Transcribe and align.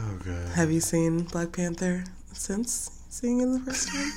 Oh 0.00 0.18
god. 0.24 0.48
Have 0.54 0.70
you 0.70 0.80
seen 0.80 1.22
Black 1.24 1.50
Panther 1.52 2.04
since 2.32 3.02
seeing 3.08 3.40
it 3.40 3.46
the 3.46 3.58
first 3.60 3.88
time? 3.88 4.12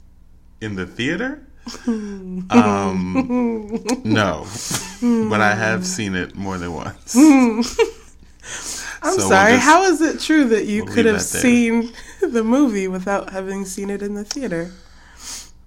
In 0.60 0.74
the 0.74 0.84
theater? 0.86 1.46
um, 1.86 2.50
no, 4.04 4.46
but 5.30 5.40
I 5.40 5.54
have 5.54 5.86
seen 5.86 6.16
it 6.16 6.34
more 6.34 6.58
than 6.58 6.72
once. 6.72 7.14
I'm 7.14 7.62
So 7.62 9.16
we'll 9.16 9.28
sorry. 9.28 9.52
just- 9.52 9.64
How 9.64 9.84
is 9.84 10.00
it 10.00 10.18
true 10.18 10.44
that 10.48 10.66
you 10.66 10.84
we'll 10.84 10.92
could 10.94 11.06
have 11.06 11.22
seen 11.22 11.92
the 12.20 12.42
movie 12.42 12.88
without 12.88 13.30
having 13.30 13.64
seen 13.64 13.90
it 13.90 14.02
in 14.02 14.14
the 14.14 14.24
theater? 14.24 14.72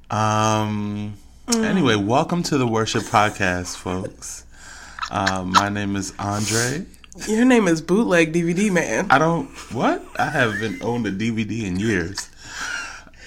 Um. 0.09 1.13
Anyway, 1.53 1.95
welcome 1.95 2.43
to 2.43 2.57
the 2.57 2.67
Worship 2.67 3.03
Podcast, 3.03 3.77
folks. 3.77 4.45
Um, 5.11 5.51
my 5.53 5.69
name 5.69 5.95
is 5.95 6.11
Andre. 6.19 6.85
Your 7.27 7.45
name 7.45 7.67
is 7.67 7.81
Bootleg 7.81 8.33
DVD 8.33 8.71
Man. 8.71 9.07
I 9.09 9.17
don't 9.17 9.47
what? 9.73 10.03
I 10.19 10.29
haven't 10.29 10.83
owned 10.83 11.07
a 11.07 11.11
DVD 11.11 11.63
in 11.63 11.79
years. 11.79 12.29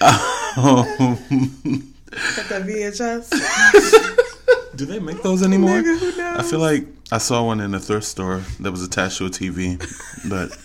Um, 0.01 1.17
At 2.37 2.47
the 2.49 2.59
VHS. 2.65 3.29
do 4.75 4.85
they 4.85 4.99
make 4.99 5.21
those 5.23 5.41
anymore? 5.43 5.81
Nigga, 5.81 5.97
who 5.99 6.15
knows? 6.17 6.39
I 6.39 6.43
feel 6.43 6.59
like 6.59 6.85
I 7.11 7.17
saw 7.17 7.43
one 7.43 7.59
in 7.59 7.73
a 7.73 7.79
thrift 7.79 8.05
store 8.05 8.43
that 8.59 8.71
was 8.71 8.83
attached 8.83 9.17
to 9.17 9.25
a 9.25 9.29
TV, 9.29 9.77
but 10.29 10.55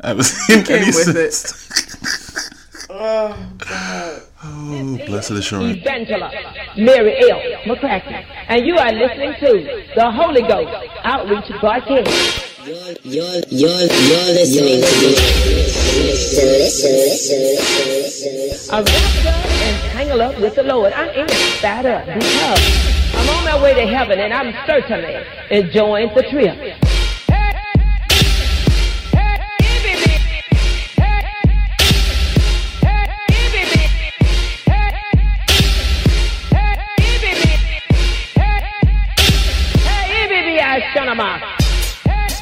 I 0.00 0.12
was 0.12 0.32
in 0.50 0.64
came 0.64 0.82
any 0.82 0.86
with 0.86 1.16
it. 1.16 2.86
oh 2.90 3.36
God. 3.58 4.22
Oh, 4.44 4.98
blessed 5.06 5.30
assurance. 5.32 5.78
Evangelist 5.78 6.34
Mary 6.76 7.16
L. 7.30 7.40
McCracken. 7.64 8.24
And 8.48 8.66
you 8.66 8.76
are 8.76 8.92
listening 8.92 9.34
to 9.40 9.84
the 9.94 10.10
Holy 10.10 10.42
Ghost 10.42 10.88
Outreach 11.04 11.48
Broadcast. 11.60 12.44
You're, 12.68 12.76
you're, 13.02 13.40
you're, 13.48 13.88
listening 14.36 14.82
to 14.82 15.08
listen. 16.60 17.48
I'm 18.70 18.84
wrapped 18.84 19.26
up 19.26 19.46
and 19.46 19.92
tangled 19.92 20.20
up 20.20 20.38
with 20.38 20.54
the 20.54 20.64
Lord. 20.64 20.92
I 20.92 21.06
am 21.06 21.28
fired 21.62 21.86
up 21.86 22.04
because 22.04 23.14
I'm 23.14 23.26
on 23.38 23.44
my 23.44 23.62
way 23.62 23.72
to 23.72 23.86
heaven 23.86 24.18
and 24.18 24.34
I'm 24.34 24.52
certainly 24.66 25.24
enjoying 25.50 26.14
the 26.14 26.22
trip. 26.24 26.78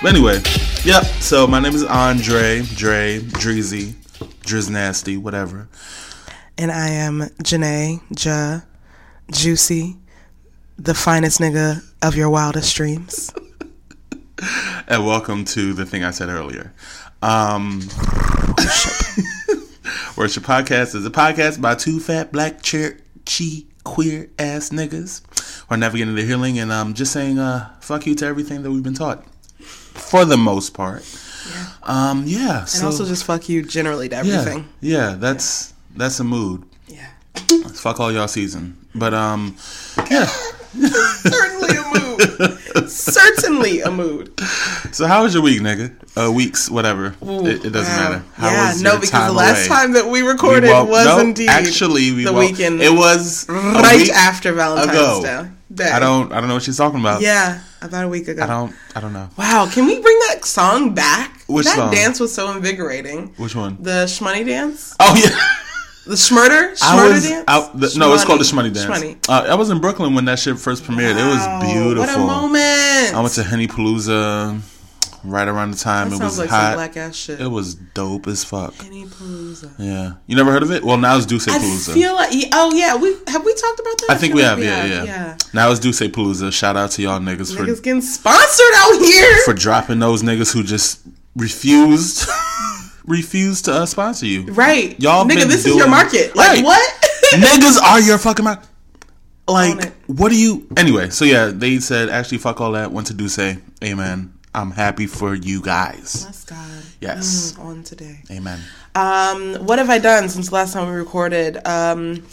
But 0.03 0.15
anyway, 0.15 0.41
yep. 0.85 1.05
So 1.21 1.47
my 1.47 1.59
name 1.59 1.75
is 1.75 1.83
Andre, 1.83 2.63
Dre, 2.63 3.19
Dreezy, 3.21 3.95
Driz 4.43 4.71
Nasty, 4.71 5.17
whatever. 5.17 5.69
And 6.59 6.71
I 6.71 6.89
am 6.91 7.21
Janae, 7.43 8.01
Ja, 8.23 8.61
Juicy, 9.31 9.97
the 10.79 10.95
finest 10.95 11.41
nigga 11.41 11.83
of 12.03 12.15
your 12.15 12.31
wildest 12.31 12.77
dreams. 12.77 13.33
And 14.89 15.07
welcome 15.07 15.47
to 15.47 15.73
the 15.73 15.87
thing 15.87 16.05
I 16.05 16.11
said 16.11 16.29
earlier. 16.29 16.75
Um, 17.23 17.81
Worship 20.17 20.43
Podcast 20.45 20.95
is 20.95 21.07
a 21.07 21.11
podcast 21.11 21.59
by 21.61 21.75
two 21.75 22.01
fat 22.01 22.33
black 22.33 22.61
churchy 22.61 23.67
queer 23.83 24.29
ass 24.39 24.69
niggas 24.71 25.23
who 25.67 25.75
are 25.75 25.79
navigating 25.79 26.15
the 26.15 26.23
healing 26.23 26.59
and 26.59 26.71
um 26.71 26.93
just 26.93 27.13
saying 27.13 27.39
uh 27.39 27.73
fuck 27.81 28.05
you 28.07 28.15
to 28.17 28.27
everything 28.27 28.63
that 28.63 28.71
we've 28.71 28.83
been 28.83 28.95
taught. 28.95 29.25
For 29.97 30.25
the 30.25 30.37
most 30.37 30.75
part. 30.75 31.05
Um 31.83 32.25
yeah. 32.27 32.61
And 32.61 32.69
so, 32.69 32.87
also 32.87 33.05
just 33.05 33.25
fuck 33.25 33.49
you 33.49 33.63
generally 33.63 34.09
to 34.09 34.15
yeah, 34.17 34.21
everything. 34.21 34.69
yeah, 34.81 35.15
that's 35.19 35.75
that's 35.97 36.21
a 36.21 36.25
mood. 36.25 36.65
Yeah. 36.89 37.09
Fuck 37.75 38.01
all 38.01 38.13
y'all 38.13 38.29
season. 38.29 38.77
But 38.95 39.15
um 39.15 39.57
yeah. 40.11 40.29
Certainly 41.23 41.77
a 41.77 41.85
mood. 41.99 42.89
Certainly 42.91 43.81
a 43.83 43.91
mood. 43.91 44.39
So 44.93 45.07
how 45.07 45.23
was 45.23 45.35
your 45.35 45.43
week, 45.43 45.61
nigga? 45.61 45.93
Uh 46.17 46.33
weeks, 46.33 46.71
whatever. 46.71 47.15
it, 47.23 47.65
it 47.67 47.71
doesn't 47.71 47.93
Wow. 47.97 48.11
matter. 48.11 48.25
How 48.35 48.51
yeah, 48.51 48.69
was 48.73 48.83
no, 48.83 48.91
your 48.93 49.01
because 49.01 49.11
time 49.11 49.27
the 49.29 49.35
last 49.35 49.67
away? 49.69 49.77
time 49.77 49.93
that 49.93 50.07
we 50.07 50.23
recorded 50.23 50.65
We 50.65 50.71
woke- 50.73 50.89
was 50.89 51.05
no, 51.07 51.19
indeed 51.21 51.49
actually 51.49 52.13
we 52.13 52.25
the 52.25 52.33
woke- 52.33 52.51
weekend. 52.51 52.81
It 52.83 52.93
was 52.93 53.47
right 53.49 54.09
after 54.11 54.53
Valentine's. 54.53 55.51
Day. 55.75 55.91
I 55.91 55.99
don't 55.99 56.33
I 56.33 56.39
don't 56.41 56.47
know 56.49 56.55
what 56.55 56.63
she's 56.63 56.77
talking 56.77 57.01
about. 57.01 57.21
Yeah, 57.23 57.61
about 57.83 58.05
a 58.05 58.09
week 58.09 58.29
ago. 58.29 58.43
I 58.45 58.47
don't 58.47 58.73
I 58.95 59.01
don't 59.01 59.13
know. 59.13 59.29
Wow, 59.37 59.69
can 59.71 59.85
we 59.87 60.01
bring 60.01 60.19
that 60.29 60.45
song 60.45 60.95
back? 60.95 61.43
Which 61.49 61.67
that 61.67 61.75
song? 61.75 61.91
dance 61.93 62.21
was 62.21 62.33
so 62.33 62.53
invigorating. 62.53 63.35
Which 63.37 63.57
one? 63.57 63.77
The 63.81 64.05
Shmoney 64.07 64.47
dance? 64.47 64.95
Oh 65.01 65.15
yeah. 65.17 65.37
The 66.07 66.15
Schmurder? 66.15 66.77
I 66.83 67.09
was 67.09 67.29
dance? 67.29 67.45
out 67.49 67.79
the, 67.79 67.93
no, 67.99 68.15
it's 68.15 68.25
called 68.25 68.39
the 68.41 68.45
Shmoney 68.45 68.73
Dance. 68.73 68.87
Shmoney. 68.87 69.29
Uh, 69.29 69.47
I 69.51 69.55
was 69.57 69.71
in 69.71 69.81
Brooklyn 69.81 70.15
when 70.15 70.25
that 70.27 70.39
shit 70.39 70.57
first 70.59 70.85
premiered. 70.85 71.17
Wow, 71.17 71.27
it 71.27 71.63
was 71.65 71.73
beautiful. 71.75 71.99
What 72.01 72.15
a 72.15 72.19
moment. 72.19 73.15
I 73.15 73.21
went 73.21 73.35
to 73.35 73.43
Henny 73.43 73.67
Palooza 73.67 74.61
right 75.25 75.49
around 75.49 75.73
the 75.73 75.77
time 75.77 76.11
that 76.11 76.21
it 76.21 76.23
was 76.23 76.39
like 76.39 76.49
hot. 76.49 76.75
black 76.75 76.97
ass 76.97 77.17
shit. 77.17 77.41
It 77.41 77.49
was 77.49 77.75
dope 77.75 78.29
as 78.29 78.45
fuck. 78.45 78.73
Palooza. 78.75 79.73
Yeah. 79.81 80.13
You 80.29 80.37
never 80.37 80.53
heard 80.53 80.63
of 80.63 80.71
it? 80.71 80.85
Well, 80.85 80.97
now 80.97 81.17
it's 81.17 81.27
D'usse 81.27 81.49
I 81.49 81.59
Palooza. 81.59 81.93
feel 81.95 82.15
like 82.15 82.31
oh 82.53 82.73
yeah, 82.73 82.95
we 82.97 83.17
have 83.27 83.45
we 83.45 83.53
talked 83.55 83.81
about 83.81 83.99
that? 83.99 84.07
I 84.11 84.15
think 84.15 84.35
we 84.35 84.43
have, 84.43 84.63
yeah, 84.63 84.85
yeah, 84.85 85.03
yeah. 85.05 85.37
Now 85.53 85.71
it's 85.73 85.81
D'usse 85.81 86.03
Palooza. 86.03 86.53
Shout 86.53 86.77
out 86.77 86.93
to 86.93 87.03
y'all 87.03 87.19
niggas, 87.19 87.53
Niggas 87.53 87.77
for 87.77 87.83
getting 87.83 88.01
sponsored 88.01 88.75
out 88.77 89.01
here. 89.05 89.43
for 89.45 89.55
dropping 89.55 89.99
those 89.99 90.23
niggas 90.23 90.53
who 90.55 90.63
just 90.63 91.01
refused 91.35 92.29
refused 93.07 93.65
to 93.67 93.73
uh, 93.73 93.87
sponsor 93.87 94.27
you. 94.27 94.43
right. 94.53 94.99
Y'all 95.01 95.25
Nigga, 95.25 95.45
this 95.45 95.65
is 95.67 95.77
your 95.77 95.89
market. 95.89 96.35
Like 96.37 96.49
Right. 96.49 96.65
what? 96.65 97.09
niggas 97.35 97.81
are 97.81 98.01
your 98.01 98.19
fucking 98.19 98.45
market. 98.45 98.69
Like, 99.49 99.93
what 100.09 100.31
do 100.31 100.37
you? 100.37 100.67
Anyway, 100.77 101.11
so 101.11 101.25
yeah, 101.25 101.53
they 101.55 101.79
said 101.79 102.09
actually 102.09 102.39
fuck 102.39 102.61
all 102.61 102.73
that. 102.73 102.91
Went 102.91 103.07
to 103.09 103.15
D'usse. 103.15 103.59
Amen. 103.85 104.33
I'm 104.57 104.71
happy 104.71 105.07
for 105.07 105.35
you 105.35 105.61
guys. 105.61 106.23
Bless 106.23 106.45
God. 106.47 106.83
Yes. 106.99 107.53
Mm, 107.53 107.65
on 107.65 107.83
today. 107.83 108.21
Amen. 108.31 108.59
Um, 108.95 109.57
what 109.67 109.79
have 109.79 109.91
I 109.91 109.99
done 109.99 110.31
since 110.31 110.49
the 110.49 110.55
last 110.55 110.73
time 110.73 110.89
we 110.89 110.95
recorded? 110.95 111.59
Um, 111.67 112.25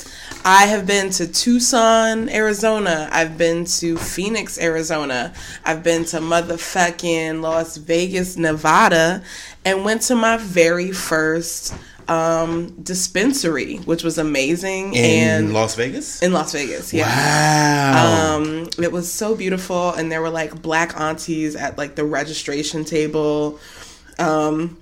I 0.45 0.67
have 0.67 0.87
been 0.87 1.09
to 1.11 1.27
Tucson, 1.27 2.29
Arizona. 2.29 3.09
I've 3.11 3.37
been 3.37 3.65
to 3.65 3.97
Phoenix, 3.97 4.57
Arizona. 4.57 5.33
I've 5.65 5.83
been 5.83 6.05
to 6.05 6.19
motherfucking 6.19 7.41
Las 7.41 7.75
Vegas, 7.75 8.37
Nevada, 8.37 9.21
and 9.65 9.83
went 9.83 10.03
to 10.03 10.15
my 10.15 10.37
very 10.37 10.93
first 10.93 11.75
um, 12.09 12.69
dispensary, 12.81 13.77
which 13.77 14.03
was 14.03 14.17
amazing. 14.17 14.93
In 14.93 15.29
and 15.45 15.53
Las 15.53 15.75
Vegas. 15.75 16.21
in 16.21 16.33
Las 16.33 16.51
Vegas, 16.53 16.93
yeah. 16.93 17.05
wow. 17.93 18.35
Um, 18.37 18.69
it 18.81 18.91
was 18.91 19.11
so 19.11 19.35
beautiful, 19.35 19.91
and 19.91 20.11
there 20.11 20.21
were 20.21 20.29
like 20.29 20.61
black 20.61 20.99
aunties 20.99 21.55
at 21.55 21.77
like 21.77 21.95
the 21.95 22.03
registration 22.03 22.85
table. 22.85 23.59
Um, 24.19 24.77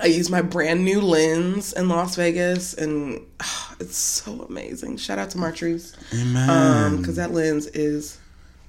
I 0.00 0.06
used 0.06 0.30
my 0.30 0.40
brand 0.42 0.84
new 0.84 1.00
lens 1.00 1.72
in 1.72 1.88
Las 1.88 2.16
Vegas, 2.16 2.74
and 2.74 3.20
ah, 3.40 3.74
it's 3.78 3.96
so 3.96 4.46
amazing. 4.48 4.96
Shout 4.96 5.18
out 5.18 5.30
to 5.30 5.38
Martries, 5.38 5.94
Amen. 6.14 6.48
um, 6.48 6.96
because 6.98 7.16
that 7.16 7.32
lens 7.32 7.66
is 7.66 8.18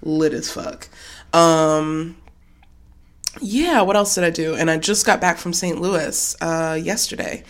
lit 0.02 0.34
as 0.34 0.52
fuck. 0.52 0.90
Um, 1.34 2.18
yeah, 3.42 3.82
what 3.82 3.96
else 3.96 4.16
did 4.16 4.24
I 4.24 4.30
do? 4.30 4.56
And 4.56 4.70
I 4.70 4.78
just 4.78 5.06
got 5.06 5.22
back 5.22 5.38
from 5.38 5.54
St. 5.54 5.80
Louis 5.80 6.36
uh, 6.42 6.80
yesterday. 6.82 7.44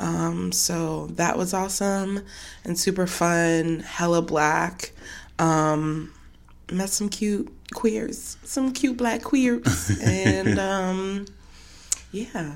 Um, 0.00 0.52
so 0.52 1.06
that 1.12 1.36
was 1.36 1.52
awesome 1.52 2.20
and 2.64 2.78
super 2.78 3.06
fun, 3.06 3.80
hella 3.80 4.22
black. 4.22 4.92
Um, 5.38 6.12
met 6.70 6.90
some 6.90 7.08
cute 7.08 7.52
queers, 7.74 8.36
some 8.44 8.72
cute 8.72 8.96
black 8.96 9.22
queers. 9.22 9.98
and 10.02 10.58
um, 10.58 11.26
yeah, 12.12 12.54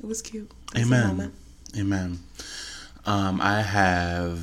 it 0.00 0.06
was 0.06 0.22
cute. 0.22 0.50
It 0.74 0.80
was 0.80 0.92
Amen. 0.92 1.32
Amen. 1.76 2.18
Um, 3.04 3.40
I 3.40 3.62
have 3.62 4.40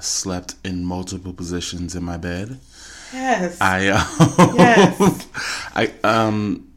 slept 0.00 0.54
in 0.64 0.84
multiple 0.84 1.32
positions 1.32 1.94
in 1.94 2.02
my 2.02 2.16
bed. 2.16 2.58
Yes. 3.12 3.60
I 3.60 3.88
uh, 3.88 4.54
Yes. 4.56 5.26
I 5.74 5.92
um 6.04 6.69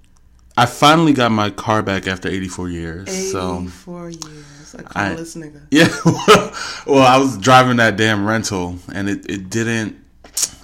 I 0.55 0.65
finally 0.67 1.13
got 1.13 1.31
my 1.31 1.49
car 1.49 1.81
back 1.81 2.05
after 2.07 2.29
84 2.29 2.69
years. 2.69 3.31
So 3.31 3.61
84 3.61 4.09
years. 4.11 4.75
A 4.75 4.83
I- 4.95 5.09
clueless 5.15 5.35
nigga. 5.37 5.61
yeah, 5.71 5.87
well, 6.87 7.05
I 7.05 7.17
was 7.17 7.37
driving 7.37 7.77
that 7.77 7.95
damn 7.95 8.25
rental 8.27 8.77
and 8.91 9.07
it 9.09 9.29
it 9.29 9.49
didn't 9.49 10.03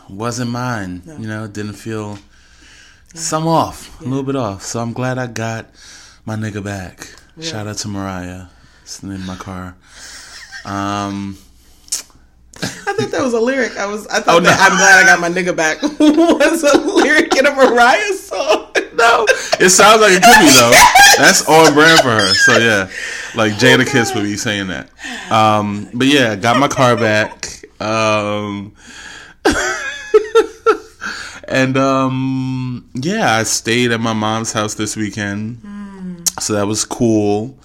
wasn't 0.10 0.50
mine. 0.52 1.04
You 1.20 1.28
know, 1.28 1.44
it 1.44 1.54
didn't 1.54 1.74
feel 1.74 2.18
some 3.14 3.48
off, 3.48 4.00
a 4.02 4.04
little 4.04 4.24
bit 4.24 4.36
off. 4.36 4.64
So 4.64 4.80
I'm 4.80 4.94
glad 4.94 5.18
I 5.20 5.28
got 5.28 5.68
my 6.26 6.36
nigga 6.36 6.64
back. 6.64 7.08
Shout 7.42 7.68
out 7.68 7.78
to 7.78 7.88
Mariah. 7.88 8.46
Sitting 8.84 9.12
in 9.16 9.26
my 9.26 9.36
car. 9.36 9.76
Um 10.66 11.38
I 12.62 12.94
thought 12.94 13.12
that 13.12 13.22
was 13.24 13.34
a 13.34 13.40
lyric. 13.40 13.78
I 13.78 13.86
was. 13.86 14.06
I 14.08 14.20
thought 14.20 14.36
Oh, 14.36 14.40
no. 14.40 14.50
I'm 14.50 14.76
glad 14.78 15.04
I 15.04 15.08
got 15.08 15.20
my 15.22 15.30
nigga 15.30 15.56
back 15.56 15.82
was 16.00 16.64
a 16.64 16.78
lyric 16.78 17.36
in 17.38 17.46
a 17.46 17.52
Mariah 17.56 18.14
song. 18.14 18.69
No, 19.00 19.26
It 19.60 19.70
sounds 19.70 20.02
like 20.02 20.12
it 20.12 20.22
could 20.24 20.40
be 20.40 20.52
though. 20.54 20.72
That's 21.18 21.48
on 21.48 21.74
brand 21.74 22.00
for 22.02 22.10
her. 22.12 22.34
So 22.34 22.58
yeah, 22.58 22.90
like 23.36 23.54
Jadakiss 23.54 24.14
would 24.14 24.24
be 24.24 24.36
saying 24.38 24.68
that. 24.68 24.90
Um, 25.32 25.90
but 25.94 26.08
yeah, 26.08 26.36
got 26.36 26.60
my 26.60 26.68
car 26.68 26.96
back. 26.98 27.64
Um, 27.82 28.74
and 31.48 31.78
um, 31.78 32.90
yeah, 32.94 33.36
I 33.36 33.44
stayed 33.44 33.92
at 33.92 34.00
my 34.02 34.14
mom's 34.14 34.52
house 34.52 34.76
this 34.76 34.96
weekend, 34.96 35.62
so 36.42 36.54
that 36.54 36.68
was 36.68 36.84
cool. 36.86 37.58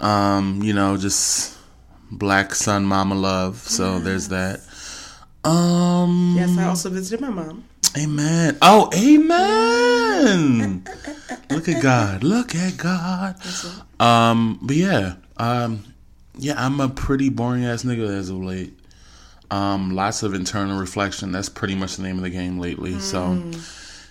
Um, 0.00 0.62
you 0.62 0.72
know, 0.72 0.96
just 0.96 1.56
black 2.10 2.54
son, 2.54 2.84
mama 2.84 3.14
love. 3.14 3.56
So 3.58 3.98
there's 3.98 4.28
that. 4.28 4.60
Um, 5.44 6.34
Yes, 6.36 6.56
I 6.58 6.64
also 6.64 6.88
visited 6.90 7.20
my 7.20 7.30
mom. 7.30 7.64
Amen. 7.96 8.56
Oh, 8.62 8.90
amen. 8.94 10.84
Look 11.50 11.68
at 11.68 11.82
God. 11.82 12.24
Look 12.24 12.54
at 12.54 12.76
God. 12.78 13.36
Um, 14.00 14.58
but 14.62 14.76
yeah, 14.76 15.14
um, 15.36 15.84
yeah, 16.38 16.54
I'm 16.56 16.80
a 16.80 16.88
pretty 16.88 17.28
boring 17.28 17.64
ass 17.66 17.82
nigga 17.84 18.08
as 18.08 18.30
of 18.30 18.38
late. 18.38 18.72
Um, 19.50 19.90
lots 19.94 20.22
of 20.22 20.32
internal 20.32 20.78
reflection. 20.80 21.32
That's 21.32 21.50
pretty 21.50 21.74
much 21.74 21.96
the 21.96 22.02
name 22.02 22.16
of 22.16 22.22
the 22.22 22.30
game 22.30 22.58
lately. 22.58 22.98
So, 22.98 23.42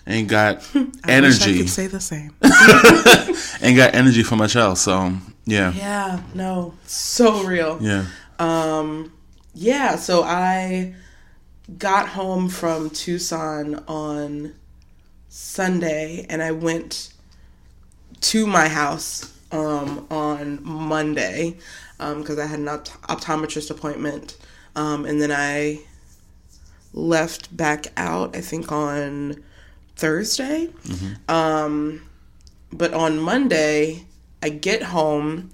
ain't 0.06 0.28
got 0.28 0.58
I 0.74 0.78
wish 0.80 0.92
I 1.04 1.10
energy. 1.12 1.58
could 1.58 1.70
say 1.70 1.88
the 1.88 1.98
same. 2.00 2.32
Ain't 3.62 3.76
got 3.76 3.94
energy 3.94 4.22
for 4.22 4.36
much 4.36 4.54
else. 4.54 4.80
So, 4.82 5.12
yeah, 5.44 5.72
yeah, 5.72 6.20
no, 6.34 6.74
so 6.86 7.42
real. 7.42 7.78
yeah. 7.80 8.06
Um. 8.38 9.12
Yeah, 9.54 9.96
so 9.96 10.22
I 10.22 10.94
got 11.78 12.08
home 12.08 12.48
from 12.48 12.90
Tucson 12.90 13.82
on 13.88 14.54
Sunday 15.28 16.26
and 16.28 16.42
I 16.42 16.50
went 16.52 17.12
to 18.20 18.46
my 18.46 18.68
house 18.68 19.32
um, 19.50 20.06
on 20.10 20.58
Monday 20.62 21.56
because 21.98 22.38
I 22.38 22.46
had 22.46 22.58
an 22.58 22.68
opt- 22.68 23.00
optometrist 23.02 23.70
appointment. 23.70 24.36
Um, 24.74 25.04
and 25.04 25.20
then 25.20 25.30
I 25.30 25.80
left 26.92 27.54
back 27.56 27.86
out, 27.96 28.36
I 28.36 28.40
think, 28.40 28.72
on 28.72 29.42
Thursday. 29.96 30.70
Um, 31.28 32.02
but 32.72 32.92
on 32.94 33.18
Monday, 33.18 34.06
I 34.42 34.48
get 34.48 34.82
home, 34.82 35.50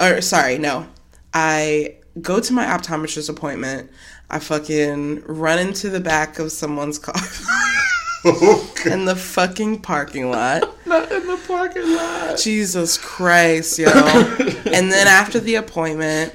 or 0.00 0.20
sorry, 0.20 0.58
no, 0.58 0.86
I 1.32 1.96
go 2.20 2.40
to 2.40 2.52
my 2.52 2.64
optometrist 2.64 3.28
appointment. 3.28 3.90
I 4.34 4.40
fucking 4.40 5.22
run 5.26 5.60
into 5.60 5.88
the 5.90 6.00
back 6.00 6.40
of 6.40 6.50
someone's 6.50 6.98
car 6.98 7.14
in 8.84 9.04
the 9.04 9.14
fucking 9.16 9.80
parking 9.82 10.28
lot. 10.28 10.74
Not 10.86 11.12
in 11.12 11.24
the 11.28 11.36
parking 11.46 11.94
lot. 11.94 12.36
Jesus 12.36 12.98
Christ, 12.98 13.78
yo. 13.78 13.86
and 13.92 14.90
then 14.90 15.06
after 15.06 15.38
the 15.38 15.54
appointment, 15.54 16.34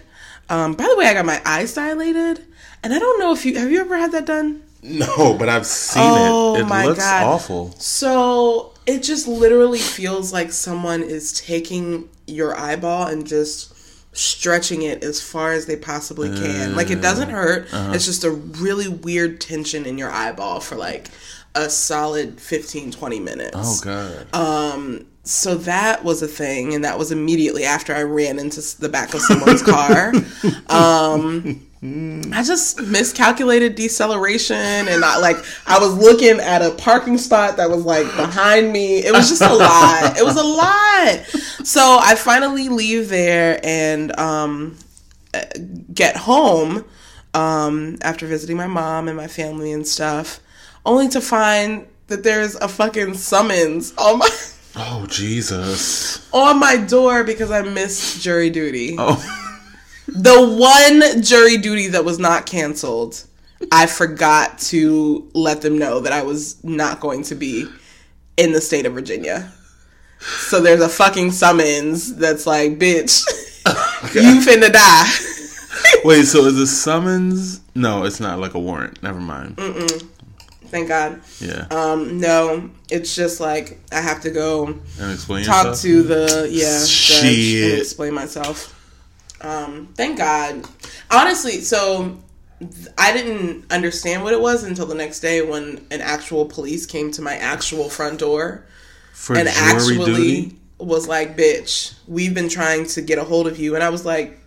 um, 0.49 0.75
by 0.75 0.87
the 0.89 0.95
way, 0.95 1.07
I 1.07 1.13
got 1.13 1.25
my 1.25 1.41
eyes 1.45 1.73
dilated. 1.73 2.45
And 2.83 2.93
I 2.93 2.99
don't 2.99 3.19
know 3.19 3.33
if 3.33 3.45
you 3.45 3.59
have 3.59 3.69
you 3.69 3.81
ever 3.81 3.97
had 3.97 4.13
that 4.13 4.25
done? 4.25 4.63
No, 4.81 5.33
but 5.37 5.49
I've 5.49 5.65
seen 5.65 6.01
Oh, 6.05 6.55
it. 6.55 6.61
It 6.61 6.65
my 6.67 6.85
looks 6.85 6.99
God. 6.99 7.23
awful. 7.25 7.71
So 7.79 8.73
it 8.87 9.03
just 9.03 9.27
literally 9.27 9.79
feels 9.79 10.31
like 10.31 10.53
someone 10.53 11.03
is 11.03 11.33
taking 11.33 12.07
your 12.27 12.57
eyeball 12.57 13.07
and 13.07 13.27
just 13.27 13.73
stretching 14.11 14.81
it 14.81 15.03
as 15.03 15.21
far 15.21 15.53
as 15.53 15.65
they 15.65 15.75
possibly 15.75 16.29
can. 16.29 16.75
Like 16.75 16.89
it 16.89 17.01
doesn't 17.01 17.29
hurt. 17.29 17.71
Uh-huh. 17.73 17.93
It's 17.93 18.05
just 18.05 18.23
a 18.23 18.31
really 18.31 18.87
weird 18.87 19.39
tension 19.39 19.85
in 19.85 19.97
your 19.97 20.09
eyeball 20.11 20.59
for 20.59 20.75
like 20.75 21.09
a 21.55 21.69
solid 21.69 22.39
15 22.41 22.91
20 22.91 23.19
minutes. 23.19 23.51
Oh 23.55 23.79
god. 23.83 24.27
Uh, 24.33 24.99
So 25.23 25.55
that 25.55 26.03
was 26.03 26.23
a 26.23 26.27
thing 26.27 26.73
and 26.73 26.83
that 26.83 26.97
was 26.97 27.11
immediately 27.11 27.63
after 27.63 27.93
I 27.93 28.01
ran 28.03 28.39
into 28.39 28.61
the 28.79 28.89
back 28.89 29.13
of 29.13 29.21
someone's 29.21 29.61
car. 29.61 30.13
Um 30.69 31.67
I 31.81 32.43
just 32.43 32.81
miscalculated 32.81 33.75
deceleration 33.75 34.57
and 34.57 35.05
I 35.05 35.17
like 35.19 35.37
I 35.65 35.79
was 35.79 35.93
looking 35.95 36.41
at 36.41 36.61
a 36.61 36.71
parking 36.71 37.17
spot 37.17 37.55
that 37.55 37.69
was 37.69 37.85
like 37.85 38.05
behind 38.17 38.73
me. 38.73 38.97
It 38.97 39.13
was 39.13 39.29
just 39.29 39.41
a 39.41 39.53
lot. 39.53 40.17
It 40.17 40.25
was 40.25 40.35
a 40.35 40.43
lot. 40.43 41.25
So 41.65 41.99
I 42.01 42.15
finally 42.15 42.67
leave 42.67 43.07
there 43.07 43.61
and 43.63 44.17
um 44.19 44.77
uh, 45.33 45.41
get 45.93 46.17
home 46.17 46.83
um 47.33 47.97
after 48.01 48.27
visiting 48.27 48.57
my 48.57 48.67
mom 48.67 49.07
and 49.07 49.15
my 49.15 49.27
family 49.27 49.71
and 49.71 49.87
stuff 49.87 50.41
only 50.85 51.07
to 51.09 51.21
find 51.21 51.87
that 52.07 52.23
there's 52.23 52.55
a 52.55 52.67
fucking 52.67 53.13
summons 53.13 53.93
on 53.97 54.19
my 54.19 54.29
oh 54.75 55.05
Jesus. 55.07 56.29
on 56.33 56.59
my 56.59 56.75
door 56.75 57.23
because 57.23 57.51
I 57.51 57.61
missed 57.61 58.21
jury 58.21 58.49
duty. 58.49 58.97
Oh. 58.99 59.45
The 60.15 60.55
one 60.57 61.21
jury 61.21 61.57
duty 61.57 61.87
that 61.87 62.05
was 62.05 62.19
not 62.19 62.45
canceled, 62.45 63.23
I 63.71 63.85
forgot 63.85 64.59
to 64.59 65.29
let 65.33 65.61
them 65.61 65.77
know 65.77 65.99
that 66.01 66.13
I 66.13 66.23
was 66.23 66.63
not 66.63 66.99
going 66.99 67.23
to 67.23 67.35
be 67.35 67.67
in 68.37 68.51
the 68.53 68.61
state 68.61 68.85
of 68.85 68.93
Virginia. 68.93 69.51
So 70.19 70.61
there's 70.61 70.81
a 70.81 70.89
fucking 70.89 71.31
summons 71.31 72.15
that's 72.15 72.45
like, 72.45 72.77
bitch, 72.79 73.25
you 74.15 74.41
finna 74.41 74.71
die. 74.71 75.09
Wait, 76.03 76.23
so 76.23 76.45
is 76.45 76.57
a 76.57 76.67
summons? 76.67 77.61
No, 77.75 78.03
it's 78.03 78.19
not 78.19 78.39
like 78.39 78.53
a 78.53 78.59
warrant. 78.59 79.01
Never 79.01 79.19
mind. 79.19 79.57
Thank 80.65 80.87
God. 80.87 81.21
Yeah. 81.39 81.65
Um, 81.71 82.19
no, 82.19 82.69
it's 82.91 83.15
just 83.15 83.39
like 83.39 83.79
I 83.91 84.01
have 84.01 84.21
to 84.21 84.29
go 84.29 84.67
and 84.67 85.11
explain 85.11 85.43
talk 85.43 85.65
yourself? 85.65 85.81
to 85.81 86.03
the 86.03 86.47
yeah 86.51 86.79
judge 86.85 87.71
and 87.71 87.79
explain 87.79 88.13
myself. 88.13 88.75
Um, 89.41 89.93
thank 89.95 90.17
God. 90.17 90.65
Honestly, 91.09 91.61
so 91.61 92.17
I 92.97 93.13
didn't 93.13 93.71
understand 93.71 94.23
what 94.23 94.33
it 94.33 94.41
was 94.41 94.63
until 94.63 94.85
the 94.85 94.95
next 94.95 95.21
day 95.21 95.41
when 95.41 95.85
an 95.91 96.01
actual 96.01 96.45
police 96.45 96.85
came 96.85 97.11
to 97.11 97.21
my 97.21 97.35
actual 97.35 97.89
front 97.89 98.19
door 98.19 98.65
for 99.13 99.37
and 99.37 99.47
actually 99.47 100.05
duty. 100.05 100.57
was 100.77 101.07
like, 101.07 101.37
"Bitch, 101.37 101.93
we've 102.07 102.33
been 102.33 102.49
trying 102.49 102.85
to 102.87 103.01
get 103.01 103.17
a 103.17 103.23
hold 103.23 103.47
of 103.47 103.57
you," 103.57 103.75
and 103.75 103.83
I 103.83 103.89
was 103.89 104.05
like, 104.05 104.39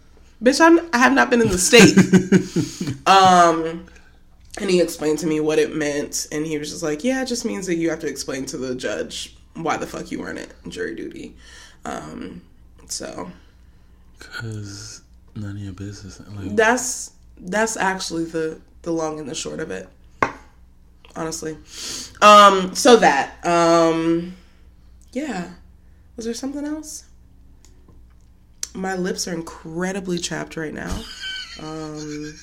"Bitch, 0.42 0.60
I'm, 0.60 0.80
I 0.92 0.98
have 0.98 1.12
not 1.12 1.30
been 1.30 1.40
in 1.40 1.48
the 1.48 1.58
state." 1.58 1.96
um, 3.06 3.86
and 4.60 4.70
he 4.70 4.80
explained 4.80 5.18
to 5.20 5.26
me 5.26 5.40
what 5.40 5.58
it 5.58 5.74
meant, 5.74 6.26
and 6.30 6.44
he 6.44 6.58
was 6.58 6.70
just 6.70 6.82
like, 6.82 7.02
"Yeah, 7.02 7.22
it 7.22 7.26
just 7.26 7.46
means 7.46 7.66
that 7.66 7.76
you 7.76 7.88
have 7.88 8.00
to 8.00 8.08
explain 8.08 8.44
to 8.46 8.58
the 8.58 8.74
judge 8.74 9.36
why 9.54 9.78
the 9.78 9.86
fuck 9.86 10.10
you 10.10 10.20
weren't 10.20 10.38
at 10.38 10.52
jury 10.68 10.94
duty." 10.94 11.34
Um, 11.86 12.42
so 12.88 13.30
Cause 14.22 15.02
none 15.34 15.56
of 15.56 15.62
your 15.62 15.72
business. 15.72 16.20
Like, 16.20 16.54
that's 16.56 17.12
that's 17.38 17.76
actually 17.76 18.24
the 18.24 18.60
the 18.82 18.92
long 18.92 19.18
and 19.18 19.28
the 19.28 19.34
short 19.34 19.60
of 19.60 19.70
it 19.70 19.88
honestly. 21.16 21.56
Um 22.20 22.74
so 22.74 22.96
that 22.96 23.44
um 23.44 24.36
yeah. 25.12 25.50
Was 26.16 26.24
there 26.24 26.34
something 26.34 26.64
else? 26.64 27.04
My 28.74 28.94
lips 28.96 29.26
are 29.28 29.34
incredibly 29.34 30.18
chapped 30.18 30.56
right 30.56 30.72
now 30.72 31.02
um 31.60 32.34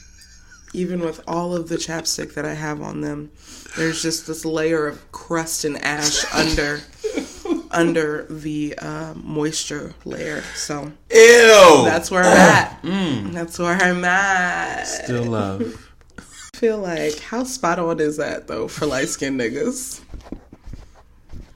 even 0.73 0.99
with 0.99 1.19
all 1.27 1.55
of 1.55 1.67
the 1.67 1.75
chapstick 1.75 2.35
that 2.35 2.45
i 2.45 2.53
have 2.53 2.81
on 2.81 3.01
them. 3.01 3.31
There's 3.75 4.01
just 4.01 4.27
this 4.27 4.45
layer 4.45 4.87
of 4.87 5.11
crust 5.11 5.65
and 5.65 5.77
ash 5.83 6.23
under 6.33 6.81
under 7.71 8.25
the 8.29 8.75
uh, 8.79 9.13
moisture 9.15 9.93
layer 10.05 10.41
so 10.55 10.91
Ew. 11.11 11.81
that's 11.85 12.09
where 12.09 12.23
i'm 12.23 12.37
at 12.37 13.33
that's 13.33 13.59
where 13.59 13.75
i'm 13.75 14.03
at 14.03 14.83
still 14.85 15.23
love. 15.23 15.85
I 16.17 16.57
feel 16.57 16.79
like 16.79 17.19
how 17.19 17.45
spot 17.45 17.79
on 17.79 18.01
is 18.01 18.17
that 18.17 18.47
though 18.47 18.67
for 18.67 18.85
light 18.85 19.07
skinned 19.07 19.39
niggas? 19.39 20.01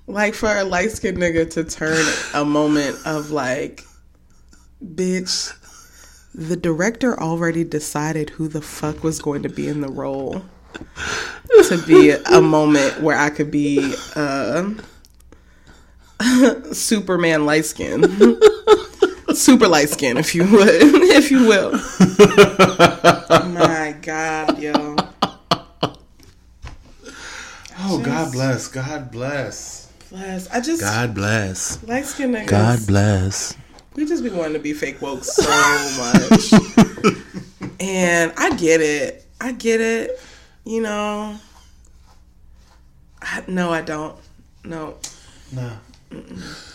Like 0.08 0.34
for 0.34 0.48
a 0.48 0.64
light 0.64 0.92
skinned 0.92 1.18
nigga 1.18 1.50
to 1.52 1.64
turn 1.66 2.06
a 2.34 2.46
moment 2.46 2.96
of 3.06 3.32
like, 3.32 3.84
bitch, 4.82 5.54
the 6.34 6.56
director 6.56 7.20
already 7.20 7.64
decided 7.66 8.30
who 8.30 8.48
the 8.48 8.62
fuck 8.62 9.04
was 9.04 9.22
going 9.22 9.44
to 9.44 9.50
be 9.50 9.68
in 9.68 9.82
the 9.82 9.90
role. 9.90 10.42
To 11.68 11.78
be 11.86 12.12
a 12.12 12.42
moment 12.42 13.02
where 13.02 13.18
I 13.18 13.30
could 13.30 13.52
be 13.52 13.94
uh, 14.16 14.72
Superman 16.74 17.46
light 17.46 17.66
skin. 17.66 18.04
Super 19.34 19.68
light 19.68 19.90
skin, 19.90 20.18
if 20.18 20.36
you 20.36 20.44
would, 20.44 20.70
if 20.70 21.32
you 21.32 21.48
will. 21.48 21.72
My 23.50 23.96
God, 24.02 24.60
yo. 24.60 24.96
Oh, 27.80 28.00
God 28.04 28.32
bless. 28.32 28.68
God 28.68 29.12
bless. 29.12 29.92
Bless. 30.10 30.50
I 30.52 30.62
just 30.62 30.82
God 30.82 31.16
bless. 31.16 31.82
light 31.84 32.06
skin 32.06 32.32
niggas. 32.32 32.48
God 32.48 32.86
bless. 32.86 33.56
We 33.96 34.06
just 34.06 34.24
be 34.24 34.30
wanting 34.30 34.54
to 34.54 34.60
be 34.60 34.74
fake 34.74 35.02
woke 35.02 35.24
so 35.24 35.44
much. 35.98 36.54
and 37.80 38.32
I 38.38 38.56
get 38.56 38.82
it. 38.82 39.26
I 39.42 39.52
get 39.52 39.82
it. 39.82 40.20
You 40.66 40.82
know. 40.82 41.38
I, 43.22 43.44
no, 43.48 43.72
I 43.72 43.82
don't. 43.82 44.16
No. 44.64 44.98
No. 45.52 45.72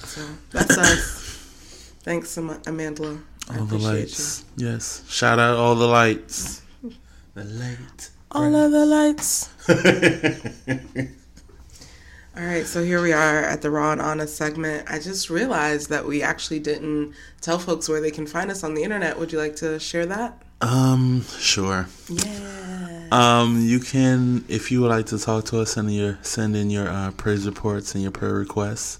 So 0.04 0.20
that's 0.50 0.76
us. 0.78 1.92
Thanks, 2.02 2.36
Am- 2.38 2.60
Amanda. 2.66 3.18
I 3.48 3.58
All 3.58 3.64
the 3.64 3.76
appreciate 3.76 3.92
lights. 4.00 4.44
Yes. 4.56 5.02
Shout 5.08 5.38
out 5.38 5.56
all 5.56 5.74
the 5.74 5.86
lights. 5.86 6.62
The 7.34 7.44
light. 7.44 8.10
you. 8.34 8.40
All 8.40 8.54
of 8.54 8.72
the 8.72 8.84
lights. 8.86 9.48
All 12.36 12.44
right, 12.44 12.66
so 12.66 12.84
here 12.84 13.02
we 13.02 13.12
are 13.12 13.42
at 13.42 13.62
the 13.62 13.70
Raw 13.70 13.90
and 13.90 14.00
Honest 14.00 14.36
segment. 14.36 14.88
I 14.88 15.00
just 15.00 15.28
realized 15.28 15.88
that 15.90 16.06
we 16.06 16.22
actually 16.22 16.60
didn't 16.60 17.14
tell 17.40 17.58
folks 17.58 17.88
where 17.88 18.00
they 18.00 18.12
can 18.12 18.28
find 18.28 18.48
us 18.48 18.62
on 18.62 18.74
the 18.74 18.84
internet. 18.84 19.18
Would 19.18 19.32
you 19.32 19.38
like 19.38 19.56
to 19.56 19.80
share 19.80 20.06
that? 20.06 20.40
Um, 20.60 21.24
sure. 21.38 21.88
Yeah. 22.08 23.08
Um, 23.10 23.60
you 23.62 23.80
can, 23.80 24.44
if 24.48 24.70
you 24.70 24.82
would 24.82 24.90
like 24.90 25.06
to 25.06 25.18
talk 25.18 25.44
to 25.46 25.60
us, 25.60 25.72
send 25.72 25.92
your 25.94 26.18
send 26.22 26.56
in 26.56 26.68
your 26.70 26.88
uh, 26.88 27.12
praise 27.12 27.46
reports 27.46 27.94
and 27.94 28.02
your 28.02 28.12
prayer 28.12 28.34
requests 28.34 28.98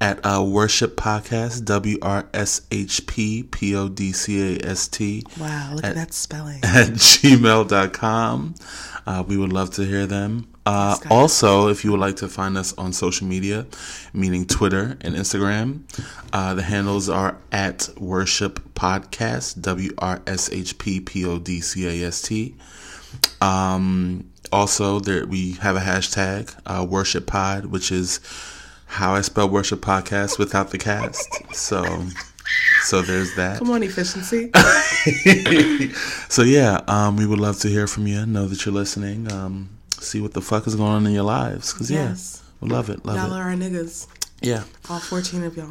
at 0.00 0.20
uh, 0.24 0.42
Worship 0.42 0.96
Podcast 0.96 1.64
W 1.64 1.98
R 2.02 2.28
S 2.34 2.62
H 2.70 3.06
P 3.06 3.42
P 3.44 3.74
O 3.74 3.88
D 3.88 4.12
C 4.12 4.56
A 4.56 4.66
S 4.66 4.88
T 4.88 5.24
Wow, 5.38 5.72
look 5.74 5.84
at 5.84 5.94
that 5.94 6.12
spelling. 6.12 6.58
at 6.64 6.88
gmail.com. 6.88 8.54
Uh, 9.06 9.24
we 9.26 9.36
would 9.36 9.52
love 9.52 9.70
to 9.72 9.84
hear 9.84 10.06
them. 10.06 10.48
Uh, 10.66 10.96
also, 11.10 11.68
if 11.68 11.84
you 11.84 11.90
would 11.90 12.00
like 12.00 12.16
to 12.16 12.28
find 12.28 12.56
us 12.56 12.72
on 12.78 12.92
social 12.92 13.26
media, 13.26 13.66
meaning 14.14 14.46
Twitter 14.46 14.96
and 15.02 15.14
Instagram, 15.14 15.80
uh, 16.32 16.54
the 16.54 16.62
handles 16.62 17.10
are 17.10 17.36
at 17.52 17.88
Worship 17.98 18.60
Podcast, 18.74 19.60
W 19.60 19.90
R 19.98 20.22
S 20.26 20.50
H 20.50 20.78
P 20.78 21.00
P 21.00 21.24
O 21.26 21.38
D 21.38 21.60
C 21.60 21.86
A 22.02 22.06
S 22.06 22.22
T. 22.22 22.54
Um, 23.40 24.30
also, 24.50 25.00
there 25.00 25.26
we 25.26 25.52
have 25.52 25.76
a 25.76 25.80
hashtag, 25.80 26.54
uh, 26.64 26.84
Worship 26.84 27.26
Pod, 27.26 27.66
which 27.66 27.92
is 27.92 28.20
how 28.94 29.14
I 29.14 29.20
spell 29.22 29.48
Worship 29.48 29.80
Podcast 29.80 30.38
without 30.38 30.70
the 30.70 30.78
cast. 30.78 31.28
So, 31.54 32.06
so 32.84 33.02
there's 33.02 33.34
that. 33.36 33.58
Come 33.58 33.70
on, 33.70 33.82
efficiency. 33.82 34.50
So 36.28 36.42
yeah, 36.42 36.80
um, 36.88 37.16
we 37.16 37.26
would 37.26 37.38
love 37.40 37.58
to 37.60 37.68
hear 37.68 37.86
from 37.86 38.06
you. 38.06 38.24
Know 38.26 38.46
that 38.46 38.64
you're 38.64 38.74
listening. 38.74 39.30
Um, 39.32 39.68
see 39.98 40.20
what 40.20 40.32
the 40.32 40.40
fuck 40.40 40.66
is 40.66 40.74
going 40.74 40.90
on 40.92 41.06
in 41.06 41.12
your 41.12 41.22
lives. 41.24 41.72
Cause 41.72 41.90
yeah, 41.90 42.08
Yes. 42.08 42.42
we 42.60 42.68
love 42.68 42.90
it. 42.90 43.04
Love 43.04 43.16
Y'all 43.16 43.32
it. 43.32 43.38
are 43.38 43.50
our 43.50 43.54
niggas. 43.54 44.06
Yeah. 44.40 44.64
All 44.88 44.98
14 45.00 45.44
of 45.44 45.56
y'all. 45.56 45.68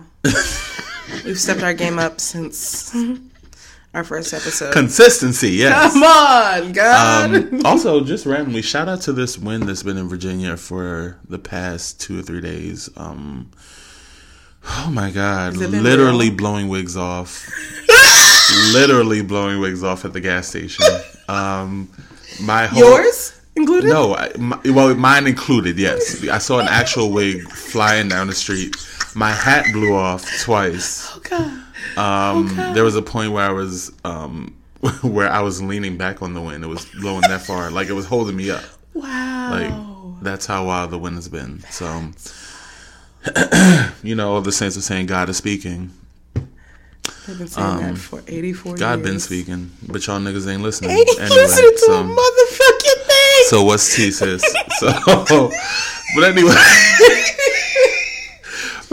We've 1.26 1.40
stepped 1.40 1.64
our 1.64 1.74
game 1.74 2.00
up 2.00 2.22
since 2.22 2.94
our 3.94 4.04
first 4.04 4.34
episode. 4.34 4.74
Consistency. 4.74 5.52
Yes. 5.52 5.94
Come 5.94 6.04
on, 6.04 6.72
God. 6.74 7.36
Um, 7.36 7.66
also, 7.66 8.04
just 8.04 8.26
randomly, 8.26 8.62
shout 8.62 8.90
out 8.90 9.02
to 9.02 9.14
this 9.14 9.38
wind 9.38 9.64
that's 9.64 9.84
been 9.84 9.98
in 9.98 10.10
Virginia 10.10 10.58
for 10.58 11.20
the 11.30 11.40
past 11.40 12.02
two 12.02 12.20
or 12.20 12.22
three 12.24 12.42
days. 12.42 12.90
Um, 12.98 13.52
oh 14.66 14.90
my 14.92 15.12
god, 15.12 15.56
literally 15.58 16.30
real? 16.30 16.38
blowing 16.38 16.70
wigs 16.70 16.98
off. 16.98 17.48
literally 18.74 19.22
blowing 19.22 19.60
wigs 19.60 19.84
off 19.84 20.06
at 20.06 20.14
the 20.14 20.22
gas 20.22 20.48
station. 20.48 20.86
Um, 21.28 21.90
my 22.42 22.66
whole, 22.66 22.82
Yours 22.82 23.40
included? 23.56 23.90
No, 23.90 24.16
I, 24.16 24.32
my, 24.38 24.60
well, 24.66 24.94
mine 24.96 25.28
included. 25.28 25.78
Yes, 25.78 26.28
I 26.28 26.40
saw 26.40 26.60
an 26.60 26.68
actual 26.68 27.12
wig 27.12 27.44
flying 27.50 28.10
down 28.10 28.28
the 28.28 28.36
street. 28.36 28.76
My 29.16 29.32
hat 29.32 29.68
blew 29.72 29.94
off 29.94 30.28
twice. 30.42 31.12
Oh, 31.16 31.20
God. 31.20 31.63
Um, 31.98 32.56
There 32.74 32.84
was 32.84 32.96
a 32.96 33.02
point 33.02 33.32
where 33.32 33.44
I 33.48 33.52
was 33.52 33.92
um, 34.04 34.56
where 35.02 35.30
I 35.30 35.42
was 35.42 35.62
leaning 35.62 35.98
back 35.98 36.22
on 36.22 36.34
the 36.34 36.42
wind. 36.42 36.64
It 36.64 36.68
was 36.68 36.86
blowing 37.00 37.22
that 37.22 37.42
far, 37.42 37.70
like 37.72 37.88
it 37.90 37.94
was 37.94 38.06
holding 38.06 38.36
me 38.36 38.50
up. 38.52 38.64
Wow. 38.94 39.50
Like 39.52 40.24
that's 40.24 40.46
how 40.46 40.66
wild 40.66 40.92
the 40.92 40.98
wind 40.98 41.16
has 41.16 41.28
been. 41.28 41.60
So, 41.70 41.86
you 44.04 44.16
know, 44.16 44.34
all 44.34 44.42
the 44.42 44.52
saints 44.52 44.78
are 44.78 44.82
saying 44.82 45.06
God 45.08 45.30
is 45.30 45.38
speaking. 45.38 45.92
They've 47.28 47.38
been 47.38 47.48
saying 47.48 47.78
that 47.78 47.98
for 47.98 48.22
84 48.28 48.72
um, 48.74 48.78
God 48.78 49.00
years. 49.00 49.10
been 49.10 49.20
speaking, 49.20 49.72
but 49.88 50.06
y'all 50.08 50.20
niggas 50.20 50.46
ain't 50.52 50.62
listening. 50.62 50.92
Ain't 50.92 51.10
Anyway, 51.20 51.36
listening 51.36 51.72
to 51.72 51.78
so- 51.80 51.94
a 52.00 52.04
motherfucking 52.04 53.06
thing. 53.08 53.44
So 53.48 53.64
what's 53.64 53.96
T 53.96 54.12
sis? 54.12 54.42
So, 54.80 54.92
but 56.16 56.24
anyway, 56.24 56.54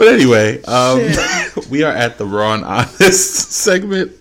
but 0.01 0.07
anyway, 0.15 0.59
um, 0.63 0.97
we 1.69 1.83
are 1.83 1.93
at 1.93 2.17
the 2.17 2.25
raw 2.25 2.55
and 2.55 2.65
honest 2.65 3.51
segment 3.51 4.11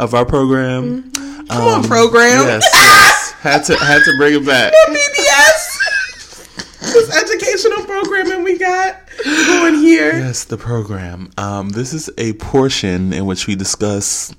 of 0.00 0.12
our 0.12 0.24
program. 0.24 1.12
Come 1.12 1.48
on, 1.50 1.84
program. 1.84 2.44
Yes, 2.44 3.30
had 3.40 3.62
to 3.66 3.76
had 3.76 4.02
to 4.02 4.16
bring 4.18 4.34
it 4.34 4.44
back. 4.44 4.72
BBS. 4.88 6.82
this 6.92 7.16
educational 7.16 7.84
programming 7.84 8.42
we 8.42 8.58
got 8.58 8.96
going 9.24 9.74
here. 9.76 10.18
Yes, 10.18 10.42
the 10.42 10.56
program. 10.56 11.30
Um, 11.38 11.68
this 11.68 11.92
is 11.94 12.10
a 12.18 12.32
portion 12.32 13.12
in 13.12 13.24
which 13.24 13.46
we 13.46 13.54
discuss. 13.54 14.34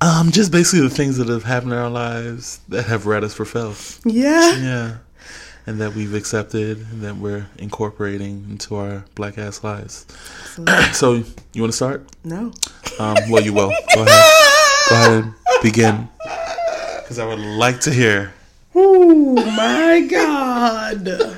Um, 0.00 0.32
just 0.32 0.50
basically 0.50 0.88
the 0.88 0.94
things 0.94 1.18
that 1.18 1.28
have 1.28 1.44
happened 1.44 1.72
in 1.72 1.78
our 1.78 1.88
lives 1.88 2.58
that 2.68 2.86
have 2.86 3.06
read 3.06 3.22
us 3.22 3.32
for 3.32 3.44
filth. 3.44 4.00
Yeah. 4.04 4.56
Yeah. 4.56 4.96
And 5.68 5.80
that 5.82 5.94
we've 5.94 6.14
accepted 6.14 6.78
and 6.78 7.02
that 7.02 7.16
we're 7.16 7.46
incorporating 7.58 8.46
into 8.48 8.76
our 8.76 9.04
black 9.14 9.36
ass 9.36 9.62
lives. 9.62 10.06
so, 10.92 11.12
you 11.52 11.60
want 11.62 11.72
to 11.72 11.76
start? 11.76 12.08
No. 12.24 12.52
Um, 12.98 13.16
well, 13.28 13.42
you 13.42 13.52
will. 13.52 13.70
Go 13.94 14.02
ahead. 14.02 14.24
Go 14.88 14.94
ahead. 14.94 15.34
Begin. 15.62 16.08
Because 17.02 17.18
I 17.18 17.26
would 17.26 17.38
like 17.38 17.80
to 17.80 17.90
hear. 17.92 18.32
Oh 18.74 19.34
my 19.34 20.06
God. 20.10 21.36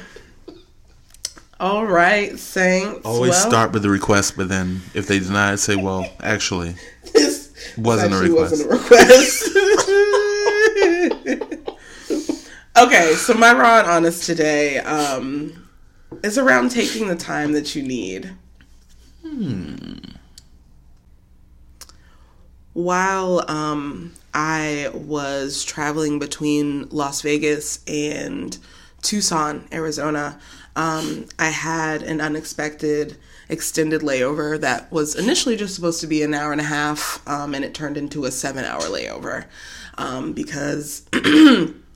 All 1.59 1.85
right, 1.87 2.39
Saints. 2.39 3.05
Always 3.05 3.33
well, 3.33 3.49
start 3.51 3.73
with 3.73 3.83
the 3.83 3.91
request, 3.91 4.37
but 4.37 4.49
then 4.49 4.81
if 4.95 5.09
they 5.09 5.19
deny 5.19 5.55
it, 5.55 5.59
say, 5.59 5.75
well, 5.75 6.07
actually, 6.21 6.77
This 7.13 7.53
wasn't 7.77 8.15
a 8.15 8.17
actually 8.17 8.31
request. 8.31 8.67
wasn't 8.69 8.71
a 8.71 8.75
request. 11.19 11.47
okay, 12.77 13.15
so 13.15 13.35
my 13.35 13.53
raw 13.53 13.81
and 13.81 13.89
honest 13.89 14.25
today 14.25 14.79
um, 14.79 15.69
is 16.23 16.39
around 16.39 16.71
taking 16.71 17.09
the 17.09 17.17
time 17.17 17.53
that 17.53 17.75
you 17.75 17.83
need. 17.83 18.31
While 22.73 23.45
um, 23.51 24.13
I 24.33 24.91
was 24.95 25.65
traveling 25.65 26.19
between 26.19 26.89
Las 26.89 27.23
Vegas 27.23 27.81
and 27.87 28.57
Tucson, 29.03 29.67
Arizona, 29.73 30.39
um, 30.77 31.27
I 31.39 31.49
had 31.49 32.03
an 32.03 32.21
unexpected 32.21 33.17
extended 33.49 34.03
layover 34.03 34.61
that 34.61 34.91
was 34.93 35.17
initially 35.17 35.57
just 35.57 35.75
supposed 35.75 36.01
to 36.01 36.07
be 36.07 36.23
an 36.23 36.33
hour 36.33 36.53
and 36.53 36.61
a 36.61 36.65
half, 36.65 37.21
um, 37.29 37.55
and 37.55 37.65
it 37.65 37.75
turned 37.75 37.97
into 37.97 38.25
a 38.25 38.31
seven 38.31 38.65
hour 38.65 38.83
layover 38.83 39.47
um, 39.99 40.33
because 40.33 41.03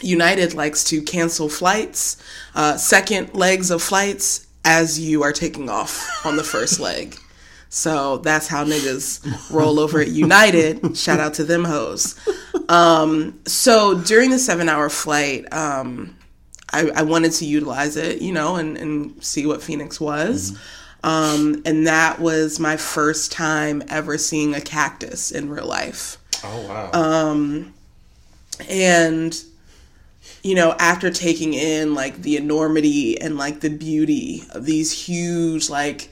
United 0.00 0.54
likes 0.54 0.84
to 0.84 1.02
cancel 1.02 1.48
flights, 1.48 2.22
uh, 2.54 2.76
second 2.76 3.34
legs 3.34 3.70
of 3.70 3.82
flights, 3.82 4.46
as 4.64 4.98
you 4.98 5.22
are 5.22 5.32
taking 5.32 5.68
off 5.70 6.24
on 6.26 6.36
the 6.36 6.44
first 6.44 6.80
leg. 6.80 7.16
So 7.68 8.18
that's 8.18 8.46
how 8.46 8.64
niggas 8.64 9.50
roll 9.50 9.80
over 9.80 10.00
at 10.00 10.08
United. 10.08 10.96
Shout 10.96 11.20
out 11.20 11.34
to 11.34 11.44
them 11.44 11.64
hoes. 11.64 12.18
Um, 12.68 13.40
so 13.46 13.98
during 14.00 14.30
the 14.30 14.38
seven 14.38 14.68
hour 14.68 14.88
flight, 14.88 15.52
um, 15.52 16.16
I, 16.72 16.88
I 16.94 17.02
wanted 17.02 17.32
to 17.32 17.44
utilize 17.44 17.96
it, 17.96 18.22
you 18.22 18.32
know, 18.32 18.56
and, 18.56 18.76
and 18.76 19.22
see 19.22 19.46
what 19.46 19.62
Phoenix 19.62 20.00
was. 20.00 20.58
Um, 21.04 21.62
and 21.64 21.86
that 21.86 22.18
was 22.18 22.58
my 22.58 22.76
first 22.76 23.30
time 23.30 23.82
ever 23.88 24.18
seeing 24.18 24.54
a 24.54 24.60
cactus 24.60 25.30
in 25.30 25.48
real 25.48 25.66
life. 25.66 26.18
Oh, 26.42 26.66
wow. 26.66 26.90
And, 28.68 29.44
you 30.46 30.54
know, 30.54 30.76
after 30.78 31.10
taking 31.10 31.54
in 31.54 31.94
like 31.94 32.22
the 32.22 32.36
enormity 32.36 33.20
and 33.20 33.36
like 33.36 33.60
the 33.60 33.68
beauty 33.68 34.44
of 34.52 34.64
these 34.64 34.92
huge, 34.92 35.68
like 35.68 36.08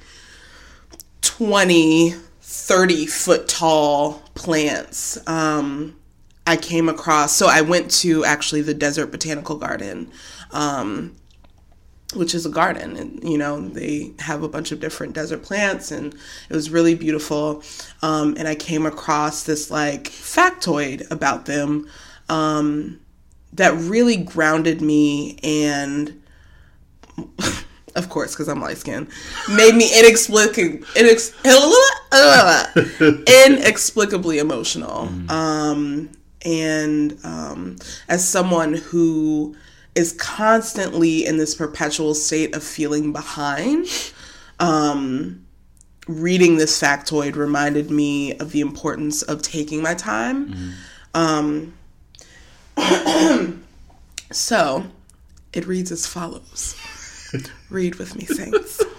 20, 1.23 2.17
30 2.41 3.07
foot 3.07 3.47
tall 3.47 4.15
plants, 4.35 5.17
um, 5.29 5.97
I 6.49 6.57
came 6.57 6.89
across. 6.89 7.33
So 7.37 7.47
I 7.47 7.61
went 7.61 7.93
to 8.03 8.25
actually 8.25 8.63
the 8.63 8.75
Desert 8.75 9.13
Botanical 9.13 9.57
Garden, 9.57 10.11
um, 10.51 11.15
which 12.15 12.35
is 12.35 12.45
a 12.45 12.51
garden, 12.51 12.97
and 12.97 13.23
you 13.23 13.39
know 13.39 13.61
they 13.69 14.15
have 14.19 14.43
a 14.43 14.49
bunch 14.49 14.73
of 14.73 14.81
different 14.81 15.15
desert 15.15 15.43
plants, 15.45 15.93
and 15.93 16.13
it 16.13 16.55
was 16.55 16.71
really 16.71 16.97
beautiful. 16.97 17.63
Um, 18.03 18.35
and 18.37 18.49
I 18.49 18.57
came 18.57 18.85
across 18.85 19.45
this 19.45 19.71
like 19.71 20.05
factoid 20.05 21.09
about 21.11 21.47
them 21.47 21.89
um, 22.29 23.01
that 23.55 23.75
really 23.75 24.17
grounded 24.17 24.81
me 24.81 25.39
and. 25.43 26.21
Of 27.97 28.09
course, 28.09 28.33
because 28.35 28.49
I'm 28.49 28.61
light 28.61 28.79
skinned, 28.79 29.07
made 29.49 29.77
me 29.77 29.89
inexplicably, 29.97 30.79
inex- 30.97 31.33
inexplicably 33.47 34.41
emotional. 34.41 35.09
Um, 35.31 36.11
and 36.45 37.17
um, 37.23 37.77
as 38.09 38.29
someone 38.29 38.75
who 38.75 39.55
is 39.95 40.13
constantly 40.15 41.25
in 41.25 41.37
this 41.37 41.55
perpetual 41.55 42.17
state 42.17 42.53
of 42.57 42.65
feeling 42.65 43.13
behind, 43.13 43.87
um, 44.59 45.45
reading 46.09 46.57
this 46.57 46.81
factoid 46.81 47.37
reminded 47.37 47.91
me 47.93 48.37
of 48.39 48.51
the 48.51 48.61
importance 48.61 49.23
of 49.23 49.41
taking 49.41 49.83
my 49.83 49.95
time. 49.95 50.75
Um, 51.15 51.75
so 54.31 54.85
it 55.53 55.67
reads 55.67 55.93
as 55.93 56.07
follows. 56.07 56.77
Read 57.71 57.97
with 57.97 58.17
me, 58.17 58.25
saints. 58.25 58.83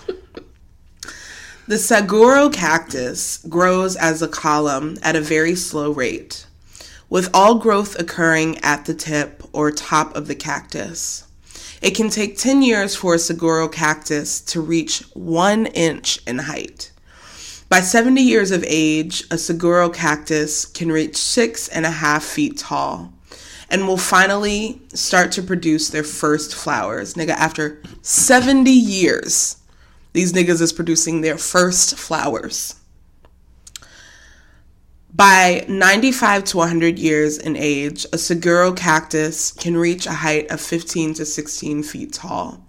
The 1.67 1.79
saguaro 1.79 2.51
cactus 2.51 3.39
grows 3.49 3.95
as 3.95 4.21
a 4.21 4.27
column 4.27 4.97
at 5.01 5.15
a 5.15 5.19
very 5.19 5.55
slow 5.55 5.89
rate, 5.89 6.45
with 7.09 7.27
all 7.33 7.55
growth 7.55 7.99
occurring 7.99 8.59
at 8.59 8.85
the 8.85 8.93
tip 8.93 9.41
or 9.51 9.71
top 9.71 10.15
of 10.15 10.27
the 10.27 10.35
cactus. 10.35 11.23
It 11.81 11.95
can 11.95 12.11
take 12.11 12.37
10 12.37 12.61
years 12.61 12.95
for 12.95 13.15
a 13.15 13.19
saguaro 13.19 13.67
cactus 13.67 14.41
to 14.41 14.61
reach 14.61 14.99
one 15.15 15.65
inch 15.65 16.19
in 16.27 16.37
height. 16.37 16.91
By 17.67 17.81
70 17.81 18.21
years 18.21 18.51
of 18.51 18.63
age, 18.67 19.23
a 19.31 19.37
saguaro 19.39 19.89
cactus 19.89 20.65
can 20.65 20.91
reach 20.91 21.17
six 21.17 21.67
and 21.67 21.83
a 21.83 21.89
half 21.89 22.23
feet 22.23 22.59
tall 22.59 23.11
and 23.75 23.89
will 23.89 23.97
finally 23.97 24.81
start 24.93 25.33
to 25.33 25.41
produce 25.43 25.89
their 25.89 26.01
first 26.01 26.55
flowers. 26.55 27.15
Nigga, 27.15 27.31
after 27.31 27.81
70 28.03 28.71
years, 28.71 29.57
these 30.13 30.31
niggas 30.31 30.61
is 30.61 30.71
producing 30.71 31.19
their 31.19 31.37
first 31.37 31.97
flowers. 31.97 32.75
By 35.13 35.65
95 35.67 36.45
to 36.45 36.57
100 36.57 36.97
years 36.97 37.37
in 37.37 37.57
age, 37.57 38.05
a 38.13 38.17
saguaro 38.17 38.71
cactus 38.71 39.51
can 39.51 39.75
reach 39.75 40.05
a 40.05 40.13
height 40.13 40.49
of 40.51 40.61
15 40.61 41.15
to 41.15 41.25
16 41.25 41.83
feet 41.83 42.13
tall 42.13 42.65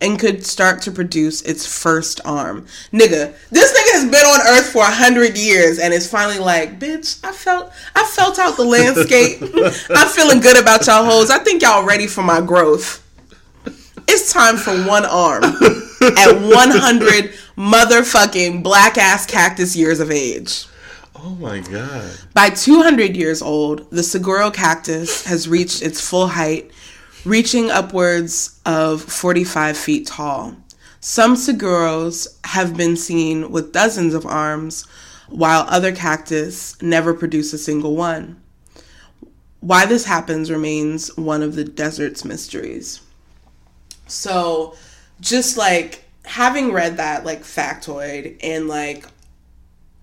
and 0.00 0.18
could 0.18 0.44
start 0.44 0.82
to 0.82 0.90
produce 0.90 1.42
its 1.42 1.66
first 1.66 2.20
arm. 2.24 2.66
Nigga, 2.92 3.34
this 3.50 3.72
nigga 3.72 3.92
has 4.00 4.04
been 4.04 4.24
on 4.24 4.40
earth 4.48 4.72
for 4.72 4.78
a 4.78 4.92
100 4.92 5.36
years 5.36 5.78
and 5.78 5.92
is 5.92 6.10
finally 6.10 6.38
like, 6.38 6.78
bitch, 6.78 7.20
I 7.24 7.32
felt 7.32 7.72
I 7.94 8.04
felt 8.04 8.38
out 8.38 8.56
the 8.56 8.64
landscape. 8.64 9.42
I'm 9.90 10.08
feeling 10.08 10.40
good 10.40 10.60
about 10.60 10.86
y'all 10.86 11.04
hoes. 11.04 11.30
I 11.30 11.38
think 11.38 11.62
y'all 11.62 11.84
ready 11.84 12.06
for 12.06 12.22
my 12.22 12.40
growth. 12.40 13.00
It's 14.08 14.32
time 14.32 14.56
for 14.56 14.72
one 14.84 15.04
arm 15.04 15.44
at 15.44 16.32
100 16.32 17.32
motherfucking 17.56 18.62
black 18.62 18.98
ass 18.98 19.26
cactus 19.26 19.76
years 19.76 20.00
of 20.00 20.10
age. 20.10 20.66
Oh 21.24 21.36
my 21.36 21.60
god. 21.60 22.18
By 22.34 22.50
200 22.50 23.16
years 23.16 23.42
old, 23.42 23.88
the 23.90 24.02
saguaro 24.02 24.50
cactus 24.50 25.24
has 25.24 25.48
reached 25.48 25.82
its 25.82 26.00
full 26.00 26.26
height, 26.26 26.72
reaching 27.24 27.70
upwards 27.70 28.60
of 28.66 29.02
45 29.02 29.76
feet 29.76 30.06
tall. 30.06 30.56
Some 31.00 31.34
saguaros 31.34 32.28
have 32.44 32.76
been 32.76 32.96
seen 32.96 33.50
with 33.50 33.72
dozens 33.72 34.14
of 34.14 34.26
arms, 34.26 34.86
while 35.28 35.66
other 35.68 35.92
cactus 35.92 36.80
never 36.82 37.14
produce 37.14 37.52
a 37.52 37.58
single 37.58 37.96
one. 37.96 38.40
Why 39.60 39.86
this 39.86 40.04
happens 40.04 40.50
remains 40.50 41.16
one 41.16 41.42
of 41.42 41.54
the 41.54 41.64
desert's 41.64 42.24
mysteries. 42.24 43.00
So, 44.06 44.74
just 45.20 45.56
like 45.56 46.04
having 46.24 46.72
read 46.72 46.96
that 46.96 47.24
like 47.24 47.42
factoid 47.42 48.38
and 48.42 48.68
like 48.68 49.06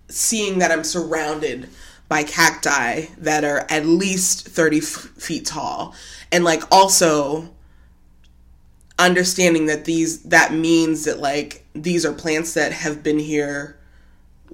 seeing 0.07 0.59
that 0.59 0.71
I'm 0.71 0.83
surrounded 0.83 1.69
by 2.07 2.23
cacti 2.23 3.05
that 3.19 3.43
are 3.43 3.65
at 3.69 3.85
least 3.85 4.47
30 4.47 4.77
f- 4.79 4.83
feet 4.83 5.45
tall 5.45 5.93
and 6.31 6.43
like 6.43 6.63
also 6.71 7.49
understanding 8.97 9.67
that 9.67 9.85
these 9.85 10.23
that 10.23 10.53
means 10.53 11.05
that 11.05 11.19
like 11.19 11.65
these 11.73 12.05
are 12.05 12.11
plants 12.13 12.53
that 12.53 12.71
have 12.73 13.01
been 13.01 13.19
here 13.19 13.77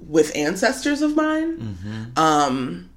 with 0.08 0.34
ancestors 0.36 1.02
of 1.02 1.16
mine. 1.16 2.12
Um 2.16 2.90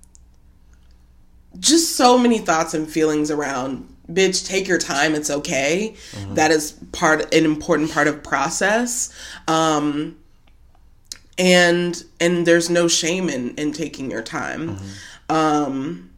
just 1.60 1.96
so 1.96 2.18
many 2.18 2.38
thoughts 2.38 2.74
and 2.74 2.88
feelings 2.88 3.32
around 3.32 3.88
bitch 4.12 4.46
take 4.46 4.68
your 4.68 4.78
time 4.78 5.15
it's 5.15 5.30
okay. 5.30 5.96
That 6.36 6.52
is 6.52 6.74
part 6.92 7.34
an 7.34 7.46
important 7.46 7.92
part 7.92 8.08
of 8.08 8.24
process. 8.24 9.12
Um 9.48 10.18
and 11.38 12.04
and 12.20 12.46
there's 12.46 12.70
no 12.70 12.88
shame 12.88 13.28
in 13.30 13.56
in 13.56 13.72
taking 13.74 14.12
your 14.12 14.22
time. 14.22 14.78
Um 15.30 16.09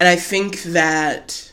and 0.00 0.08
i 0.08 0.16
think 0.16 0.62
that 0.62 1.52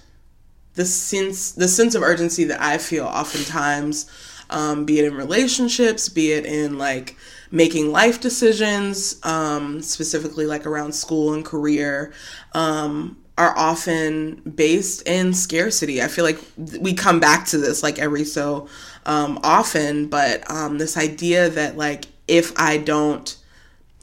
the 0.76 0.86
sense 0.86 1.52
the 1.52 1.68
sense 1.68 1.96
of 1.96 2.02
urgency 2.02 2.44
that 2.44 2.62
i 2.62 2.78
feel 2.78 3.06
oftentimes 3.06 4.10
um, 4.48 4.86
be 4.86 5.00
it 5.00 5.06
in 5.06 5.16
relationships 5.16 6.08
be 6.08 6.32
it 6.32 6.46
in 6.46 6.78
like 6.78 7.18
making 7.52 7.92
life 7.92 8.20
decisions 8.20 9.20
um, 9.24 9.82
specifically 9.82 10.46
like 10.46 10.66
around 10.66 10.94
school 10.94 11.34
and 11.34 11.46
career 11.46 12.14
um, 12.54 13.18
are 13.38 13.58
often 13.58 14.36
based 14.56 15.02
in 15.08 15.34
scarcity. 15.34 16.02
I 16.02 16.08
feel 16.08 16.24
like 16.24 16.40
we 16.80 16.94
come 16.94 17.20
back 17.20 17.46
to 17.48 17.58
this 17.58 17.84
like 17.84 18.00
every 18.00 18.24
so 18.24 18.68
um, 19.06 19.40
often 19.44 20.08
but 20.08 20.50
um, 20.50 20.78
this 20.78 20.98
idea 20.98 21.50
that 21.50 21.78
like 21.78 22.06
if 22.28 22.52
i 22.60 22.76
don't 22.78 23.38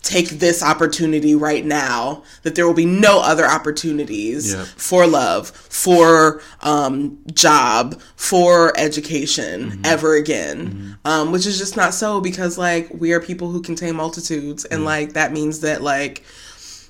take 0.03 0.29
this 0.31 0.62
opportunity 0.65 1.35
right 1.35 1.65
now 1.65 2.25
that 2.43 2.57
there 2.57 2.67
will 2.67 2.75
be 2.75 2.85
no 2.85 3.21
other 3.21 3.47
opportunities 3.47 4.53
Yep. 4.53 4.67
for 4.67 5.07
love 5.07 5.49
for 5.51 6.43
um, 6.61 7.19
job 7.33 8.01
for 8.17 8.73
education 8.77 9.81
ever 9.85 10.17
again. 10.17 10.99
Um, 11.05 11.31
which 11.33 11.47
is 11.47 11.57
just 11.59 11.77
not 11.77 11.95
so 11.95 12.21
because 12.21 12.59
like 12.59 12.88
we 12.93 13.12
are 13.12 13.21
people 13.21 13.51
who 13.51 13.62
contain 13.62 13.95
multitudes 13.97 14.65
and 14.65 14.85
like 14.85 15.12
that 15.12 15.33
means 15.33 15.61
that 15.61 15.83
like 15.83 16.25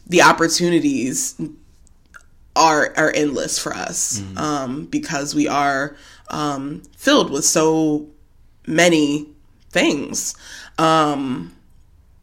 the 0.07 0.23
opportunities 0.23 1.41
are 2.57 2.93
are 2.97 3.13
endless 3.15 3.59
for 3.59 3.73
us 3.75 4.23
um, 4.37 4.87
because 4.87 5.35
we 5.35 5.49
are 5.49 5.97
um, 6.29 6.83
filled 6.97 7.31
with 7.31 7.45
so 7.45 8.07
many 8.67 9.29
things. 9.71 10.35
Um, 10.79 11.55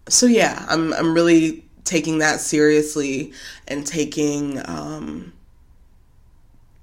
so 0.10 0.26
yeah, 0.26 0.66
I'm 0.68 0.94
I'm 0.94 1.14
really 1.14 1.64
taking 1.86 2.20
that 2.20 2.40
seriously 2.40 3.34
and 3.68 3.86
taking 3.88 4.62
um 4.70 5.34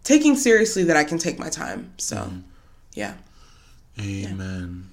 taking 0.04 0.36
seriously 0.36 0.84
that 0.84 0.96
I 0.96 1.04
can 1.04 1.18
take 1.18 1.38
my 1.38 1.48
time. 1.48 1.92
So 1.98 2.30
yeah. 2.94 3.14
Amen. 4.00 4.88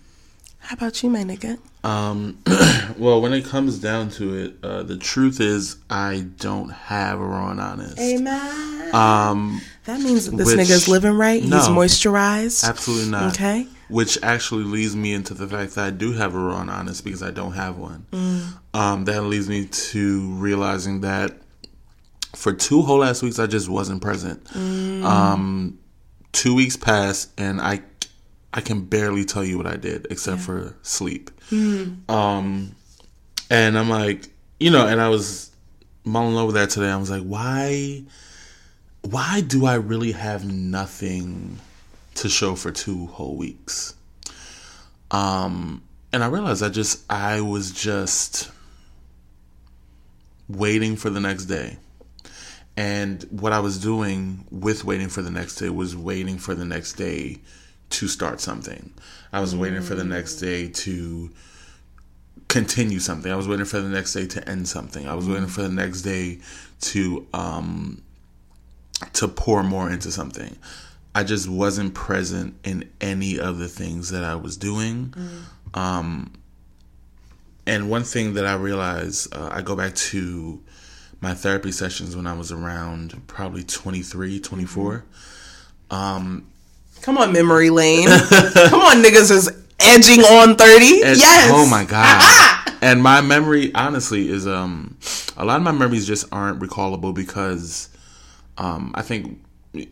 How 0.60 0.76
about 0.76 1.04
you, 1.04 1.10
my 1.10 1.24
nigga? 1.24 1.60
Um, 1.84 2.38
well, 2.98 3.22
when 3.22 3.34
it 3.34 3.43
comes 3.43 3.80
down 3.80 4.10
to 4.12 4.34
it, 4.38 4.54
uh, 4.63 4.84
the 4.84 4.98
truth 4.98 5.41
is 5.41 5.76
I 5.89 6.26
don't 6.38 6.69
have 6.69 7.19
a 7.19 7.24
raw 7.26 7.52
and 7.52 7.60
honest. 7.60 8.00
Amen. 8.00 8.96
Um, 8.96 9.60
that 9.84 10.00
means 10.00 10.30
that 10.30 10.38
this 10.38 10.48
which- 10.48 10.60
nigga's 10.60 10.88
living 10.88 11.13
right. 11.13 11.41
He's 11.43 11.52
moisturized. 11.52 12.63
absolutely 12.67 13.12
not. 13.12 13.34
Okay. 13.34 13.67
Which 13.93 14.17
actually 14.23 14.63
leads 14.63 14.95
me 14.95 15.13
into 15.13 15.34
the 15.36 15.47
fact 15.47 15.75
that 15.75 15.86
I 15.86 15.89
do 15.91 16.13
have 16.13 16.34
a 16.34 16.39
raw 16.39 16.62
and 16.62 16.69
honest 16.69 17.03
because 17.03 17.21
I 17.21 17.32
don't 17.32 17.53
have 17.53 17.77
one. 17.77 18.06
Um, 18.73 19.06
that 19.06 19.21
leads 19.21 19.47
me 19.47 19.65
to 19.65 20.21
realizing 20.34 21.01
that 21.01 21.38
for 22.36 22.51
two 22.53 22.82
whole 22.82 22.97
last 22.99 23.21
weeks 23.21 23.38
I 23.38 23.45
just 23.47 23.69
wasn't 23.69 24.01
present. 24.01 24.39
Um, 25.06 25.77
two 26.32 26.56
weeks 26.56 26.75
passed 26.75 27.29
and 27.38 27.62
I 27.62 27.82
I 28.53 28.62
can 28.62 28.86
barely 28.86 29.25
tell 29.25 29.43
you 29.43 29.58
what 29.58 29.67
I 29.67 29.77
did 29.77 30.08
except 30.10 30.41
for 30.41 30.75
sleep. 30.82 31.29
Um, 32.10 32.75
and 33.49 33.77
I'm 33.77 33.89
like, 33.89 34.29
you 34.60 34.71
know, 34.71 34.88
and 34.88 34.99
I 35.01 35.10
was 35.10 35.51
mulling 36.03 36.36
over 36.38 36.51
that 36.53 36.69
today. 36.71 36.89
I 36.89 36.97
was 36.97 37.10
like, 37.12 37.23
why, 37.23 38.03
why 39.01 39.41
do 39.41 39.65
I 39.65 39.75
really 39.75 40.12
have 40.13 40.45
nothing 40.45 41.60
to 42.15 42.30
show 42.30 42.56
for 42.56 42.71
two 42.71 43.08
whole 43.08 43.36
weeks? 43.36 43.95
Um, 45.12 45.84
and 46.12 46.23
I 46.23 46.28
realized 46.28 46.63
I 46.63 46.69
just, 46.69 47.04
I 47.12 47.41
was 47.41 47.71
just 47.71 48.52
waiting 50.47 50.95
for 50.95 51.10
the 51.10 51.19
next 51.19 51.45
day. 51.45 51.78
And 52.76 53.23
what 53.30 53.54
I 53.54 53.60
was 53.60 53.80
doing 53.80 54.45
with 54.49 54.84
waiting 54.84 55.10
for 55.10 55.21
the 55.21 55.30
next 55.30 55.56
day 55.56 55.69
was 55.69 55.95
waiting 55.95 56.38
for 56.38 56.56
the 56.56 56.65
next 56.65 56.93
day 56.93 57.39
to 57.91 58.08
start 58.08 58.41
something. 58.41 58.91
I 59.32 59.39
was 59.39 59.56
waiting 59.56 59.82
for 59.82 59.93
the 59.93 60.04
next 60.04 60.38
day 60.38 60.69
to 60.69 61.30
continue 62.47 62.99
something. 62.99 63.32
I 63.32 63.36
was 63.36 63.47
waiting 63.47 63.65
for 63.65 63.80
the 63.80 63.89
next 63.89 64.13
day 64.13 64.26
to 64.28 64.49
end 64.49 64.67
something. 64.67 65.08
I 65.08 65.13
was 65.13 65.28
waiting 65.28 65.47
for 65.47 65.62
the 65.62 65.69
next 65.69 66.02
day 66.02 66.39
to 66.82 67.28
um 67.34 68.02
to 69.13 69.28
pour 69.28 69.63
more 69.63 69.91
into 69.91 70.12
something. 70.12 70.56
I 71.15 71.23
just 71.23 71.47
wasn't 71.47 71.93
present 71.93 72.56
in 72.63 72.89
any 72.99 73.39
of 73.39 73.58
the 73.60 73.67
things 73.67 74.10
that 74.10 74.23
I 74.23 74.36
was 74.36 74.58
doing. 74.58 75.13
Um 75.73 76.34
and 77.65 77.89
one 77.89 78.04
thing 78.04 78.34
that 78.34 78.45
I 78.45 78.56
realized, 78.56 79.34
uh, 79.34 79.49
I 79.52 79.62
go 79.62 79.76
back 79.76 79.95
to 79.95 80.62
my 81.21 81.34
therapy 81.34 81.71
sessions 81.71 82.13
when 82.13 82.28
I 82.28 82.34
was 82.34 82.52
around 82.52 83.26
probably 83.28 83.63
23, 83.63 84.41
24. 84.41 85.06
Um, 85.89 86.45
Come 87.02 87.17
on, 87.17 87.32
memory 87.32 87.69
lane. 87.69 88.08
Come 88.30 88.82
on, 88.82 89.02
niggas 89.02 89.32
is 89.32 89.49
edging 89.80 90.21
on 90.21 90.56
30. 90.58 91.04
And- 91.04 91.17
yes. 91.17 91.49
Oh 91.54 91.65
my 91.69 91.86
god. 91.89 92.76
and 92.82 93.02
my 93.02 93.21
memory, 93.21 93.73
honestly, 93.76 94.28
is 94.28 94.45
um, 94.45 94.97
a 95.38 95.45
lot 95.45 95.56
of 95.56 95.63
my 95.63 95.71
memories 95.71 96.06
just 96.06 96.26
aren't 96.34 96.60
recallable 96.60 97.13
because, 97.13 97.88
um, 98.58 98.91
I 98.95 99.04
think 99.04 99.41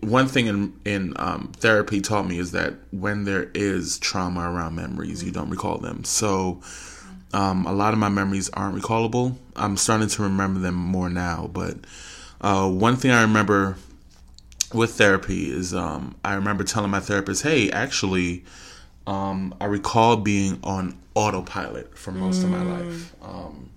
one 0.01 0.27
thing 0.27 0.47
in 0.47 0.73
in 0.85 1.13
um, 1.17 1.51
therapy 1.57 2.01
taught 2.01 2.27
me 2.27 2.37
is 2.39 2.51
that 2.51 2.75
when 2.91 3.23
there 3.25 3.49
is 3.53 3.97
trauma 3.99 4.41
around 4.51 4.75
memories, 4.75 5.23
you 5.23 5.31
don't 5.31 5.49
recall 5.49 5.77
them. 5.77 6.03
So. 6.03 6.61
Um, 7.33 7.65
a 7.65 7.71
lot 7.71 7.93
of 7.93 7.99
my 7.99 8.09
memories 8.09 8.49
aren't 8.49 8.75
recallable. 8.75 9.37
I'm 9.55 9.77
starting 9.77 10.09
to 10.09 10.23
remember 10.23 10.59
them 10.59 10.75
more 10.75 11.09
now, 11.09 11.49
but 11.53 11.77
uh, 12.41 12.69
one 12.69 12.97
thing 12.97 13.11
I 13.11 13.21
remember 13.21 13.77
with 14.73 14.95
therapy 14.95 15.49
is 15.49 15.73
um, 15.73 16.15
I 16.25 16.33
remember 16.33 16.65
telling 16.65 16.91
my 16.91 16.99
therapist, 16.99 17.43
"Hey, 17.43 17.71
actually, 17.71 18.43
um, 19.07 19.55
I 19.61 19.65
recall 19.67 20.17
being 20.17 20.59
on 20.61 20.97
autopilot 21.15 21.97
for 21.97 22.11
most 22.11 22.43
of 22.43 22.49
my 22.49 22.63
life." 22.63 23.15
Um, 23.23 23.69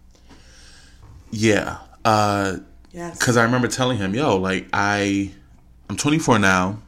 yeah, 1.31 1.79
uh, 2.05 2.57
Yes. 2.93 3.19
because 3.19 3.37
I 3.37 3.45
remember 3.45 3.69
telling 3.69 3.99
him, 3.99 4.15
"Yo, 4.17 4.37
like 4.37 4.67
I, 4.73 5.31
I'm 5.91 5.97
24 5.97 6.39
now. 6.39 6.79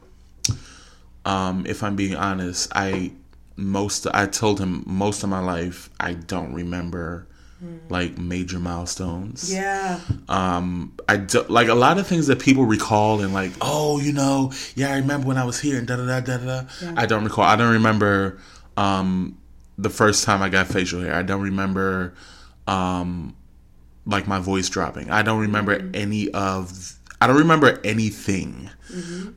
Um, 1.24 1.66
if 1.66 1.82
I'm 1.82 1.96
being 1.96 2.14
honest, 2.14 2.70
I 2.74 3.12
most 3.56 4.06
I 4.12 4.26
told 4.26 4.60
him 4.60 4.84
most 4.86 5.22
of 5.22 5.28
my 5.28 5.40
life 5.40 5.90
I 6.00 6.14
don't 6.14 6.52
remember." 6.54 7.26
Like 7.88 8.18
major 8.18 8.58
milestones. 8.58 9.50
Yeah. 9.50 9.98
um 10.28 10.92
i 11.08 11.16
do, 11.16 11.42
like 11.48 11.68
a 11.68 11.74
lot 11.74 11.96
of 11.96 12.06
things 12.06 12.26
that 12.26 12.38
people 12.38 12.66
recall 12.66 13.22
and 13.22 13.32
like 13.32 13.50
oh 13.62 13.98
you 13.98 14.12
know 14.12 14.52
yeah 14.74 14.92
i 14.92 14.96
remember 14.96 15.26
when 15.26 15.38
i 15.38 15.44
was 15.44 15.58
here 15.58 15.78
and 15.78 15.86
da 15.86 15.96
da 15.96 16.04
da 16.04 16.20
da 16.20 16.36
da 16.36 16.62
i 16.98 17.06
don't 17.06 17.24
recall. 17.24 17.44
I 17.44 17.56
don't 17.56 17.72
remember 17.72 18.38
um 18.76 19.38
the 19.78 19.88
first 19.88 20.22
time 20.24 20.42
i 20.42 20.50
got 20.50 20.66
facial 20.66 21.00
hair. 21.00 21.14
I 21.14 21.22
don't 21.22 21.40
remember 21.40 22.12
um 22.66 23.34
like 24.04 24.28
my 24.28 24.38
voice 24.38 24.68
dropping. 24.68 25.10
I 25.10 25.22
don't 25.22 25.40
remember 25.40 25.90
any 25.94 26.30
of 26.32 26.95
i 27.20 27.26
don't 27.26 27.38
remember 27.38 27.80
anything. 27.84 28.70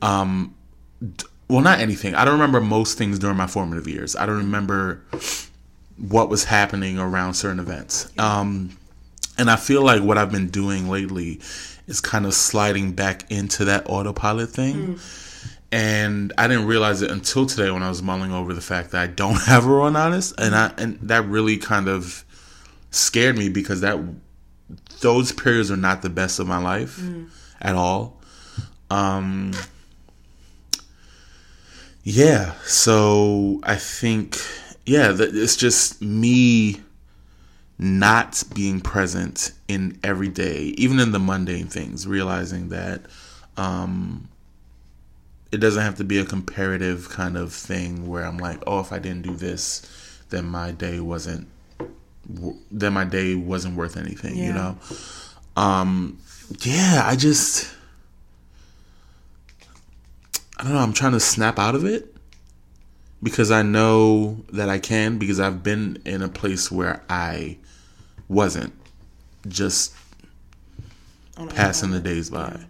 Um 0.02 0.54
d- 1.00 1.24
well 1.48 1.62
not 1.62 1.80
anything. 1.80 2.14
I 2.14 2.24
don't 2.24 2.34
remember 2.34 2.60
most 2.60 2.96
things 2.98 3.18
during 3.18 3.36
my 3.36 3.46
formative 3.46 3.88
years. 3.88 4.14
I 4.16 4.26
don't 4.26 4.38
remember 4.38 5.02
what 5.98 6.28
was 6.28 6.44
happening 6.44 6.98
around 6.98 7.34
certain 7.34 7.58
events. 7.58 8.10
Um 8.18 8.76
and 9.38 9.50
I 9.50 9.56
feel 9.56 9.82
like 9.82 10.02
what 10.02 10.18
I've 10.18 10.30
been 10.32 10.48
doing 10.48 10.88
lately 10.88 11.40
is 11.86 12.00
kind 12.00 12.26
of 12.26 12.34
sliding 12.34 12.92
back 12.92 13.30
into 13.30 13.64
that 13.66 13.84
autopilot 13.88 14.50
thing. 14.50 14.98
And 15.72 16.32
I 16.36 16.46
didn't 16.48 16.66
realize 16.66 17.00
it 17.00 17.10
until 17.10 17.46
today 17.46 17.70
when 17.70 17.82
I 17.82 17.88
was 17.88 18.02
mulling 18.02 18.32
over 18.32 18.52
the 18.54 18.60
fact 18.60 18.90
that 18.90 19.00
I 19.02 19.06
don't 19.06 19.40
have 19.46 19.64
a 19.64 19.68
raw 19.68 19.86
honest, 19.86 20.34
and 20.38 20.54
I 20.54 20.72
and 20.78 20.98
that 21.02 21.24
really 21.26 21.56
kind 21.56 21.88
of 21.88 22.24
scared 22.90 23.38
me 23.38 23.48
because 23.48 23.80
that 23.80 23.98
those 25.00 25.32
periods 25.32 25.70
are 25.70 25.76
not 25.76 26.02
the 26.02 26.10
best 26.10 26.38
of 26.38 26.46
my 26.46 26.58
life 26.58 27.00
at 27.60 27.74
all. 27.74 28.20
Um, 28.90 29.52
yeah, 32.02 32.54
so 32.64 33.60
I 33.62 33.76
think 33.76 34.36
yeah, 34.86 35.12
that 35.12 35.34
it's 35.34 35.56
just 35.56 36.02
me 36.02 36.80
not 37.78 38.42
being 38.54 38.80
present 38.80 39.52
in 39.68 39.98
every 40.02 40.28
day, 40.28 40.74
even 40.76 40.98
in 40.98 41.12
the 41.12 41.18
mundane 41.18 41.66
things, 41.66 42.06
realizing 42.06 42.70
that 42.70 43.02
um, 43.56 44.28
it 45.52 45.58
doesn't 45.58 45.82
have 45.82 45.96
to 45.96 46.04
be 46.04 46.18
a 46.18 46.24
comparative 46.24 47.08
kind 47.08 47.36
of 47.36 47.52
thing 47.52 48.08
where 48.08 48.24
I'm 48.24 48.38
like, 48.38 48.62
oh, 48.66 48.80
if 48.80 48.92
I 48.92 48.98
didn't 48.98 49.22
do 49.22 49.34
this, 49.34 49.86
then 50.30 50.44
my 50.46 50.72
day 50.72 51.00
wasn't, 51.00 51.48
then 52.70 52.92
my 52.92 53.04
day 53.04 53.34
wasn't 53.34 53.76
worth 53.76 53.96
anything, 53.96 54.36
you 54.36 54.52
know. 54.52 54.76
Um, 55.56 56.18
yeah, 56.60 57.02
I 57.04 57.16
just, 57.16 57.72
I 60.58 60.64
don't 60.64 60.72
know. 60.72 60.78
I'm 60.78 60.92
trying 60.92 61.12
to 61.12 61.20
snap 61.20 61.58
out 61.58 61.74
of 61.74 61.84
it 61.84 62.14
because 63.22 63.50
I 63.50 63.62
know 63.62 64.44
that 64.52 64.68
I 64.68 64.78
can 64.78 65.18
because 65.18 65.40
I've 65.40 65.62
been 65.62 66.00
in 66.04 66.22
a 66.22 66.28
place 66.28 66.70
where 66.70 67.02
I 67.08 67.58
wasn't 68.28 68.72
just 69.48 69.94
passing 71.50 71.90
the 71.90 72.00
days 72.00 72.30
by. 72.30 72.60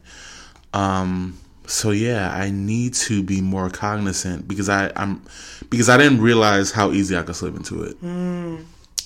Um 0.72 1.38
so 1.66 1.92
yeah, 1.92 2.32
I 2.32 2.50
need 2.50 2.94
to 2.94 3.22
be 3.22 3.40
more 3.40 3.70
cognizant 3.70 4.48
because 4.48 4.68
I 4.68 4.92
I'm 4.96 5.22
because 5.68 5.88
I 5.88 5.96
didn't 5.96 6.20
realize 6.20 6.72
how 6.72 6.90
easy 6.90 7.16
I 7.16 7.22
could 7.22 7.36
slip 7.36 7.56
into 7.56 7.82
it. 7.82 8.00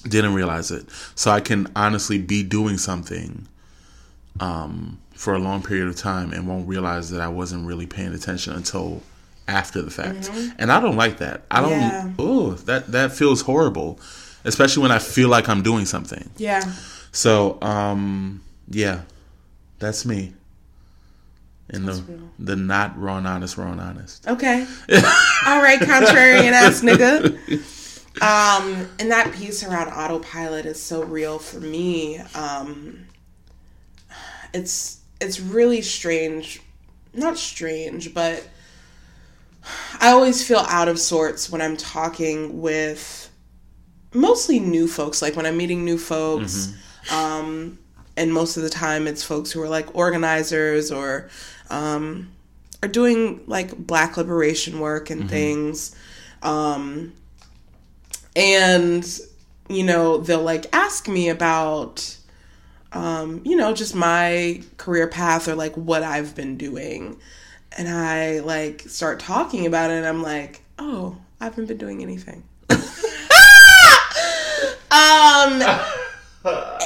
Didn't 0.08 0.34
realize 0.34 0.70
it. 0.70 0.86
So 1.14 1.30
I 1.30 1.40
can 1.40 1.70
honestly 1.76 2.18
be 2.18 2.42
doing 2.42 2.78
something 2.78 3.46
um 4.40 4.98
for 5.14 5.34
a 5.34 5.38
long 5.38 5.62
period 5.62 5.86
of 5.88 5.96
time 5.96 6.32
and 6.32 6.48
won't 6.48 6.66
realize 6.68 7.10
that 7.10 7.20
I 7.20 7.28
wasn't 7.28 7.66
really 7.66 7.86
paying 7.86 8.12
attention 8.12 8.52
until 8.54 9.02
after 9.46 9.80
the 9.82 9.90
fact. 9.90 10.30
And 10.58 10.72
I 10.72 10.80
don't 10.80 10.96
like 10.96 11.18
that. 11.18 11.42
I 11.50 11.60
don't 11.60 11.70
Yeah. 11.70 12.10
oh, 12.18 12.52
that 12.52 12.88
that 12.92 13.12
feels 13.12 13.42
horrible, 13.42 14.00
especially 14.44 14.82
when 14.82 14.90
I 14.90 14.98
feel 14.98 15.28
like 15.28 15.48
I'm 15.48 15.62
doing 15.62 15.84
something. 15.86 16.30
Yeah. 16.36 16.72
So, 17.12 17.58
um, 17.62 18.42
yeah, 18.68 19.02
that's 19.78 20.04
me. 20.04 20.32
In 21.70 21.86
the 21.86 21.92
real. 21.94 22.18
the 22.38 22.56
not 22.56 22.98
raw 23.00 23.16
and 23.18 23.26
honest, 23.26 23.56
raw 23.56 23.70
and 23.70 23.80
honest. 23.80 24.26
Okay. 24.26 24.66
All 25.46 25.62
right, 25.62 25.78
contrarian 25.78 26.52
ass 26.52 26.82
nigga. 26.82 27.38
Um, 28.20 28.88
and 28.98 29.10
that 29.10 29.32
piece 29.32 29.64
around 29.64 29.88
autopilot 29.88 30.66
is 30.66 30.80
so 30.80 31.02
real 31.04 31.38
for 31.38 31.60
me. 31.60 32.18
Um, 32.34 33.03
it's 34.54 35.00
it's 35.20 35.40
really 35.40 35.82
strange, 35.82 36.60
not 37.12 37.36
strange, 37.36 38.14
but 38.14 38.46
I 40.00 40.10
always 40.10 40.46
feel 40.46 40.64
out 40.68 40.88
of 40.88 40.98
sorts 40.98 41.50
when 41.50 41.60
I'm 41.60 41.76
talking 41.76 42.60
with 42.62 43.30
mostly 44.12 44.60
new 44.60 44.86
folks. 44.86 45.20
Like 45.20 45.36
when 45.36 45.44
I'm 45.46 45.56
meeting 45.56 45.84
new 45.84 45.98
folks, 45.98 46.72
um, 47.12 47.78
and 48.16 48.32
most 48.32 48.56
of 48.56 48.62
the 48.62 48.70
time 48.70 49.06
it's 49.06 49.22
folks 49.22 49.50
who 49.52 49.60
are 49.60 49.68
like 49.68 49.94
organizers 49.94 50.90
or 50.92 51.28
um, 51.70 52.30
are 52.82 52.88
doing 52.88 53.42
like 53.46 53.76
black 53.76 54.16
liberation 54.16 54.78
work 54.78 55.10
and 55.10 55.28
things. 55.28 55.96
Um, 56.42 57.14
and, 58.36 59.20
you 59.68 59.84
know, 59.84 60.18
they'll 60.18 60.42
like 60.42 60.66
ask 60.74 61.08
me 61.08 61.30
about, 61.30 62.16
um, 62.94 63.42
you 63.44 63.56
know, 63.56 63.74
just 63.74 63.94
my 63.94 64.62
career 64.76 65.08
path 65.08 65.48
or 65.48 65.54
like 65.54 65.74
what 65.74 66.02
I've 66.02 66.34
been 66.34 66.56
doing. 66.56 67.18
And 67.76 67.88
I 67.88 68.38
like 68.40 68.82
start 68.82 69.18
talking 69.18 69.66
about 69.66 69.90
it 69.90 69.94
and 69.94 70.06
I'm 70.06 70.22
like, 70.22 70.62
oh, 70.78 71.16
I 71.40 71.44
haven't 71.44 71.66
been 71.66 71.76
doing 71.76 72.02
anything. 72.02 72.44
um, 72.70 72.80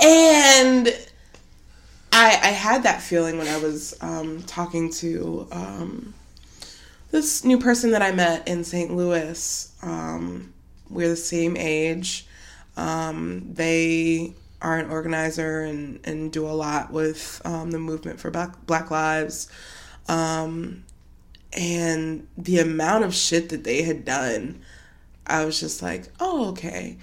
and 0.02 0.88
I, 2.10 2.38
I 2.42 2.52
had 2.52 2.84
that 2.84 3.02
feeling 3.02 3.36
when 3.36 3.48
I 3.48 3.58
was 3.58 3.94
um, 4.00 4.42
talking 4.44 4.90
to 4.94 5.46
um, 5.52 6.14
this 7.10 7.44
new 7.44 7.58
person 7.58 7.90
that 7.90 8.00
I 8.00 8.12
met 8.12 8.48
in 8.48 8.64
St. 8.64 8.90
Louis. 8.90 9.70
Um, 9.82 10.54
we're 10.88 11.08
the 11.08 11.16
same 11.16 11.54
age. 11.58 12.26
Um, 12.78 13.52
they 13.52 14.32
are 14.60 14.78
an 14.78 14.90
organizer 14.90 15.60
and, 15.60 16.00
and 16.04 16.32
do 16.32 16.46
a 16.46 16.50
lot 16.50 16.92
with 16.92 17.40
um, 17.44 17.70
the 17.70 17.78
movement 17.78 18.20
for 18.20 18.30
Black, 18.30 18.66
Black 18.66 18.90
Lives. 18.90 19.48
Um, 20.08 20.84
and 21.52 22.26
the 22.36 22.58
amount 22.58 23.04
of 23.04 23.14
shit 23.14 23.50
that 23.50 23.64
they 23.64 23.82
had 23.82 24.04
done, 24.04 24.60
I 25.26 25.44
was 25.44 25.60
just 25.60 25.82
like, 25.82 26.08
oh, 26.20 26.50
okay. 26.50 26.98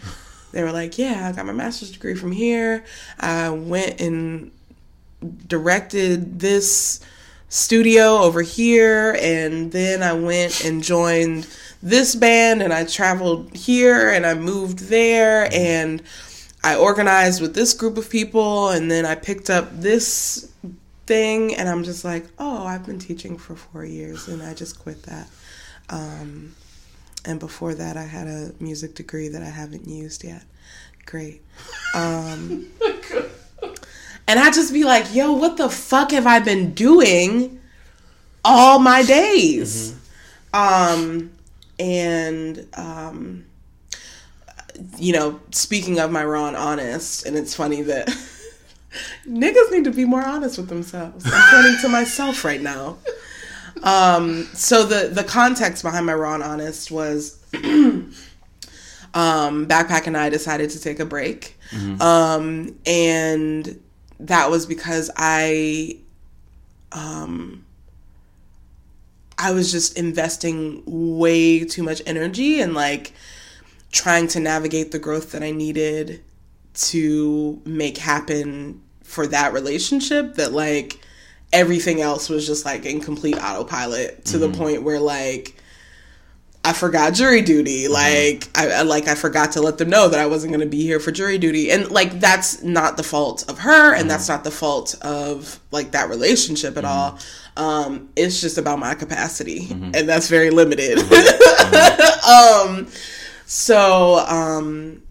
They 0.52 0.64
were 0.64 0.72
like, 0.72 0.98
yeah, 0.98 1.28
I 1.28 1.36
got 1.36 1.46
my 1.46 1.54
master's 1.54 1.92
degree 1.92 2.16
from 2.16 2.32
here. 2.32 2.84
I 3.20 3.50
went 3.50 4.00
and 4.00 4.52
directed 5.48 6.40
this 6.40 7.00
studio 7.50 8.18
over 8.18 8.42
here 8.42 9.18
and 9.22 9.72
then 9.72 10.04
I 10.04 10.14
went 10.14 10.66
and 10.66 10.84
joined 10.84 11.48
this 11.82 12.16
band 12.16 12.62
and 12.62 12.74
I 12.74 12.86
traveled 12.86 13.56
here 13.56 14.10
and 14.10 14.26
I 14.26 14.34
moved 14.34 14.80
there 14.80 15.48
and 15.54 16.02
I 16.66 16.76
organized 16.76 17.42
with 17.42 17.54
this 17.54 17.74
group 17.74 17.98
of 17.98 18.10
people 18.10 18.70
and 18.70 18.90
then 18.90 19.06
I 19.06 19.16
picked 19.16 19.50
up 19.50 19.70
this 19.80 20.52
thing 21.06 21.56
and 21.56 21.70
I'm 21.70 21.84
just 21.84 22.04
like, 22.04 22.26
"Oh, 22.40 22.66
I've 22.66 22.86
been 22.86 23.00
teaching 23.00 23.38
for 23.38 23.56
4 23.56 23.86
years 23.86 24.28
and 24.28 24.42
I 24.42 24.54
just 24.54 24.80
quit 24.80 25.04
that." 25.04 25.30
Um 25.90 26.56
and 27.24 27.40
before 27.40 27.74
that 27.76 27.98
I 27.98 28.04
had 28.04 28.28
a 28.28 28.52
music 28.60 28.96
degree 28.96 29.30
that 29.30 29.44
I 29.44 29.50
haven't 29.50 29.88
used 29.88 30.24
yet. 30.24 30.44
Great. 31.06 31.42
Um 31.94 32.68
and 34.28 34.40
I 34.40 34.52
just 34.52 34.74
be 34.74 34.84
like, 34.84 35.14
yo, 35.14 35.34
what 35.34 35.58
the 35.58 35.70
fuck 35.70 36.12
have 36.12 36.26
I 36.26 36.40
been 36.40 36.74
doing 36.74 37.62
all 38.44 38.80
my 38.80 39.04
days? 39.04 39.96
Um, 40.54 41.32
and 41.80 42.68
um, 42.74 43.46
you 44.98 45.14
know, 45.14 45.40
speaking 45.52 46.00
of 46.00 46.12
my 46.12 46.24
raw 46.24 46.48
and 46.48 46.58
honest, 46.58 47.26
and 47.26 47.38
it's 47.38 47.56
funny 47.56 47.82
that 47.84 48.08
niggas 49.28 49.72
need 49.72 49.84
to 49.86 49.92
be 49.92 50.06
more 50.06 50.26
honest 50.26 50.58
with 50.58 50.70
themselves. 50.70 51.26
I'm 51.26 51.54
pointing 51.54 51.82
to 51.82 51.90
myself 51.90 52.44
right 52.44 52.62
now. 52.62 52.98
Um, 53.84 54.46
so 54.54 54.84
the 54.84 55.10
the 55.10 55.24
context 55.24 55.84
behind 55.84 56.06
my 56.06 56.14
raw 56.14 56.36
and 56.36 56.44
honest 56.44 56.92
was 56.92 57.40
um, 57.54 58.14
Backpack 59.14 60.08
and 60.08 60.18
I 60.18 60.30
decided 60.30 60.70
to 60.72 60.80
take 60.80 61.00
a 61.00 61.06
break. 61.06 61.58
Um, 62.02 62.76
and 62.86 63.80
that 64.20 64.50
was 64.50 64.66
because 64.66 65.12
I 65.18 65.98
um, 66.92 67.66
I 69.38 69.52
was 69.52 69.72
just 69.72 69.98
investing 69.98 70.84
way 70.86 71.66
too 71.66 71.84
much 71.84 72.02
energy 72.06 72.62
and 72.62 72.74
like 72.74 73.14
trying 73.96 74.28
to 74.28 74.42
navigate 74.42 74.92
the 74.92 75.00
growth 75.00 75.32
that 75.32 75.42
I 75.42 75.52
needed 75.52 76.22
to 76.74 77.62
make 77.66 77.98
happen 77.98 78.84
for 79.04 79.26
that 79.28 79.54
relationship 79.54 80.36
that 80.36 80.52
like 80.52 81.00
everything 81.54 82.02
else 82.02 82.28
was 82.28 82.46
just 82.46 82.66
like 82.66 82.86
in 82.86 83.00
complete 83.00 83.38
autopilot 83.38 84.26
to 84.26 84.38
the 84.38 84.50
mm-hmm. 84.50 84.58
point 84.58 84.84
where 84.84 85.00
like 85.00 85.56
I 86.66 86.74
forgot 86.74 87.14
jury 87.14 87.42
duty. 87.42 87.86
Mm-hmm. 87.86 87.94
Like 87.94 88.50
I 88.54 88.82
like 88.82 89.08
I 89.08 89.16
forgot 89.16 89.54
to 89.54 89.62
let 89.62 89.78
them 89.78 89.90
know 89.90 90.10
that 90.10 90.20
I 90.20 90.26
wasn't 90.26 90.52
going 90.52 90.68
to 90.68 90.70
be 90.70 90.82
here 90.82 91.00
for 91.00 91.12
jury 91.12 91.38
duty. 91.38 91.72
And 91.72 91.90
like 91.90 92.20
that's 92.20 92.64
not 92.64 92.98
the 92.98 93.04
fault 93.04 93.50
of 93.50 93.60
her 93.60 93.96
and 93.96 94.10
that's 94.10 94.24
mm-hmm. 94.24 94.34
not 94.34 94.44
the 94.44 94.52
fault 94.52 94.96
of 95.04 95.58
like 95.72 95.92
that 95.92 96.10
relationship 96.10 96.76
at 96.76 96.84
all. 96.84 97.18
Um 97.56 98.10
it's 98.18 98.42
just 98.42 98.58
about 98.58 98.78
my 98.78 98.94
capacity 98.94 99.70
and 99.72 100.10
that's 100.10 100.28
very 100.28 100.50
limited. 100.50 100.98
um 102.28 102.88
so 103.46 104.20
um 104.28 105.02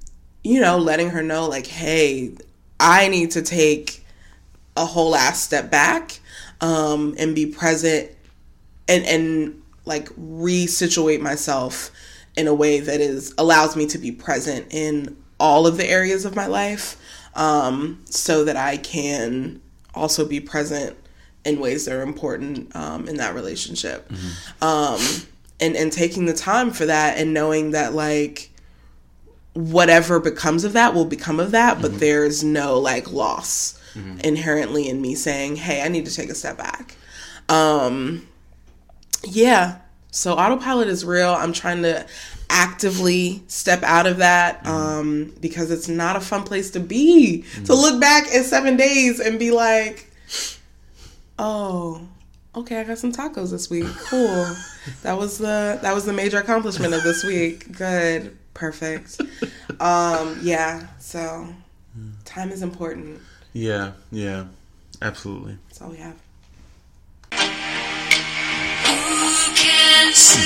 you 0.42 0.61
know, 0.61 0.77
letting 0.77 1.11
her 1.11 1.23
know 1.23 1.49
like 1.49 1.66
hey, 1.66 2.35
I 2.79 3.09
need 3.09 3.31
to 3.33 3.42
take 3.42 4.05
a 4.77 4.85
whole 4.85 5.14
ass 5.14 5.40
step 5.42 5.70
back 5.70 6.20
um 6.61 7.14
and 7.18 7.35
be 7.35 7.47
present 7.47 8.11
and 8.88 9.05
and 9.05 9.62
like 9.85 10.09
resituate 10.16 11.20
myself 11.20 11.90
in 12.37 12.49
a 12.49 12.55
way 12.55 12.81
that 12.81 13.01
is 13.01 13.35
allows 13.38 13.77
me 13.77 13.87
to 13.87 13.99
be 13.99 14.11
present 14.11 14.66
in 14.70 15.16
all 15.38 15.66
of 15.66 15.77
the 15.77 15.88
areas 15.88 16.25
of 16.25 16.35
my 16.35 16.47
life 16.47 16.97
um, 17.35 18.03
so 18.09 18.44
that 18.44 18.57
I 18.57 18.77
can 18.77 19.61
also 19.94 20.27
be 20.27 20.40
present 20.40 20.97
in 21.44 21.61
ways 21.61 21.85
that 21.85 21.94
are 21.94 22.03
important 22.03 22.75
um, 22.75 23.09
in 23.09 23.16
that 23.16 23.35
relationship. 23.35 24.11
Um, 24.62 25.01
and 25.64 25.77
and 25.77 25.92
taking 25.92 26.27
the 26.27 26.35
time 26.35 26.70
for 26.70 26.87
that 26.87 27.18
and 27.18 27.33
knowing 27.33 27.70
that 27.72 27.94
like 27.94 28.50
whatever 29.55 30.20
becomes 30.20 30.64
of 30.64 30.72
that 30.72 30.94
will 30.94 31.05
become 31.05 31.38
of 31.40 31.53
that 31.53 31.81
but 31.81 31.98
there's 32.00 32.42
no 32.42 32.79
like 32.79 33.12
loss 33.12 33.79
inherently 34.24 34.88
in 34.88 35.00
me 35.00 35.14
saying 35.14 35.55
hey 35.55 35.81
i 35.81 35.88
need 35.88 36.05
to 36.07 36.14
take 36.14 36.29
a 36.29 36.35
step 36.35 36.59
back. 36.59 36.96
Um 37.48 38.27
yeah. 39.22 39.79
So 40.11 40.35
autopilot 40.35 40.88
is 40.88 41.05
real. 41.05 41.33
I'm 41.33 41.53
trying 41.53 41.83
to 41.83 42.07
actively 42.50 43.42
step 43.48 43.83
out 43.83 44.07
of 44.07 44.18
that 44.18 44.64
um 44.66 45.33
because 45.40 45.70
it's 45.70 45.88
not 45.88 46.14
a 46.14 46.20
fun 46.20 46.42
place 46.42 46.70
to 46.72 46.81
be 46.81 47.42
to 47.64 47.74
look 47.74 48.00
back 48.00 48.33
in 48.33 48.44
seven 48.44 48.77
days 48.77 49.18
and 49.18 49.38
be 49.38 49.50
like 49.50 50.11
oh 51.38 52.07
okay 52.56 52.78
i 52.80 52.84
got 52.84 52.98
some 52.98 53.12
tacos 53.12 53.50
this 53.50 53.68
week 53.70 53.86
cool 54.08 54.46
that 55.02 55.16
was 55.18 55.38
the 55.38 55.78
that 55.82 55.94
was 55.94 56.04
the 56.04 56.12
major 56.12 56.38
accomplishment 56.38 56.94
of 56.94 57.02
this 57.02 57.24
week 57.24 57.72
good 57.76 58.36
perfect 58.54 59.20
um 59.80 60.38
yeah 60.42 60.86
so 60.98 61.46
time 62.24 62.50
is 62.50 62.62
important 62.62 63.20
Yeah, 63.52 63.92
yeah, 64.10 64.44
absolutely. 65.02 65.56
that's 65.68 65.80
all 65.82 65.90
we 65.90 65.96
have 65.98 66.14
Who 68.84 69.54
can 69.54 70.14
say 70.14 70.40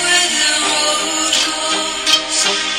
where 0.00 0.26
the 0.36 0.52
road 0.64 1.32
goes, 1.44 2.38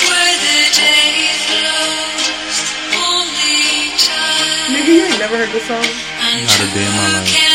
where 0.10 0.36
the 0.45 0.62
day 0.73 1.30
flows? 1.45 2.58
Only 2.97 3.93
time. 3.97 4.73
nigga 4.73 4.91
you 4.93 5.04
ain't 5.06 5.19
never 5.19 5.38
heard 5.38 5.49
this 5.54 5.65
song 5.67 5.82
Not 5.82 6.62
a 6.62 6.73
day 6.73 6.86
in 6.86 6.93
my 6.93 7.19
life. 7.19 7.55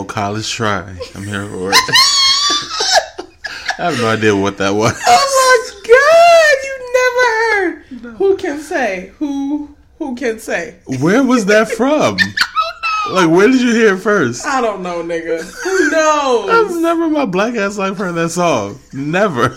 old 0.00 0.08
college 0.08 0.50
try. 0.50 0.96
I'm 1.14 1.24
here 1.24 1.46
for 1.46 1.72
it. 1.72 1.76
I 3.78 3.90
have 3.90 3.98
no 3.98 4.08
idea 4.08 4.34
what 4.34 4.56
that 4.58 4.70
was. 4.70 4.98
Oh 5.06 5.26
my 5.38 5.80
god, 5.90 6.56
you 6.64 8.00
never 8.00 8.08
heard. 8.08 8.16
Who 8.16 8.36
can 8.36 8.60
say? 8.60 9.12
Who 9.18 9.76
who 9.98 10.14
can 10.16 10.38
say? 10.38 10.76
Where 11.00 11.22
was 11.22 11.46
that 11.46 11.68
from? 11.68 12.16
Like, 13.10 13.30
where 13.30 13.48
did 13.48 13.60
you 13.60 13.72
hear 13.72 13.94
it 13.96 14.00
first? 14.00 14.46
I 14.46 14.60
don't 14.60 14.82
know, 14.82 15.02
nigga. 15.02 15.42
Who 15.64 15.90
knows? 15.90 16.70
I've 16.70 16.80
never 16.80 17.04
in 17.06 17.12
my 17.12 17.24
black 17.24 17.56
ass 17.56 17.76
life 17.76 17.96
heard 17.96 18.12
that 18.12 18.28
song. 18.28 18.78
Never. 18.92 19.46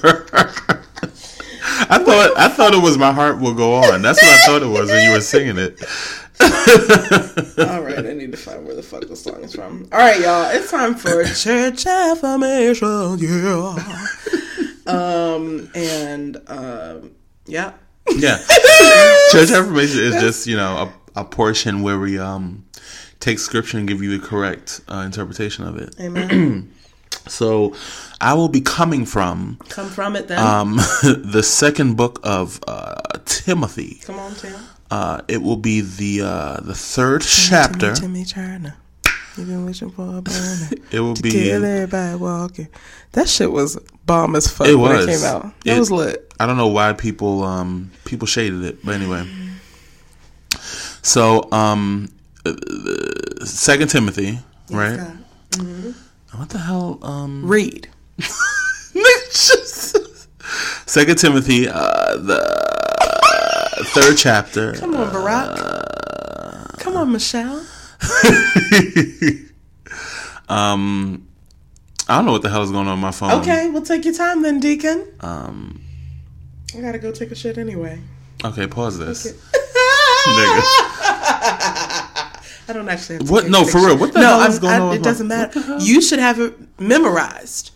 I 1.90 2.00
thought 2.00 2.34
I 2.38 2.48
thought 2.48 2.74
it 2.74 2.82
was 2.82 2.98
my 2.98 3.12
heart 3.12 3.40
will 3.40 3.54
go 3.54 3.76
on. 3.76 4.02
That's 4.02 4.20
what 4.20 4.32
I 4.32 4.46
thought 4.46 4.64
it 4.64 4.68
was 4.68 4.90
when 4.90 5.06
you 5.06 5.12
were 5.12 5.22
singing 5.22 5.58
it. 5.60 5.84
All 7.70 7.82
right, 7.82 8.06
I 8.06 8.14
need 8.14 8.32
to 8.32 8.38
find 8.38 8.66
where 8.66 8.76
the 8.76 8.84
fuck 8.84 9.08
the 9.08 9.16
song 9.16 9.44
is 9.44 9.54
from. 9.56 9.88
All 9.92 10.00
right, 10.00 10.20
y'all, 10.20 10.50
it's 10.52 10.72
time 10.72 10.96
for 10.96 11.24
church 11.36 11.86
affirmation. 11.86 13.18
Yeah. 13.20 13.76
Um 14.86 15.70
and 15.76 16.42
um 16.48 17.12
yeah. 17.46 17.74
Yeah. 18.10 18.38
Church 19.32 19.50
affirmation 19.52 20.00
is 20.02 20.16
just, 20.22 20.46
you 20.48 20.58
know, 20.58 20.92
a, 21.16 21.22
a 21.22 21.26
portion 21.26 21.82
where 21.84 21.98
we 22.00 22.20
um 22.20 22.66
take 23.20 23.40
scripture 23.40 23.78
and 23.78 23.88
give 23.88 24.02
you 24.04 24.18
the 24.18 24.26
correct 24.26 24.82
uh, 24.90 24.98
interpretation 25.06 25.66
of 25.66 25.78
it. 25.78 25.96
Amen. 26.00 26.70
So 27.28 27.74
I 28.20 28.34
will 28.34 28.50
be 28.50 28.60
coming 28.60 29.06
from 29.06 29.58
Come 29.70 29.88
from 29.88 30.16
it 30.18 30.28
then. 30.28 30.40
um 30.40 30.76
the 31.04 31.42
second 31.44 31.96
book 31.96 32.20
of 32.24 32.60
uh 32.68 32.96
Timothy. 33.24 34.02
Come 34.04 34.20
on, 34.20 34.34
Tim. 34.36 34.54
Uh 34.92 35.22
it 35.28 35.42
will 35.42 35.58
be 35.58 35.82
the 35.82 36.22
uh 36.22 36.58
the 36.62 36.76
third 36.76 37.22
chapter. 37.22 37.96
Turner. 37.96 38.76
You've 39.36 39.48
been 39.48 39.66
wishing 39.66 39.90
for 39.90 40.18
a 40.18 40.22
burner. 40.22 40.70
It 40.92 41.00
will 41.00 41.16
be 41.16 41.32
kill 41.32 41.66
everybody 41.66 42.16
walking. 42.18 42.68
That 43.14 43.28
shit 43.28 43.52
was 43.52 43.78
bomb 44.06 44.36
as 44.36 44.48
fuck 44.48 44.68
It 44.68 44.76
when 44.76 44.96
was. 44.96 45.08
it 45.08 45.12
came 45.18 45.24
out. 45.26 45.54
That 45.64 45.76
It- 45.76 45.80
was 45.80 45.90
lit. 45.90 46.32
I 46.40 46.46
don't 46.46 46.58
know 46.58 46.68
why 46.68 46.94
people 46.94 47.44
um 47.44 47.90
people 48.06 48.28
shaded 48.28 48.64
it, 48.64 48.84
but 48.86 48.94
anyway. 48.96 49.28
So 51.02 51.48
um 51.52 52.10
uh, 52.46 52.54
Second 53.46 53.88
Timothy, 53.90 54.40
right? 54.70 55.00
What 56.36 56.50
the 56.50 56.58
hell? 56.60 57.00
Um 57.02 57.46
Read. 57.46 57.88
Second 60.86 61.18
Timothy, 61.18 61.68
uh 61.68 62.18
the 62.18 62.40
third 63.94 64.18
chapter. 64.18 64.74
Come 64.74 64.96
on, 64.96 65.10
Barack. 65.14 66.80
Come 66.80 66.98
on, 66.98 67.12
Michelle. 67.12 67.66
Um 70.50 71.28
I 72.10 72.18
don't 72.18 72.26
know 72.26 72.34
what 72.34 72.42
the 72.42 72.50
hell 72.50 72.64
is 72.64 72.72
going 72.72 72.88
on 72.88 72.98
with 72.98 73.02
my 73.02 73.12
phone. 73.12 73.32
Okay, 73.42 73.70
we'll 73.70 73.82
take 73.82 74.04
your 74.04 74.14
time 74.14 74.42
then, 74.42 74.60
Deacon. 74.60 75.08
Um 75.22 75.82
I 76.76 76.82
gotta 76.82 77.00
go 77.00 77.12
take 77.12 77.32
a 77.32 77.36
shit 77.36 77.58
anyway. 77.58 78.02
okay, 78.44 78.68
pause 78.68 78.98
this. 79.00 79.26
Nigga. 80.28 80.62
I 82.66 82.72
don't 82.74 82.88
actually 82.90 83.26
What? 83.26 83.48
No, 83.50 83.64
for 83.66 83.86
real. 83.86 83.98
What 83.98 84.14
the 84.14 84.20
no, 84.20 84.26
hell 84.28 84.40
I'm- 84.42 84.52
is 84.52 84.60
going 84.60 84.74
I- 84.74 84.80
on 84.80 84.96
It 84.96 85.04
doesn't 85.04 85.28
matter. 85.28 85.60
what 85.60 85.66
the 85.68 85.74
hell? 85.74 85.82
You 85.82 86.02
should 86.02 86.20
have 86.20 86.40
it 86.40 86.54
memorized. 86.80 87.72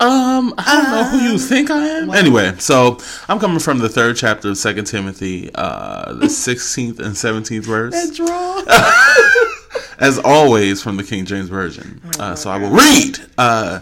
Um, 0.00 0.54
I 0.56 0.80
don't 0.82 0.90
know 0.90 1.04
who 1.04 1.32
you 1.32 1.38
think 1.38 1.70
I 1.70 1.86
am. 1.86 2.10
Anyway, 2.10 2.54
so 2.58 2.98
I'm 3.28 3.38
coming 3.38 3.58
from 3.58 3.78
the 3.80 3.88
third 3.88 4.16
chapter 4.16 4.48
of 4.48 4.56
Second 4.56 4.86
Timothy, 4.86 5.50
uh, 5.54 6.14
the 6.14 6.28
sixteenth 6.30 6.98
and 7.00 7.16
seventeenth 7.16 7.66
verse, 7.66 8.10
Draw. 8.16 8.62
as 9.98 10.18
always 10.18 10.82
from 10.82 10.96
the 10.96 11.04
King 11.04 11.26
James 11.26 11.48
Version. 11.50 12.00
Uh, 12.18 12.34
so 12.34 12.50
I 12.50 12.56
will 12.56 12.70
read. 12.70 13.18
Uh, 13.36 13.80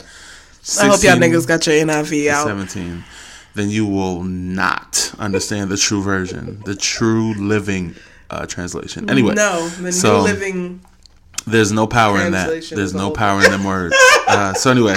I 0.81 0.87
hope 0.89 1.03
y'all 1.03 1.17
niggas 1.17 1.47
got 1.47 1.67
your 1.67 1.77
NIV 1.77 2.29
out. 2.31 2.47
17, 2.47 3.05
then 3.55 3.71
you 3.71 3.87
will 3.87 4.23
not 4.25 5.15
understand 5.19 5.71
the 5.71 5.77
true 5.77 6.03
version, 6.03 6.61
the 6.65 6.75
true 6.75 7.33
living 7.35 7.95
uh, 8.29 8.45
translation. 8.45 9.09
Anyway, 9.09 9.35
No, 9.35 9.69
the 9.69 9.93
so 9.93 10.19
new 10.19 10.25
living. 10.25 10.81
there's 11.47 11.73
no 11.73 11.87
power 11.87 12.21
in 12.21 12.33
that. 12.33 12.69
There's 12.71 12.93
no 12.93 13.11
power 13.13 13.43
in 13.43 13.51
them 13.51 13.65
words. 13.65 13.95
Uh, 14.27 14.53
so 14.53 14.71
anyway, 14.71 14.97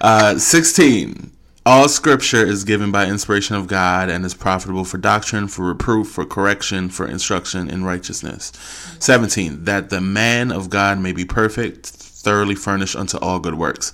uh, 0.00 0.38
16. 0.38 1.32
All 1.64 1.88
scripture 1.88 2.46
is 2.46 2.62
given 2.62 2.92
by 2.92 3.06
inspiration 3.06 3.56
of 3.56 3.66
God 3.66 4.08
and 4.08 4.24
is 4.24 4.34
profitable 4.34 4.84
for 4.84 4.98
doctrine, 4.98 5.48
for 5.48 5.64
reproof, 5.66 6.08
for 6.08 6.24
correction, 6.24 6.88
for 6.88 7.08
instruction 7.08 7.68
in 7.68 7.82
righteousness. 7.84 8.52
17. 9.00 9.64
That 9.64 9.90
the 9.90 10.00
man 10.00 10.52
of 10.52 10.70
God 10.70 11.00
may 11.00 11.10
be 11.12 11.24
perfect, 11.24 11.86
thoroughly 11.86 12.54
furnished 12.54 12.94
unto 12.94 13.18
all 13.18 13.40
good 13.40 13.54
works. 13.54 13.92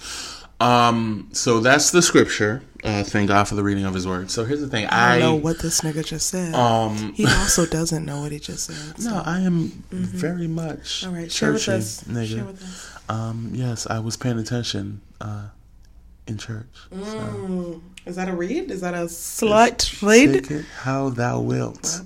Um, 0.60 1.30
so 1.32 1.60
that's 1.60 1.90
the 1.92 2.02
scripture. 2.02 2.62
Uh, 2.84 3.02
thank 3.04 3.28
God 3.28 3.44
for 3.44 3.54
the 3.54 3.62
reading 3.62 3.84
of 3.84 3.94
His 3.94 4.06
word. 4.06 4.30
So 4.30 4.44
here's 4.44 4.60
the 4.60 4.68
thing. 4.68 4.86
I 4.86 5.14
I, 5.14 5.18
don't 5.18 5.28
know 5.30 5.34
what 5.36 5.58
this 5.60 5.80
nigga 5.80 6.04
just 6.04 6.28
said. 6.28 6.54
um, 6.54 7.12
he 7.14 7.24
also 7.26 7.64
doesn't 7.64 8.04
know 8.04 8.20
what 8.20 8.32
he 8.32 8.38
just 8.38 8.66
said. 8.66 9.00
so- 9.00 9.10
no, 9.10 9.22
I 9.24 9.40
am 9.40 9.68
very 9.90 10.46
much 10.46 11.02
Mm-hmm. 11.04 11.08
All 11.14 11.20
right, 11.20 11.32
share 11.32 11.52
with 11.52 11.68
us. 11.68 12.04
nigga. 12.04 12.26
Share 12.36 12.44
with 12.44 12.62
us. 12.62 12.96
Um, 13.08 13.50
yes, 13.54 13.86
I 13.86 13.98
was 14.00 14.16
paying 14.16 14.38
attention 14.38 15.00
uh, 15.20 15.46
in 16.26 16.38
church. 16.38 16.66
Mm. 16.94 17.80
Is 18.06 18.16
that 18.16 18.28
a 18.28 18.34
read? 18.34 18.70
Is 18.70 18.80
that 18.80 18.94
a 18.94 19.08
slight 19.08 20.02
read? 20.02 20.44
Take 20.44 20.50
it 20.50 20.64
how 20.80 21.10
thou 21.10 21.40
wilt. 21.40 22.02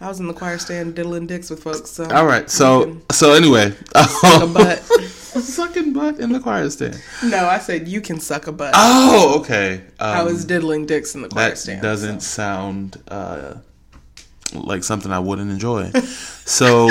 I 0.00 0.08
was 0.08 0.20
in 0.20 0.28
the 0.28 0.32
choir 0.32 0.58
stand 0.58 0.94
diddling 0.94 1.26
dicks 1.26 1.50
with 1.50 1.62
folks. 1.62 1.90
So 1.90 2.08
All 2.10 2.26
right, 2.26 2.48
so 2.48 2.98
so 3.12 3.32
anyway, 3.34 3.74
suck 3.96 4.42
a 4.42 4.46
butt. 4.52 4.78
sucking 4.82 5.92
butt 5.92 6.20
in 6.20 6.32
the 6.32 6.38
choir 6.40 6.70
stand. 6.70 7.02
no, 7.24 7.46
I 7.46 7.58
said 7.58 7.88
you 7.88 8.00
can 8.00 8.20
suck 8.20 8.46
a 8.46 8.52
butt. 8.52 8.72
Oh, 8.76 9.38
okay. 9.40 9.82
Um, 9.98 10.16
I 10.16 10.22
was 10.22 10.44
diddling 10.44 10.86
dicks 10.86 11.14
in 11.16 11.22
the 11.22 11.28
choir 11.28 11.50
that 11.50 11.58
stand. 11.58 11.82
doesn't 11.82 12.20
so. 12.20 12.26
sound 12.42 13.02
uh, 13.08 13.54
like 14.54 14.84
something 14.84 15.10
I 15.10 15.18
wouldn't 15.18 15.50
enjoy. 15.50 15.90
so, 16.44 16.86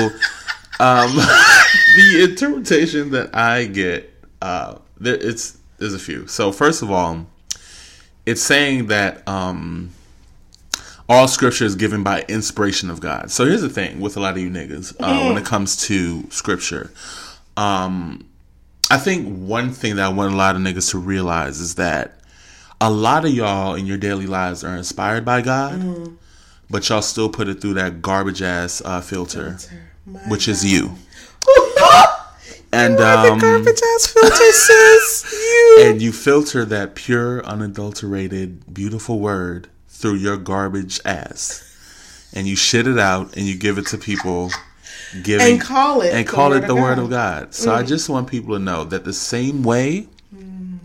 um, 0.80 1.16
the 1.16 2.28
interpretation 2.30 3.12
that 3.12 3.34
I 3.34 3.66
get, 3.66 4.14
uh, 4.42 4.80
there, 5.00 5.16
it's 5.16 5.57
there's 5.78 5.94
a 5.94 6.00
few. 6.00 6.28
So 6.28 6.52
first 6.52 6.82
of 6.82 6.92
all, 6.92 7.26
it's 8.26 8.42
saying 8.42 8.88
that 8.88 9.28
um, 9.28 9.92
all 11.08 11.28
scripture 11.28 11.66
is 11.66 11.76
given 11.76 12.04
by 12.04 12.26
inspiration 12.28 12.90
of 12.90 13.00
God. 13.00 13.32
So 13.32 13.46
here's 13.46 13.62
the 13.62 13.70
thing 13.70 14.00
with 14.00 14.18
a 14.18 14.20
lot 14.20 14.32
of 14.36 14.40
you 14.40 14.50
niggas 14.50 14.96
uh, 15.00 15.28
when 15.28 15.38
it 15.42 15.46
comes 15.46 15.78
to 15.88 16.30
scripture. 16.30 16.92
Um, 17.56 18.28
I 18.92 18.98
think 18.98 19.28
one 19.28 19.72
thing 19.72 19.96
that 19.98 20.06
I 20.06 20.10
want 20.10 20.34
a 20.34 20.38
lot 20.38 20.56
of 20.56 20.62
niggas 20.62 20.92
to 20.92 20.98
realize 20.98 21.60
is 21.60 21.76
that 21.76 22.20
a 22.80 22.92
lot 22.92 23.26
of 23.26 23.32
y'all 23.32 23.76
in 23.76 23.86
your 23.86 23.98
daily 23.98 24.28
lives 24.28 24.64
are 24.64 24.76
inspired 24.76 25.26
by 25.26 25.42
God, 25.42 26.18
but 26.70 26.88
y'all 26.90 27.02
still 27.02 27.30
put 27.30 27.48
it 27.48 27.62
through 27.62 27.74
that 27.76 28.02
garbage 28.02 28.42
ass 28.42 28.82
uh, 28.86 29.02
filter, 29.02 29.58
My 30.06 30.20
which 30.28 30.48
is 30.48 30.64
you. 30.66 30.96
And 32.72 33.00
You 33.00 33.06
um, 33.06 33.40
garbage 33.40 33.82
ass 33.96 34.08
filter, 34.08 34.52
sis. 34.52 35.32
You. 35.32 35.78
and 35.86 36.02
you 36.02 36.12
filter 36.12 36.66
that 36.66 36.96
pure, 36.96 37.46
unadulterated, 37.46 38.74
beautiful 38.74 39.20
word 39.20 39.70
through 39.88 40.16
your 40.16 40.38
garbage 40.38 41.00
ass, 41.06 41.64
and 42.34 42.46
you 42.46 42.56
shit 42.56 42.88
it 42.88 43.00
out 43.00 43.36
and 43.36 43.46
you 43.46 43.58
give 43.58 43.78
it 43.78 43.88
to 43.88 43.98
people, 43.98 44.52
giving 45.24 45.54
And 45.54 45.62
call 45.62 46.02
it 46.02 46.14
and 46.14 46.28
call 46.28 46.54
it 46.54 46.68
the 46.68 46.76
word 46.76 47.00
of 47.00 47.10
God. 47.10 47.54
So 47.54 47.74
I 47.74 47.84
mm. 47.84 47.88
just 47.88 48.10
want 48.10 48.28
people 48.28 48.56
to 48.56 48.60
know 48.60 48.84
that 48.84 49.06
the 49.06 49.14
same 49.14 49.64
way 49.64 50.08
mm. 50.36 50.80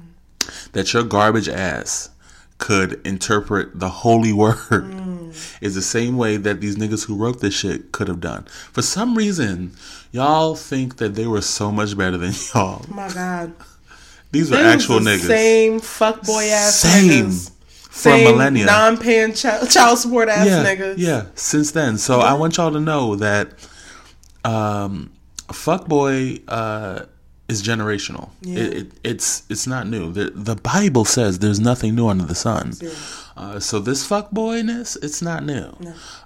that 0.72 0.92
your 0.92 1.02
garbage 1.02 1.48
ass 1.48 2.10
could 2.58 3.04
interpret 3.04 3.78
the 3.78 3.88
holy 3.88 4.32
word 4.32 4.56
mm. 4.56 5.11
Is 5.60 5.74
the 5.74 5.82
same 5.82 6.16
way 6.16 6.36
that 6.36 6.60
these 6.60 6.76
niggas 6.76 7.06
who 7.06 7.16
wrote 7.16 7.40
this 7.40 7.54
shit 7.54 7.92
could 7.92 8.08
have 8.08 8.20
done. 8.20 8.44
For 8.72 8.82
some 8.82 9.16
reason, 9.16 9.72
y'all 10.10 10.54
think 10.54 10.96
that 10.96 11.14
they 11.14 11.26
were 11.26 11.42
so 11.42 11.70
much 11.72 11.96
better 11.96 12.18
than 12.18 12.32
y'all. 12.54 12.84
Oh 12.88 12.94
my 12.94 13.08
God. 13.12 13.52
These 14.30 14.50
are 14.50 14.56
actual 14.56 15.00
the 15.00 15.10
niggas. 15.10 15.26
Same 15.26 15.80
fuckboy 15.80 16.50
ass 16.50 16.76
Same. 16.80 17.26
niggas. 17.26 17.50
For 17.70 18.08
Same 18.08 18.24
millennia. 18.24 18.64
non-paying 18.64 19.34
child, 19.34 19.68
child 19.70 19.98
support 19.98 20.30
ass 20.30 20.46
yeah, 20.46 20.64
niggas. 20.64 20.94
Yeah, 20.96 21.26
since 21.34 21.72
then. 21.72 21.98
So 21.98 22.20
I 22.20 22.32
want 22.32 22.56
y'all 22.56 22.72
to 22.72 22.80
know 22.80 23.16
that 23.16 23.52
um 24.44 25.12
fuckboy 25.48 26.42
uh 26.48 27.04
is 27.48 27.62
generational. 27.62 28.30
Yeah. 28.40 28.60
It, 28.60 28.72
it, 28.72 28.92
it's 29.04 29.42
it's 29.50 29.66
not 29.66 29.86
new. 29.86 30.10
The 30.10 30.30
the 30.34 30.56
Bible 30.56 31.04
says 31.04 31.38
there's 31.40 31.60
nothing 31.60 31.94
new 31.94 32.08
under 32.08 32.24
the 32.24 32.34
sun. 32.34 32.72
Uh, 33.36 33.58
so 33.58 33.78
this 33.78 34.06
fuckboyness, 34.08 34.96
it's 35.02 35.22
not 35.22 35.44
new. 35.44 35.72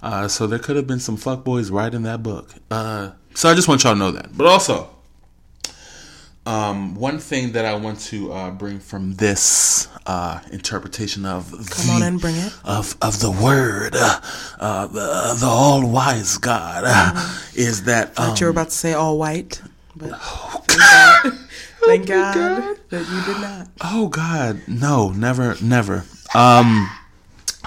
Uh, 0.03 0.27
so 0.29 0.47
there 0.47 0.59
could 0.59 0.77
have 0.77 0.87
been 0.87 0.99
some 1.01 1.17
fuckboys 1.17 1.71
right 1.71 1.93
in 1.95 2.03
that 2.03 2.23
book. 2.23 2.55
Uh, 2.71 3.13
so 3.35 3.49
I 3.49 3.55
just 3.55 3.69
want 3.69 3.85
y'all 3.85 3.93
to 3.95 3.99
know 3.99 4.11
that. 4.11 4.37
But 4.37 4.47
also, 4.47 4.91
um, 6.47 6.95
one 6.95 7.19
thing 7.19 7.53
that 7.53 7.65
I 7.65 7.75
want 7.75 8.01
to 8.03 8.33
uh, 8.33 8.51
bring 8.53 8.79
from 8.79 9.15
this 9.15 9.89
uh, 10.07 10.41
interpretation 10.53 11.25
of 11.27 11.51
Come 11.71 11.91
on 11.97 12.03
and 12.03 12.21
bring 12.21 12.37
it. 12.37 12.53
of 12.65 12.97
of 13.03 13.19
the 13.21 13.31
word, 13.33 13.95
uh, 13.97 14.21
uh, 14.61 14.87
the, 14.87 15.37
the 15.41 15.47
all 15.47 15.89
wise 15.91 16.39
God, 16.39 16.85
uh, 16.87 17.39
is 17.55 17.85
that 17.85 18.09
um, 18.19 18.29
Thought 18.31 18.41
you 18.41 18.47
were 18.47 18.51
about 18.53 18.69
to 18.69 18.75
say 18.77 18.93
all 18.93 19.19
white, 19.19 19.61
but 19.97 20.11
Oh, 20.13 20.65
thank 20.69 20.79
God, 20.79 21.33
thank 21.85 22.07
God, 22.07 22.77
that 22.91 23.09
you 23.09 23.35
did 23.35 23.41
not. 23.41 23.69
Oh 23.83 24.09
God, 24.09 24.63
no, 24.69 25.11
never, 25.11 25.57
never. 25.61 26.05
Um, 26.35 26.91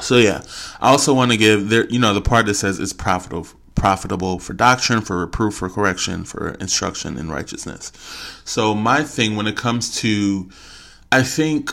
so 0.01 0.17
yeah, 0.17 0.41
I 0.79 0.89
also 0.89 1.13
want 1.13 1.31
to 1.31 1.37
give 1.37 1.69
there. 1.69 1.85
You 1.87 1.99
know, 1.99 2.13
the 2.13 2.21
part 2.21 2.45
that 2.47 2.55
says 2.55 2.79
it's 2.79 2.93
profitable, 2.93 3.47
profitable 3.75 4.39
for 4.39 4.53
doctrine, 4.53 5.01
for 5.01 5.19
reproof, 5.19 5.55
for 5.55 5.69
correction, 5.69 6.23
for 6.23 6.51
instruction 6.55 7.17
in 7.17 7.29
righteousness. 7.29 7.91
So 8.45 8.73
my 8.73 9.03
thing 9.03 9.35
when 9.35 9.47
it 9.47 9.57
comes 9.57 9.95
to, 9.97 10.49
I 11.11 11.23
think. 11.23 11.71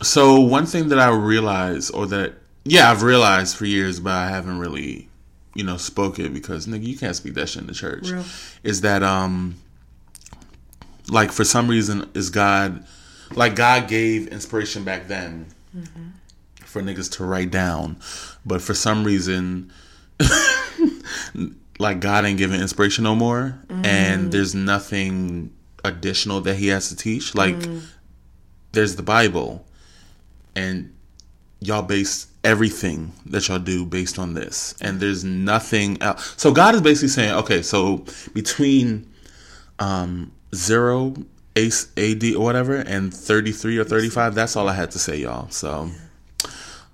So 0.00 0.38
one 0.38 0.64
thing 0.64 0.90
that 0.90 1.00
I 1.00 1.10
realize, 1.10 1.90
or 1.90 2.06
that 2.06 2.34
yeah, 2.64 2.90
I've 2.90 3.02
realized 3.02 3.56
for 3.56 3.64
years, 3.64 3.98
but 3.98 4.12
I 4.12 4.28
haven't 4.28 4.58
really, 4.58 5.08
you 5.54 5.64
know, 5.64 5.76
spoke 5.76 6.18
it 6.18 6.32
because 6.32 6.66
nigga, 6.66 6.84
you 6.84 6.96
can't 6.96 7.16
speak 7.16 7.34
that 7.34 7.48
shit 7.48 7.62
in 7.62 7.66
the 7.66 7.74
church. 7.74 8.10
Real. 8.10 8.24
Is 8.62 8.82
that 8.82 9.02
um 9.02 9.56
like 11.10 11.32
for 11.32 11.44
some 11.44 11.68
reason 11.68 12.08
is 12.14 12.30
God 12.30 12.84
like 13.34 13.54
God 13.54 13.88
gave 13.88 14.28
inspiration 14.28 14.84
back 14.84 15.08
then 15.08 15.46
for 16.64 16.82
niggas 16.82 17.10
to 17.12 17.24
write 17.24 17.50
down, 17.50 17.96
but 18.44 18.60
for 18.60 18.74
some 18.74 19.04
reason 19.04 19.72
like 21.78 22.00
God 22.00 22.24
ain't 22.24 22.38
giving 22.38 22.60
inspiration 22.60 23.04
no 23.04 23.14
more. 23.14 23.58
And 23.84 24.32
there's 24.32 24.54
nothing 24.54 25.52
additional 25.84 26.40
that 26.42 26.56
he 26.56 26.68
has 26.68 26.88
to 26.88 26.96
teach. 26.96 27.34
Like 27.34 27.56
there's 28.72 28.96
the 28.96 29.02
Bible. 29.02 29.64
And 30.54 30.94
y'all 31.60 31.82
base 31.82 32.26
everything 32.44 33.12
that 33.26 33.48
y'all 33.48 33.58
do 33.58 33.84
based 33.84 34.18
on 34.18 34.34
this. 34.34 34.74
And 34.80 35.00
there's 35.00 35.24
nothing 35.24 36.00
else 36.02 36.34
so 36.36 36.52
god 36.52 36.74
is 36.74 36.80
basically 36.80 37.08
saying 37.08 37.32
okay 37.34 37.62
so 37.62 38.04
between 38.32 39.08
um 39.78 40.30
zero 40.54 41.14
ace 41.58 41.88
ad 41.96 42.22
or 42.36 42.44
whatever 42.48 42.76
and 42.76 43.12
33 43.12 43.78
or 43.78 43.84
35 43.84 44.34
that's 44.34 44.54
all 44.56 44.68
i 44.68 44.74
had 44.74 44.90
to 44.92 44.98
say 44.98 45.16
y'all. 45.18 45.48
So 45.50 45.90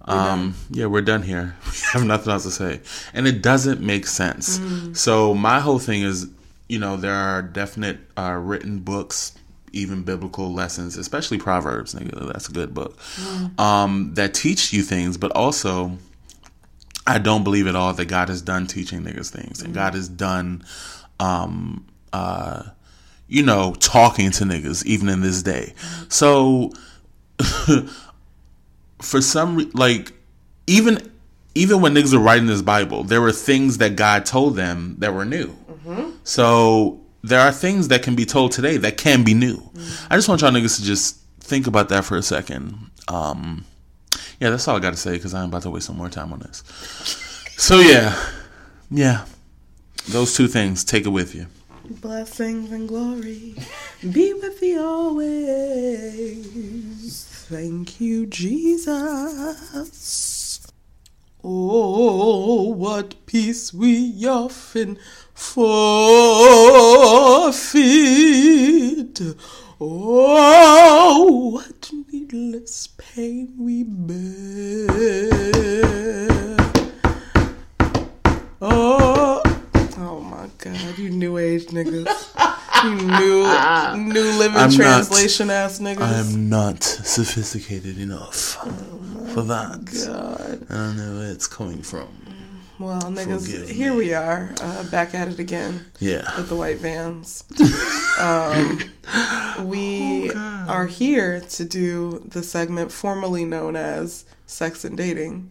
um 0.07 0.55
yeah 0.71 0.87
we're 0.87 1.03
done 1.13 1.23
here. 1.23 1.57
We 1.67 1.79
have 1.93 2.05
nothing 2.05 2.31
else 2.33 2.45
to 2.45 2.51
say. 2.51 2.81
And 3.15 3.27
it 3.27 3.43
doesn't 3.43 3.81
make 3.81 4.07
sense. 4.07 4.47
So 4.93 5.35
my 5.35 5.61
whole 5.61 5.79
thing 5.79 6.03
is 6.03 6.29
you 6.69 6.79
know 6.79 6.97
there 6.97 7.15
are 7.15 7.43
definite 7.43 7.99
uh, 8.17 8.33
written 8.49 8.81
books 8.81 9.35
even 9.73 10.03
biblical 10.03 10.53
lessons 10.53 10.97
especially 10.97 11.39
proverbs 11.39 11.95
nigga, 11.95 12.33
that's 12.33 12.49
a 12.49 12.53
good 12.53 12.73
book. 12.75 12.93
Um 13.59 14.15
that 14.15 14.35
teach 14.35 14.73
you 14.73 14.83
things 14.83 15.17
but 15.19 15.31
also 15.33 15.99
i 17.07 17.19
don't 17.19 17.45
believe 17.45 17.67
at 17.67 17.77
all 17.77 17.93
that 17.93 18.07
god 18.17 18.29
is 18.31 18.41
done 18.43 18.67
teaching 18.67 19.01
niggas 19.05 19.31
things. 19.31 19.63
And 19.63 19.75
god 19.75 19.95
is 19.95 20.09
done 20.09 20.65
um 21.21 21.87
uh 22.13 22.63
you 23.35 23.43
know 23.43 23.75
talking 23.81 24.31
to 24.31 24.45
niggas 24.45 24.85
even 24.87 25.09
in 25.09 25.21
this 25.21 25.43
day 25.43 25.75
so 26.09 26.71
for 29.01 29.21
some 29.21 29.57
re- 29.57 29.71
like 29.75 30.13
even 30.67 31.11
even 31.55 31.81
when 31.81 31.95
niggas 31.95 32.13
were 32.13 32.21
writing 32.21 32.47
this 32.47 32.63
Bible, 32.63 33.05
there 33.05 33.21
were 33.21 33.33
things 33.33 33.79
that 33.79 33.97
God 33.97 34.27
told 34.27 34.57
them 34.57 34.97
that 34.99 35.15
were 35.15 35.25
new. 35.25 35.55
So 36.25 37.01
there 37.23 37.41
are 37.41 37.53
things 37.53 37.89
that 37.89 38.03
can 38.03 38.17
be 38.17 38.25
told 38.25 38.53
today 38.53 38.77
that 38.79 38.97
can 38.97 39.23
be 39.23 39.35
new. 39.35 39.63
I 40.11 40.17
just 40.17 40.29
want 40.29 40.41
y'all 40.41 40.51
niggas 40.51 40.77
to 40.77 40.85
just 40.85 41.21
think 41.41 41.67
about 41.67 41.91
that 41.91 42.05
for 42.05 42.17
a 42.17 42.23
second. 42.23 42.91
Um, 43.07 43.65
yeah, 44.41 44.51
that's 44.51 44.67
all 44.67 44.77
I 44.77 44.81
got 44.81 44.91
to 44.95 44.97
say 44.97 45.13
because 45.13 45.33
I'm 45.35 45.49
about 45.49 45.63
to 45.63 45.71
waste 45.71 45.87
some 45.87 45.97
more 45.97 46.09
time 46.09 46.33
on 46.33 46.41
this. 46.41 46.65
So 47.57 47.79
yeah, 47.79 48.19
yeah, 48.91 49.27
those 50.09 50.35
two 50.35 50.49
things. 50.49 50.85
Take 50.85 51.07
it 51.07 51.11
with 51.11 51.35
you. 51.35 51.47
Blessings 51.91 52.73
and 52.73 52.89
glory 52.89 53.55
be 54.11 54.33
with 54.33 54.61
thee 54.61 54.79
always. 54.79 56.35
Thank 57.51 58.01
you, 58.01 58.25
Jesus. 58.25 58.95
Oh, 61.45 62.71
what 62.71 63.27
peace 63.27 63.75
we 63.75 64.27
often 64.27 64.99
forfeit. 65.35 65.61
Oh, 69.79 71.51
what 71.51 71.91
needless 72.11 72.87
pain 72.97 73.53
we 73.59 73.85
bear. 73.85 74.89
Oh, 78.63 79.43
oh 79.99 80.21
my 80.21 80.49
God! 80.59 80.99
You 80.99 81.11
new 81.11 81.39
age 81.39 81.67
niggas, 81.67 82.07
you 82.85 82.95
new 82.95 84.13
new 84.13 84.39
living 84.39 84.57
I'm 84.57 84.71
not- 84.71 84.73
translation 84.77 85.51
ass 85.51 85.79
niggas. 85.79 86.01
I 86.01 86.19
am 86.19 86.49
not 86.49 86.83
sophisticated 86.83 87.99
enough 87.99 88.35
for 89.33 89.43
that. 89.43 89.85
God. 90.07 90.67
I 90.71 90.75
don't 90.75 90.97
know 90.97 91.19
where 91.19 91.31
it's 91.31 91.47
coming 91.47 91.83
from. 91.83 92.09
Well, 92.79 93.03
niggas, 93.03 93.43
Forgive 93.47 93.69
here 93.71 93.93
me. 93.93 93.99
we 93.99 94.15
are, 94.15 94.53
uh, 94.61 94.83
back 94.91 95.15
at 95.15 95.29
it 95.29 95.39
again 95.39 95.87
Yeah. 96.01 96.25
with 96.37 96.49
the 96.49 96.57
white 96.57 96.79
vans. 96.79 97.45
um, 98.19 98.81
we 99.65 100.33
are 100.33 100.87
here 100.87 101.41
to 101.41 101.65
do 101.65 102.21
the 102.27 102.43
segment 102.43 102.91
formerly 102.91 103.45
known 103.45 103.77
as 103.77 104.25
Sex 104.47 104.85
and 104.85 104.97
Dating. 104.97 105.51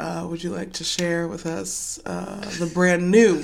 Uh, 0.00 0.26
would 0.30 0.42
you 0.44 0.50
like 0.50 0.72
to 0.74 0.84
share 0.84 1.26
with 1.26 1.44
us 1.46 1.98
uh, 2.06 2.40
the 2.58 2.66
brand 2.72 3.10
new 3.10 3.42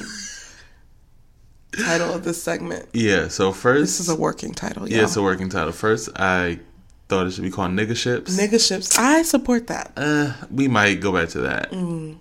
title 1.84 2.12
of 2.14 2.24
this 2.24 2.42
segment? 2.42 2.88
Yeah. 2.92 3.28
So 3.28 3.52
first, 3.52 3.80
This 3.82 4.00
is 4.00 4.09
a 4.09 4.14
working 4.16 4.52
title, 4.52 4.88
yeah, 4.88 4.98
yeah. 4.98 5.02
it's 5.05 5.16
a 5.16 5.22
working 5.22 5.48
title. 5.48 5.72
First, 5.72 6.11
I 6.16 6.61
thought 7.09 7.26
it 7.26 7.32
should 7.32 7.42
be 7.44 7.50
called 7.50 7.72
nigga 7.72 7.96
ships. 7.96 8.38
Nigga 8.38 8.64
ships. 8.66 8.96
I 8.98 9.22
support 9.22 9.66
that. 9.66 9.92
uh, 9.96 10.32
we 10.50 10.68
might 10.68 11.00
go 11.00 11.12
back 11.12 11.28
to 11.30 11.40
that. 11.40 11.70
Mm. 11.72 12.18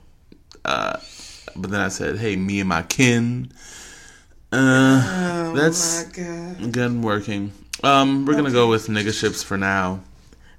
Uh, 0.66 0.98
but 1.56 1.70
then 1.70 1.80
I 1.82 1.90
said, 1.90 2.18
hey, 2.18 2.36
me 2.36 2.60
and 2.60 2.70
my 2.70 2.82
kin. 2.82 3.52
Uh, 4.52 5.52
that's 5.54 6.04
Oh 6.04 6.08
my 6.08 6.12
God. 6.58 6.72
good 6.72 7.04
working. 7.04 7.52
Um, 7.84 8.26
we're 8.26 8.36
gonna 8.36 8.52
go 8.52 8.68
with 8.70 8.88
nigga 8.88 9.14
ships 9.14 9.42
for 9.44 9.58
now. 9.58 10.02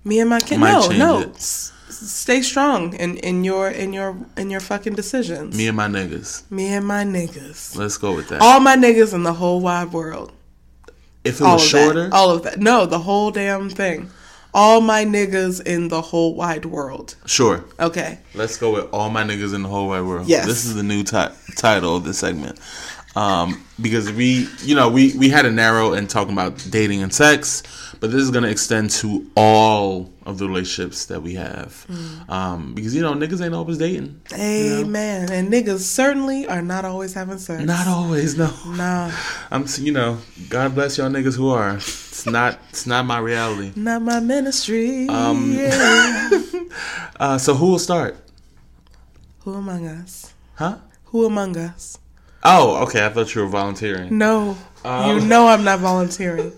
Me 0.04 0.18
and 0.20 0.28
my 0.28 0.40
kin. 0.40 0.60
Might 0.60 0.72
No, 0.90 1.20
no. 1.20 1.20
it. 1.20 1.70
Stay 2.04 2.42
strong 2.42 2.94
in, 2.94 3.16
in 3.18 3.44
your 3.44 3.68
in 3.70 3.92
your 3.92 4.16
in 4.36 4.50
your 4.50 4.60
fucking 4.60 4.94
decisions. 4.94 5.56
Me 5.56 5.66
and 5.68 5.76
my 5.76 5.88
niggas. 5.88 6.50
Me 6.50 6.66
and 6.74 6.86
my 6.86 7.04
niggas. 7.04 7.76
Let's 7.76 7.96
go 7.98 8.14
with 8.14 8.28
that. 8.28 8.40
All 8.42 8.60
my 8.60 8.76
niggas 8.76 9.14
in 9.14 9.22
the 9.22 9.32
whole 9.34 9.60
wide 9.60 9.92
world. 9.92 10.32
if 11.24 11.40
it 11.40 11.44
All 11.44 11.54
was 11.54 11.66
shorter, 11.66 12.04
that. 12.04 12.12
All 12.12 12.30
of 12.30 12.42
that. 12.44 12.58
No, 12.58 12.86
the 12.86 12.98
whole 13.00 13.30
damn 13.30 13.70
thing. 13.70 14.10
All 14.56 14.80
my 14.80 15.04
niggas 15.04 15.60
in 15.66 15.88
the 15.88 16.00
whole 16.00 16.34
wide 16.36 16.64
world. 16.66 17.16
sure. 17.26 17.64
Okay. 17.80 18.20
Let's 18.34 18.56
go 18.56 18.72
with 18.72 18.88
all 18.92 19.10
my 19.10 19.24
niggas 19.24 19.52
in 19.52 19.62
the 19.64 19.68
whole 19.68 19.88
wide 19.88 20.02
world. 20.02 20.28
Yes. 20.28 20.46
This 20.46 20.64
is 20.64 20.76
the 20.76 20.82
new 20.84 21.02
ti- 21.02 21.34
title 21.56 21.96
of 21.96 22.04
this 22.04 22.18
segment. 22.18 22.60
Um, 23.16 23.64
because 23.80 24.10
we, 24.10 24.48
you 24.62 24.74
know, 24.74 24.88
we 24.88 25.16
we 25.16 25.28
had 25.28 25.46
a 25.46 25.50
narrow 25.50 25.92
and 25.92 26.10
talking 26.10 26.32
about 26.32 26.64
dating 26.70 27.02
and 27.02 27.12
sex, 27.14 27.62
but 28.00 28.10
this 28.10 28.20
is 28.20 28.30
gonna 28.30 28.48
extend 28.48 28.90
to 28.90 29.30
all 29.36 30.10
of 30.26 30.38
the 30.38 30.48
relationships 30.48 31.06
that 31.06 31.22
we 31.22 31.34
have. 31.34 31.86
Mm. 31.88 32.28
Um, 32.28 32.74
because 32.74 32.94
you 32.94 33.02
know, 33.02 33.12
niggas 33.14 33.44
ain't 33.44 33.54
always 33.54 33.78
dating. 33.78 34.20
Amen. 34.32 35.30
And 35.30 35.52
niggas 35.52 35.80
certainly 35.80 36.46
are 36.48 36.62
not 36.62 36.84
always 36.84 37.14
having 37.14 37.38
sex. 37.38 37.62
Not 37.62 37.86
always, 37.86 38.36
no. 38.36 38.50
Nah. 38.66 39.12
I'm, 39.50 39.62
s- 39.62 39.78
you 39.78 39.92
know, 39.92 40.18
God 40.48 40.74
bless 40.74 40.98
y'all 40.98 41.10
niggas 41.10 41.36
who 41.36 41.50
are. 41.50 41.76
It's 41.76 42.26
not, 42.26 42.58
it's 42.70 42.86
not 42.86 43.04
my 43.04 43.18
reality. 43.18 43.72
Not 43.76 44.02
my 44.02 44.18
ministry. 44.20 45.08
Um, 45.08 45.52
yeah. 45.52 46.30
Uh, 47.20 47.38
so 47.38 47.54
who 47.54 47.70
will 47.70 47.78
start? 47.78 48.16
Who 49.40 49.54
among 49.54 49.86
us? 49.86 50.32
Huh? 50.56 50.78
Who 51.06 51.24
among 51.26 51.56
us? 51.56 51.96
Oh, 52.44 52.82
okay. 52.84 53.04
I 53.04 53.08
thought 53.08 53.34
you 53.34 53.42
were 53.42 53.48
volunteering. 53.48 54.16
No. 54.16 54.56
Um, 54.84 55.10
you 55.18 55.26
know 55.26 55.46
I'm 55.48 55.64
not 55.64 55.80
volunteering. 55.80 56.52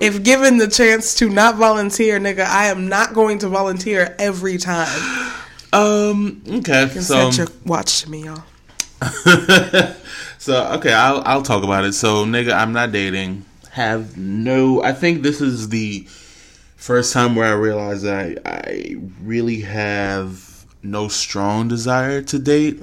If 0.00 0.22
given 0.22 0.58
the 0.58 0.68
chance 0.68 1.14
to 1.16 1.28
not 1.28 1.56
volunteer, 1.56 2.18
nigga, 2.18 2.44
I 2.44 2.66
am 2.66 2.88
not 2.88 3.14
going 3.14 3.38
to 3.40 3.48
volunteer 3.48 4.14
every 4.18 4.58
time. 4.58 5.32
Um. 5.72 6.42
Okay. 6.48 6.88
So. 6.88 7.30
Your 7.30 7.46
watch 7.64 8.02
to 8.02 8.10
me, 8.10 8.24
y'all. 8.24 8.42
so 10.38 10.66
okay, 10.72 10.92
I'll 10.92 11.22
I'll 11.24 11.42
talk 11.42 11.64
about 11.64 11.84
it. 11.84 11.92
So 11.92 12.24
nigga, 12.24 12.52
I'm 12.52 12.72
not 12.72 12.92
dating. 12.92 13.44
Have 13.70 14.16
no. 14.16 14.82
I 14.82 14.92
think 14.92 15.22
this 15.22 15.40
is 15.40 15.68
the 15.68 16.06
first 16.76 17.12
time 17.12 17.34
where 17.34 17.46
I 17.46 17.54
realized 17.54 18.06
I 18.06 18.36
I 18.44 18.96
really 19.22 19.60
have 19.60 20.66
no 20.82 21.08
strong 21.08 21.68
desire 21.68 22.22
to 22.22 22.38
date. 22.38 22.80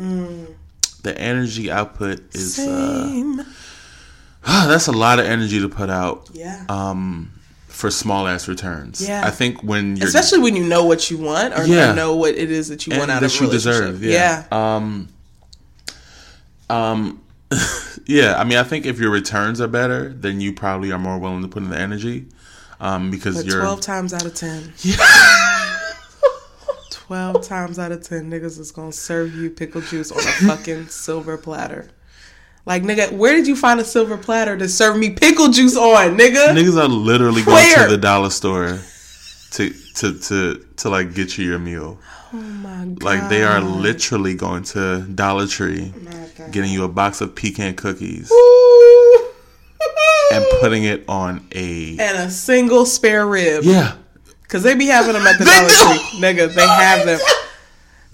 The 1.07 1.17
energy 1.17 1.71
output 1.71 2.35
is 2.35 2.59
uh, 2.59 3.43
that's 4.43 4.87
a 4.87 4.91
lot 4.91 5.19
of 5.19 5.25
energy 5.25 5.61
to 5.61 5.69
put 5.69 5.89
out 5.89 6.29
yeah. 6.33 6.65
um 6.67 7.31
for 7.69 7.89
small 7.89 8.27
ass 8.27 8.49
returns. 8.49 9.07
Yeah. 9.07 9.25
I 9.25 9.31
think 9.31 9.63
when 9.63 9.95
you're 9.95 10.07
Especially 10.07 10.39
when 10.39 10.57
you 10.57 10.65
know 10.67 10.83
what 10.83 11.09
you 11.09 11.17
want 11.17 11.53
or 11.57 11.65
Yeah. 11.65 11.91
you 11.91 11.95
know 11.95 12.13
what 12.17 12.35
it 12.35 12.51
is 12.51 12.67
that 12.67 12.85
you 12.85 12.91
and 12.91 12.99
want 12.99 13.11
out 13.11 13.21
that 13.21 13.33
of 13.33 13.41
you 13.41 13.49
deserve. 13.49 14.01
relationship. 14.01 14.49
Yeah. 14.51 14.75
Um. 14.75 15.07
Um. 16.69 17.21
yeah. 18.05 18.35
I 18.37 18.43
mean, 18.43 18.57
I 18.57 18.63
think 18.63 18.85
if 18.85 18.99
your 18.99 19.11
returns 19.11 19.61
are 19.61 19.69
better, 19.69 20.09
then 20.09 20.41
you 20.41 20.51
probably 20.51 20.91
are 20.91 20.99
more 20.99 21.17
willing 21.19 21.41
to 21.43 21.47
put 21.47 21.63
in 21.63 21.69
the 21.69 21.79
energy. 21.79 22.25
Um, 22.81 23.11
because 23.11 23.37
But 23.37 23.45
you're 23.45 23.61
12 23.61 23.79
times 23.81 24.13
out 24.13 24.25
of 24.25 24.33
10. 24.35 24.73
12 27.07 27.41
times 27.47 27.79
out 27.79 27.91
of 27.93 28.03
10 28.03 28.29
niggas 28.29 28.59
is 28.59 28.71
going 28.71 28.91
to 28.91 28.97
serve 28.97 29.33
you 29.33 29.49
pickle 29.49 29.79
juice 29.81 30.11
on 30.11 30.19
a 30.19 30.55
fucking 30.57 30.87
silver 30.89 31.37
platter. 31.37 31.87
Like, 32.65 32.83
nigga, 32.83 33.13
where 33.13 33.33
did 33.33 33.47
you 33.47 33.55
find 33.55 33.79
a 33.79 33.85
silver 33.85 34.17
platter 34.17 34.57
to 34.57 34.67
serve 34.67 34.97
me 34.97 35.11
pickle 35.11 35.47
juice 35.47 35.77
on, 35.77 36.17
nigga? 36.17 36.49
niggas 36.49 36.77
are 36.77 36.89
literally 36.89 37.43
going 37.43 37.65
to 37.75 37.87
the 37.87 37.97
dollar 37.97 38.29
store 38.29 38.79
to 39.51 39.69
to 39.95 40.19
to 40.19 40.65
to 40.75 40.89
like 40.89 41.13
get 41.13 41.37
you 41.37 41.45
your 41.45 41.59
meal. 41.59 41.97
oh 42.33 42.37
my 42.37 42.83
God. 42.87 43.03
Like 43.03 43.29
they 43.29 43.43
are 43.43 43.61
literally 43.61 44.35
going 44.35 44.63
to 44.63 45.03
Dollar 45.15 45.47
Tree, 45.47 45.93
oh 45.95 46.29
God. 46.37 46.51
getting 46.51 46.71
you 46.71 46.83
a 46.83 46.89
box 46.89 47.21
of 47.21 47.33
pecan 47.33 47.73
cookies 47.75 48.29
Ooh. 48.29 49.27
and 50.33 50.45
putting 50.59 50.83
it 50.83 51.05
on 51.07 51.47
a 51.53 51.91
and 51.97 52.17
a 52.17 52.29
single 52.29 52.85
spare 52.85 53.25
rib. 53.25 53.63
yeah. 53.63 53.95
Because 54.47 54.63
they 54.63 54.75
be 54.75 54.87
having 54.87 55.13
them 55.13 55.27
at 55.27 55.37
the 55.37 55.45
Dollar. 55.45 55.67
Tree. 55.69 56.19
Nigga, 56.21 56.53
they 56.55 56.67
have 56.67 57.05
them. 57.05 57.19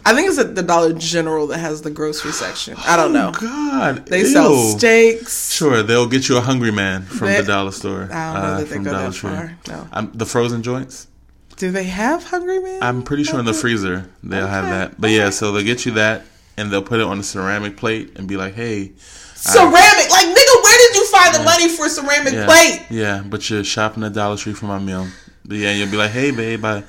I 0.06 0.14
think 0.14 0.28
it's 0.28 0.38
at 0.40 0.56
the 0.56 0.64
Dollar 0.64 0.92
General 0.94 1.48
that 1.48 1.60
has 1.60 1.82
the 1.82 1.90
grocery 1.92 2.32
section. 2.34 2.76
I 2.80 2.98
don't 2.98 3.14
know. 3.14 3.32
Oh, 3.36 3.40
God, 3.40 4.06
They 4.08 4.26
sell 4.26 4.54
steaks. 4.56 5.54
Sure, 5.54 5.82
they'll 5.84 6.08
get 6.10 6.28
you 6.28 6.38
a 6.38 6.42
hungry 6.42 6.72
man 6.72 7.04
from 7.04 7.28
They- 7.28 7.40
the 7.42 7.48
dollar 7.48 7.72
store. 7.72 8.10
I 8.12 8.34
don't 8.34 8.42
know 8.44 8.48
uh, 8.50 8.58
that 8.58 8.68
they 8.68 8.76
from 8.76 8.84
go 8.84 8.92
Dollar 8.92 9.10
that 9.10 9.14
Tree. 9.16 9.30
far. 9.30 9.58
No. 9.68 9.88
Um, 9.94 10.12
the 10.14 10.26
frozen 10.26 10.62
joints. 10.64 11.08
Do 11.56 11.70
they 11.72 11.84
have 11.86 12.24
Hungry 12.26 12.60
Man? 12.60 12.82
I'm 12.82 13.04
pretty 13.04 13.24
sure 13.24 13.40
in 13.40 13.46
the 13.46 13.54
freezer 13.54 14.10
they'll 14.24 14.48
have 14.48 14.66
that. 14.66 15.00
But 15.00 15.12
yeah, 15.12 15.30
so 15.30 15.52
they'll 15.52 15.64
get 15.64 15.86
you 15.86 15.92
that, 15.94 16.24
and 16.58 16.72
they'll 16.72 16.82
put 16.82 17.00
it 17.00 17.06
on 17.06 17.20
a 17.20 17.24
ceramic 17.24 17.78
plate 17.78 18.14
and 18.18 18.28
be 18.28 18.36
like, 18.38 18.56
"Hey, 18.56 18.92
ceramic. 19.36 20.10
Like, 20.12 20.26
nigga, 20.26 20.64
where 20.64 20.78
did 20.80 20.96
you 20.96 21.08
find 21.08 21.36
the 21.36 21.44
money 21.44 21.70
for 21.70 21.86
a 21.86 21.90
ceramic 21.90 22.34
yeah, 22.34 22.46
plate? 22.48 22.82
yeah, 22.90 23.24
but 23.24 23.48
you're 23.52 23.64
shopping 23.64 24.04
at 24.04 24.14
Dollar 24.14 24.36
Tree 24.36 24.54
for 24.54 24.66
my 24.66 24.80
meal." 24.80 25.08
But 25.46 25.58
yeah, 25.58 25.72
you'll 25.74 25.92
be 25.92 25.98
like, 25.98 26.12
"Hey, 26.12 26.32
babe, 26.32 26.64
I, 26.66 26.84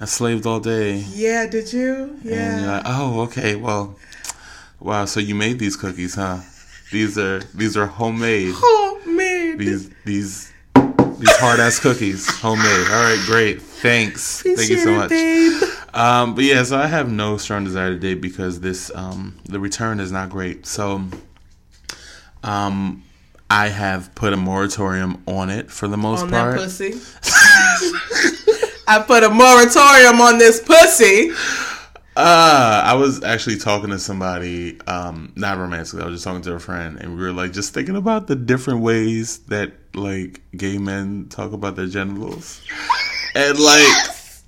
I 0.00 0.04
slaved 0.06 0.46
all 0.46 0.60
day," 0.60 0.96
Yeah, 1.14 1.46
did 1.46 1.72
you? 1.72 2.16
and 2.22 2.24
you're 2.24 2.34
Yeah. 2.34 2.72
like, 2.76 2.82
"Oh, 2.86 3.20
okay, 3.22 3.54
well, 3.56 3.96
wow, 4.80 5.04
so 5.04 5.20
you 5.20 5.34
made 5.34 5.58
these 5.58 5.76
cookies, 5.76 6.14
huh? 6.16 6.38
These 6.92 7.16
are 7.18 7.40
these 7.54 7.76
are 7.76 7.86
homemade. 7.86 8.54
Man. 9.06 9.58
These 9.58 9.90
these." 10.04 10.50
These 11.16 11.36
hard 11.36 11.60
ass 11.60 11.78
cookies, 11.78 12.28
homemade. 12.40 12.88
All 12.90 13.02
right, 13.04 13.22
great. 13.24 13.62
Thanks. 13.62 14.42
Thank 14.42 14.68
you 14.68 14.78
so 14.78 14.90
much. 14.96 15.10
Babe. 15.10 15.62
Um, 15.94 16.34
but 16.34 16.42
yeah, 16.42 16.64
so 16.64 16.76
I 16.76 16.86
have 16.88 17.08
no 17.10 17.36
strong 17.36 17.62
desire 17.64 17.90
to 17.90 17.98
date 17.98 18.20
because 18.20 18.60
this 18.60 18.90
um, 18.96 19.36
the 19.44 19.60
return 19.60 20.00
is 20.00 20.10
not 20.10 20.28
great. 20.28 20.66
So 20.66 21.04
um, 22.42 23.04
I 23.54 23.68
have 23.68 24.12
put 24.16 24.32
a 24.32 24.36
moratorium 24.36 25.22
on 25.26 25.48
it 25.48 25.70
for 25.70 25.86
the 25.86 25.96
most 25.96 26.22
On 26.22 26.30
that 26.32 26.42
part. 26.42 26.56
pussy. 26.56 26.94
I 28.86 29.02
put 29.06 29.22
a 29.22 29.30
moratorium 29.30 30.20
on 30.20 30.38
this 30.38 30.60
pussy. 30.60 31.30
Uh, 32.16 32.82
I 32.84 32.94
was 32.94 33.22
actually 33.24 33.56
talking 33.58 33.90
to 33.90 33.98
somebody, 33.98 34.80
um, 34.86 35.32
not 35.36 35.58
romantically. 35.58 36.02
I 36.02 36.06
was 36.06 36.14
just 36.16 36.24
talking 36.24 36.42
to 36.42 36.54
a 36.54 36.58
friend, 36.60 36.98
and 37.00 37.16
we 37.16 37.22
were 37.22 37.32
like 37.32 37.52
just 37.52 37.72
thinking 37.74 37.96
about 37.96 38.26
the 38.26 38.36
different 38.36 38.80
ways 38.80 39.38
that 39.48 39.72
like 39.94 40.40
gay 40.56 40.78
men 40.78 41.26
talk 41.28 41.52
about 41.52 41.76
their 41.76 41.86
genitals, 41.86 42.60
and 43.34 43.58
like 43.58 43.86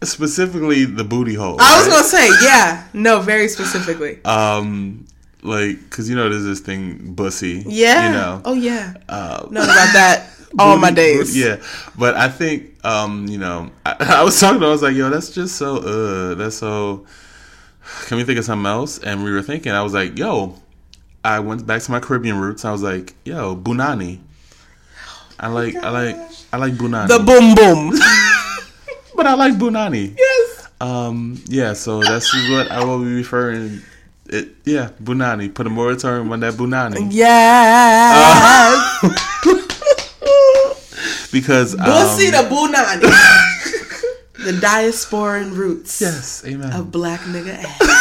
specifically 0.02 0.84
the 0.84 1.02
booty 1.04 1.34
hole. 1.34 1.56
I 1.60 1.78
was 1.78 1.88
gonna 1.88 2.04
say, 2.04 2.28
yeah, 2.44 2.86
no, 2.92 3.20
very 3.20 3.48
specifically. 3.48 4.18
um 4.24 5.06
like 5.46 5.80
because 5.80 6.08
you 6.10 6.16
know 6.16 6.28
there's 6.28 6.44
this 6.44 6.60
thing 6.60 7.14
bussy. 7.14 7.62
Yeah. 7.66 8.06
You 8.08 8.12
know. 8.14 8.42
Oh 8.44 8.54
yeah. 8.54 8.94
Uh, 9.08 9.46
Know 9.50 9.62
about 9.62 9.92
that 9.94 10.30
all 10.58 10.76
my 10.78 10.90
booty- 10.90 11.02
days. 11.02 11.36
Yeah, 11.36 11.56
but 11.98 12.16
I 12.16 12.28
think 12.28 12.74
um, 12.84 13.26
you 13.28 13.38
know, 13.38 13.70
I, 13.84 13.96
I 14.20 14.22
was 14.24 14.38
talking. 14.38 14.60
to 14.60 14.66
I 14.66 14.70
was 14.70 14.82
like, 14.82 14.94
"Yo, 14.94 15.10
that's 15.10 15.30
just 15.30 15.56
so. 15.56 15.76
Uh, 15.78 16.34
that's 16.34 16.56
so. 16.56 17.06
Can 18.06 18.16
we 18.18 18.24
think 18.24 18.38
of 18.38 18.44
something 18.44 18.66
else?" 18.66 18.98
And 18.98 19.24
we 19.24 19.32
were 19.32 19.42
thinking. 19.42 19.72
I 19.72 19.82
was 19.82 19.94
like, 19.94 20.18
"Yo." 20.18 20.54
I 21.24 21.40
went 21.40 21.66
back 21.66 21.82
to 21.82 21.90
my 21.90 21.98
Caribbean 21.98 22.38
roots. 22.38 22.64
I 22.64 22.70
was 22.70 22.82
like, 22.84 23.14
"Yo, 23.24 23.56
bunani." 23.56 24.20
I 25.40 25.48
like, 25.48 25.74
I 25.74 25.90
like, 25.90 26.16
I 26.52 26.56
like 26.56 26.74
bunani. 26.74 27.08
The 27.08 27.18
boom 27.18 27.54
boom. 27.56 27.90
but 29.16 29.26
I 29.26 29.34
like 29.34 29.54
bunani. 29.54 30.14
yes. 30.16 30.68
Um, 30.80 31.42
yeah. 31.46 31.72
So 31.72 32.00
that's 32.00 32.32
what 32.50 32.70
I 32.70 32.84
will 32.84 33.00
be 33.00 33.12
referring. 33.14 33.80
It, 34.28 34.48
yeah, 34.64 34.90
bunani. 35.02 35.52
Put 35.54 35.66
a 35.66 35.70
moratorium 35.70 36.32
on 36.32 36.40
that 36.40 36.54
bunani 36.54 37.08
Yes. 37.10 39.02
because 41.32 41.74
um, 41.74 41.80
Bussy 41.84 42.30
the 42.30 42.38
Bunani. 42.38 43.00
the 44.44 44.52
diasporan 44.52 45.54
roots 45.56 46.00
yes, 46.00 46.44
amen. 46.46 46.72
of 46.72 46.90
black 46.90 47.20
nigga 47.20 47.62
ass. 47.64 47.82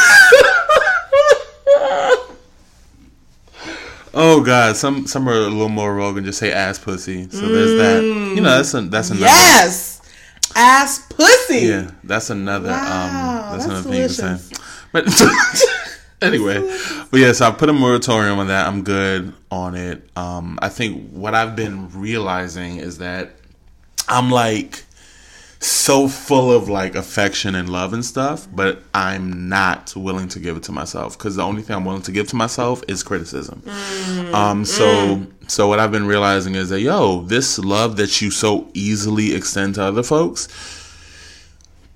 Oh 4.17 4.41
God, 4.41 4.77
some 4.77 5.05
some 5.07 5.27
are 5.27 5.33
a 5.33 5.49
little 5.49 5.67
more 5.67 5.93
rogue 5.93 6.15
and 6.15 6.25
just 6.25 6.39
say 6.39 6.49
ass 6.49 6.79
pussy. 6.79 7.29
So 7.29 7.45
there's 7.49 7.77
that. 7.77 8.01
You 8.01 8.39
know, 8.39 8.55
that's 8.55 8.73
a, 8.73 8.79
that's 8.83 9.09
another. 9.09 9.25
Yes. 9.25 9.99
Ass 10.55 10.99
pussy. 11.09 11.65
Yeah, 11.67 11.91
that's 12.01 12.29
another. 12.29 12.69
Wow, 12.69 12.77
um, 12.77 12.81
that's, 13.51 13.51
that's 13.51 13.65
another 13.65 13.83
thing 13.89 14.07
to 14.07 14.15
delicious. 14.15 14.47
say. 14.47 14.55
But 14.93 15.03
anyway, 16.21 16.59
but 17.11 17.19
yeah, 17.19 17.31
so 17.31 17.47
I 17.47 17.51
put 17.51 17.69
a 17.69 17.73
moratorium 17.73 18.39
on 18.39 18.47
that. 18.47 18.67
I'm 18.67 18.83
good 18.83 19.33
on 19.51 19.75
it. 19.75 20.09
Um, 20.15 20.59
I 20.61 20.69
think 20.69 21.11
what 21.11 21.35
I've 21.35 21.55
been 21.55 21.89
realizing 21.91 22.77
is 22.77 22.97
that 22.99 23.31
I'm 24.07 24.29
like 24.29 24.83
so 25.59 26.07
full 26.07 26.51
of 26.51 26.69
like 26.69 26.95
affection 26.95 27.55
and 27.55 27.69
love 27.69 27.93
and 27.93 28.05
stuff, 28.05 28.47
but 28.53 28.83
I'm 28.93 29.49
not 29.49 29.95
willing 29.95 30.27
to 30.29 30.39
give 30.39 30.57
it 30.57 30.63
to 30.63 30.71
myself 30.71 31.17
because 31.17 31.35
the 31.35 31.43
only 31.43 31.61
thing 31.63 31.75
I'm 31.75 31.85
willing 31.85 32.03
to 32.03 32.11
give 32.11 32.27
to 32.29 32.35
myself 32.35 32.83
is 32.87 33.01
criticism. 33.03 33.63
Um, 34.33 34.65
so 34.65 35.25
so 35.47 35.67
what 35.67 35.79
I've 35.79 35.91
been 35.91 36.07
realizing 36.07 36.55
is 36.55 36.69
that 36.69 36.81
yo, 36.81 37.21
this 37.23 37.57
love 37.57 37.97
that 37.97 38.21
you 38.21 38.31
so 38.31 38.69
easily 38.73 39.33
extend 39.33 39.75
to 39.75 39.83
other 39.83 40.03
folks, 40.03 40.47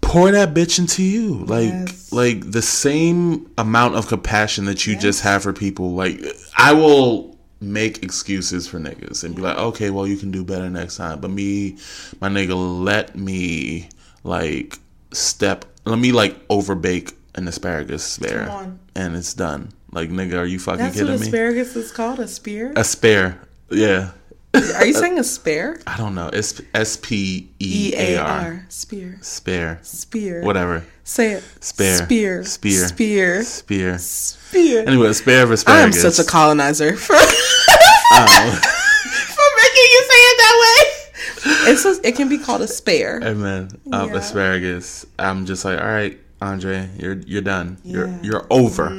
pour 0.10 0.32
that 0.32 0.54
bitch 0.54 0.80
into 0.80 1.04
you. 1.04 1.46
Like 1.46 1.70
Yes. 1.72 2.12
like 2.12 2.52
the 2.52 2.62
same 2.62 3.50
amount 3.58 3.96
of 3.96 4.08
compassion 4.08 4.66
that 4.66 4.86
you 4.88 4.98
just 4.98 5.22
have 5.22 5.44
for 5.44 5.54
people. 5.54 5.94
Like 5.94 6.22
I 6.58 6.74
will 6.74 7.38
make 7.62 8.04
excuses 8.04 8.68
for 8.68 8.80
niggas 8.80 9.24
and 9.24 9.36
be 9.36 9.42
like, 9.42 9.58
okay, 9.58 9.90
well 9.90 10.08
you 10.08 10.18
can 10.18 10.32
do 10.32 10.44
better 10.44 10.70
next 10.70 10.98
time. 10.98 11.20
But 11.20 11.32
me, 11.32 11.78
my 12.20 12.30
nigga, 12.30 12.84
let 12.84 13.16
me 13.16 13.90
like 14.24 14.78
step 15.12 15.66
let 15.86 16.00
me 16.00 16.12
like 16.12 16.36
overbake 16.50 17.14
an 17.36 17.48
asparagus 17.48 18.20
on. 18.22 18.80
And 18.96 19.16
it's 19.16 19.34
done. 19.34 19.72
Like 19.92 20.10
nigga, 20.10 20.38
are 20.40 20.46
you 20.46 20.60
fucking 20.60 20.80
That's 20.80 20.98
what 20.98 21.06
kidding 21.08 21.20
me? 21.20 21.28
asparagus 21.28 21.76
is 21.76 21.92
called. 21.92 22.20
A 22.20 22.28
spear. 22.28 22.74
A 22.76 22.84
spare. 22.84 23.42
Yeah. 23.72 24.12
Are 24.54 24.86
you 24.86 24.94
saying 25.02 25.20
a 25.20 25.24
spare? 25.24 25.80
I 25.86 25.98
don't 25.98 26.16
know. 26.16 26.30
It's 26.32 26.62
S 26.74 26.98
P 27.02 27.50
E 27.60 27.94
A 27.96 28.18
R. 28.18 28.66
Spear. 28.70 29.18
Spare. 29.22 29.80
Spear. 29.84 30.42
Whatever. 30.44 30.84
Say 31.04 31.34
it. 31.34 31.44
Spare. 31.62 31.98
Spear. 31.98 32.44
Spear. 32.44 32.88
Spear. 32.88 33.44
Spear. 33.44 33.98
Spear. 34.00 34.84
Anyway, 34.88 35.14
spare 35.14 35.44
of 35.44 35.52
asparagus. 35.52 36.04
I 36.04 36.08
am 36.08 36.12
such 36.14 36.26
a 36.26 36.28
colonizer 36.30 36.96
for, 36.96 37.16
Oh, 38.12 38.60
for 38.62 39.50
making 39.62 39.88
you 39.94 40.04
say 40.10 40.20
it 40.20 40.38
that 40.38 40.56
way. 40.62 41.72
It's 41.72 41.86
a, 41.86 42.08
it 42.08 42.16
can 42.16 42.28
be 42.30 42.38
called 42.38 42.62
a 42.62 42.68
spare. 42.68 43.22
amen. 43.24 43.70
Um, 43.94 44.10
Yeah. 44.10 44.16
asparagus. 44.18 45.06
I'm 45.18 45.46
just 45.46 45.64
like, 45.66 45.80
all 45.80 45.86
right, 45.88 46.20
Andre, 46.42 46.90
you're 46.98 47.16
you're 47.28 47.42
done. 47.42 47.78
You're 47.84 48.10
you're 48.24 48.48
over. 48.50 48.90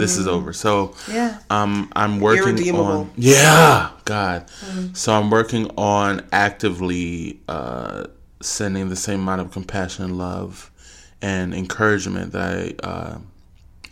This 0.00 0.16
is 0.16 0.26
over. 0.26 0.52
So 0.52 0.94
Yeah. 1.10 1.38
um, 1.50 1.90
I'm 1.94 2.20
working 2.20 2.74
on. 2.74 3.10
Yeah, 3.16 3.90
God. 4.04 4.46
So 4.94 5.12
I'm 5.12 5.30
working 5.30 5.70
on 5.76 6.26
actively 6.32 7.40
uh, 7.48 8.06
sending 8.40 8.88
the 8.88 8.96
same 8.96 9.20
amount 9.20 9.40
of 9.42 9.50
compassion, 9.52 10.04
and 10.06 10.18
love, 10.18 10.70
and 11.22 11.54
encouragement 11.54 12.32
that 12.32 12.42
I 12.82 12.86
uh, 12.86 13.18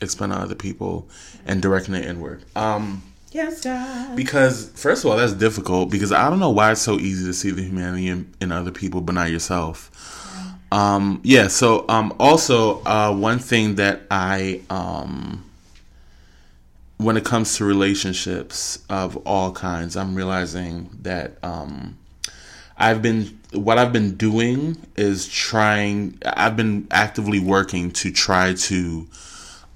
expend 0.01 0.33
on 0.33 0.41
other 0.41 0.55
people, 0.55 1.09
and 1.47 1.63
directing 1.63 1.95
it 1.95 2.05
inward. 2.05 2.45
Um, 2.57 3.03
Yes, 3.31 3.61
God. 3.63 4.17
Because 4.17 4.71
first 4.71 5.05
of 5.05 5.11
all, 5.11 5.17
that's 5.19 5.35
difficult 5.35 5.91
because 5.91 6.13
I 6.13 6.31
don't 6.31 6.41
know 6.41 6.49
why 6.51 6.73
it's 6.73 6.81
so 6.81 6.99
easy 6.99 7.27
to 7.27 7.35
see 7.35 7.51
the 7.51 7.63
humanity 7.63 8.09
in, 8.09 8.33
in 8.41 8.53
other 8.53 8.71
people, 8.71 9.03
but 9.03 9.15
not 9.15 9.31
yourself. 9.31 9.91
Um, 10.73 11.21
yeah. 11.25 11.49
So 11.49 11.85
um, 11.89 12.15
also 12.19 12.83
uh, 12.85 13.15
one 13.15 13.39
thing 13.39 13.75
that 13.77 14.01
I 14.11 14.63
um, 14.71 15.45
when 16.99 17.17
it 17.17 17.25
comes 17.25 17.57
to 17.57 17.65
relationships 17.65 18.81
of 18.91 19.17
all 19.19 19.53
kinds, 19.53 19.97
I'm 19.97 20.15
realizing 20.15 20.91
that 21.03 21.39
um, 21.43 21.97
I've 22.77 23.01
been 23.01 23.39
what 23.53 23.79
I've 23.79 23.93
been 23.93 24.17
doing 24.17 24.77
is 24.97 25.27
trying. 25.29 26.21
I've 26.25 26.57
been 26.57 26.87
actively 26.91 27.41
working 27.41 27.93
to 27.93 28.11
try 28.11 28.55
to 28.55 29.07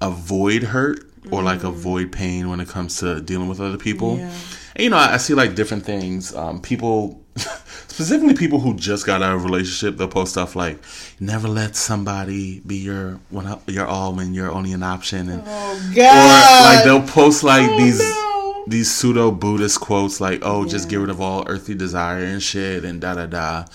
avoid 0.01 0.63
hurt 0.63 0.99
or 1.31 1.41
like 1.41 1.63
avoid 1.63 2.11
pain 2.11 2.49
when 2.49 2.59
it 2.59 2.67
comes 2.67 2.97
to 2.97 3.21
dealing 3.21 3.47
with 3.47 3.61
other 3.61 3.77
people. 3.77 4.17
Yeah. 4.17 4.31
And, 4.75 4.83
you 4.83 4.89
know, 4.89 4.97
I, 4.97 5.13
I 5.13 5.17
see 5.17 5.33
like 5.33 5.55
different 5.55 5.85
things. 5.85 6.35
Um, 6.35 6.61
people, 6.61 7.22
specifically 7.87 8.33
people 8.35 8.59
who 8.59 8.75
just 8.75 9.05
got 9.05 9.21
out 9.21 9.35
of 9.35 9.41
a 9.41 9.45
relationship, 9.45 9.97
they'll 9.97 10.07
post 10.07 10.31
stuff 10.33 10.55
like, 10.55 10.79
"Never 11.19 11.47
let 11.47 11.75
somebody 11.75 12.59
be 12.61 12.77
your 12.77 13.19
one, 13.29 13.59
your 13.67 13.85
all 13.87 14.13
when 14.13 14.33
you're 14.33 14.51
only 14.51 14.73
an 14.73 14.83
option," 14.83 15.29
and 15.29 15.43
Oh 15.45 15.91
or 15.95 16.75
like 16.75 16.83
they'll 16.83 17.07
post 17.07 17.43
like 17.43 17.69
Oh, 17.69 17.77
these 17.77 17.99
no. 17.99 18.63
these 18.67 18.91
pseudo 18.91 19.31
Buddhist 19.31 19.79
quotes 19.79 20.19
like, 20.21 20.41
"Oh, 20.43 20.65
just 20.65 20.89
get 20.89 20.97
rid 20.97 21.09
of 21.09 21.21
all 21.21 21.43
earthly 21.47 21.75
desire 21.75 22.23
and 22.23 22.41
shit," 22.41 22.83
and 22.85 23.01
da 23.01 23.15
da 23.15 23.25
da. 23.25 23.65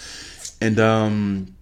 And 0.60 0.78
um, 0.80 1.54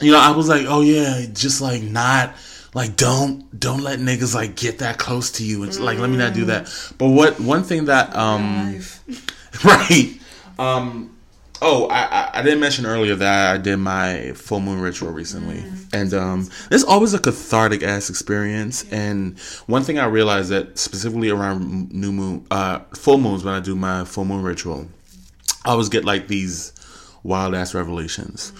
you 0.00 0.10
know, 0.12 0.20
I 0.20 0.30
was 0.30 0.48
like, 0.48 0.66
"Oh 0.68 0.80
yeah, 0.82 1.26
just 1.32 1.60
like 1.60 1.82
not." 1.82 2.34
Like 2.74 2.96
don't 2.96 3.60
don't 3.60 3.82
let 3.82 3.98
niggas 3.98 4.34
like 4.34 4.56
get 4.56 4.78
that 4.78 4.96
close 4.96 5.30
to 5.32 5.44
you. 5.44 5.62
It's 5.64 5.78
like 5.78 5.98
let 5.98 6.08
me 6.08 6.16
not 6.16 6.32
do 6.32 6.46
that. 6.46 6.72
But 6.96 7.08
what 7.08 7.38
one 7.38 7.64
thing 7.64 7.84
that 7.84 8.16
um 8.16 8.80
right 9.64 10.18
um 10.58 11.14
oh 11.62 11.86
I, 11.90 12.02
I 12.04 12.30
I 12.34 12.42
didn't 12.42 12.60
mention 12.60 12.84
earlier 12.84 13.14
that 13.14 13.54
I 13.54 13.58
did 13.58 13.76
my 13.78 14.32
full 14.34 14.60
moon 14.60 14.80
ritual 14.80 15.10
recently, 15.10 15.64
and 15.92 16.12
um 16.12 16.50
it's 16.70 16.84
always 16.84 17.14
a 17.14 17.18
cathartic 17.18 17.82
ass 17.82 18.10
experience. 18.10 18.84
And 18.92 19.38
one 19.66 19.82
thing 19.82 19.98
I 19.98 20.06
realized 20.06 20.50
that 20.50 20.78
specifically 20.78 21.30
around 21.30 21.92
new 21.92 22.12
moon 22.12 22.46
uh 22.50 22.80
full 22.94 23.18
moons 23.18 23.44
when 23.44 23.54
I 23.54 23.60
do 23.60 23.74
my 23.74 24.04
full 24.04 24.24
moon 24.24 24.42
ritual, 24.42 24.88
I 25.64 25.70
always 25.70 25.88
get 25.88 26.04
like 26.04 26.28
these 26.28 26.72
wild 27.22 27.54
ass 27.54 27.74
revelations. 27.74 28.52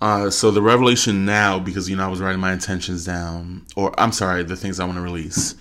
Uh, 0.00 0.28
so 0.28 0.50
the 0.50 0.60
revelation 0.60 1.24
now, 1.24 1.58
because 1.58 1.88
you 1.88 1.96
know 1.96 2.04
I 2.04 2.08
was 2.08 2.20
writing 2.20 2.40
my 2.40 2.52
intentions 2.52 3.06
down, 3.06 3.64
or 3.76 3.98
I'm 3.98 4.12
sorry, 4.12 4.42
the 4.42 4.56
things 4.56 4.78
I 4.78 4.84
want 4.84 4.96
to 4.96 5.02
release, 5.02 5.54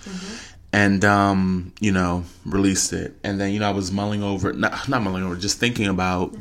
and 0.74 1.06
um, 1.06 1.74
you 1.80 1.94
know 1.94 2.26
released 2.46 2.92
it, 2.92 3.16
and 3.24 3.40
then 3.40 3.54
you 3.54 3.60
know 3.62 3.70
I 3.70 3.72
was 3.72 3.94
mulling 3.94 4.24
over, 4.24 4.52
not 4.52 4.90
not 4.90 5.02
mulling 5.02 5.24
over, 5.24 5.38
just 5.38 5.58
thinking 5.58 5.88
about 5.88 6.36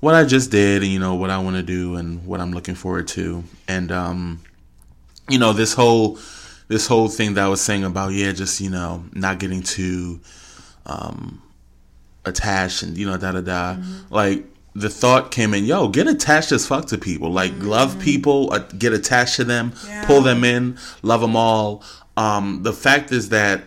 what 0.00 0.14
I 0.14 0.24
just 0.24 0.50
did, 0.50 0.82
and 0.82 0.90
you 0.90 0.98
know 0.98 1.14
what 1.14 1.30
I 1.30 1.38
want 1.38 1.56
to 1.56 1.62
do, 1.62 1.96
and 1.96 2.26
what 2.26 2.40
I'm 2.40 2.52
looking 2.52 2.74
forward 2.74 3.08
to, 3.08 3.44
and 3.68 3.90
um, 3.92 4.40
you 5.28 5.38
know 5.38 5.52
this 5.52 5.74
whole 5.74 6.18
this 6.68 6.86
whole 6.86 7.08
thing 7.08 7.34
that 7.34 7.44
I 7.44 7.48
was 7.48 7.60
saying 7.60 7.84
about 7.84 8.12
yeah, 8.12 8.32
just 8.32 8.60
you 8.60 8.70
know 8.70 9.04
not 9.12 9.38
getting 9.38 9.62
too 9.62 10.20
um 10.86 11.42
attached 12.24 12.82
and 12.82 12.96
you 12.96 13.06
know 13.06 13.16
da 13.16 13.32
da 13.32 13.40
da. 13.40 13.76
Like 14.10 14.44
the 14.74 14.90
thought 14.90 15.30
came 15.30 15.54
in 15.54 15.64
yo 15.64 15.88
get 15.88 16.06
attached 16.06 16.52
as 16.52 16.66
fuck 16.66 16.86
to 16.86 16.98
people. 16.98 17.30
Like 17.30 17.52
love 17.58 17.98
people 18.00 18.52
uh, 18.52 18.58
get 18.58 18.92
attached 18.92 19.36
to 19.36 19.44
them 19.44 19.72
pull 20.06 20.20
them 20.20 20.44
in 20.44 20.78
love 21.02 21.20
them 21.20 21.36
all. 21.36 21.82
Um 22.16 22.62
the 22.62 22.72
fact 22.72 23.12
is 23.12 23.28
that 23.30 23.64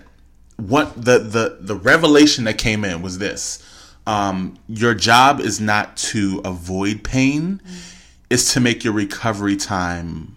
what 0.57 0.95
the 0.95 1.19
the 1.19 1.57
the 1.61 1.75
revelation 1.75 2.45
that 2.45 2.57
came 2.57 2.83
in 2.83 3.01
was 3.01 3.19
this 3.19 3.63
um 4.07 4.57
your 4.67 4.93
job 4.93 5.39
is 5.39 5.61
not 5.61 5.95
to 5.95 6.41
avoid 6.43 7.03
pain 7.03 7.61
mm. 7.63 7.95
it's 8.29 8.53
to 8.53 8.59
make 8.59 8.83
your 8.83 8.93
recovery 8.93 9.55
time 9.55 10.35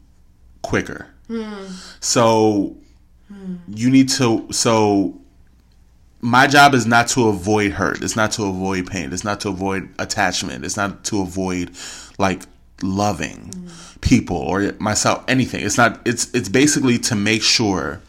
quicker 0.63 1.07
hmm. 1.27 1.67
so 2.01 2.77
hmm. 3.29 3.57
you 3.69 3.89
need 3.89 4.09
to 4.09 4.47
so 4.51 5.21
my 6.23 6.47
job 6.47 6.75
is 6.75 6.87
not 6.87 7.09
to 7.09 7.29
avoid 7.29 7.73
hurt. 7.73 8.03
It's 8.03 8.17
not 8.17 8.33
to 8.33 8.45
avoid 8.45 8.87
pain. 8.87 9.13
It's 9.13 9.25
not 9.25 9.41
to 9.41 9.49
avoid 9.49 9.89
attachment. 9.99 10.65
It's 10.65 10.77
not 10.77 11.05
to 11.05 11.23
avoid 11.23 11.71
like 12.19 12.43
loving 12.83 13.53
hmm. 13.53 13.69
people 14.01 14.37
or 14.37 14.73
myself 14.79 15.25
anything. 15.29 15.65
It's 15.65 15.79
not 15.79 16.01
it's 16.05 16.33
it's 16.35 16.49
basically 16.49 16.99
to 17.01 17.15
make 17.15 17.43
sure 17.43 18.01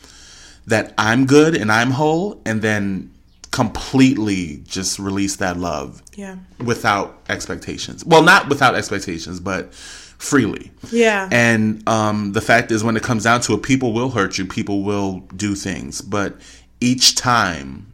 that 0.68 0.93
I'm 0.97 1.26
good 1.26 1.55
and 1.55 1.72
I'm 1.72 1.91
whole, 1.91 2.39
and 2.45 2.62
then 2.62 3.12
completely 3.52 4.62
just 4.66 4.97
release 4.97 5.36
that 5.38 5.58
love 5.58 6.02
Yeah. 6.16 6.38
without 6.64 7.22
expectations. 7.30 8.06
Well, 8.06 8.24
not 8.24 8.47
without 8.49 8.76
expectations, 8.76 9.39
but 9.39 9.74
freely. 9.74 10.72
Yeah. 10.91 11.28
And 11.32 11.88
um, 11.88 12.32
the 12.32 12.41
fact 12.41 12.72
is, 12.72 12.84
when 12.84 12.95
it 12.95 13.04
comes 13.04 13.24
down 13.26 13.41
to 13.41 13.54
it, 13.54 13.64
people 13.64 13.91
will 13.91 14.12
hurt 14.12 14.38
you, 14.38 14.45
people 14.45 14.84
will 14.84 15.20
do 15.36 15.56
things, 15.56 16.02
but 16.02 16.39
each 16.80 17.16
time, 17.16 17.88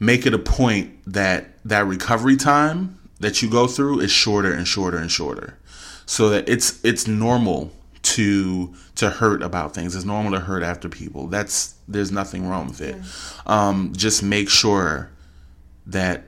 make 0.00 0.26
it 0.26 0.34
a 0.34 0.38
point 0.38 0.90
that 1.06 1.48
that 1.64 1.86
recovery 1.86 2.36
time 2.36 2.98
that 3.20 3.40
you 3.42 3.48
go 3.50 3.66
through 3.66 4.00
is 4.00 4.10
shorter 4.10 4.52
and 4.52 4.66
shorter 4.66 4.96
and 4.96 5.10
shorter, 5.10 5.58
so 6.06 6.28
that 6.30 6.48
it's 6.48 6.82
it's 6.84 7.06
normal 7.06 7.72
to 8.02 8.74
to 8.96 9.10
hurt 9.10 9.42
about 9.42 9.74
things. 9.74 9.94
It's 9.94 10.04
normal 10.04 10.32
to 10.32 10.40
hurt 10.40 10.62
after 10.62 10.88
people. 10.88 11.26
That's 11.28 11.74
there's 11.88 12.10
nothing 12.12 12.48
wrong 12.48 12.68
with 12.68 12.80
it. 12.80 12.96
Um, 13.46 13.92
just 13.96 14.22
make 14.22 14.48
sure 14.48 15.10
that 15.86 16.24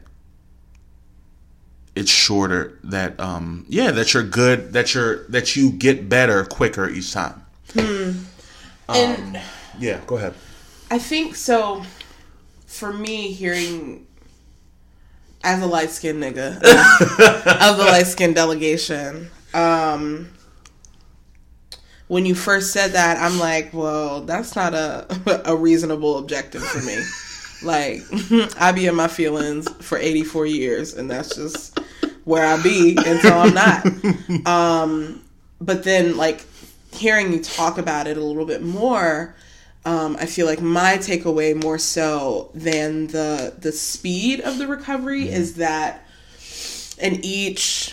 it's 1.96 2.10
shorter 2.10 2.76
that 2.82 3.18
um 3.20 3.64
yeah 3.68 3.92
that 3.92 4.12
you're 4.12 4.24
good 4.24 4.72
that 4.72 4.94
you're 4.94 5.24
that 5.28 5.54
you 5.54 5.70
get 5.70 6.08
better 6.08 6.44
quicker 6.44 6.88
each 6.88 7.12
time 7.12 7.40
Hmm. 7.72 8.10
and 8.88 9.40
yeah 9.78 10.00
go 10.04 10.16
ahead 10.16 10.34
I 10.90 10.98
think 10.98 11.34
so. 11.34 11.82
For 12.66 12.92
me, 12.92 13.32
hearing 13.32 14.06
as 15.42 15.62
a 15.62 15.66
light 15.66 15.90
skinned 15.90 16.22
nigga 16.22 16.56
of 17.70 17.76
the 17.78 17.84
light 17.84 18.06
skinned 18.06 18.34
delegation, 18.34 19.30
um, 19.54 20.28
when 22.14 22.24
you 22.24 22.34
first 22.36 22.72
said 22.72 22.92
that, 22.92 23.16
I'm 23.20 23.40
like, 23.40 23.74
well, 23.74 24.20
that's 24.20 24.54
not 24.54 24.72
a 24.72 25.04
a 25.50 25.56
reasonable 25.56 26.18
objective 26.18 26.62
for 26.62 26.80
me. 26.86 27.02
like, 27.64 28.02
I 28.60 28.70
be 28.70 28.86
in 28.86 28.94
my 28.94 29.08
feelings 29.08 29.68
for 29.80 29.98
84 29.98 30.46
years, 30.46 30.94
and 30.94 31.10
that's 31.10 31.34
just 31.34 31.76
where 32.22 32.46
I 32.46 32.62
be 32.62 32.96
until 33.04 33.32
I'm 33.36 33.52
not. 33.52 34.46
Um, 34.46 35.24
but 35.60 35.82
then, 35.82 36.16
like, 36.16 36.46
hearing 36.92 37.32
you 37.32 37.42
talk 37.42 37.78
about 37.78 38.06
it 38.06 38.16
a 38.16 38.22
little 38.22 38.46
bit 38.46 38.62
more, 38.62 39.34
um, 39.84 40.16
I 40.20 40.26
feel 40.26 40.46
like 40.46 40.60
my 40.60 40.98
takeaway 40.98 41.60
more 41.60 41.78
so 41.78 42.52
than 42.54 43.08
the 43.08 43.54
the 43.58 43.72
speed 43.72 44.40
of 44.40 44.58
the 44.58 44.68
recovery 44.68 45.28
is 45.28 45.56
that 45.56 46.06
in 46.96 47.18
each 47.24 47.92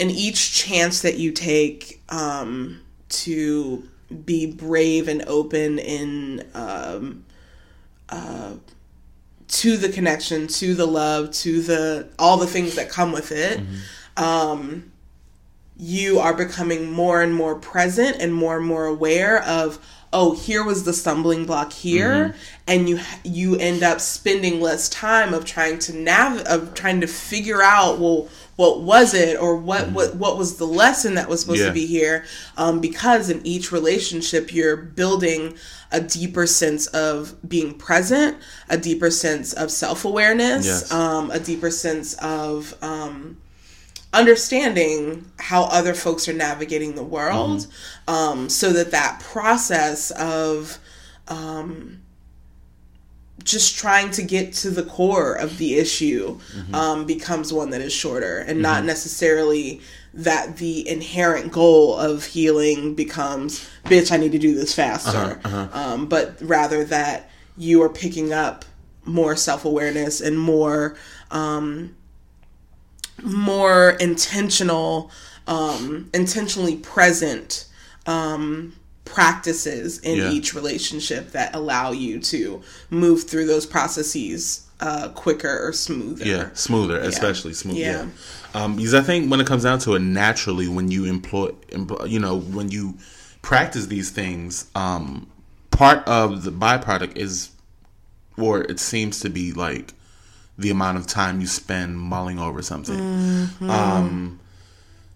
in 0.00 0.10
each 0.10 0.52
chance 0.52 1.02
that 1.02 1.16
you 1.16 1.30
take 1.30 2.02
um, 2.08 2.80
to 3.10 3.84
be 4.24 4.46
brave 4.46 5.08
and 5.08 5.22
open 5.26 5.78
in 5.78 6.48
um, 6.54 7.24
uh, 8.08 8.54
to 9.48 9.76
the 9.76 9.88
connection, 9.88 10.46
to 10.46 10.74
the 10.74 10.86
love, 10.86 11.30
to 11.32 11.60
the 11.62 12.08
all 12.18 12.36
the 12.36 12.46
things 12.46 12.76
that 12.76 12.88
come 12.88 13.12
with 13.12 13.32
it. 13.32 13.60
Um, 14.16 14.92
you 15.76 16.18
are 16.18 16.34
becoming 16.34 16.92
more 16.92 17.22
and 17.22 17.34
more 17.34 17.54
present 17.54 18.16
and 18.20 18.34
more 18.34 18.58
and 18.58 18.66
more 18.66 18.84
aware 18.84 19.42
of 19.42 19.78
oh 20.12 20.34
here 20.34 20.62
was 20.62 20.84
the 20.84 20.92
stumbling 20.92 21.46
block 21.46 21.72
here. 21.72 22.34
And 22.66 22.88
you 22.88 23.00
you 23.24 23.56
end 23.56 23.82
up 23.82 24.00
spending 24.00 24.60
less 24.60 24.88
time 24.88 25.32
of 25.32 25.44
trying 25.44 25.78
to 25.80 25.96
nav 25.96 26.40
of 26.42 26.74
trying 26.74 27.00
to 27.00 27.06
figure 27.06 27.62
out 27.62 27.98
well 27.98 28.28
what 28.60 28.80
was 28.82 29.14
it 29.14 29.38
or 29.40 29.56
what 29.56 29.90
what 29.92 30.14
what 30.16 30.36
was 30.36 30.56
the 30.58 30.66
lesson 30.66 31.14
that 31.14 31.28
was 31.28 31.40
supposed 31.40 31.60
Yeah. 31.60 31.68
to 31.68 31.72
be 31.72 31.86
here 31.86 32.24
um, 32.58 32.80
because 32.80 33.30
in 33.30 33.40
each 33.46 33.72
relationship 33.72 34.52
you're 34.52 34.76
building 34.76 35.54
a 35.90 36.00
deeper 36.00 36.46
sense 36.46 36.86
of 36.88 37.34
being 37.48 37.72
present 37.74 38.36
a 38.68 38.76
deeper 38.76 39.10
sense 39.10 39.52
of 39.54 39.70
self-awareness 39.70 40.66
Yes. 40.66 40.92
um, 40.92 41.30
a 41.30 41.40
deeper 41.40 41.70
sense 41.70 42.14
of 42.14 42.74
um, 42.82 43.38
understanding 44.12 45.24
how 45.38 45.62
other 45.64 45.94
folks 45.94 46.28
are 46.28 46.32
navigating 46.32 46.94
the 46.96 47.02
world 47.02 47.66
um, 48.08 48.48
so 48.48 48.72
that 48.72 48.90
that 48.90 49.20
process 49.20 50.10
of 50.12 50.78
um, 51.28 51.99
just 53.50 53.76
trying 53.76 54.10
to 54.12 54.22
get 54.22 54.52
to 54.52 54.70
the 54.70 54.82
core 54.84 55.34
of 55.34 55.58
the 55.58 55.76
issue 55.76 56.38
um, 56.72 57.04
becomes 57.06 57.52
one 57.52 57.70
that 57.70 57.80
is 57.80 57.92
shorter 57.92 58.38
and 58.38 58.60
not 58.62 58.84
necessarily 58.84 59.80
that 60.14 60.56
the 60.56 60.88
inherent 60.88 61.52
goal 61.52 61.96
of 61.96 62.24
healing 62.24 62.94
becomes 62.94 63.68
bitch 63.84 64.10
i 64.12 64.16
need 64.16 64.32
to 64.32 64.38
do 64.38 64.54
this 64.54 64.74
faster. 64.74 65.40
Um, 65.72 66.06
but 66.06 66.36
rather 66.40 66.84
that 66.84 67.30
you 67.56 67.82
are 67.82 67.88
picking 67.88 68.32
up 68.32 68.64
more 69.04 69.34
self-awareness 69.36 70.20
and 70.20 70.38
more 70.38 70.96
um, 71.30 71.94
more 73.22 73.90
intentional, 74.00 75.10
um, 75.46 76.08
intentionally 76.14 76.76
present 76.76 77.66
um, 78.06 78.74
practices 79.10 79.98
in 80.00 80.16
Yeah. 80.18 80.30
each 80.30 80.54
relationship 80.54 81.32
that 81.32 81.54
allow 81.54 81.92
you 81.92 82.18
to 82.20 82.62
move 82.90 83.24
through 83.24 83.46
those 83.46 83.66
processes 83.66 84.66
uh, 84.80 85.08
quicker 85.10 85.58
or 85.68 85.72
smoother. 85.74 86.24
yeah 86.24 86.48
smoother 86.54 86.98
especially 87.00 87.52
smooth 87.52 87.76
yeah, 87.76 88.06
Yeah. 88.54 88.64
Um, 88.64 88.76
because 88.76 88.94
i 88.94 89.02
think 89.02 89.30
when 89.30 89.38
it 89.40 89.46
comes 89.46 89.64
down 89.64 89.78
to 89.80 89.94
it 89.94 89.98
naturally 90.00 90.68
when 90.68 90.90
you 90.90 91.04
employ 91.04 91.50
you 92.06 92.18
know 92.18 92.38
when 92.38 92.70
you 92.70 92.94
practice 93.42 93.86
these 93.86 94.08
things 94.10 94.70
um, 94.74 95.26
part 95.70 96.06
of 96.08 96.44
the 96.44 96.50
byproduct 96.50 97.16
is 97.18 97.50
or 98.38 98.62
it 98.62 98.80
seems 98.80 99.20
to 99.20 99.28
be 99.28 99.52
like 99.52 99.92
the 100.56 100.70
amount 100.70 100.96
of 100.98 101.06
time 101.06 101.40
you 101.42 101.46
spend 101.46 101.98
mulling 101.98 102.38
over 102.38 102.60
something. 102.62 103.48
Um, 103.62 104.40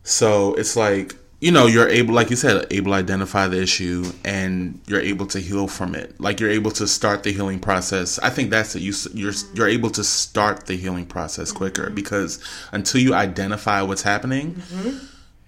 so 0.03 0.55
it's 0.55 0.75
like 0.77 1.15
you 1.45 1.53
know 1.53 1.67
you're 1.67 1.91
able, 1.91 2.15
like 2.15 2.31
you 2.31 2.37
said, 2.37 2.67
able 2.71 2.93
to 2.93 2.97
identify 2.97 3.47
the 3.47 3.61
issue 3.61 4.11
and 4.25 4.81
you're 4.87 5.03
able 5.03 5.27
to 5.27 5.41
heal 5.41 5.69
from 5.69 5.95
it. 5.95 6.19
Like 6.19 6.41
you're 6.41 6.49
able 6.49 6.71
to 6.71 6.87
start 6.87 7.23
the 7.23 7.33
healing 7.33 7.61
process. 7.61 8.19
I 8.21 8.31
think 8.31 8.49
that's 8.49 8.75
it. 8.75 8.81
you 8.81 8.95
you're 9.13 9.35
you're 9.53 9.69
able 9.69 9.91
to 9.91 10.03
start 10.03 10.65
the 10.65 10.75
healing 10.75 11.05
process 11.05 11.53
quicker 11.53 11.85
mm-hmm. 11.85 11.97
because 11.97 12.43
until 12.73 13.03
you 13.03 13.13
identify 13.13 13.83
what's 13.83 14.01
happening, 14.01 14.55
mm-hmm. 14.55 14.97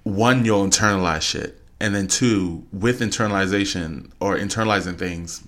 one 0.03 0.44
you'll 0.44 0.66
internalize 0.66 1.22
shit, 1.22 1.59
and 1.80 1.94
then 1.94 2.09
two 2.09 2.66
with 2.74 3.01
internalization 3.01 4.11
or 4.20 4.36
internalizing 4.36 4.99
things 4.99 5.44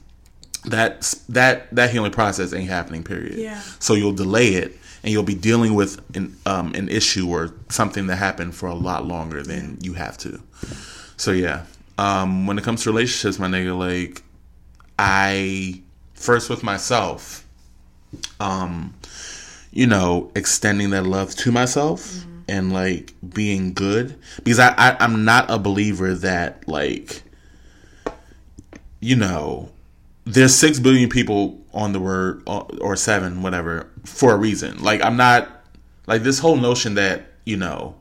that 0.65 1.15
that 1.29 1.71
that 1.75 1.91
healing 1.91 2.11
process 2.11 2.55
ain't 2.55 2.71
happening 2.71 3.05
period 3.05 3.39
Yeah. 3.39 3.61
so 3.81 3.93
you'll 3.95 4.13
delay 4.13 4.55
it 4.55 4.77
and 5.03 5.13
you'll 5.13 5.23
be 5.23 5.35
dealing 5.35 5.75
with 5.75 6.01
an 6.17 6.37
um, 6.47 6.75
an 6.75 6.89
issue 6.89 7.29
or 7.29 7.55
something 7.69 8.07
that 8.09 8.17
happened 8.17 8.55
for 8.55 8.69
a 8.69 8.75
lot 8.75 9.07
longer 9.07 9.43
than 9.43 9.79
you 9.83 9.95
have 9.95 10.19
to. 10.19 10.43
So 11.17 11.33
yeah. 11.33 11.65
Um, 11.99 12.47
when 12.47 12.59
it 12.59 12.65
comes 12.65 12.85
to 12.85 12.91
relationships 12.91 13.41
my 13.41 13.49
nigga 13.49 13.77
like 13.77 14.23
i 15.01 15.81
first 16.15 16.49
with 16.49 16.63
myself 16.63 17.45
um 18.39 18.95
you 19.73 19.85
know 19.85 20.31
extending 20.37 20.91
that 20.91 21.05
love 21.05 21.35
to 21.35 21.51
myself 21.51 22.25
and 22.49 22.73
like 22.73 23.15
being 23.29 23.75
good. 23.75 24.19
Because 24.43 24.59
I, 24.59 24.75
I 24.77 24.97
i'm 25.01 25.25
not 25.25 25.51
a 25.51 25.59
believer 25.59 26.15
that 26.15 26.67
like 26.67 27.23
you 29.01 29.15
know 29.15 29.71
there's 30.29 30.55
six 30.55 30.79
billion 30.79 31.09
people 31.09 31.59
on 31.73 31.93
the 31.93 32.01
word 32.01 32.43
or 32.47 32.67
or 32.81 32.97
seven 32.97 33.43
whatever 33.43 33.89
for 34.05 34.33
a 34.33 34.37
reason. 34.37 34.83
Like 34.83 35.03
i'm 35.03 35.17
not 35.17 35.49
like 36.07 36.23
this 36.23 36.39
whole 36.39 36.57
notion 36.57 36.95
that 36.95 37.33
you 37.45 37.57
know 37.57 37.95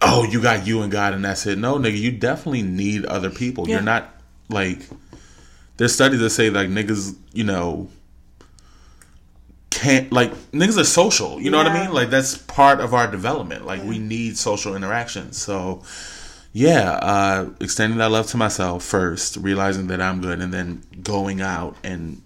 oh 0.00 0.24
you 0.24 0.40
got 0.40 0.66
you 0.66 0.82
and 0.82 0.92
god 0.92 1.12
and 1.12 1.24
that's 1.24 1.44
it. 1.46 1.58
No 1.58 1.76
nigga 1.76 1.98
you 1.98 2.12
definitely 2.12 2.62
need 2.62 3.04
other 3.06 3.30
people. 3.30 3.68
Yeah. 3.68 3.76
you're 3.76 3.84
not 3.84 4.14
like 4.48 4.88
there's 5.76 5.94
studies 5.94 6.20
that 6.20 6.30
say 6.30 6.50
like 6.50 6.68
niggas 6.68 7.16
you 7.32 7.44
know 7.44 7.88
can't 9.70 10.12
like 10.12 10.32
niggas 10.52 10.78
are 10.78 10.84
social. 10.84 11.40
You 11.40 11.50
know 11.50 11.58
what 11.58 11.66
i 11.66 11.82
mean? 11.82 11.92
Like 11.92 12.10
that's 12.10 12.38
part 12.38 12.80
of 12.80 12.94
our 12.94 13.10
development. 13.10 13.66
Like 13.66 13.82
we 13.82 13.98
need 13.98 14.38
social 14.38 14.76
interaction. 14.76 15.32
So 15.32 15.82
yeah, 16.52 16.92
uh, 16.92 17.50
extending 17.60 17.98
that 17.98 18.10
love 18.10 18.26
to 18.28 18.36
myself 18.36 18.84
first, 18.84 19.36
realizing 19.38 19.86
that 19.86 20.02
I'm 20.02 20.20
good, 20.20 20.40
and 20.40 20.52
then 20.52 20.82
going 21.02 21.40
out 21.40 21.76
and 21.82 22.20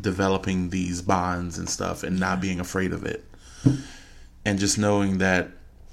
developing 0.00 0.70
these 0.70 1.02
bonds 1.02 1.58
and 1.58 1.68
stuff, 1.68 2.04
and 2.04 2.18
not 2.20 2.40
being 2.40 2.60
afraid 2.60 2.92
of 2.92 3.04
it, 3.04 3.24
and 4.44 4.58
just 4.58 4.78
knowing 4.78 5.18
that 5.18 5.48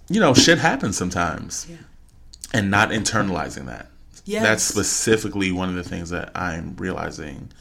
you 0.09 0.19
know 0.19 0.33
shit 0.33 0.59
happens 0.59 0.95
sometimes, 0.95 1.67
and 2.53 2.69
not 2.69 2.89
internalizing 2.89 3.65
that. 3.65 3.87
Yes. 4.25 4.43
That's 4.43 4.63
specifically 4.63 5.51
one 5.51 5.69
of 5.69 5.75
the 5.75 5.83
things 5.83 6.11
that 6.11 6.31
I'm 6.35 6.75
realizing 6.77 7.51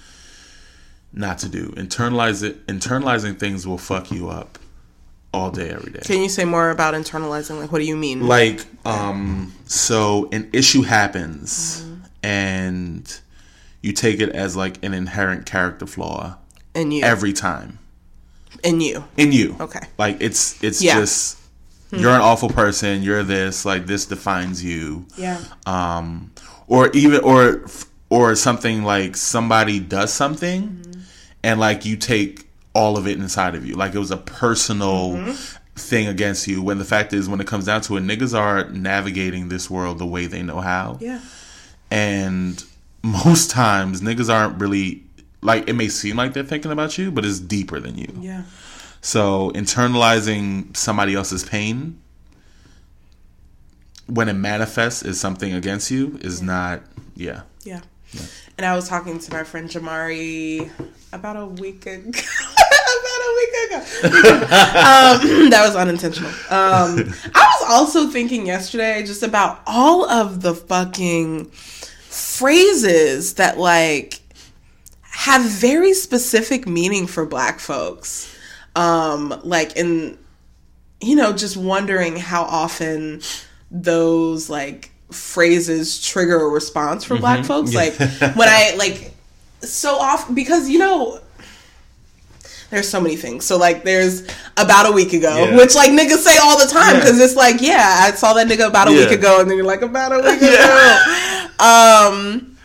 not 1.12 1.38
to 1.38 1.48
do. 1.48 1.70
Internalize 1.70 2.42
it. 2.42 2.66
Internalizing 2.66 3.38
things 3.38 3.66
will 3.66 3.78
fuck 3.78 4.10
you 4.12 4.28
up 4.28 4.58
all 5.32 5.50
day, 5.50 5.70
every 5.70 5.92
day. 5.92 6.00
Can 6.02 6.22
you 6.22 6.28
say 6.28 6.44
more 6.44 6.70
about 6.70 6.94
internalizing? 6.94 7.60
Like, 7.60 7.70
what 7.72 7.78
do 7.78 7.84
you 7.84 7.96
mean? 7.96 8.26
like 8.26 8.64
um 8.84 9.52
so 9.66 10.28
an 10.32 10.48
issue 10.52 10.82
happens 10.82 11.84
and 12.22 13.20
you 13.82 13.92
take 13.92 14.20
it 14.20 14.30
as 14.30 14.56
like 14.56 14.82
an 14.84 14.92
inherent 14.94 15.46
character 15.46 15.86
flaw 15.86 16.36
in 16.74 16.90
you. 16.90 17.02
every 17.04 17.32
time 17.32 17.78
in 18.64 18.80
you. 18.80 19.04
in 19.16 19.32
you 19.32 19.56
Okay. 19.60 19.80
like 19.98 20.16
it's 20.20 20.62
it's 20.62 20.82
Yeah. 20.82 20.98
just 21.00 21.38
you're 21.92 22.12
an 22.14 22.20
awful 22.20 22.48
person 22.48 23.02
you're 23.02 23.22
this 23.24 23.64
like 23.64 23.86
this 23.86 24.06
defines 24.06 24.62
you 24.64 25.06
Yeah. 25.16 25.40
um 25.66 26.30
or 26.66 26.90
even 26.92 27.20
or 27.20 27.64
or 28.10 28.34
something 28.36 28.82
like 28.84 29.16
somebody 29.16 29.78
does 29.80 30.12
something 30.12 30.62
Mm-hmm. 30.62 31.00
and 31.44 31.60
like 31.60 31.84
you 31.84 31.96
take 31.96 32.48
all 32.74 32.96
of 32.96 33.06
it 33.06 33.18
inside 33.18 33.54
of 33.54 33.64
you 33.66 33.74
like 33.74 33.94
it 33.94 33.98
was 33.98 34.10
a 34.10 34.16
personal 34.16 35.12
Mm-hmm. 35.12 35.56
thing 35.76 36.06
against 36.08 36.46
you 36.46 36.62
when 36.62 36.78
the 36.78 36.84
fact 36.84 37.12
is 37.12 37.28
when 37.28 37.40
it 37.40 37.46
comes 37.46 37.64
down 37.64 37.80
to 37.80 37.96
it 37.96 38.02
niggas 38.02 38.38
are 38.38 38.68
navigating 38.70 39.48
this 39.48 39.70
world 39.70 39.98
the 39.98 40.06
way 40.06 40.26
they 40.26 40.42
know 40.42 40.60
how 40.60 40.98
Yeah. 41.00 41.20
and 41.90 42.62
most 43.02 43.50
times 43.50 44.00
niggas 44.02 44.28
aren't 44.32 44.60
really 44.60 45.02
like 45.40 45.68
it 45.68 45.72
may 45.72 45.88
seem 45.88 46.16
like 46.16 46.34
they're 46.34 46.44
thinking 46.44 46.70
about 46.70 46.98
you 46.98 47.10
but 47.10 47.24
it's 47.24 47.38
deeper 47.40 47.80
than 47.80 47.96
you 47.96 48.12
Yeah. 48.20 48.42
so 49.00 49.50
internalizing 49.54 50.76
somebody 50.76 51.14
else's 51.14 51.44
pain 51.44 51.98
when 54.06 54.28
it 54.28 54.34
manifests 54.34 55.02
as 55.04 55.18
something 55.20 55.52
against 55.54 55.90
you 55.90 56.18
is 56.20 56.42
not 56.42 56.82
yeah. 57.14 57.42
Yeah. 57.64 57.80
And 58.60 58.66
I 58.66 58.76
was 58.76 58.90
talking 58.90 59.18
to 59.18 59.32
my 59.32 59.42
friend 59.42 59.70
Jamari 59.70 60.70
about 61.14 61.36
a 61.36 61.46
week 61.46 61.86
ago. 61.86 62.10
about 62.10 63.20
a 63.24 63.34
week 63.38 63.54
ago. 63.64 63.76
um, 64.04 65.48
that 65.48 65.62
was 65.64 65.74
unintentional. 65.74 66.28
Um, 66.50 67.10
I 67.34 67.56
was 67.58 67.70
also 67.70 68.08
thinking 68.08 68.44
yesterday 68.44 69.02
just 69.02 69.22
about 69.22 69.62
all 69.66 70.04
of 70.04 70.42
the 70.42 70.54
fucking 70.54 71.46
phrases 71.46 73.36
that 73.36 73.56
like 73.56 74.20
have 75.04 75.42
very 75.42 75.94
specific 75.94 76.68
meaning 76.68 77.06
for 77.06 77.24
black 77.24 77.60
folks. 77.60 78.30
Um, 78.76 79.40
like 79.42 79.74
in 79.74 80.18
you 81.00 81.16
know, 81.16 81.32
just 81.32 81.56
wondering 81.56 82.16
how 82.16 82.42
often 82.42 83.22
those 83.70 84.50
like 84.50 84.89
phrases 85.10 86.04
trigger 86.04 86.36
a 86.40 86.48
response 86.48 87.04
from 87.04 87.18
black 87.18 87.44
folks. 87.44 87.74
Like 87.74 87.94
when 87.98 88.48
I 88.48 88.74
like 88.78 89.14
so 89.62 89.96
often 89.96 90.34
because 90.34 90.68
you 90.68 90.78
know 90.78 91.20
there's 92.70 92.88
so 92.88 93.00
many 93.00 93.16
things. 93.16 93.44
So 93.44 93.56
like 93.58 93.82
there's 93.82 94.22
about 94.56 94.86
a 94.88 94.92
week 94.92 95.12
ago, 95.12 95.36
Yeah. 95.44 95.56
which 95.56 95.74
like 95.74 95.90
niggas 95.90 96.18
say 96.18 96.36
all 96.40 96.58
the 96.58 96.66
time 96.66 96.94
Yeah. 96.94 97.00
because 97.00 97.18
it's 97.20 97.34
like 97.36 97.60
yeah, 97.60 98.06
I 98.08 98.12
saw 98.12 98.32
that 98.34 98.46
nigga 98.46 98.68
about 98.68 98.88
a 98.88 98.92
week 98.92 99.10
ago, 99.10 99.40
and 99.40 99.50
then 99.50 99.56
you're 99.56 99.66
like 99.66 99.82
about 99.82 100.12
a 100.12 100.16
week 100.18 100.40
ago. 100.42 101.04
Um, 101.58 102.56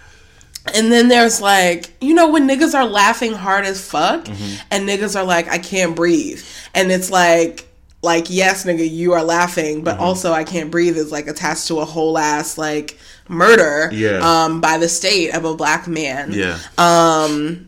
and 0.74 0.92
then 0.92 1.08
there's 1.10 1.42
like, 1.42 1.92
you 2.02 2.14
know, 2.14 2.30
when 2.32 2.48
niggas 2.48 2.74
are 2.74 2.86
laughing 2.86 3.34
hard 3.34 3.66
as 3.66 3.88
fuck 3.88 4.28
and 4.28 4.88
niggas 4.90 5.16
are 5.20 5.24
like, 5.24 5.48
I 5.48 5.58
can't 5.60 5.96
breathe. 5.96 6.44
And 6.74 6.92
it's 6.92 7.12
like, 7.12 7.65
like, 8.06 8.30
yes, 8.30 8.64
nigga, 8.66 8.90
you 8.90 9.12
are 9.14 9.24
laughing, 9.24 9.84
but 9.84 9.98
also 10.00 10.32
I 10.32 10.44
can't 10.46 10.72
breathe 10.72 10.96
is 10.98 11.12
like 11.12 11.28
attached 11.28 11.68
to 11.68 11.80
a 11.80 11.86
whole 11.86 12.18
ass 12.18 12.58
like 12.58 12.98
murder 13.28 13.90
Yeah. 13.92 14.20
um 14.46 14.62
by 14.62 14.78
the 14.78 14.88
state 14.88 15.34
of 15.36 15.44
a 15.44 15.56
black 15.56 15.88
man. 15.88 16.32
Yeah. 16.32 16.58
Um 16.78 17.66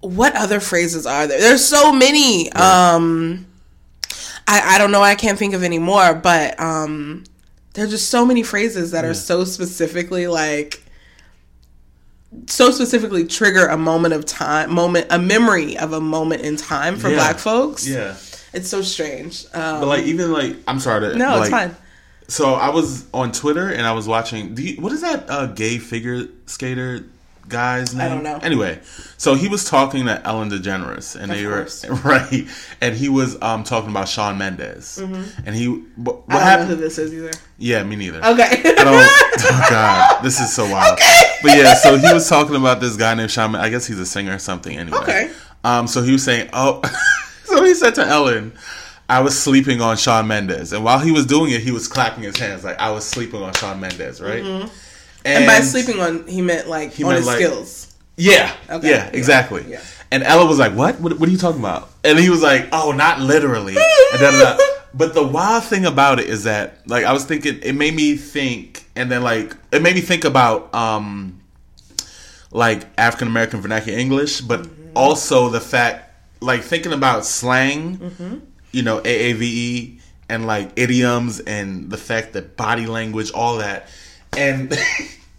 what 0.00 0.36
other 0.36 0.60
phrases 0.60 1.06
are 1.06 1.26
there? 1.26 1.40
There's 1.40 1.64
so 1.64 1.92
many. 1.92 2.52
Um 2.52 3.46
I, 4.46 4.76
I 4.76 4.78
don't 4.78 4.92
know, 4.92 5.02
I 5.02 5.14
can't 5.14 5.38
think 5.38 5.54
of 5.54 5.62
any 5.62 5.78
more, 5.78 6.14
but 6.14 6.58
um 6.60 7.24
there's 7.74 7.90
just 7.90 8.08
so 8.10 8.24
many 8.24 8.42
phrases 8.42 8.90
that 8.92 9.04
are 9.04 9.14
so 9.14 9.44
specifically 9.44 10.26
like 10.26 10.82
so 12.46 12.70
specifically 12.70 13.24
trigger 13.24 13.66
a 13.66 13.76
moment 13.78 14.12
of 14.14 14.24
time 14.26 14.72
moment 14.72 15.06
a 15.10 15.18
memory 15.18 15.78
of 15.78 15.92
a 15.94 16.00
moment 16.00 16.42
in 16.42 16.56
time 16.56 16.96
for 16.98 17.08
Yeah. 17.08 17.16
black 17.16 17.38
folks 17.38 17.88
yeah. 17.88 18.16
It's 18.52 18.68
so 18.68 18.82
strange 18.82 19.44
um, 19.54 19.80
But 19.80 19.86
like 19.86 20.04
even 20.04 20.32
like 20.32 20.56
I'm 20.66 20.80
sorry 20.80 21.00
to 21.12 21.16
no 21.18 21.26
like, 21.36 21.40
it's 21.42 21.50
fine 21.50 21.76
So 22.28 22.54
I 22.54 22.70
was 22.70 23.06
on 23.14 23.32
Twitter 23.32 23.68
and 23.70 23.86
I 23.86 23.92
was 23.92 24.06
watching. 24.06 24.54
Do 24.54 24.62
you, 24.62 24.80
what 24.82 24.92
is 24.92 25.00
that 25.00 25.30
uh, 25.30 25.46
gay 25.46 25.78
figure 25.78 26.28
skater 26.46 27.04
guy's 27.48 27.94
name? 27.94 28.04
I 28.04 28.08
don't 28.14 28.22
know. 28.22 28.38
Anyway, 28.42 28.80
so 29.16 29.34
he 29.34 29.48
was 29.48 29.64
talking 29.64 30.04
to 30.04 30.20
Ellen 30.26 30.50
DeGeneres, 30.50 31.16
and 31.16 31.32
Of 31.32 31.38
they 31.38 31.44
course. 31.44 31.86
were 31.88 31.94
right, 32.04 32.44
and 32.82 32.94
he 32.94 33.08
was 33.08 33.40
um, 33.40 33.64
talking 33.64 33.88
about 33.88 34.08
Shawn 34.10 34.36
Mendes, 34.36 34.98
and 34.98 35.54
he 35.54 35.68
what, 35.68 36.28
what 36.28 36.28
Mm-hmm. 36.28 36.32
i 36.32 36.34
don't 36.34 36.38
know 36.38 36.38
happened? 36.44 36.68
who 36.68 36.76
this 36.76 36.98
is 36.98 37.14
either 37.14 37.30
Yeah, 37.56 37.82
me 37.84 37.96
neither. 37.96 38.18
okay 38.18 38.60
I 38.76 38.84
don't. 38.84 39.08
Oh 39.50 39.66
God, 39.70 40.20
this 40.22 40.38
is 40.40 40.52
so 40.52 40.68
wild. 40.70 40.98
Okay. 40.98 41.22
But 41.42 41.56
yeah, 41.56 41.72
so 41.74 41.96
he 41.96 42.12
was 42.12 42.28
talking 42.28 42.56
about 42.56 42.80
this 42.80 42.96
guy 42.96 43.14
named 43.14 43.30
Shawn. 43.30 43.52
Men- 43.52 43.62
I 43.62 43.70
guess 43.70 43.86
he's 43.86 43.98
a 44.00 44.04
singer 44.06 44.34
or 44.34 44.38
something. 44.38 44.76
Anyway. 44.76 44.98
Okay. 44.98 45.30
Um. 45.64 45.86
So 45.86 46.02
he 46.02 46.12
was 46.12 46.22
saying, 46.24 46.50
oh, 46.52 46.82
so 47.48 47.64
he 47.64 47.74
said 47.74 47.94
to 47.96 48.06
Ellen, 48.06 48.52
"I 49.08 49.20
was 49.20 49.38
sleeping 49.38 49.80
on 49.80 49.96
Shawn 49.96 50.26
Mendes," 50.28 50.72
and 50.72 50.84
while 50.84 50.98
he 50.98 51.10
was 51.12 51.26
doing 51.26 51.50
it, 51.52 51.60
he 51.60 51.70
was 51.70 51.88
clapping 51.88 52.24
his 52.24 52.36
hands 52.36 52.64
like 52.64 52.78
I 52.78 52.90
was 52.90 53.04
sleeping 53.04 53.42
on 53.42 53.52
Shawn 53.54 53.80
Mendes, 53.80 54.20
right? 54.20 54.42
Mm-hmm. 54.42 54.68
and 55.24 55.46
by 55.46 55.60
sleeping 55.60 56.00
on 56.00 56.26
he 56.26 56.42
meant 56.42 56.68
like 56.68 56.98
on 57.00 57.06
meant, 57.06 57.18
his 57.18 57.26
like- 57.26 57.36
skills 57.36 57.94
Yeah. 58.16 58.52
Okay. 58.68 58.90
Yeah. 58.90 59.10
Exactly. 59.12 59.64
Yeah. 59.68 59.80
And 60.10 60.22
Ella 60.22 60.46
was 60.46 60.58
like, 60.58 60.74
"What? 60.74 61.00
what? 61.00 61.18
What 61.18 61.28
are 61.28 61.32
you 61.32 61.38
talking 61.38 61.60
about?" 61.60 61.90
And 62.04 62.18
he 62.18 62.30
was 62.30 62.42
like, 62.42 62.68
"Oh, 62.72 62.92
not 62.92 63.20
literally." 63.20 63.76
and 63.76 64.20
da, 64.20 64.30
da, 64.30 64.56
da. 64.56 64.64
But 64.94 65.12
the 65.12 65.24
wild 65.26 65.64
thing 65.64 65.84
about 65.84 66.18
it 66.18 66.26
is 66.26 66.44
that, 66.44 66.78
like, 66.88 67.04
I 67.04 67.12
was 67.12 67.24
thinking, 67.26 67.60
it 67.62 67.74
made 67.74 67.94
me 67.94 68.16
think, 68.16 68.84
and 68.96 69.10
then 69.12 69.22
like, 69.22 69.54
it 69.70 69.82
made 69.82 69.94
me 69.94 70.00
think 70.00 70.24
about, 70.24 70.74
um, 70.74 71.40
like 72.50 72.86
African 72.96 73.28
American 73.28 73.60
vernacular 73.60 73.98
English, 73.98 74.40
but 74.40 74.66
also 74.96 75.50
the 75.50 75.60
fact, 75.60 76.07
like, 76.40 76.62
thinking 76.62 76.92
about 76.92 77.24
slang, 77.24 77.98
mm-hmm. 77.98 78.38
you 78.72 78.82
know, 78.82 79.00
AAVE, 79.00 80.00
and 80.28 80.46
like 80.46 80.72
idioms, 80.76 81.40
and 81.40 81.90
the 81.90 81.96
fact 81.96 82.34
that 82.34 82.56
body 82.56 82.86
language, 82.86 83.30
all 83.32 83.58
that, 83.58 83.88
and. 84.36 84.76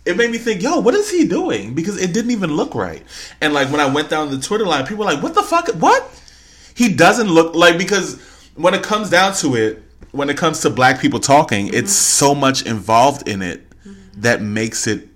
It 0.06 0.18
made 0.18 0.32
me 0.32 0.40
think, 0.40 0.64
yo, 0.64 0.80
what 0.80 0.96
is 0.96 1.12
he 1.12 1.28
doing? 1.28 1.76
Because 1.76 2.02
it 2.02 2.14
didn't 2.14 2.32
even 2.32 2.56
look 2.56 2.74
right. 2.74 3.04
And 3.42 3.54
like 3.54 3.70
when 3.70 3.80
I 3.80 3.86
went 3.86 4.10
down 4.10 4.32
the 4.32 4.40
Twitter 4.40 4.66
line, 4.66 4.84
people 4.88 5.06
were 5.06 5.12
like, 5.12 5.22
what 5.22 5.36
the 5.36 5.44
fuck? 5.44 5.68
What? 5.76 6.10
He 6.74 6.92
doesn't 6.92 7.28
look 7.28 7.54
like 7.54 7.78
because 7.78 8.20
when 8.56 8.74
it 8.74 8.82
comes 8.82 9.12
down 9.12 9.36
to 9.36 9.56
it, 9.56 9.84
when 10.12 10.30
it 10.30 10.38
comes 10.38 10.62
to 10.62 10.70
black 10.70 11.00
people 11.00 11.20
talking, 11.20 11.68
mm-hmm. 11.68 11.76
it's 11.76 11.92
so 11.92 12.34
much 12.34 12.66
involved 12.66 13.28
in 13.28 13.42
it 13.42 13.70
mm-hmm. 13.70 14.22
that 14.22 14.42
makes 14.42 14.88
it 14.88 15.10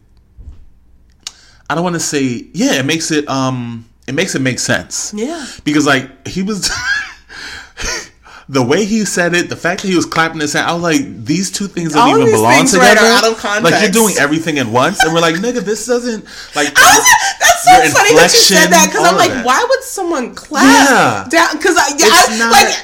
I 1.70 1.76
don't 1.76 1.84
want 1.84 1.96
to 1.96 2.00
say 2.00 2.48
yeah, 2.54 2.74
it 2.74 2.86
makes 2.86 3.12
it 3.12 3.28
um 3.28 3.86
it 4.08 4.14
makes 4.14 4.36
it 4.36 4.42
make 4.42 4.60
sense. 4.60 5.14
Yeah. 5.16 5.46
Because 5.64 5.86
like 5.86 6.28
he 6.28 6.44
was 6.44 6.70
the 8.50 8.62
way 8.64 8.86
he 8.86 9.06
said 9.06 9.34
it, 9.34 9.50
the 9.50 9.56
fact 9.56 9.82
that 9.82 9.88
he 9.88 9.96
was 9.96 10.06
clapping 10.06 10.40
his 10.42 10.54
hand, 10.54 10.68
I 10.68 10.74
was 10.74 10.84
like, 10.84 11.02
these 11.26 11.50
two 11.52 11.68
things 11.68 11.94
don't 11.94 12.02
All 12.10 12.18
even 12.20 12.32
belong 12.32 12.52
right, 12.52 12.68
together. 12.68 13.28
of 13.28 13.64
Like 13.64 13.82
you're 13.82 13.92
doing 13.92 14.16
everything 14.20 14.60
at 14.60 14.68
once, 14.68 15.02
and 15.04 15.14
we're 15.14 15.22
like, 15.22 15.36
nigga, 15.36 15.62
this 15.62 15.86
doesn't 15.88 16.24
like. 16.56 16.74
That's 16.74 17.64
so 17.64 17.72
funny 17.98 18.16
that 18.16 18.30
you 18.34 18.40
said 18.40 18.68
that 18.68 18.88
because 18.92 19.08
I'm 19.08 19.16
like, 19.18 19.46
why 19.46 19.66
would 19.68 19.84
someone 19.84 20.36
clap 20.36 20.64
Yeah. 20.64 21.28
down? 21.30 21.58
Because 21.58 21.78
I, 21.78 21.88
yeah, 21.98 22.08
I 22.12 22.38
not- 22.38 22.52
like 22.52 22.76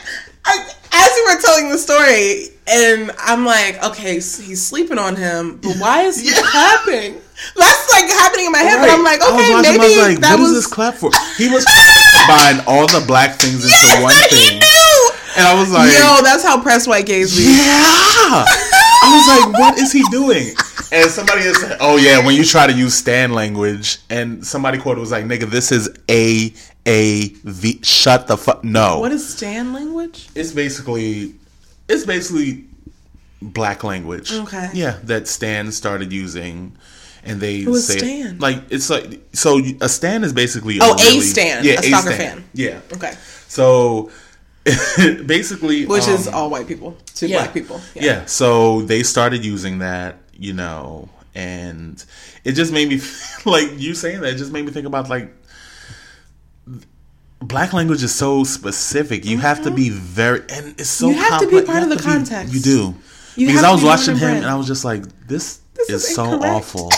I, 0.46 0.74
as 0.92 1.18
you 1.18 1.26
were 1.36 1.42
telling 1.42 1.70
the 1.70 1.78
story, 1.78 2.48
and 2.66 3.12
I'm 3.20 3.46
like, 3.46 3.84
okay, 3.84 4.20
so 4.22 4.42
he's 4.42 4.66
sleeping 4.66 4.98
on 4.98 5.16
him, 5.18 5.58
but 5.58 5.76
why 5.78 6.04
is 6.04 6.20
he 6.22 6.30
Yeah. 6.34 6.42
clapping? 6.44 7.16
That's 7.56 7.92
like 7.92 8.08
happening 8.12 8.48
in 8.48 8.52
my 8.52 8.64
head, 8.64 8.80
but 8.80 8.90
I'm 8.90 9.04
like, 9.04 9.22
okay, 9.22 9.54
watching, 9.54 9.80
maybe 9.80 9.84
I 9.84 9.88
was 9.88 9.98
like, 9.98 10.20
that 10.20 10.36
what 10.36 10.44
is 10.44 10.52
was 10.52 10.64
this 10.64 10.68
clap 10.68 10.96
for? 10.96 11.12
He 11.38 11.48
was 11.48 11.66
trying 11.66 11.96
to 11.96 12.04
combine 12.16 12.58
all 12.68 12.88
the 12.88 13.04
black 13.08 13.40
things 13.40 13.64
into 13.64 13.74
yes, 13.74 14.04
one 14.04 14.14
thing, 14.28 14.60
he 14.60 14.60
knew. 14.60 14.94
and 15.38 15.48
I 15.48 15.56
was 15.56 15.72
like, 15.72 15.92
Yo, 15.96 16.22
that's 16.24 16.44
how 16.44 16.62
press 16.62 16.88
white 16.88 17.06
gays 17.06 17.36
be. 17.36 17.44
Yeah. 17.44 18.46
I 19.02 19.16
was 19.16 19.28
like, 19.28 19.60
what 19.60 19.78
is 19.80 19.92
he 19.92 20.04
doing? 20.12 20.54
And 20.92 21.10
somebody 21.10 21.44
has 21.44 21.60
said, 21.60 21.78
oh 21.80 21.98
yeah, 21.98 22.24
when 22.24 22.36
you 22.36 22.44
try 22.44 22.68
to 22.68 22.74
use 22.74 22.96
Stan 22.96 23.32
language, 23.32 24.00
and 24.10 24.46
somebody 24.46 24.78
quoted 24.78 25.00
was 25.00 25.12
like, 25.12 25.26
nigga, 25.26 25.50
this 25.50 25.72
is 25.72 25.90
A 26.10 26.54
A 26.86 27.28
V. 27.44 27.80
Shut 27.84 28.28
the 28.28 28.38
fuck. 28.38 28.64
No. 28.64 29.00
What 29.00 29.12
is 29.12 29.28
Stan 29.28 29.74
language? 29.74 30.28
it's 30.36 30.52
basically, 30.52 31.36
it's 31.88 32.06
basically 32.06 32.66
black 33.42 33.84
language. 33.84 34.32
Okay. 34.34 34.70
Yeah, 34.74 35.00
that 35.04 35.28
Stan 35.28 35.72
started 35.72 36.12
using. 36.12 36.76
And 37.24 37.40
they 37.42 37.60
Who 37.62 37.76
is 37.76 37.86
say 37.88 37.98
Stan? 38.00 38.40
like 38.40 38.64
it's 38.70 38.90
like 38.90 39.22
so 39.34 39.60
a 39.82 39.90
Stan 39.90 40.24
is 40.24 40.32
basically 40.34 40.78
Oh, 40.82 40.94
a 40.94 40.96
really- 40.96 41.22
Stan, 41.22 41.64
yeah 41.66 41.80
a 41.80 41.84
soccer 41.84 42.12
fan. 42.14 42.44
yeah 42.54 42.80
Okay, 42.94 43.14
so 43.48 44.10
basically 45.26 45.86
which 45.86 46.08
is 46.08 46.28
um, 46.28 46.34
all 46.34 46.50
white 46.50 46.68
people 46.68 46.98
to 47.16 47.28
yeah. 47.28 47.38
black 47.40 47.54
people. 47.54 47.82
Yeah. 47.96 48.26
So 48.26 48.82
they 48.84 49.04
started 49.04 49.44
using 49.44 49.80
that, 49.80 50.18
you 50.34 50.54
know, 50.54 51.10
and 51.36 52.04
it 52.44 52.54
just 52.54 52.72
made 52.72 52.88
me 52.90 53.00
like 53.46 53.78
you 53.78 53.94
saying 53.96 54.22
that. 54.22 54.34
It 54.34 54.38
just 54.38 54.52
made 54.52 54.66
me 54.66 54.72
think 54.72 54.86
about 54.88 55.10
like 55.10 55.32
black 57.42 57.74
language 57.74 58.04
is 58.04 58.14
so 58.14 58.44
specific. 58.44 59.26
You 59.26 59.38
have 59.40 59.64
to 59.64 59.72
be 59.72 59.90
very, 59.90 60.42
and 60.50 60.80
it's 60.80 60.90
so. 60.90 61.08
Mm-hmm. 61.08 61.18
You 61.18 61.24
have 61.24 61.42
to 61.42 61.48
be 61.50 61.62
part 61.62 61.84
of 61.84 61.90
the 61.90 61.96
to 61.96 62.04
be- 62.04 62.10
context. 62.10 62.54
you 62.54 62.60
do. 62.60 62.96
You 63.36 63.48
because 63.48 63.64
I 63.64 63.72
was 63.72 63.84
watching 63.84 64.18
him 64.18 64.36
and 64.38 64.46
I 64.46 64.56
was 64.56 64.68
just 64.68 64.84
like, 64.84 65.04
this, 65.28 65.62
This 65.88 65.90
is, 65.90 66.06
is 66.06 66.16
so 66.16 66.34
incorrect. 66.34 66.46
awful. 66.56 66.90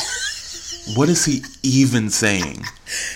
what 0.96 1.10
is 1.10 1.26
he 1.26 1.44
even 1.64 2.10
saying? 2.10 2.64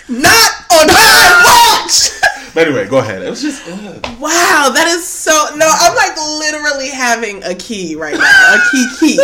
Not 0.07 0.51
on 0.71 0.87
my 0.87 1.81
watch. 1.83 2.11
But 2.53 2.67
anyway, 2.67 2.87
go 2.87 2.99
ahead. 2.99 3.21
It 3.21 3.29
was 3.29 3.41
just 3.41 3.65
Wow, 3.67 4.71
that 4.73 4.87
is 4.87 5.05
so. 5.05 5.31
No, 5.57 5.67
I'm 5.69 5.95
like 5.95 6.15
literally 6.39 6.89
having 6.89 7.43
a 7.43 7.53
key 7.55 7.95
right 7.95 8.15
now, 8.15 8.55
a 8.55 8.59
key 8.71 8.87
key. 8.99 9.19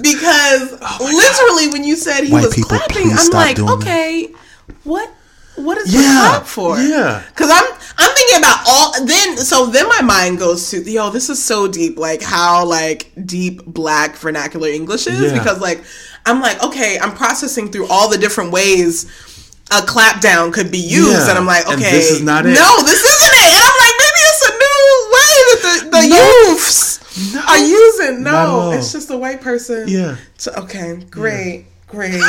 Because 0.00 0.72
oh 0.80 0.98
literally, 1.00 1.70
when 1.72 1.84
you 1.84 1.96
said 1.96 2.24
he 2.24 2.32
White 2.32 2.46
was 2.46 2.54
people, 2.54 2.70
clapping, 2.70 3.10
I'm 3.12 3.30
like, 3.30 3.56
doing 3.56 3.68
that. 3.68 3.74
okay, 3.76 4.28
what, 4.84 5.08
what 5.56 5.76
is 5.78 5.92
the 5.92 5.98
Yeah, 5.98 6.28
clap 6.30 6.46
for? 6.46 6.78
yeah. 6.80 7.22
Because 7.28 7.50
I'm, 7.52 7.64
I'm 8.02 8.14
thinking 8.14 8.38
about 8.38 8.58
all. 8.66 9.04
Then, 9.06 9.36
so 9.38 9.66
then 9.66 9.88
my 9.88 10.02
mind 10.02 10.38
goes 10.38 10.70
to, 10.70 10.82
yo, 10.82 11.10
this 11.10 11.30
is 11.30 11.42
so 11.42 11.68
deep. 11.68 11.96
Like 11.98 12.22
how 12.22 12.64
like 12.66 13.10
deep 13.24 13.64
black 13.64 14.16
vernacular 14.16 14.68
English 14.68 15.06
is. 15.06 15.32
Yeah. 15.32 15.38
Because 15.38 15.60
like, 15.60 15.82
I'm 16.26 16.40
like, 16.40 16.62
okay, 16.62 16.98
I'm 17.00 17.14
processing 17.14 17.70
through 17.70 17.86
all 17.88 18.08
the 18.10 18.18
different 18.18 18.52
ways 18.52 19.06
a 19.70 19.80
clap 19.86 20.20
down 20.20 20.52
could 20.52 20.70
be 20.70 20.78
used, 20.78 21.12
Yeah, 21.12 21.30
and 21.30 21.38
I'm 21.38 21.46
like, 21.46 21.64
okay, 21.64 21.74
and 21.74 21.82
this 21.82 22.10
is 22.10 22.22
not 22.22 22.44
it. 22.44 22.50
No, 22.50 22.82
this 22.82 23.00
isn't 23.02 23.32
it. 23.32 23.54
And 23.54 23.64
I'm 23.64 23.78
like, 23.80 23.96
maybe 24.02 24.20
it's 24.28 24.44
a 24.46 24.52
new 24.52 24.82
way 25.14 25.34
that 25.48 25.60
the, 25.62 25.90
the 25.90 26.08
No. 26.08 26.50
youths 26.50 27.46
are 27.48 27.58
using. 27.58 28.22
No, 28.22 28.72
it's 28.72 28.92
just 28.92 29.10
a 29.10 29.16
white 29.16 29.40
person. 29.40 29.88
Yeah. 29.88 30.16
So, 30.36 30.52
okay, 30.58 31.02
great, 31.10 31.66
great. 31.86 32.20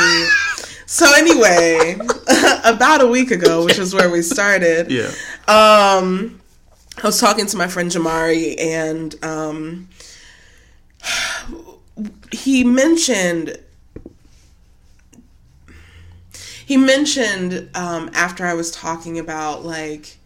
So 0.86 1.12
anyway, 1.14 1.96
about 2.64 3.02
a 3.02 3.06
week 3.06 3.30
ago, 3.30 3.64
which 3.64 3.78
is 3.78 3.94
where 3.94 4.10
we 4.10 4.22
started. 4.22 4.90
yeah. 4.90 5.10
Um, 5.48 6.40
I 7.02 7.06
was 7.06 7.20
talking 7.20 7.46
to 7.46 7.56
my 7.56 7.68
friend 7.68 7.90
Jamari, 7.90 8.58
and 8.60 9.24
um, 9.24 9.88
he 12.30 12.64
mentioned 12.64 13.58
he 16.66 16.76
mentioned 16.76 17.68
um, 17.74 18.10
after 18.14 18.46
I 18.46 18.54
was 18.54 18.70
talking 18.70 19.18
about 19.18 19.64
like 19.64 20.18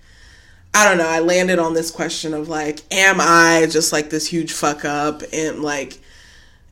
I 0.75 0.85
don't 0.85 0.99
know. 0.99 1.09
I 1.09 1.21
landed 1.21 1.59
on 1.59 1.75
this 1.75 1.91
question 1.91 2.35
of 2.35 2.49
like, 2.49 2.81
am 2.93 3.17
I 3.21 3.67
just 3.71 3.93
like 3.93 4.11
this 4.11 4.27
huge 4.27 4.53
fuck 4.53 4.85
up 4.85 5.23
and 5.33 5.63
like 5.63 5.99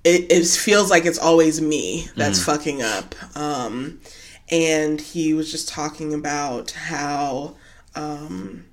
it, 0.07 0.31
it 0.31 0.47
feels 0.47 0.89
like 0.89 1.05
it's 1.05 1.19
always 1.19 1.61
me 1.61 2.09
that's 2.17 2.43
fucking 2.45 2.81
up. 2.81 3.15
Um, 3.37 4.01
and 4.49 5.01
he 5.01 5.35
was 5.35 5.51
just 5.51 5.69
talking 5.69 6.15
about 6.15 6.71
how 6.71 7.57
um, 7.97 8.65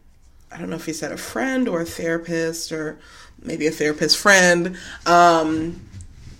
I 0.51 0.59
don't 0.59 0.69
know 0.69 0.75
if 0.75 0.85
he 0.85 0.93
said 0.93 1.11
a 1.11 1.17
friend 1.17 1.67
or 1.67 1.81
a 1.81 1.85
therapist 1.85 2.71
or 2.71 2.99
maybe 3.41 3.65
a 3.65 3.71
therapist 3.71 4.17
friend 4.17 4.77
um, 5.07 5.81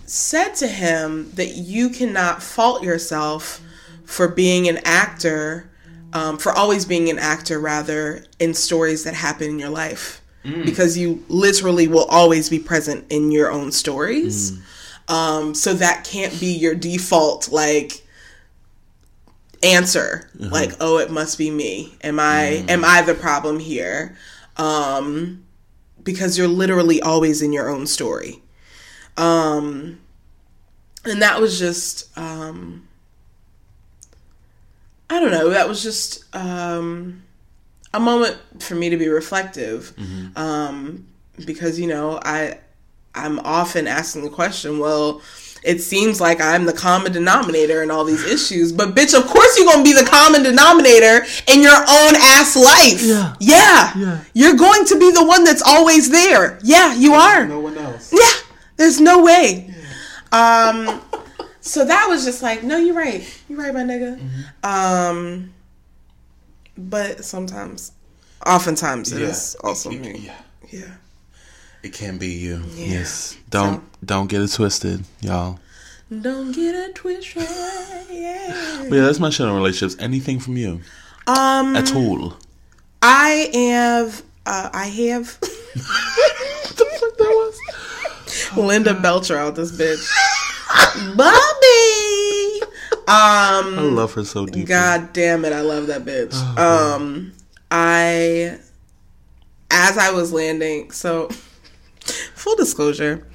said 0.06 0.54
to 0.56 0.68
him 0.68 1.28
that 1.32 1.56
you 1.56 1.88
cannot 1.90 2.40
fault 2.40 2.84
yourself 2.84 3.60
for 4.04 4.28
being 4.28 4.68
an 4.68 4.78
actor, 4.84 5.68
um, 6.12 6.38
for 6.38 6.52
always 6.52 6.84
being 6.84 7.10
an 7.10 7.18
actor, 7.18 7.58
rather, 7.58 8.24
in 8.38 8.54
stories 8.54 9.02
that 9.04 9.14
happen 9.14 9.48
in 9.48 9.58
your 9.58 9.70
life. 9.70 10.20
Because 10.64 10.96
you 10.96 11.24
literally 11.28 11.88
will 11.88 12.04
always 12.04 12.48
be 12.50 12.58
present 12.60 13.06
in 13.10 13.32
your 13.32 13.50
own 13.50 13.72
stories. 13.72 14.52
Um, 15.08 15.54
so 15.54 15.74
that 15.74 16.04
can't 16.04 16.38
be 16.40 16.52
your 16.52 16.74
default, 16.74 17.50
like, 17.50 18.06
answer. 19.62 20.30
Like, 20.50 20.72
oh, 20.80 20.98
it 20.98 21.10
must 21.10 21.38
be 21.38 21.50
me. 21.50 21.94
Am 22.02 22.18
I, 22.20 22.64
am 22.68 22.84
I 22.84 23.02
the 23.02 23.14
problem 23.14 23.58
here? 23.58 24.16
Um, 24.56 25.44
because 26.02 26.36
you're 26.38 26.48
literally 26.48 27.00
always 27.02 27.42
in 27.42 27.52
your 27.52 27.68
own 27.68 27.86
story. 27.86 28.42
Um, 29.16 30.00
and 31.04 31.22
that 31.22 31.40
was 31.40 31.58
just, 31.58 32.16
um, 32.18 32.88
I 35.10 35.20
don't 35.20 35.30
know, 35.30 35.50
that 35.50 35.68
was 35.68 35.82
just 35.82 36.24
um, 36.34 37.22
a 37.92 38.00
moment 38.00 38.38
for 38.62 38.74
me 38.74 38.90
to 38.90 38.96
be 38.96 39.08
reflective. 39.08 39.92
Um, 40.36 41.06
because, 41.44 41.78
you 41.78 41.86
know, 41.86 42.18
I, 42.22 42.58
I'm 43.14 43.38
often 43.40 43.86
asking 43.86 44.24
the 44.24 44.30
question, 44.30 44.78
well, 44.78 45.22
it 45.62 45.80
seems 45.80 46.20
like 46.20 46.40
I'm 46.40 46.66
the 46.66 46.72
common 46.72 47.12
denominator 47.12 47.82
in 47.82 47.90
all 47.90 48.04
these 48.04 48.24
issues, 48.36 48.72
but 48.72 48.94
bitch, 48.94 49.18
of 49.18 49.26
course 49.26 49.56
you're 49.56 49.66
gonna 49.66 49.82
be 49.84 49.92
the 49.94 50.04
common 50.04 50.42
denominator 50.42 51.24
in 51.48 51.62
your 51.62 51.74
own 51.76 52.14
ass 52.16 52.56
life. 52.56 53.02
Yeah. 53.02 53.34
Yeah. 53.40 53.92
Yeah. 53.96 54.24
You're 54.34 54.56
going 54.56 54.84
to 54.86 54.98
be 54.98 55.10
the 55.10 55.24
one 55.24 55.44
that's 55.44 55.62
always 55.62 56.10
there. 56.10 56.58
Yeah, 56.62 56.94
you 56.94 57.14
are. 57.14 57.46
No 57.46 57.60
one 57.60 57.78
else. 57.78 58.12
Yeah, 58.12 58.30
there's 58.76 59.00
no 59.00 59.22
way. 59.24 59.74
Um, 60.32 61.00
so 61.60 61.84
that 61.84 62.06
was 62.08 62.24
just 62.24 62.42
like, 62.42 62.62
no, 62.62 62.76
you're 62.76 62.94
right. 62.94 63.24
You're 63.48 63.58
right, 63.58 63.72
my 63.72 63.82
nigga. 63.84 64.20
Um, 64.64 65.54
but 66.76 67.24
sometimes, 67.24 67.92
oftentimes, 68.44 69.12
it 69.12 69.22
is 69.22 69.56
also 69.62 69.90
me. 69.90 70.18
Yeah. 70.26 70.42
Yeah. 70.70 70.94
It 71.84 71.92
can 71.92 72.16
be 72.18 72.28
you. 72.28 72.62
Yes. 72.74 73.36
Don't 73.50 73.84
don't 74.04 74.26
get 74.26 74.40
it 74.40 74.50
twisted, 74.50 75.04
y'all. 75.20 75.58
Don't 76.10 76.50
get 76.52 76.74
it 76.74 76.94
twisted. 76.94 77.42
Yeah. 78.10 78.86
But 78.88 78.96
yeah, 78.96 79.02
that's 79.02 79.20
my 79.20 79.28
shit 79.30 79.46
on 79.46 79.54
relationships. 79.54 80.00
Anything 80.02 80.40
from 80.40 80.56
you 80.56 80.80
Um, 81.26 81.76
at 81.76 81.94
all? 81.94 82.34
I 83.02 83.50
have. 83.52 84.22
Uh, 84.46 84.70
I 84.72 84.86
have. 84.86 85.38
What 85.74 86.76
the 86.78 86.84
fuck 86.98 87.16
that 87.18 87.30
was? 87.30 88.56
Linda 88.56 88.94
Belcher 88.94 89.36
out 89.36 89.54
this 89.56 89.70
bitch. 89.72 90.08
Bobby. 91.16 92.62
Um. 93.06 93.78
I 93.78 93.82
love 93.92 94.14
her 94.14 94.24
so 94.24 94.46
deeply. 94.46 94.64
God 94.64 95.12
damn 95.12 95.44
it, 95.44 95.52
I 95.52 95.60
love 95.60 95.88
that 95.88 96.04
bitch. 96.04 96.30
Oh, 96.56 96.94
um 96.96 97.32
I 97.70 98.58
as 99.70 99.98
I 99.98 100.10
was 100.12 100.32
landing, 100.32 100.90
so 100.90 101.28
full 102.44 102.56
disclosure, 102.56 103.26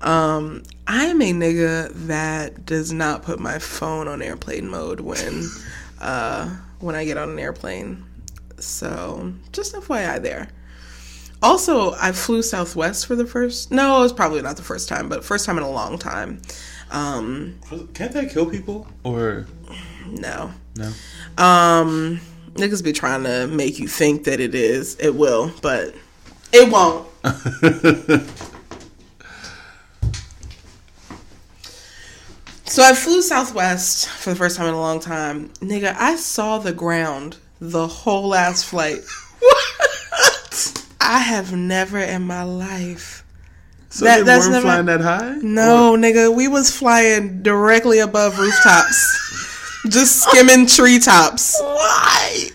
um 0.00 0.64
I 0.88 1.04
am 1.06 1.22
a 1.22 1.32
nigga 1.32 1.90
that 2.08 2.66
does 2.66 2.92
not 2.92 3.22
put 3.22 3.38
my 3.38 3.60
phone 3.60 4.08
on 4.08 4.20
airplane 4.20 4.68
mode 4.68 4.98
when 5.00 5.48
uh 6.00 6.48
when 6.80 6.96
I 6.96 7.04
get 7.04 7.16
on 7.16 7.30
an 7.30 7.38
airplane. 7.38 8.04
So, 8.58 9.32
just 9.52 9.74
FYI 9.74 10.20
there. 10.22 10.48
Also, 11.42 11.92
I 11.92 12.12
flew 12.12 12.42
Southwest 12.42 13.06
for 13.06 13.14
the 13.14 13.26
first 13.26 13.70
no, 13.70 14.00
it 14.00 14.02
was 14.02 14.12
probably 14.12 14.42
not 14.42 14.56
the 14.56 14.62
first 14.62 14.88
time, 14.88 15.08
but 15.08 15.24
first 15.24 15.46
time 15.46 15.58
in 15.58 15.62
a 15.62 15.70
long 15.70 15.96
time. 15.96 16.42
Um 16.90 17.60
Can't 17.94 18.12
that 18.12 18.30
kill 18.30 18.46
people? 18.46 18.88
Or 19.04 19.46
no. 20.08 20.50
no? 20.76 20.92
Um, 21.38 22.20
niggas 22.54 22.82
be 22.82 22.92
trying 22.92 23.22
to 23.24 23.46
make 23.46 23.78
you 23.78 23.86
think 23.86 24.24
that 24.24 24.40
it 24.40 24.56
is. 24.56 24.96
It 24.96 25.14
will, 25.14 25.52
but 25.62 25.94
it 26.52 26.72
won't. 26.72 27.06
so 32.66 32.82
I 32.82 32.94
flew 32.94 33.22
Southwest 33.22 34.08
for 34.08 34.30
the 34.30 34.36
first 34.36 34.56
time 34.56 34.66
in 34.68 34.74
a 34.74 34.80
long 34.80 35.00
time. 35.00 35.48
Nigga, 35.60 35.94
I 35.98 36.16
saw 36.16 36.58
the 36.58 36.72
ground 36.72 37.36
the 37.60 37.86
whole 37.86 38.28
last 38.28 38.64
flight. 38.66 39.00
what? 39.38 40.84
I 41.00 41.18
have 41.18 41.54
never 41.54 41.98
in 41.98 42.22
my 42.22 42.42
life. 42.42 43.24
So 43.88 44.04
That- 44.04 44.18
they 44.18 44.22
that's 44.24 44.48
never- 44.48 44.62
flying 44.62 44.86
that 44.86 45.00
high? 45.00 45.36
No, 45.42 45.96
nigga, 45.96 46.34
we 46.34 46.48
was 46.48 46.70
flying 46.76 47.42
directly 47.42 48.00
above 48.00 48.38
rooftops. 48.38 49.82
Just 49.88 50.22
skimming 50.24 50.66
treetops. 50.66 51.56
Why? 51.60 52.48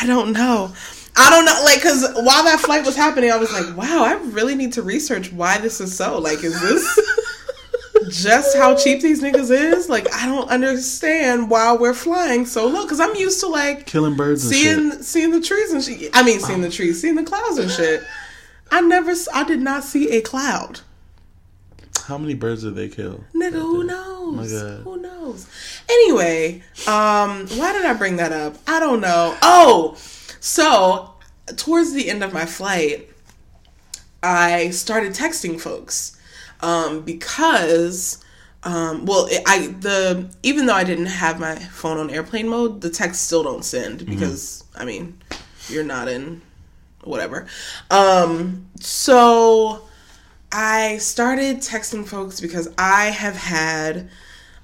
I 0.00 0.06
don't 0.06 0.32
know. 0.32 0.72
I 1.16 1.30
don't 1.30 1.44
know, 1.44 1.60
like, 1.64 1.80
cause 1.82 2.02
while 2.24 2.42
that 2.44 2.58
flight 2.58 2.84
was 2.84 2.96
happening, 2.96 3.30
I 3.30 3.36
was 3.36 3.52
like, 3.52 3.76
wow, 3.76 4.02
I 4.04 4.14
really 4.32 4.56
need 4.56 4.72
to 4.72 4.82
research 4.82 5.30
why 5.32 5.58
this 5.58 5.80
is 5.80 5.94
so. 5.96 6.18
Like, 6.18 6.42
is 6.42 6.60
this 6.60 6.98
just 8.08 8.56
how 8.56 8.74
cheap 8.76 9.00
these 9.00 9.22
niggas 9.22 9.50
is? 9.50 9.88
Like, 9.88 10.12
I 10.14 10.26
don't 10.26 10.48
understand 10.48 11.50
why 11.50 11.72
we're 11.72 11.94
flying 11.94 12.46
so 12.46 12.66
low. 12.66 12.86
Cause 12.86 13.00
I'm 13.00 13.14
used 13.16 13.40
to 13.40 13.48
like 13.48 13.86
Killing 13.86 14.16
birds 14.16 14.44
and 14.44 14.54
seeing 14.54 14.90
shit. 14.90 15.04
seeing 15.04 15.30
the 15.30 15.40
trees 15.40 15.72
and 15.72 15.82
shit. 15.82 16.10
I 16.14 16.22
mean, 16.22 16.40
seeing 16.40 16.60
the 16.60 16.70
trees, 16.70 17.00
seeing 17.00 17.14
the 17.14 17.24
clouds 17.24 17.58
and 17.58 17.70
shit. 17.70 18.02
I 18.70 18.80
never, 18.80 19.12
I 19.32 19.44
did 19.44 19.60
not 19.60 19.84
see 19.84 20.10
a 20.16 20.20
cloud. 20.20 20.80
How 22.06 22.18
many 22.18 22.34
birds 22.34 22.62
did 22.62 22.74
they 22.74 22.88
kill? 22.88 23.24
Nigga, 23.34 23.52
who 23.52 23.84
knows? 23.84 24.50
Who 24.82 24.96
knows? 24.98 25.48
Anyway, 25.88 26.62
um, 26.86 27.46
why 27.56 27.72
did 27.72 27.84
I 27.84 27.94
bring 27.94 28.16
that 28.16 28.32
up? 28.32 28.56
I 28.66 28.80
don't 28.80 29.00
know. 29.00 29.36
Oh, 29.42 29.96
so 30.40 31.14
towards 31.56 31.92
the 31.92 32.10
end 32.10 32.22
of 32.22 32.32
my 32.32 32.44
flight, 32.46 33.08
I 34.22 34.70
started 34.70 35.12
texting 35.12 35.60
folks 35.60 36.18
um, 36.64 37.02
because, 37.02 38.24
um, 38.62 39.04
well, 39.04 39.26
it, 39.30 39.42
I 39.46 39.66
the 39.66 40.34
even 40.42 40.64
though 40.64 40.74
I 40.74 40.82
didn't 40.82 41.06
have 41.06 41.38
my 41.38 41.54
phone 41.56 41.98
on 41.98 42.08
airplane 42.10 42.48
mode, 42.48 42.80
the 42.80 42.88
texts 42.88 43.24
still 43.26 43.42
don't 43.42 43.64
send 43.64 44.06
because 44.06 44.64
I 44.74 44.86
mean, 44.86 45.18
you're 45.68 45.84
not 45.84 46.08
in 46.08 46.40
whatever. 47.02 47.46
Um, 47.90 48.66
so 48.80 49.86
I 50.50 50.96
started 50.98 51.58
texting 51.58 52.06
folks 52.06 52.40
because 52.40 52.72
I 52.78 53.06
have 53.06 53.36
had 53.36 54.08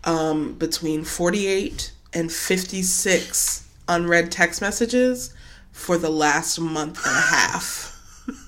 um, 0.04 0.54
between 0.54 1.04
48 1.04 1.92
and 2.14 2.32
56 2.32 3.68
unread 3.88 4.32
text 4.32 4.62
messages 4.62 5.34
for 5.72 5.98
the 5.98 6.10
last 6.10 6.58
month 6.58 6.98
and 7.04 7.14
a 7.14 7.20
half. 7.20 7.86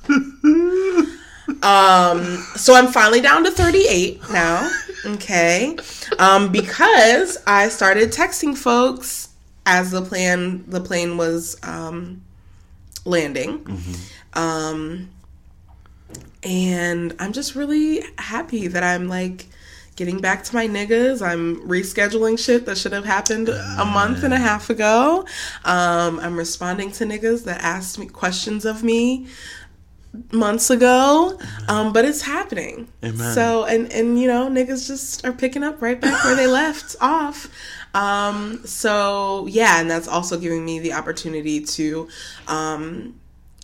um, 1.63 2.25
so 2.57 2.75
I'm 2.75 2.89
finally 2.89 3.21
down 3.21 3.45
to 3.45 3.51
38 3.51 4.21
now. 4.31 4.71
Okay. 5.05 5.77
Um, 6.19 6.51
because 6.51 7.39
I 7.47 7.69
started 7.69 8.11
texting 8.11 8.57
folks 8.57 9.29
as 9.65 9.91
the 9.93 10.03
plan 10.03 10.65
the 10.67 10.81
plane 10.81 11.17
was 11.17 11.57
um, 11.63 12.23
landing. 13.05 13.67
Um, 14.35 15.11
and 16.43 17.15
I'm 17.19 17.33
just 17.33 17.55
really 17.55 18.03
happy 18.19 18.67
that 18.69 18.83
I'm 18.83 19.09
like 19.09 19.47
getting 19.95 20.21
back 20.21 20.43
to 20.45 20.55
my 20.55 20.67
niggas. 20.67 21.23
I'm 21.25 21.69
rescheduling 21.69 22.39
shit 22.39 22.67
that 22.67 22.79
should 22.79 22.93
have 22.93 23.05
happened 23.05 23.49
a 23.49 23.85
month 23.85 24.25
and 24.25 24.33
a 24.33 24.39
half 24.39 24.71
ago. 24.71 25.27
Um, 25.65 26.19
I'm 26.19 26.37
responding 26.37 26.91
to 26.93 27.05
niggas 27.05 27.45
that 27.45 27.63
asked 27.63 27.99
me 27.99 28.07
questions 28.07 28.65
of 28.65 28.83
me 28.83 29.27
months 30.31 30.71
ago. 30.71 31.39
Um, 31.69 31.93
but 31.93 32.05
it's 32.05 32.23
happening. 32.23 32.89
Amen. 33.05 33.35
So 33.35 33.65
and 33.65 33.91
and 33.93 34.19
you 34.19 34.29
know, 34.29 34.49
niggas 34.49 34.87
just 34.87 35.25
are 35.27 35.33
picking 35.33 35.63
up 35.63 35.81
right 35.83 36.01
back 36.01 36.25
where 36.25 36.37
they 36.37 36.47
left 36.63 36.97
off. 37.01 37.49
Um, 37.95 38.65
so 38.65 39.47
yeah, 39.49 39.81
and 39.81 39.91
that's 39.91 40.09
also 40.09 40.39
giving 40.39 40.65
me 40.65 40.79
the 40.81 40.93
opportunity 40.95 41.61
to 41.61 42.09
um 42.49 43.15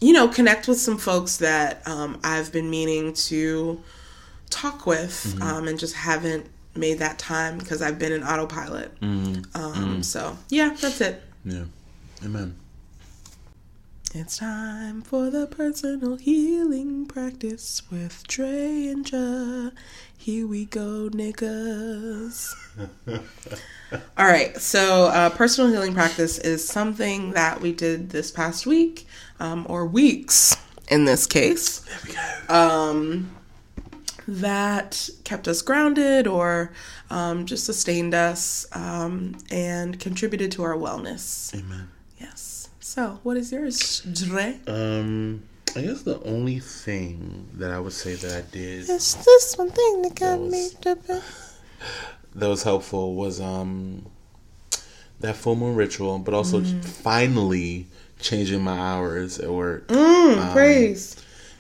you 0.01 0.13
know, 0.13 0.29
connect 0.29 0.69
with 0.69 0.79
some 0.79 0.97
folks 0.97 1.39
that 1.39 1.83
um, 1.89 2.21
I've 2.23 2.53
been 2.53 2.71
meaning 2.71 3.15
to 3.15 3.83
talk 4.49 4.87
with 4.87 5.37
um, 5.43 5.67
and 5.67 5.77
just 5.77 5.95
haven't 5.95 6.47
made 6.77 7.01
that 7.01 7.19
time 7.19 7.59
because 7.59 7.83
I've 7.83 7.99
been 7.99 8.13
in 8.13 8.23
autopilot. 8.23 8.93
Um, 9.03 10.03
So, 10.05 10.39
yeah, 10.51 10.69
that's 10.81 11.01
it. 11.01 11.21
Yeah. 11.45 11.65
Amen. 12.25 12.55
It's 14.15 14.39
time 14.39 15.03
for 15.03 15.29
the 15.29 15.47
personal 15.47 16.17
healing 16.17 17.05
practice 17.07 17.83
with 17.91 18.27
Dre 18.27 18.87
and 18.87 19.11
Ja. 19.11 19.71
Here 20.17 20.47
we 20.47 20.65
go, 20.65 21.11
niggas. 21.11 22.55
All 24.17 24.27
right, 24.27 24.57
so 24.57 25.07
uh, 25.07 25.29
personal 25.31 25.71
healing 25.71 25.93
practice 25.93 26.39
is 26.39 26.67
something 26.67 27.33
that 27.33 27.61
we 27.61 27.73
did 27.73 28.11
this 28.11 28.31
past 28.31 28.67
week, 28.67 29.07
um, 29.41 29.67
or 29.69 29.87
weeks 29.87 30.57
in 30.89 31.05
this 31.05 31.27
case. 31.27 31.81
There 31.81 31.99
we 32.07 32.13
go. 32.15 32.55
um, 32.55 33.31
that 34.27 35.09
kept 35.25 35.47
us 35.49 35.61
grounded 35.63 36.27
or 36.27 36.73
um, 37.11 37.45
just 37.47 37.65
sustained 37.65 38.15
us 38.15 38.67
um, 38.73 39.37
and 39.51 40.01
contributed 40.01 40.51
to 40.53 40.63
our 40.63 40.75
wellness. 40.75 41.55
Amen. 41.55 41.89
So, 42.89 43.21
what 43.23 43.37
is 43.37 43.53
yours, 43.53 44.01
Dre? 44.01 44.57
Um, 44.67 45.43
I 45.77 45.83
guess 45.83 46.05
the 46.05 46.23
only 46.23 46.59
thing 46.59 47.47
that 47.59 47.71
I 47.71 47.79
would 47.79 47.93
say 47.93 48.15
that 48.15 48.33
I 48.35 48.41
did 48.51 48.89
It's 48.89 49.13
this 49.13 49.57
one 49.59 49.69
thing 49.71 50.01
that 50.01 50.15
got 50.15 50.39
That 50.39 50.41
me 50.41 50.49
was- 50.63 50.75
to 50.81 50.97
be. 50.97 51.21
that 52.37 52.49
was 52.49 52.63
helpful 52.63 53.15
was 53.15 53.43
um 53.43 54.07
that 55.21 55.37
full 55.37 55.55
moon 55.55 55.77
ritual, 55.77 56.19
but 56.19 56.33
also 56.33 56.63
finally 56.65 57.89
changing 58.21 58.63
my 58.63 58.79
hours 58.79 59.39
at 59.39 59.51
work. 59.51 59.87
Mm, 59.89 60.53
praise. 60.55 61.15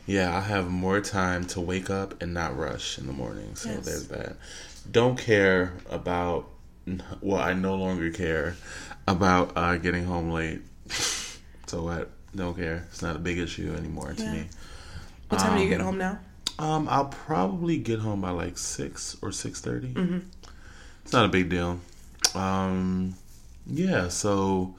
Yeah, 0.06 0.34
I 0.34 0.40
have 0.40 0.70
more 0.70 1.02
time 1.02 1.44
to 1.48 1.60
wake 1.60 1.90
up 1.90 2.22
and 2.22 2.32
not 2.32 2.56
rush 2.56 2.96
in 2.96 3.06
the 3.06 3.12
morning. 3.12 3.54
So 3.54 3.68
Yes. 3.68 3.84
there's 3.84 4.08
that. 4.08 4.36
Don't 4.90 5.18
care 5.18 5.74
about. 5.90 6.48
Well, 7.20 7.38
I 7.38 7.52
no 7.52 7.74
longer 7.74 8.08
care 8.10 8.56
about 9.06 9.52
uh, 9.56 9.76
getting 9.76 10.06
home 10.06 10.30
late. 10.30 10.62
so 11.66 11.82
what? 11.82 12.10
Don't 12.34 12.56
care. 12.56 12.86
It's 12.90 13.02
not 13.02 13.16
a 13.16 13.18
big 13.18 13.38
issue 13.38 13.74
anymore 13.76 14.12
to 14.12 14.22
Yeah. 14.22 14.32
me. 14.32 14.48
What 15.28 15.40
time 15.40 15.56
do 15.56 15.62
you 15.62 15.68
get 15.68 15.80
home 15.80 15.98
now? 15.98 16.18
Um, 16.58 16.88
I'll 16.90 17.06
probably 17.06 17.78
get 17.78 18.00
home 18.00 18.20
by 18.20 18.30
like 18.30 18.58
six 18.58 19.16
or 19.22 19.30
six 19.30 19.64
It's 19.64 21.12
not 21.12 21.24
a 21.24 21.28
big 21.28 21.48
deal. 21.48 21.80
Um, 22.34 23.14
yeah. 23.66 24.08
So 24.08 24.74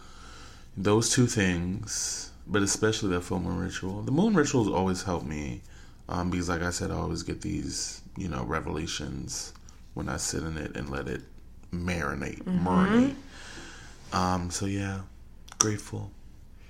those 0.75 1.09
two 1.09 1.27
things, 1.27 2.31
but 2.47 2.61
especially 2.61 3.09
that 3.11 3.21
full 3.21 3.39
moon 3.39 3.59
ritual. 3.59 4.01
The 4.01 4.11
moon 4.11 4.33
rituals 4.33 4.67
always 4.67 5.03
help 5.03 5.23
me, 5.23 5.61
um, 6.07 6.29
because 6.29 6.49
like 6.49 6.61
I 6.61 6.71
said, 6.71 6.91
I 6.91 6.95
always 6.95 7.23
get 7.23 7.41
these, 7.41 8.01
you 8.17 8.27
know, 8.27 8.43
revelations 8.43 9.53
when 9.93 10.09
I 10.09 10.17
sit 10.17 10.43
in 10.43 10.57
it 10.57 10.75
and 10.75 10.89
let 10.89 11.07
it 11.07 11.21
marinate, 11.71 12.43
marinate. 12.43 13.15
Um, 14.13 14.49
so 14.49 14.65
yeah, 14.65 15.01
grateful 15.59 16.11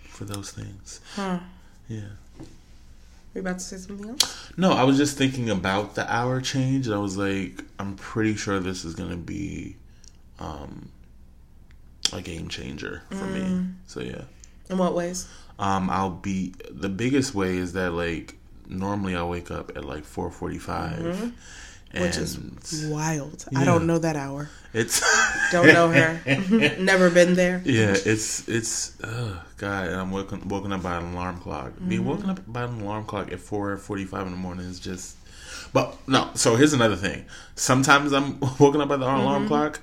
for 0.04 0.26
those 0.26 0.52
things. 0.52 1.00
Huh. 1.16 1.40
Yeah. 1.88 2.00
Are 2.40 2.46
you 3.36 3.42
about 3.42 3.60
to 3.60 3.64
say 3.64 3.78
something 3.78 4.10
else? 4.10 4.52
No, 4.58 4.74
I 4.74 4.84
was 4.84 4.98
just 4.98 5.18
thinking 5.18 5.50
about 5.50 5.96
the 5.96 6.12
hour 6.14 6.42
change, 6.42 6.88
and 6.88 6.96
I 6.96 7.00
was 7.00 7.16
like, 7.18 7.64
I'm 7.78 7.96
pretty 7.96 8.36
sure 8.36 8.60
this 8.60 8.84
is 8.84 8.96
gonna 8.96 9.16
be, 9.18 9.76
um, 10.40 10.90
a 12.12 12.22
game 12.22 12.48
changer 12.50 13.04
for 13.12 13.26
me. 13.28 13.66
So 13.86 14.02
yeah, 14.02 14.24
In 14.70 14.80
what 14.80 14.96
ways? 14.96 15.28
um, 15.60 15.90
I'll 15.92 16.10
be 16.10 16.54
the 16.72 16.90
biggest 16.90 17.36
way 17.36 17.58
is 17.58 17.74
that 17.74 17.92
like 17.94 18.36
normally 18.68 19.16
I 19.16 19.24
wake 19.24 19.52
up 19.52 19.72
at 19.78 19.86
like 19.86 20.06
4:45, 20.06 21.32
Which 21.94 22.18
is 22.18 22.38
wild. 22.88 23.46
I 23.56 23.66
don't 23.66 23.88
know 23.88 23.98
that 23.98 24.16
hour. 24.16 24.50
it's 24.74 25.02
Don't 25.52 25.68
know 25.68 25.90
her. 25.90 26.22
Never 26.80 27.10
been 27.10 27.34
there. 27.34 27.62
Yeah, 27.66 27.96
it's 28.06 28.48
it's 28.48 28.96
oh 29.04 29.42
god, 29.58 29.88
and 29.88 29.96
I'm 29.96 30.12
woken 30.12 30.48
woken 30.48 30.72
up 30.72 30.84
by 30.84 30.98
an 30.98 31.14
alarm 31.14 31.40
clock. 31.40 31.74
Being 31.88 32.02
mm-hmm. 32.02 32.10
woken 32.10 32.30
up 32.30 32.42
by 32.46 32.64
an 32.64 32.82
alarm 32.82 33.06
clock 33.06 33.32
at 33.32 33.40
four 33.40 33.76
forty 33.78 34.06
five 34.06 34.28
in 34.28 34.32
the 34.32 34.38
morning 34.38 34.68
is 34.68 34.80
just. 34.80 35.18
But 35.74 35.96
no, 36.08 36.30
so 36.36 36.56
here's 36.56 36.74
another 36.74 36.96
thing. 36.96 37.26
Sometimes 37.56 38.12
I'm 38.14 38.40
woken 38.60 38.82
up 38.82 38.90
by 38.90 38.98
the 38.98 39.06
alarm 39.06 39.44
mm-hmm. 39.44 39.48
clock. 39.48 39.80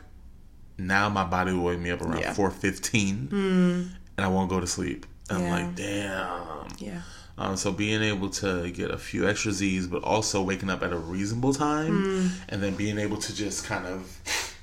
Now 0.78 1.09
my 1.09 1.24
body 1.24 1.52
will 1.52 1.64
wake 1.64 1.80
me 1.80 1.90
up 1.90 2.02
around 2.02 2.20
Yeah. 2.20 2.34
four 2.34 2.50
fifteen, 2.50 3.28
mm. 3.28 3.88
and 4.16 4.24
I 4.24 4.28
won't 4.28 4.48
go 4.48 4.61
to 4.61 4.66
sleep. 4.66 5.07
I'm 5.28 5.42
Yeah. 5.42 5.50
like, 5.50 5.74
damn. 5.74 6.68
Yeah. 6.78 7.00
Um, 7.39 7.57
so 7.57 7.70
being 7.70 8.03
able 8.03 8.30
to 8.30 8.70
get 8.70 8.91
a 8.91 8.97
few 8.97 9.28
extra 9.28 9.53
Z's, 9.53 9.87
but 9.87 10.03
also 10.03 10.43
waking 10.43 10.70
up 10.70 10.82
at 10.82 10.93
a 10.93 10.97
reasonable 10.97 11.53
time, 11.53 12.30
and 12.49 12.62
then 12.62 12.74
being 12.74 12.99
able 12.99 13.18
to 13.18 13.34
just 13.34 13.66
kind 13.66 13.87
of 13.87 14.55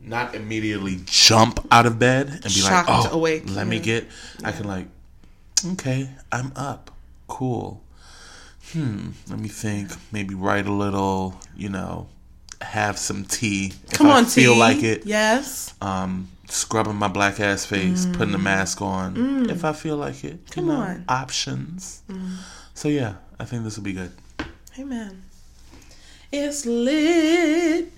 not 0.00 0.34
immediately 0.34 1.00
jump 1.04 1.66
out 1.70 1.86
of 1.86 1.98
bed 1.98 2.28
and 2.28 2.42
be 2.42 2.50
Shocked 2.50 2.88
like, 2.88 3.12
"Oh, 3.12 3.16
awake, 3.16 3.44
let 3.46 3.66
me 3.66 3.76
yeah. 3.76 3.82
get." 3.82 4.08
I 4.42 4.50
can 4.52 4.66
like, 4.66 4.86
okay, 5.72 6.10
I'm 6.32 6.52
up, 6.56 6.90
cool. 7.28 7.80
Hmm, 8.72 9.10
let 9.28 9.38
me 9.38 9.48
think. 9.48 9.90
Maybe 10.12 10.34
write 10.34 10.66
a 10.66 10.72
little, 10.72 11.40
you 11.56 11.68
know, 11.68 12.08
have 12.60 12.98
some 12.98 13.24
tea. 13.24 13.72
if 13.84 13.92
Come 13.98 14.08
I 14.08 14.18
on, 14.18 14.24
feel 14.26 14.54
T. 14.54 14.58
like 14.58 14.82
it. 14.82 15.06
Yes. 15.06 15.74
Um, 15.80 16.28
scrubbing 16.50 16.96
my 16.96 17.08
black 17.08 17.40
ass 17.40 17.64
face, 17.64 18.06
putting 18.12 18.34
a 18.34 18.38
mask 18.38 18.82
on 18.82 19.48
if 19.50 19.64
I 19.64 19.72
feel 19.72 19.96
like 19.96 20.24
it. 20.24 20.44
Mm. 20.46 20.50
Come 20.50 20.66
you 20.66 20.72
know, 20.72 20.78
on. 20.80 20.96
Mm. 20.96 21.04
options. 21.08 22.02
So 22.74 22.88
yeah, 22.88 23.14
I 23.38 23.44
think 23.44 23.64
this 23.64 23.76
will 23.76 23.84
be 23.84 23.92
good. 23.92 24.12
Amen. 24.78 25.22
It's 26.32 26.64
lit. 26.64 27.92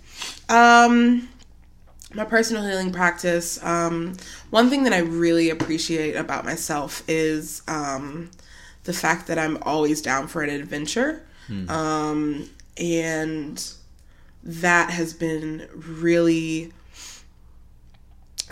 Um, 0.48 1.28
my 2.14 2.24
personal 2.24 2.62
healing 2.66 2.92
practice. 2.92 3.62
Um, 3.62 4.14
one 4.50 4.70
thing 4.70 4.84
that 4.84 4.92
I 4.92 4.98
really 4.98 5.50
appreciate 5.50 6.14
about 6.16 6.44
myself 6.44 7.02
is 7.08 7.62
um, 7.68 8.30
the 8.84 8.92
fact 8.92 9.26
that 9.28 9.38
I'm 9.38 9.58
always 9.62 10.02
down 10.02 10.26
for 10.28 10.42
an 10.42 10.50
adventure. 10.50 11.22
Um, 11.68 12.48
and 12.78 13.72
that 14.42 14.90
has 14.90 15.12
been 15.12 15.68
really 15.74 16.72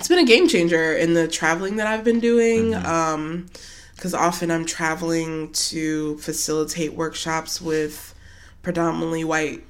it's 0.00 0.08
been 0.08 0.18
a 0.18 0.24
game 0.24 0.48
changer 0.48 0.94
in 0.94 1.12
the 1.12 1.28
traveling 1.28 1.76
that 1.76 1.86
I've 1.86 2.02
been 2.04 2.20
doing. 2.20 2.74
Um, 2.74 3.46
because 3.94 4.14
often 4.14 4.50
I'm 4.50 4.64
traveling 4.64 5.52
to 5.52 6.16
facilitate 6.16 6.94
workshops 6.94 7.60
with 7.60 8.14
predominantly 8.62 9.24
white 9.24 9.62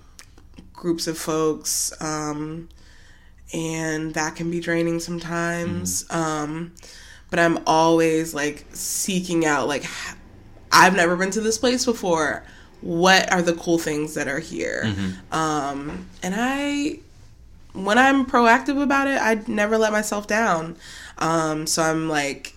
groups 0.72 1.09
of 1.09 1.18
folks, 1.18 1.93
um, 2.01 2.68
and 3.53 4.14
that 4.14 4.37
can 4.37 4.49
be 4.49 4.61
draining 4.61 5.01
sometimes. 5.01 6.07
Um, 6.11 6.72
but 7.28 7.41
I'm 7.41 7.59
always 7.66 8.33
like 8.33 8.66
seeking 8.72 9.45
out 9.45 9.66
like 9.66 9.85
I've 10.70 10.95
never 10.95 11.16
been 11.16 11.33
to 11.33 11.41
this 11.41 11.59
place 11.59 11.85
before. 11.85 12.45
What 12.83 13.33
are 13.33 13.43
the 13.43 13.55
cool 13.55 13.78
things 13.78 14.14
that 14.14 14.28
are 14.28 14.39
here? 14.39 14.95
Um, 15.33 16.07
and 16.22 16.37
I 16.39 17.01
when 17.72 17.98
I'm 17.98 18.26
proactive 18.26 18.80
about 18.80 19.06
it, 19.06 19.20
I 19.20 19.42
never 19.46 19.78
let 19.78 19.92
myself 19.92 20.26
down. 20.26 20.76
Um, 21.18 21.66
so 21.66 21.82
I'm 21.82 22.08
like, 22.08 22.56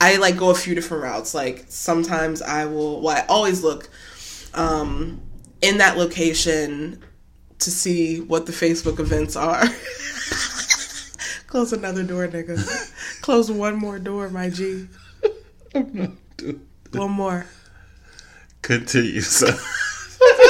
I 0.00 0.16
like 0.16 0.36
go 0.36 0.50
a 0.50 0.54
few 0.54 0.74
different 0.74 1.04
routes. 1.04 1.34
Like 1.34 1.66
sometimes 1.68 2.42
I 2.42 2.64
will. 2.64 3.00
Well, 3.00 3.16
I 3.16 3.24
always 3.28 3.62
look 3.62 3.88
um, 4.54 5.20
in 5.60 5.78
that 5.78 5.96
location 5.96 7.02
to 7.60 7.70
see 7.70 8.20
what 8.20 8.46
the 8.46 8.52
Facebook 8.52 8.98
events 8.98 9.36
are. 9.36 9.62
Close 11.46 11.72
another 11.72 12.02
door, 12.02 12.26
nigga. 12.26 13.20
Close 13.22 13.50
one 13.50 13.76
more 13.76 13.98
door, 13.98 14.28
my 14.30 14.50
G. 14.50 14.88
One 16.92 17.10
more. 17.10 17.46
Continue. 18.60 19.22
So. 19.22 19.46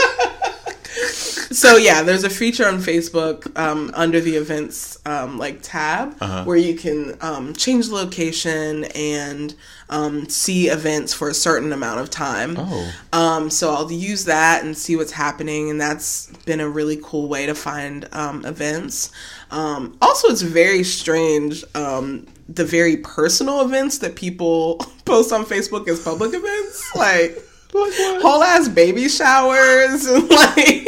So 1.53 1.77
yeah, 1.77 2.03
there's 2.03 2.25
a 2.25 2.31
feature 2.31 2.67
on 2.67 2.79
Facebook 2.79 3.57
um, 3.59 3.91
under 3.95 4.21
the 4.21 4.37
events 4.37 4.99
um, 5.07 5.39
like 5.39 5.61
tab 5.63 6.19
where 6.47 6.57
you 6.57 6.75
can 6.75 7.17
um, 7.21 7.55
change 7.55 7.89
the 7.89 7.95
location 7.95 8.85
and 8.95 9.55
um, 9.93 10.29
see 10.29 10.69
events 10.69 11.13
for 11.13 11.29
a 11.29 11.35
certain 11.35 11.73
amount 11.73 12.01
of 12.01 12.11
time. 12.11 12.57
Oh. 12.59 12.93
Um, 13.13 13.51
so 13.51 13.73
I'll 13.73 13.93
use 13.93 14.25
that 14.25 14.65
and 14.65 14.77
see 14.77 14.97
what's 14.97 15.13
happening, 15.13 15.71
and 15.71 15.81
that's 15.81 16.33
been 16.45 16.61
a 16.61 16.69
really 16.69 16.99
cool 17.03 17.29
way 17.29 17.47
to 17.47 17.55
find 17.55 18.09
um, 18.13 18.45
events. 18.47 19.13
Um, 19.51 19.97
also, 20.01 20.29
it's 20.29 20.43
very 20.43 20.83
strange 20.83 21.63
um, 21.75 22.27
the 22.49 22.65
very 22.65 22.97
personal 22.97 23.61
events 23.61 23.99
that 23.99 24.17
people 24.17 24.77
post 25.05 25.33
on 25.33 25.45
Facebook 25.45 25.87
as 25.89 26.03
public 26.03 26.33
events, 26.35 26.97
like 26.97 27.39
whole 27.73 28.43
ass 28.43 28.69
baby 28.69 29.09
showers 29.09 30.07
and 30.07 30.29
like 30.31 30.87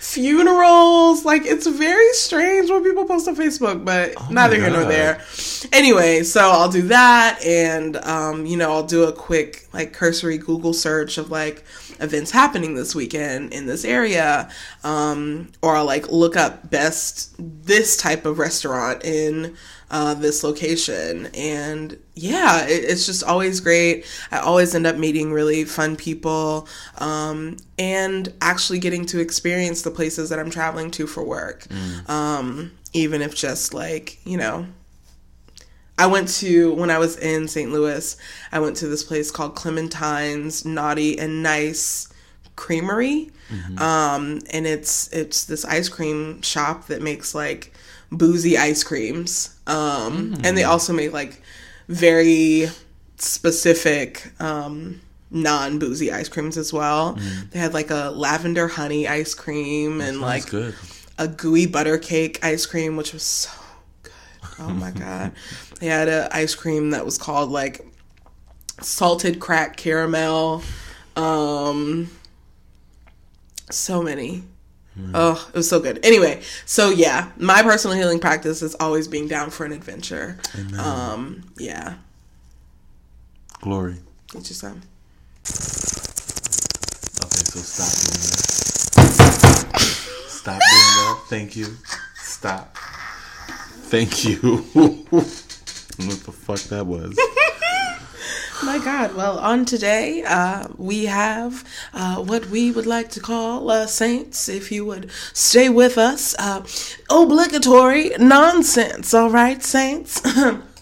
funerals. 0.00 1.24
Like 1.24 1.42
it's 1.44 1.66
very 1.66 2.12
strange 2.12 2.70
when 2.70 2.82
people 2.82 3.04
post 3.04 3.28
on 3.28 3.36
Facebook, 3.36 3.84
but 3.84 4.14
neither 4.30 4.56
here 4.56 4.70
nor 4.70 4.84
there. 4.84 5.22
Anyway, 5.72 6.22
so 6.22 6.40
I'll 6.40 6.70
do 6.70 6.82
that, 6.82 7.40
and 7.44 7.96
um, 7.98 8.46
you 8.46 8.56
know, 8.56 8.72
I'll 8.72 8.86
do 8.86 9.04
a 9.04 9.12
quick 9.12 9.68
like 9.72 9.92
cursory 9.92 10.38
Google 10.38 10.72
search 10.72 11.18
of 11.18 11.30
like 11.30 11.64
events 12.00 12.30
happening 12.30 12.74
this 12.74 12.94
weekend 12.94 13.52
in 13.52 13.66
this 13.66 13.84
area, 13.84 14.50
um, 14.84 15.50
or 15.62 15.76
I'll 15.76 15.84
like 15.84 16.10
look 16.10 16.36
up 16.36 16.70
best 16.70 17.34
this 17.38 17.96
type 17.96 18.26
of 18.26 18.38
restaurant 18.38 19.04
in 19.04 19.56
uh, 19.90 20.14
this 20.14 20.42
location, 20.42 21.26
and 21.34 21.96
yeah, 22.14 22.66
it, 22.66 22.84
it's 22.84 23.06
just 23.06 23.22
always 23.22 23.60
great. 23.60 24.04
I 24.30 24.38
always 24.38 24.74
end 24.74 24.86
up 24.86 24.96
meeting 24.96 25.32
really 25.32 25.64
fun 25.64 25.96
people, 25.96 26.68
um, 26.98 27.56
and 27.78 28.32
actually 28.40 28.78
getting 28.80 29.06
to 29.06 29.20
experience 29.20 29.82
the 29.82 29.90
places 29.90 30.30
that 30.30 30.38
I'm 30.38 30.50
traveling 30.50 30.90
to 30.92 31.06
for 31.06 31.22
work, 31.24 31.66
um, 32.10 32.72
even 32.92 33.22
if 33.22 33.34
just 33.34 33.74
like 33.74 34.18
you 34.26 34.36
know 34.36 34.66
I 35.98 36.06
went 36.06 36.28
to 36.40 36.74
when 36.74 36.90
I 36.90 36.98
was 36.98 37.16
in 37.16 37.48
St. 37.48 37.70
Louis. 37.72 38.16
I 38.52 38.58
went 38.60 38.76
to 38.78 38.88
this 38.88 39.02
place 39.02 39.30
called 39.30 39.54
Clementine's 39.54 40.64
Naughty 40.64 41.18
and 41.18 41.42
Nice 41.42 42.12
Creamery, 42.56 43.30
um, 43.78 44.40
and 44.50 44.66
it's 44.66 45.08
it's 45.12 45.44
this 45.44 45.64
ice 45.64 45.88
cream 45.88 46.42
shop 46.42 46.86
that 46.88 47.02
makes 47.02 47.34
like 47.34 47.72
boozy 48.10 48.58
ice 48.58 48.82
creams, 48.84 49.55
um, 49.66 50.34
and 50.44 50.56
they 50.56 50.64
also 50.64 50.92
make 50.92 51.12
like 51.12 51.42
very 51.88 52.68
specific 53.16 54.32
um, 54.40 55.00
non 55.30 55.78
boozy 55.78 56.12
ice 56.12 56.28
creams 56.28 56.56
as 56.56 56.72
well. 56.72 57.18
They 57.50 57.58
had 57.58 57.74
like 57.74 57.90
a 57.90 58.10
lavender 58.10 58.68
honey 58.68 59.08
ice 59.08 59.34
cream 59.34 60.00
and 60.00 60.20
like 60.20 60.48
good. 60.50 60.74
a 61.18 61.28
gooey 61.28 61.66
butter 61.66 61.98
cake 61.98 62.44
ice 62.44 62.66
cream, 62.66 62.96
which 62.96 63.12
was 63.12 63.22
so 63.22 63.50
good. 64.02 64.12
Oh 64.58 64.70
my 64.70 64.90
god! 64.90 65.32
They 65.78 65.88
had 65.88 66.08
an 66.08 66.28
ice 66.32 66.54
cream 66.54 66.90
that 66.92 67.04
was 67.04 67.18
called 67.18 67.50
like 67.50 67.86
salted 68.80 69.40
crack 69.40 69.76
caramel. 69.76 70.62
Um, 71.16 72.10
so 73.70 74.02
many. 74.02 74.42
Oh, 75.14 75.48
it 75.52 75.56
was 75.56 75.68
so 75.68 75.78
good. 75.80 76.04
Anyway, 76.04 76.40
so 76.64 76.88
yeah, 76.90 77.30
my 77.36 77.62
personal 77.62 77.96
healing 77.96 78.18
practice 78.18 78.62
is 78.62 78.74
always 78.76 79.06
being 79.08 79.28
down 79.28 79.50
for 79.50 79.64
an 79.66 79.72
adventure. 79.72 80.38
Um, 80.78 81.44
yeah, 81.58 81.94
Glory. 83.60 83.96
get 84.32 84.48
you 84.48 84.54
some. 84.54 84.80
Okay, 87.22 87.42
so 87.44 87.60
stop 87.60 87.92
doing 88.02 88.20
that. 88.22 89.80
Stop 90.28 90.60
doing 90.60 90.60
that. 90.62 91.20
Thank 91.28 91.56
you. 91.56 91.66
Stop. 92.16 92.76
Thank 93.88 94.24
you. 94.24 94.36
what 94.72 96.20
the 96.24 96.32
fuck 96.32 96.60
that 96.70 96.86
was? 96.86 97.16
My 98.62 98.78
God. 98.78 99.14
Well, 99.14 99.38
on 99.38 99.64
today, 99.64 100.22
uh, 100.22 100.68
we 100.78 101.06
have 101.06 101.64
uh, 101.92 102.16
what 102.16 102.46
we 102.46 102.70
would 102.70 102.86
like 102.86 103.10
to 103.10 103.20
call 103.20 103.70
uh, 103.70 103.86
saints. 103.86 104.48
If 104.48 104.72
you 104.72 104.84
would 104.86 105.10
stay 105.32 105.68
with 105.68 105.98
us, 105.98 106.34
uh, 106.38 106.64
obligatory 107.10 108.10
nonsense. 108.18 109.12
All 109.12 109.30
right, 109.30 109.62
saints. 109.62 110.22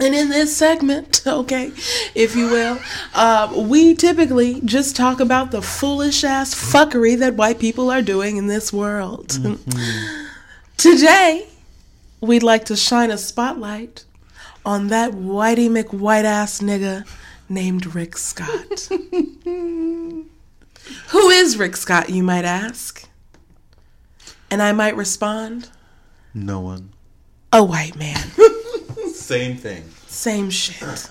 And 0.00 0.16
in 0.16 0.30
this 0.30 0.56
segment, 0.56 1.22
okay, 1.26 1.70
if 2.14 2.34
you 2.34 2.48
will, 2.48 2.80
uh, 3.14 3.52
we 3.56 3.94
typically 3.94 4.60
just 4.64 4.96
talk 4.96 5.20
about 5.20 5.52
the 5.52 5.62
foolish 5.62 6.24
ass 6.24 6.54
fuckery 6.54 7.16
that 7.18 7.34
white 7.34 7.60
people 7.60 7.88
are 7.90 8.02
doing 8.02 8.36
in 8.36 8.48
this 8.48 8.72
world. 8.72 9.38
Today, 10.76 11.46
we'd 12.20 12.42
like 12.42 12.64
to 12.64 12.74
shine 12.74 13.12
a 13.12 13.18
spotlight 13.18 14.04
on 14.64 14.88
that 14.88 15.12
whitey 15.12 15.68
McWhite 15.68 16.24
ass 16.24 16.60
nigga 16.60 17.06
named 17.48 17.94
Rick 17.94 18.16
Scott. 18.16 18.88
Who 19.44 20.28
is 21.30 21.56
Rick 21.58 21.76
Scott, 21.76 22.10
you 22.10 22.22
might 22.22 22.44
ask? 22.44 23.06
And 24.50 24.60
I 24.62 24.72
might 24.72 24.96
respond, 24.96 25.68
No 26.34 26.60
one. 26.60 26.92
a 27.52 27.62
white 27.64 27.96
man. 27.96 28.18
Same 29.14 29.56
thing. 29.56 29.84
Same 30.06 30.50
shit. 30.50 31.08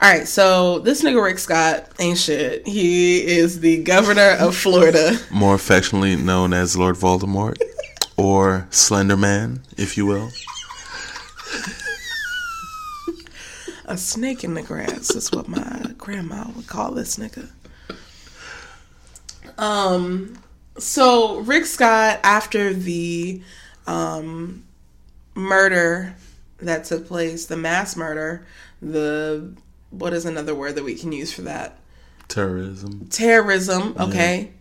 All 0.00 0.10
right, 0.10 0.26
so 0.26 0.80
this 0.80 1.02
nigga 1.04 1.22
Rick 1.22 1.38
Scott 1.38 1.88
ain't 2.00 2.18
shit. 2.18 2.66
He 2.66 3.24
is 3.24 3.60
the 3.60 3.80
governor 3.84 4.30
of 4.40 4.56
Florida. 4.56 5.16
More 5.30 5.54
affectionately 5.54 6.16
known 6.16 6.52
as 6.52 6.76
Lord 6.76 6.96
Voldemort, 6.96 7.56
or 8.22 8.68
Slender 8.70 9.16
Man, 9.16 9.62
if 9.76 9.96
you 9.96 10.06
will. 10.06 10.30
A 13.86 13.96
snake 13.96 14.44
in 14.44 14.54
the 14.54 14.62
grass 14.62 15.10
is 15.10 15.32
what 15.32 15.48
my 15.48 15.92
grandma 15.98 16.48
would 16.54 16.68
call 16.68 16.92
this 16.92 17.16
nigga. 17.16 17.50
Um, 19.58 20.38
so 20.78 21.38
Rick 21.40 21.66
Scott, 21.66 22.20
after 22.22 22.72
the 22.72 23.42
um 23.88 24.62
murder 25.34 26.14
that 26.58 26.84
took 26.84 27.08
place, 27.08 27.46
the 27.46 27.56
mass 27.56 27.96
murder, 27.96 28.46
the 28.80 29.52
what 29.90 30.12
is 30.12 30.24
another 30.24 30.54
word 30.54 30.76
that 30.76 30.84
we 30.84 30.94
can 30.94 31.10
use 31.10 31.32
for 31.32 31.42
that? 31.42 31.76
Terrorism. 32.28 33.08
terrorism, 33.10 33.96
okay, 33.98 34.52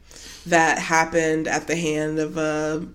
that 0.47 0.79
happened 0.79 1.47
at 1.47 1.67
the 1.67 1.75
hand 1.75 2.17
of 2.17 2.37
a 2.37 2.87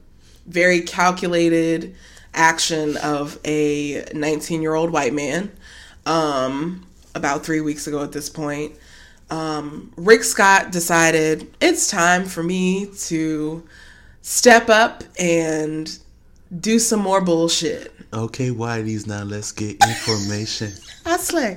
very 0.46 0.80
calculated 0.80 1.94
action 2.34 2.96
of 2.98 3.38
a 3.44 4.04
19 4.14 4.62
year 4.62 4.74
old 4.74 4.90
white 4.90 5.14
man 5.14 5.50
um, 6.04 6.86
about 7.14 7.44
three 7.44 7.60
weeks 7.60 7.86
ago 7.86 8.02
at 8.02 8.12
this 8.12 8.28
point. 8.28 8.76
Um, 9.30 9.92
Rick 9.96 10.22
Scott 10.22 10.70
decided 10.70 11.52
it's 11.60 11.88
time 11.88 12.24
for 12.24 12.42
me 12.42 12.86
to 13.06 13.66
step 14.22 14.68
up 14.68 15.02
and 15.18 15.98
do 16.60 16.78
some 16.78 17.00
more 17.00 17.20
bullshit. 17.20 17.92
Okay, 18.12 18.50
Whitey's 18.50 19.06
now 19.06 19.24
let's 19.24 19.50
get 19.50 19.72
information. 19.88 20.72
I 21.04 21.16
slay. 21.16 21.56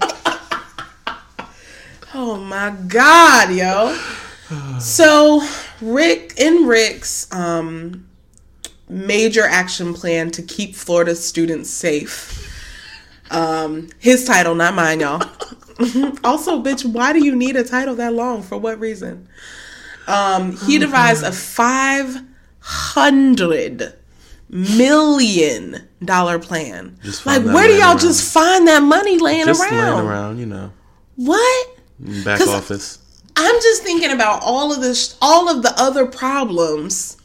Oh 2.13 2.37
my 2.37 2.75
god, 2.87 3.53
yo. 3.53 3.97
So 4.79 5.47
Rick 5.79 6.33
in 6.37 6.65
Rick's 6.65 7.31
um 7.31 8.08
major 8.89 9.43
action 9.45 9.93
plan 9.93 10.31
to 10.31 10.41
keep 10.41 10.75
Florida 10.75 11.15
students 11.15 11.69
safe. 11.69 12.45
Um 13.31 13.89
his 13.99 14.25
title, 14.25 14.55
not 14.55 14.73
mine, 14.73 14.99
y'all. 15.01 15.21
also, 16.23 16.61
bitch, 16.61 16.83
why 16.85 17.13
do 17.13 17.23
you 17.23 17.35
need 17.35 17.55
a 17.55 17.63
title 17.63 17.95
that 17.95 18.13
long? 18.13 18.41
For 18.41 18.57
what 18.57 18.79
reason? 18.79 19.27
Um 20.07 20.57
he 20.57 20.77
devised 20.79 21.23
a 21.23 21.31
five 21.31 22.21
hundred 22.59 23.93
million 24.49 25.87
dollar 26.03 26.39
plan. 26.39 26.97
Like 27.25 27.43
where 27.43 27.67
do 27.67 27.73
y'all 27.73 27.89
around. 27.89 27.99
just 27.99 28.33
find 28.33 28.67
that 28.67 28.81
money 28.81 29.17
laying 29.19 29.45
Just 29.45 29.61
around? 29.61 29.95
laying 29.97 30.07
around, 30.07 30.37
you 30.39 30.45
know, 30.47 30.71
What? 31.15 31.77
Back 31.99 32.41
office. 32.47 32.97
I'm 33.35 33.55
just 33.61 33.83
thinking 33.83 34.11
about 34.11 34.41
all 34.43 34.73
of 34.73 34.81
this, 34.81 35.17
all 35.21 35.49
of 35.49 35.61
the 35.63 35.73
other 35.77 36.05
problems 36.05 37.15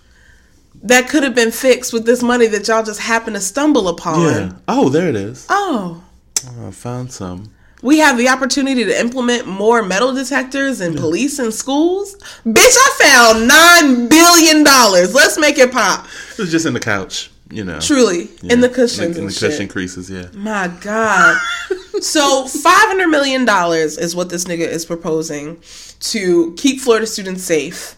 that 0.85 1.09
could 1.09 1.23
have 1.23 1.35
been 1.35 1.51
fixed 1.51 1.93
with 1.93 2.07
this 2.07 2.23
money 2.23 2.47
that 2.47 2.69
y'all 2.69 2.83
just 2.85 3.01
happened 3.01 3.37
to 3.37 3.41
stumble 3.41 3.89
upon. 3.89 4.21
Yeah. 4.21 4.53
Oh, 4.69 4.89
there 4.89 5.09
it 5.09 5.17
is. 5.17 5.47
Oh, 5.49 6.05
oh 6.47 6.69
I 6.69 6.71
found 6.71 7.13
some. 7.13 7.51
we 7.83 7.99
have 7.99 8.17
the 8.17 8.29
opportunity 8.29 8.85
to 8.85 9.01
implement 9.01 9.47
more 9.47 9.83
metal 9.83 10.15
detectors 10.15 10.81
in 10.81 10.95
police 10.95 11.39
and 11.39 11.53
schools. 11.53 12.17
Bitch, 12.47 12.77
I 12.87 12.91
found 13.03 13.49
nine 13.49 14.09
billion 14.09 14.63
dollars. 14.65 15.15
Let's 15.15 15.39
make 15.39 15.59
it 15.59 15.73
pop. 15.73 16.07
It 16.33 16.39
was 16.39 16.51
just 16.51 16.67
in 16.67 16.73
the 16.75 16.81
couch, 16.81 17.31
you 17.51 17.65
know. 17.65 17.81
Truly, 17.81 18.29
Yeah. 18.43 18.53
in 18.55 18.61
the 18.61 18.69
cushions 18.69 19.17
in 19.17 19.23
and 19.23 19.29
the 19.29 19.33
shit. 19.33 19.51
cushion 19.51 19.69
creases. 19.69 20.09
Yeah. 20.11 20.29
My 20.35 20.69
God. 20.81 21.39
so 22.01 22.47
five 22.47 22.87
hundred 22.89 23.09
million 23.09 23.45
dollars 23.45 23.97
is 23.99 24.15
what 24.17 24.29
this 24.31 24.45
nigga 24.45 24.67
is 24.69 24.85
proposing 24.85 25.61
to 26.01 26.55
keep 26.57 26.81
Florida 26.81 27.07
students 27.07 27.43
safe. 27.45 27.97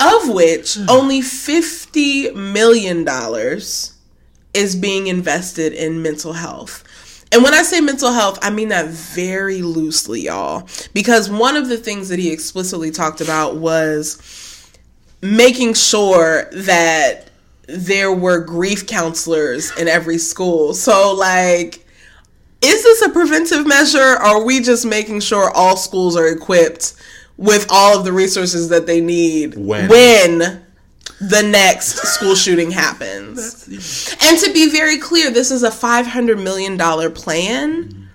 Of 0.00 0.30
which 0.30 0.78
only 0.88 1.20
fifty 1.20 2.30
million 2.30 3.04
dollars 3.04 3.94
is 4.54 4.74
being 4.74 5.06
invested 5.06 5.72
in 5.72 6.02
mental 6.02 6.32
health. 6.32 6.84
And 7.32 7.44
when 7.44 7.54
I 7.54 7.62
say 7.62 7.80
mental 7.80 8.10
health, 8.10 8.38
I 8.42 8.50
mean 8.50 8.68
that 8.70 8.88
very 8.88 9.62
loosely, 9.62 10.22
y'all. 10.22 10.68
Because 10.92 11.30
one 11.30 11.56
of 11.56 11.68
the 11.68 11.76
things 11.76 12.08
that 12.08 12.18
he 12.18 12.32
explicitly 12.32 12.90
talked 12.90 13.20
about 13.20 13.56
was 13.56 14.70
making 15.22 15.74
sure 15.74 16.48
that 16.52 17.30
there 17.68 18.12
were 18.12 18.38
grief 18.40 18.86
counselors 18.86 19.70
in 19.78 19.86
every 19.86 20.18
school. 20.18 20.74
So, 20.74 21.14
like, 21.14 21.86
is 22.62 22.82
this 22.82 23.02
a 23.02 23.10
preventive 23.10 23.66
measure? 23.66 23.98
Or 23.98 24.16
are 24.16 24.44
we 24.44 24.60
just 24.60 24.84
making 24.84 25.20
sure 25.20 25.50
all 25.50 25.76
schools 25.76 26.16
are 26.16 26.26
equipped 26.26 26.94
with 27.40 27.66
all 27.70 27.98
of 27.98 28.04
the 28.04 28.12
resources 28.12 28.68
that 28.68 28.86
they 28.86 29.00
need 29.00 29.56
When? 29.56 29.88
when 29.88 30.62
the 31.22 31.42
next 31.42 31.96
school 32.14 32.34
shooting 32.44 32.70
happens? 32.70 33.66
And 34.20 34.38
to 34.38 34.52
be 34.52 34.70
very 34.70 34.98
clear, 34.98 35.30
this 35.30 35.50
is 35.50 35.62
a 35.62 35.70
$500 35.70 36.42
million 36.42 36.76
plan 37.14 38.08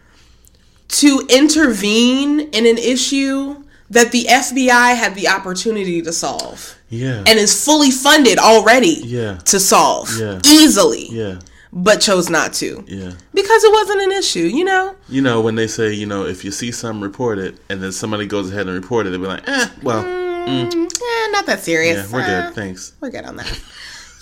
to 0.89 1.26
intervene 1.27 2.39
in 2.39 2.68
an 2.68 2.77
issue 2.77 3.64
that 3.89 4.11
the 4.11 4.26
FBI 4.30 4.95
had 4.95 5.15
the 5.15 5.27
opportunity 5.27 6.02
to 6.03 6.14
solve 6.14 6.76
Yeah. 6.89 7.23
and 7.26 7.39
is 7.39 7.65
fully 7.65 7.89
funded 7.89 8.38
already 8.38 9.02
Yeah. 9.03 9.38
to 9.45 9.60
solve 9.60 10.15
Yeah. 10.19 10.39
easily, 10.45 11.07
yeah. 11.11 11.39
But 11.77 11.99
chose 11.99 12.30
not 12.30 12.53
to 12.53 12.84
Yeah. 12.88 13.11
because 13.34 13.64
it 13.65 13.72
wasn't 13.73 14.02
an 14.03 14.11
issue, 14.14 14.39
you 14.47 14.64
know? 14.64 14.95
You 15.10 15.22
know, 15.22 15.41
when 15.41 15.56
they 15.56 15.68
say, 15.68 15.91
you 15.93 16.06
know, 16.06 16.26
if 16.26 16.45
you 16.45 16.52
see 16.52 16.72
something, 16.72 17.02
report 17.02 17.38
it, 17.38 17.57
and 17.69 17.84
then 17.84 17.91
somebody 17.91 18.26
goes 18.26 18.49
ahead 18.52 18.68
and 18.68 18.76
report 18.81 19.06
it, 19.06 19.10
they'll 19.10 19.19
be 19.19 19.27
like, 19.27 19.47
eh, 19.47 19.68
well, 19.84 20.03
Mm, 20.03 20.73
eh, 20.73 21.27
not 21.31 21.45
that 21.47 21.64
serious. 21.64 22.07
yeah, 22.10 22.14
we're 22.15 22.22
Uh, 22.22 22.45
good. 22.47 22.56
Thanks. 22.56 22.93
We're 23.02 23.10
good 23.10 23.26
on 23.26 23.35
that. 23.38 23.60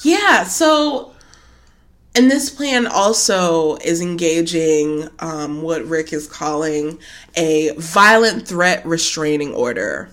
yeah, 0.04 0.44
so 0.46 1.12
and 2.16 2.30
this 2.30 2.50
plan 2.50 2.86
also 2.88 3.76
is 3.78 4.00
engaging 4.00 5.10
um, 5.20 5.62
what 5.64 5.84
Rick 5.86 6.14
is 6.14 6.28
calling 6.28 7.00
a 7.36 7.72
violent 7.78 8.48
threat 8.48 8.86
restraining 8.86 9.52
order, 9.54 10.10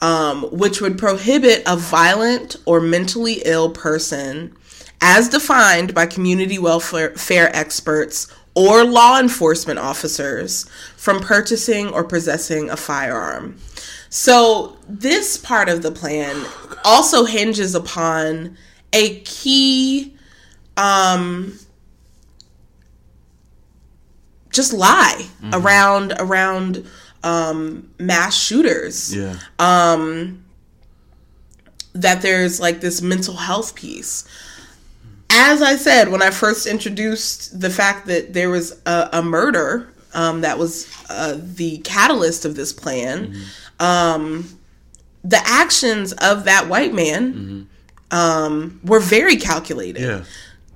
um, 0.00 0.42
which 0.44 0.80
would 0.80 0.96
prohibit 0.98 1.62
a 1.66 1.76
violent 1.76 2.56
or 2.64 2.80
mentally 2.80 3.42
ill 3.44 3.68
person, 3.70 4.52
as 5.00 5.28
defined 5.28 5.94
by 5.94 6.06
community 6.06 6.58
welfare 6.58 7.12
experts 7.56 8.32
or 8.54 8.84
law 8.84 9.20
enforcement 9.20 9.78
officers, 9.78 10.68
from 10.96 11.20
purchasing 11.20 11.88
or 11.90 12.02
possessing 12.02 12.68
a 12.70 12.76
firearm. 12.76 13.56
So, 14.10 14.76
this 14.88 15.36
part 15.36 15.68
of 15.68 15.82
the 15.82 15.92
plan 15.92 16.44
also 16.84 17.24
hinges 17.24 17.74
upon 17.74 18.56
a 18.92 19.20
key 19.20 20.16
um 20.76 21.58
just 24.50 24.72
lie 24.72 25.26
around 25.52 26.14
around 26.18 26.86
um 27.22 27.90
mass 27.98 28.34
shooters 28.36 29.14
Yeah. 29.14 29.36
Um, 29.58 30.44
that 31.92 32.22
there's 32.22 32.60
like 32.60 32.80
this 32.80 33.02
mental 33.02 33.34
health 33.34 33.74
piece 33.74 34.24
as 35.30 35.62
i 35.62 35.76
said 35.76 36.08
when 36.08 36.22
i 36.22 36.30
first 36.30 36.66
introduced 36.66 37.60
the 37.60 37.70
fact 37.70 38.06
that 38.06 38.32
there 38.32 38.50
was 38.50 38.80
a, 38.86 39.08
a 39.14 39.22
murder 39.22 39.88
um, 40.14 40.40
that 40.40 40.58
was 40.58 40.90
uh, 41.10 41.38
the 41.38 41.78
catalyst 41.78 42.44
of 42.44 42.56
this 42.56 42.72
plan 42.72 43.34
um, 43.78 44.58
the 45.22 45.40
actions 45.44 46.12
of 46.14 46.44
that 46.44 46.68
white 46.68 46.94
man 46.94 47.68
um, 48.10 48.80
were 48.84 49.00
very 49.00 49.36
calculated. 49.36 50.02
Yeah. 50.02 50.24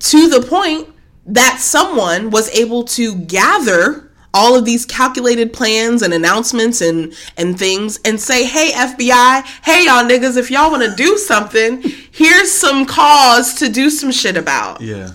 to 0.00 0.28
the 0.28 0.42
point 0.42 0.88
that 1.26 1.58
someone 1.60 2.30
was 2.30 2.48
able 2.50 2.84
to 2.84 3.14
gather 3.14 4.10
all 4.34 4.56
of 4.56 4.64
these 4.64 4.86
calculated 4.86 5.52
plans 5.52 6.02
and 6.02 6.14
announcements 6.14 6.80
and 6.80 7.12
and 7.36 7.58
things 7.58 7.98
and 8.04 8.20
say, 8.20 8.44
"Hey 8.44 8.70
FBI, 8.72 9.42
hey 9.62 9.84
y'all 9.86 10.04
niggas, 10.04 10.36
if 10.36 10.50
y'all 10.50 10.70
want 10.70 10.82
to 10.82 10.94
do 10.96 11.18
something, 11.18 11.82
here's 12.10 12.50
some 12.50 12.86
cause 12.86 13.54
to 13.54 13.68
do 13.68 13.90
some 13.90 14.10
shit 14.10 14.36
about." 14.36 14.80
Yeah. 14.80 15.10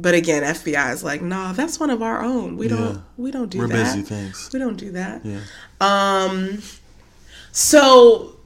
But 0.00 0.14
again, 0.14 0.44
FBI 0.44 0.92
is 0.92 1.02
like, 1.02 1.22
"Nah, 1.22 1.52
that's 1.52 1.80
one 1.80 1.90
of 1.90 2.02
our 2.02 2.22
own. 2.22 2.56
We 2.56 2.68
Yeah. 2.68 2.76
don't 2.76 3.02
we 3.16 3.30
don't 3.32 3.50
do 3.50 3.58
that. 3.58 3.68
We're 3.68 3.76
that. 3.76 3.84
busy. 3.96 4.02
Thanks. 4.02 4.50
We 4.52 4.58
don't 4.60 4.76
do 4.76 4.92
that." 4.92 5.22
Yeah. 5.24 5.40
Um, 5.80 6.62
so 7.52 8.36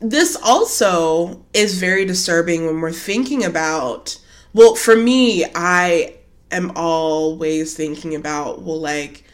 this 0.00 0.36
also 0.42 1.44
is 1.54 1.78
very 1.78 2.04
disturbing 2.04 2.66
when 2.66 2.80
we're 2.80 2.92
thinking 2.92 3.44
about. 3.44 4.18
Well, 4.54 4.74
for 4.74 4.94
me, 4.94 5.46
I 5.54 6.14
am 6.52 6.72
always 6.76 7.74
thinking 7.76 8.14
about 8.14 8.62
well, 8.62 8.80
like 8.80 9.24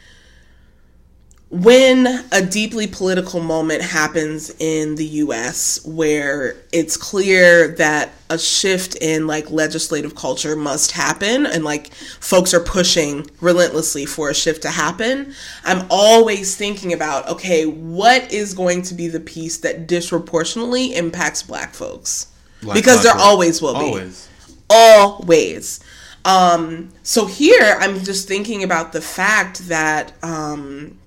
when 1.51 2.05
a 2.31 2.43
deeply 2.43 2.85
political 2.85 3.39
moment 3.39 3.81
happens 3.81 4.51
in 4.59 4.93
the 4.95 5.05
US 5.05 5.83
where 5.83 6.55
it's 6.71 6.95
clear 6.95 7.69
that 7.69 8.11
a 8.29 8.37
shift 8.37 8.95
in 9.01 9.25
like 9.25 9.49
legislative 9.49 10.13
culture 10.13 10.55
must 10.55 10.91
happen 10.91 11.47
and 11.47 11.63
like 11.63 11.91
folks 12.19 12.53
are 12.53 12.59
pushing 12.59 13.27
relentlessly 13.41 14.05
for 14.05 14.29
a 14.29 14.35
shift 14.35 14.61
to 14.61 14.69
happen, 14.69 15.33
I'm 15.63 15.87
always 15.89 16.55
thinking 16.55 16.93
about 16.93 17.27
okay, 17.29 17.65
what 17.65 18.31
is 18.31 18.53
going 18.53 18.83
to 18.83 18.93
be 18.93 19.07
the 19.07 19.19
piece 19.19 19.57
that 19.57 19.87
disproportionately 19.87 20.95
impacts 20.95 21.41
black 21.41 21.73
folks? 21.73 22.27
Like 22.61 22.75
because 22.75 23.01
there 23.01 23.13
clockwork. 23.13 23.27
always 23.27 23.61
will 23.61 23.73
be 23.73 23.79
Always. 23.79 24.29
always. 24.69 25.79
Um, 26.25 26.89
so 27.03 27.25
here 27.25 27.77
I'm 27.79 28.03
just 28.03 28.27
thinking 28.27 28.63
about 28.63 28.93
the 28.93 29.01
fact 29.01 29.67
that 29.67 30.13
um, 30.23 30.99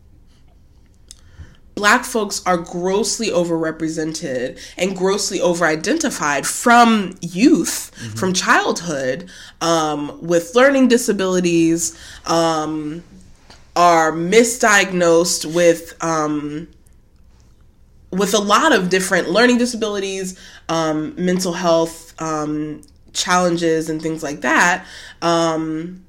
black 1.75 2.05
folks 2.05 2.43
are 2.47 2.57
grossly 2.57 3.29
overrepresented 3.29 4.59
and 4.77 4.97
grossly 4.97 5.41
over-identified 5.41 6.47
from 6.47 7.15
youth, 7.21 7.91
from 8.17 8.33
childhood, 8.33 9.29
um, 9.61 10.19
with 10.23 10.55
learning 10.55 10.89
disabilities, 10.89 11.99
um, 12.27 13.03
are 13.75 14.13
misdiagnosed 14.13 15.53
with 15.55 15.97
um, 16.03 16.69
with 18.11 18.35
a 18.35 18.39
lot 18.39 18.73
of 18.73 18.91
different 18.91 19.31
learning 19.31 19.57
disabilities, 19.57 20.39
um, 20.69 21.15
mental 21.17 21.55
health 21.55 22.15
um, 22.21 22.83
challenges, 23.13 23.89
and 23.89 24.01
things 24.01 24.23
like 24.23 24.41
that, 24.43 24.87
um, 25.21 26.05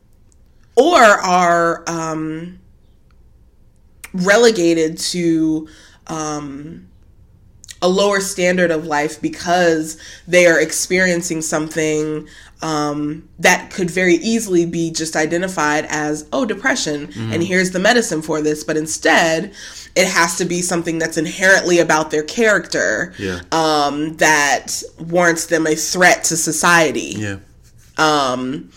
or 0.76 1.02
are 1.02 1.84
um, 1.88 2.60
relegated 4.14 4.98
to 4.98 5.68
um, 6.08 6.88
a 7.82 7.88
lower 7.88 8.22
standard 8.22 8.72
of 8.72 8.86
life 8.86 9.22
because 9.22 10.00
they 10.28 10.48
are 10.48 10.60
experiencing 10.60 11.42
something 11.42 12.28
um, 12.64 13.28
that 13.40 13.70
could 13.72 13.92
very 13.92 14.16
easily 14.16 14.66
be 14.66 14.90
just 14.90 15.16
identified 15.16 15.86
as, 15.90 16.26
oh, 16.32 16.46
depression, 16.46 17.10
and 17.32 17.44
here's 17.44 17.72
the 17.72 17.80
medicine 17.80 18.22
for 18.22 18.42
this. 18.42 18.64
But 18.64 18.78
instead, 18.78 19.54
it 19.96 20.08
has 20.08 20.38
to 20.38 20.46
be 20.46 20.62
something 20.62 20.98
that's 20.98 21.18
inherently 21.18 21.80
about 21.80 22.10
their 22.10 22.24
character 22.24 23.14
Yeah. 23.20 23.42
um, 23.52 24.16
that 24.18 24.82
warrants 24.98 25.46
them 25.48 25.68
a 25.68 25.76
threat 25.76 26.24
to 26.26 26.38
society 26.38 27.16
Yeah. 27.18 27.38
um 28.00 28.70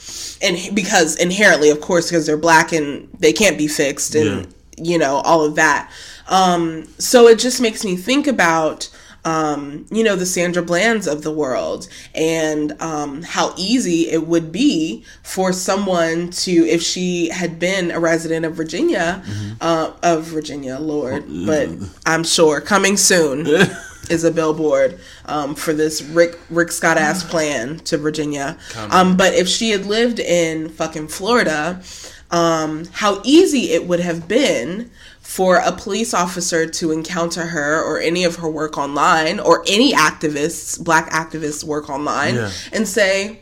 and 0.42 0.58
because 0.74 1.16
inherently 1.16 1.70
of 1.70 1.80
course 1.80 2.10
because 2.10 2.26
they're 2.26 2.36
black 2.36 2.72
and 2.72 3.08
they 3.18 3.32
can't 3.32 3.56
be 3.56 3.66
fixed 3.66 4.14
and 4.14 4.52
you 4.76 4.98
know 4.98 5.16
all 5.24 5.42
of 5.42 5.54
that 5.54 5.90
um 6.28 6.84
so 6.98 7.26
it 7.28 7.38
just 7.38 7.60
makes 7.62 7.82
me 7.82 7.96
think 7.96 8.26
about 8.26 8.90
um 9.26 9.84
you 9.90 10.02
know 10.02 10.16
the 10.16 10.24
Sandra 10.24 10.62
Blands 10.62 11.06
of 11.06 11.22
the 11.22 11.30
world 11.32 11.88
and 12.14 12.80
um 12.80 13.22
how 13.22 13.52
easy 13.58 14.08
it 14.10 14.26
would 14.26 14.50
be 14.52 15.04
for 15.22 15.52
someone 15.52 16.30
to 16.30 16.50
if 16.50 16.80
she 16.82 17.28
had 17.28 17.58
been 17.58 17.90
a 17.90 18.00
resident 18.00 18.44
of 18.46 18.54
Virginia 18.54 19.22
uh 19.60 19.92
of 20.02 20.24
Virginia 20.24 20.78
lord 20.78 21.24
but 21.46 21.68
I'm 22.06 22.24
sure 22.24 22.60
coming 22.60 22.96
soon 22.96 23.46
is 24.10 24.22
a 24.24 24.30
billboard 24.30 25.00
um, 25.24 25.54
for 25.56 25.72
this 25.72 26.00
Rick 26.02 26.38
Rick 26.48 26.70
Scott 26.70 26.96
ass 26.96 27.24
plan 27.24 27.78
to 27.80 27.98
Virginia. 27.98 28.56
Um, 28.92 29.16
but 29.16 29.34
if 29.34 29.48
she 29.48 29.70
had 29.70 29.84
lived 29.86 30.20
in 30.20 30.68
fucking 30.68 31.08
Florida, 31.08 31.82
um, 32.30 32.84
how 32.92 33.20
easy 33.24 33.72
it 33.72 33.86
would 33.88 33.98
have 34.00 34.28
been 34.28 34.90
for 35.26 35.56
a 35.56 35.72
police 35.72 36.14
officer 36.14 36.66
to 36.66 36.92
encounter 36.92 37.46
her 37.46 37.82
or 37.82 37.98
any 37.98 38.22
of 38.24 38.36
her 38.36 38.48
work 38.48 38.78
online 38.78 39.40
or 39.40 39.62
any 39.66 39.92
activists, 39.92 40.82
black 40.82 41.10
activists 41.10 41.64
work 41.64 41.90
online 41.90 42.36
Yeah. 42.36 42.50
and 42.72 42.86
say 42.86 43.40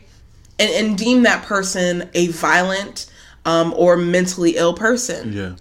and, 0.57 0.71
and 0.71 0.97
deem 0.97 1.23
that 1.23 1.43
person 1.45 2.09
a 2.15 2.27
violent 2.27 3.05
um, 3.45 3.71
or 3.77 3.95
mentally 3.97 4.57
ill 4.57 4.73
person 4.73 5.31
Yeah. 5.31 5.51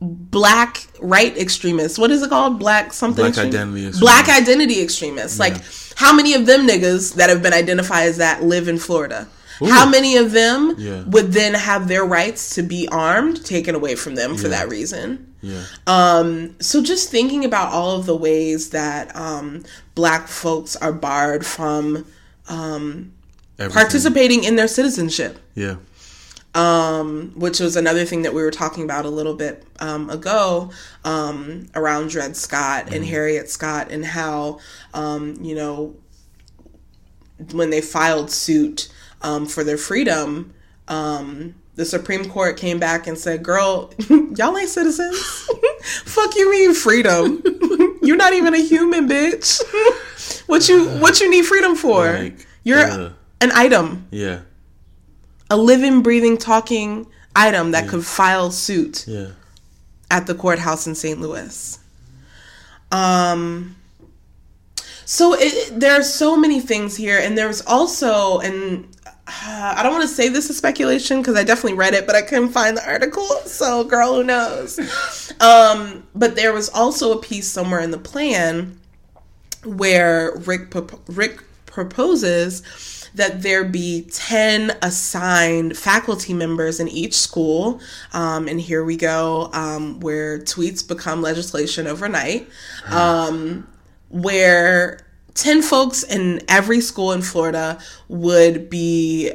black 0.00 0.86
right 1.00 1.36
extremists. 1.36 1.98
What 1.98 2.10
is 2.10 2.22
it 2.22 2.30
called? 2.30 2.58
Black 2.58 2.92
something. 2.94 3.22
Black 3.30 3.38
identity 3.38 3.86
extremists. 3.86 4.00
Black 4.00 4.28
identity 4.28 4.80
extremists. 4.82 5.38
Like 5.38 5.56
how 5.96 6.14
many 6.16 6.34
of 6.34 6.46
them 6.46 6.66
niggas 6.66 7.14
that 7.16 7.28
have 7.28 7.42
been 7.42 7.52
identified 7.52 8.08
as 8.08 8.16
that 8.16 8.42
live 8.42 8.66
in 8.66 8.78
Florida? 8.78 9.28
How 9.60 9.88
many 9.88 10.16
of 10.16 10.32
them 10.32 10.74
Yeah. 10.78 11.02
would 11.06 11.32
then 11.32 11.54
have 11.54 11.86
their 11.86 12.04
rights 12.04 12.54
to 12.56 12.62
be 12.62 12.88
armed 12.88 13.44
taken 13.44 13.74
away 13.76 13.94
from 13.94 14.14
them 14.16 14.36
for 14.36 14.44
Yeah. 14.48 14.48
that 14.56 14.68
reason? 14.68 15.28
Yeah. 15.44 15.62
Um, 15.86 16.56
so 16.60 16.82
just 16.82 17.10
thinking 17.10 17.44
about 17.44 17.72
all 17.72 17.92
of 17.98 18.06
the 18.06 18.16
ways 18.16 18.70
that 18.70 19.14
um, 19.14 19.62
black 19.94 20.26
folks 20.26 20.74
are 20.76 20.92
barred 20.92 21.44
from 21.44 22.06
Everything. 22.48 23.02
participating 23.82 24.44
in 24.44 24.56
their 24.56 24.68
citizenship 24.68 25.38
Yeah. 25.54 25.76
um, 26.54 27.32
which 27.36 27.60
was 27.60 27.76
another 27.76 28.04
thing 28.04 28.22
that 28.22 28.32
we 28.34 28.42
were 28.42 28.50
talking 28.50 28.84
about 28.84 29.04
a 29.04 29.10
little 29.10 29.34
bit 29.34 29.64
um, 29.80 30.08
ago 30.10 30.70
um, 31.04 31.66
around 31.74 32.08
Dred 32.10 32.36
Scott 32.36 32.92
and 32.92 33.04
Harriet 33.04 33.48
Scott 33.50 33.90
and 33.90 34.04
how, 34.04 34.58
um, 34.94 35.36
you 35.40 35.54
know, 35.54 35.94
when 37.52 37.70
they 37.70 37.80
filed 37.80 38.30
suit 38.30 38.88
um, 39.22 39.46
for 39.46 39.64
their 39.64 39.76
freedom, 39.78 40.54
um, 40.88 41.54
the 41.76 41.84
Supreme 41.84 42.28
Court 42.28 42.56
came 42.56 42.78
back 42.78 43.06
and 43.06 43.18
said, 43.18 43.42
"Girl, 43.42 43.92
y'all 44.08 44.56
ain't 44.56 44.68
citizens. 44.68 45.18
Fuck 46.04 46.34
you 46.36 46.50
mean 46.50 46.74
freedom? 46.74 47.42
You're 48.02 48.16
not 48.16 48.32
even 48.32 48.54
a 48.54 48.58
human, 48.62 49.08
bitch. 49.08 49.60
what 50.46 50.68
you 50.68 50.88
what 51.00 51.20
you 51.20 51.30
need 51.30 51.44
freedom 51.44 51.74
for? 51.76 52.12
Like, 52.12 52.46
You're 52.62 52.78
yeah. 52.86 53.08
an 53.40 53.50
item." 53.52 54.06
Yeah. 54.10 54.40
a 55.50 55.56
living, 55.56 56.02
breathing, 56.02 56.38
talking 56.38 57.06
item 57.36 57.72
that 57.72 57.88
could 57.88 58.04
file 58.04 58.50
suit 58.50 59.04
Yeah. 59.06 59.30
at 60.10 60.26
the 60.26 60.34
courthouse 60.34 60.86
in 60.86 60.94
St. 60.94 61.20
Louis. 61.20 61.78
Um, 62.92 63.76
so 65.04 65.34
it, 65.38 65.78
there 65.78 65.92
are 65.98 66.02
so 66.02 66.36
many 66.36 66.60
things 66.60 66.96
here, 66.96 67.18
and 67.18 67.36
there's 67.36 67.60
also, 67.66 68.38
and 68.38 68.88
uh, 69.26 69.74
I 69.76 69.82
don't 69.82 69.92
want 69.92 70.02
to 70.02 70.14
say 70.14 70.28
this 70.28 70.50
is 70.50 70.56
speculation 70.56 71.20
because 71.20 71.36
I 71.36 71.44
definitely 71.44 71.78
read 71.78 71.94
it, 71.94 72.06
but 72.06 72.16
I 72.16 72.22
couldn't 72.22 72.50
find 72.50 72.76
the 72.76 72.86
article. 72.86 73.26
So, 73.44 73.84
girl, 73.84 74.14
who 74.14 74.24
knows? 74.24 74.78
um, 75.40 76.06
but 76.14 76.36
there 76.36 76.52
was 76.52 76.68
also 76.70 77.16
a 77.16 77.20
piece 77.20 77.48
somewhere 77.48 77.80
in 77.80 77.90
the 77.90 77.98
plan 77.98 78.78
where 79.64 80.34
Rick 80.36 80.70
pro- 80.70 81.00
Rick 81.06 81.42
proposes 81.66 82.62
that 83.14 83.42
there 83.42 83.64
be 83.64 84.02
10 84.10 84.76
assigned 84.82 85.76
faculty 85.76 86.34
members 86.34 86.80
in 86.80 86.88
each 86.88 87.14
school. 87.14 87.80
Um, 88.12 88.48
and 88.48 88.60
here 88.60 88.84
we 88.84 88.96
go, 88.96 89.50
um, 89.52 90.00
where 90.00 90.40
tweets 90.40 90.86
become 90.86 91.22
legislation 91.22 91.86
overnight, 91.86 92.48
um, 92.86 93.68
where 94.08 95.00
10 95.34 95.62
folks 95.62 96.02
in 96.02 96.42
every 96.48 96.80
school 96.80 97.12
in 97.12 97.22
Florida 97.22 97.78
would 98.08 98.70
be 98.70 99.32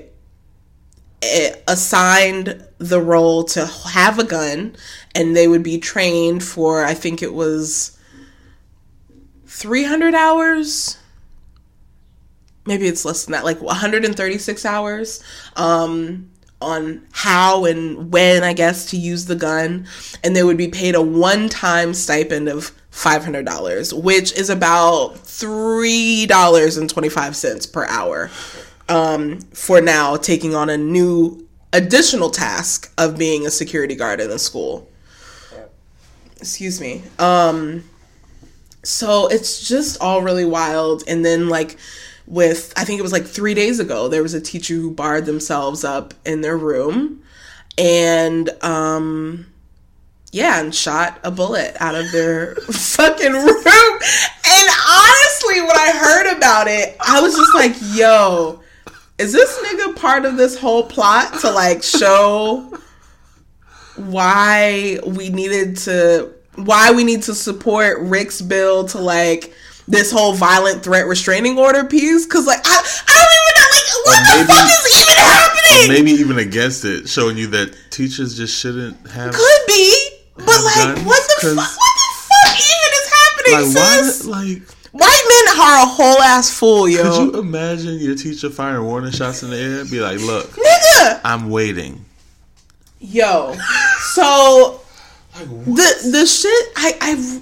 eh, 1.22 1.56
assigned 1.68 2.66
the 2.78 3.02
role 3.02 3.44
to 3.44 3.66
have 3.66 4.18
a 4.18 4.24
gun 4.24 4.76
and 5.14 5.36
they 5.36 5.48
would 5.48 5.64
be 5.64 5.78
trained 5.78 6.44
for, 6.44 6.86
I 6.86 6.94
think 6.94 7.22
it 7.22 7.34
was 7.34 7.98
300 9.48 10.16
hours? 10.16 10.98
Maybe 12.66 12.88
it's 12.88 13.04
less 13.04 13.26
than 13.26 13.34
that 13.34 13.44
like 13.46 13.62
136 13.62 14.66
hours. 14.66 15.24
Um 15.56 16.30
on 16.62 17.06
how 17.12 17.66
and 17.66 18.12
when 18.12 18.44
i 18.44 18.54
guess 18.54 18.90
to 18.90 18.98
use 18.98 19.26
the 19.26 19.36
gun 19.36 19.86
and 20.24 20.36
they 20.36 20.44
would 20.44 20.58
be 20.58 20.68
paid 20.68 20.96
a 20.96 21.02
one-time 21.02 21.94
stipend 21.94 22.50
of 22.50 22.72
$500 22.92 24.04
which 24.04 24.34
is 24.34 24.50
about 24.50 25.14
$3.25 25.16 27.72
per 27.72 27.86
hour 27.86 28.30
um 28.90 29.40
for 29.54 29.80
now 29.80 30.18
taking 30.18 30.56
on 30.56 30.70
a 30.70 30.78
new 30.78 31.48
additional 31.74 32.30
task 32.30 32.92
of 32.98 33.18
being 33.18 33.46
a 33.46 33.52
security 33.52 33.96
guard 33.96 34.20
in 34.20 34.30
a 34.32 34.40
school. 34.40 34.90
Excuse 36.38 36.82
me. 36.82 37.04
Um 37.20 37.84
so 38.84 39.28
it's 39.28 39.68
just 39.68 40.02
all 40.02 40.22
really 40.22 40.46
wild. 40.46 41.04
And 41.08 41.24
then 41.24 41.50
like 41.50 41.78
with 42.30 42.72
i 42.78 42.86
think 42.86 43.00
it 43.00 43.02
was 43.02 43.12
like 43.12 43.26
three 43.26 43.56
days 43.56 43.80
ago 43.80 44.08
there 44.08 44.22
was 44.24 44.36
a 44.36 44.40
teacher 44.40 44.76
who 44.76 44.92
barred 44.92 45.26
themselves 45.26 45.84
up 45.84 46.14
in 46.26 46.42
their 46.42 46.56
room 46.56 47.22
and 47.78 48.50
um 48.64 49.48
yeah 50.32 50.62
and 50.62 50.74
shot 50.74 51.20
a 51.24 51.32
bullet 51.32 51.76
out 51.80 51.96
of 51.96 52.12
their 52.12 52.56
fucking 52.72 53.34
room. 53.34 53.44
And 54.46 54.70
honestly 54.88 55.62
when 55.62 55.76
i 55.76 55.92
heard 55.96 56.38
about 56.38 56.68
it 56.68 56.96
i 57.02 57.20
was 57.20 57.36
just 57.36 57.56
like 57.56 57.76
yo 57.98 58.62
is 59.18 59.34
this 59.34 59.58
nigga 59.60 59.96
part 59.96 60.24
of 60.24 60.38
this 60.38 60.58
whole 60.58 60.84
plot 60.84 61.40
to 61.42 61.52
like 61.52 61.82
show 61.82 62.72
why 63.96 65.00
we 65.06 65.30
needed 65.30 65.78
to 65.78 66.32
why 66.56 66.92
we 66.92 67.04
need 67.04 67.24
to 67.24 67.34
support 67.34 68.00
Rick's 68.00 68.42
bill 68.42 68.88
to 68.90 68.98
like 69.00 69.54
this 69.90 70.12
whole 70.12 70.34
violent 70.34 70.84
threat 70.84 71.06
restraining 71.08 71.58
order 71.58 71.84
piece 71.84 72.26
because 72.26 72.46
like 72.48 72.62
I, 72.64 72.78
I 73.08 73.26
don't 73.26 73.36
even 73.42 73.54
know 73.58 73.68
like 73.74 73.88
what 74.06 74.20
Or 74.20 74.24
the 74.24 74.38
maybe- 74.38 74.54
fuck 74.54 74.70
is 74.86 75.02
even 75.02 75.24
happening 75.24 75.88
Maybe 75.90 76.12
even 76.12 76.40
against 76.40 76.86
it, 76.86 77.10
showing 77.10 77.38
you 77.38 77.48
that 77.48 77.76
teachers 77.90 78.38
just 78.38 78.56
shouldn't 78.58 78.96
have. 79.10 79.34
could 79.34 79.62
be 79.68 80.10
but 80.36 80.46
like 80.48 80.96
guns, 80.96 81.06
what 81.06 81.22
the 81.28 81.48
fuck 81.48 81.58
what 81.58 81.96
the 81.98 82.10
fuck 82.30 82.54
even 82.56 82.92
is 82.94 83.10
happening 83.20 83.54
Like 83.54 83.76
why? 83.76 84.02
sis 84.04 84.26
Like, 84.26 84.62
white 84.92 85.46
men 85.48 85.60
are 85.60 85.84
a 85.84 85.86
whole 85.86 86.22
ass 86.22 86.50
fool 86.58 86.88
yo 86.88 87.04
could 87.04 87.34
you 87.36 87.40
imagine 87.42 88.00
your 88.00 88.16
teacher 88.16 88.50
firing 88.50 88.86
warning 88.86 89.12
shots 89.12 89.44
in 89.44 89.50
the 89.50 89.58
air? 89.58 89.86
Be 89.86 90.00
like, 90.00 90.20
look, 90.20 90.48
nigga 90.52 91.20
I'm 91.26 91.50
waiting. 91.50 92.06
Yo, 93.00 93.56
so 94.14 94.82
the 95.40 96.10
the 96.12 96.26
shit 96.26 96.68
I 96.76 96.98
I 97.02 97.42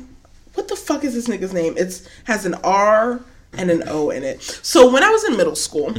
what 0.57 0.67
the 0.67 0.75
fuck 0.75 1.03
is 1.03 1.13
this 1.13 1.27
nigga's 1.27 1.53
name? 1.53 1.75
It's 1.77 2.07
has 2.23 2.45
an 2.45 2.55
R 2.63 3.21
and 3.53 3.69
an 3.69 3.84
O 3.88 4.09
in 4.09 4.23
it. 4.23 4.41
So 4.41 4.91
when 4.91 5.03
I 5.03 5.09
was 5.09 5.23
in 5.23 5.38
middle 5.38 5.55
school, 5.55 5.93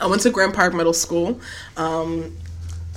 I 0.00 0.06
went 0.06 0.22
to 0.22 0.30
Grand 0.30 0.52
Park 0.52 0.74
Middle 0.74 0.92
School, 0.92 1.40
um, 1.76 2.36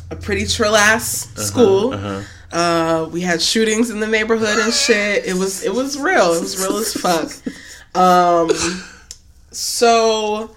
a 0.09 0.15
pretty 0.15 0.45
trill 0.45 0.75
ass 0.75 1.31
school. 1.35 1.93
uh-huh. 1.93 2.23
Uh, 2.51 3.07
we 3.11 3.21
had 3.21 3.39
shootings 3.39 3.91
in 3.91 3.99
the 3.99 4.07
neighborhood 4.07 4.57
and 4.57 4.73
shit. 4.73 5.23
It 5.23 5.35
was 5.35 5.63
it 5.63 5.71
was 5.71 5.99
real. 5.99 6.33
It 6.33 6.41
was 6.41 6.59
real 6.59 6.77
as 6.77 6.93
fuck. 6.95 7.31
Um, 7.95 8.49
so 9.51 10.55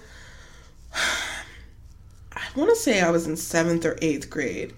I 2.35 2.41
want 2.55 2.71
to 2.71 2.75
say 2.75 2.99
I 2.99 3.11
was 3.11 3.27
in 3.27 3.37
seventh 3.37 3.85
or 3.85 3.95
eighth 4.01 4.31
grade, 4.31 4.73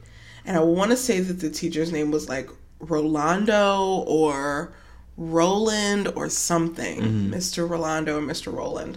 and 0.45 0.57
I 0.57 0.59
want 0.59 0.91
to 0.91 0.97
say 0.97 1.21
that 1.21 1.39
the 1.39 1.49
teacher's 1.49 1.91
name 1.91 2.11
was 2.11 2.27
like 2.27 2.49
Rolando 2.79 4.03
or 4.07 4.73
Roland 5.17 6.09
or 6.15 6.29
something, 6.29 7.01
Mr. 7.31 7.69
Rolando 7.69 8.17
or 8.17 8.21
Mr. 8.21 8.53
Roland. 8.53 8.95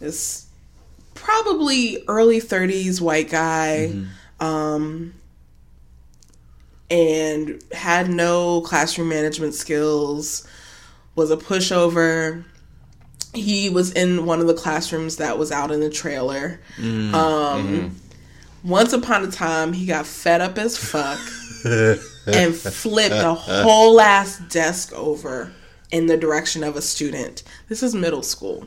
This 0.00 0.46
probably 1.14 2.02
early 2.08 2.40
30s 2.40 3.00
white 3.00 3.30
guy. 3.30 3.92
Um, 4.40 5.14
and 6.90 7.62
had 7.72 8.10
no 8.10 8.60
classroom 8.60 9.08
management 9.08 9.54
skills, 9.54 10.46
was 11.14 11.30
a 11.30 11.36
pushover. 11.36 12.44
He 13.34 13.70
was 13.70 13.92
in 13.92 14.26
one 14.26 14.40
of 14.40 14.46
the 14.46 14.52
classrooms 14.54 15.16
that 15.16 15.38
was 15.38 15.50
out 15.50 15.70
in 15.70 15.80
the 15.80 15.88
trailer. 15.88 16.60
Um, 17.14 17.96
Once 18.62 18.92
upon 18.92 19.24
a 19.24 19.30
time, 19.30 19.72
he 19.72 19.86
got 19.86 20.06
fed 20.06 20.40
up 20.42 20.58
as 20.58 20.76
fuck 20.76 21.18
and 22.26 22.54
flipped 22.56 23.14
a 23.14 23.34
whole 23.34 24.00
ass 24.00 24.38
desk 24.38 24.92
over 24.92 25.52
in 25.90 26.06
the 26.06 26.16
direction 26.16 26.64
of 26.64 26.76
a 26.76 26.82
student. 26.82 27.42
This 27.68 27.82
is 27.82 27.94
middle 27.94 28.22
school. 28.22 28.66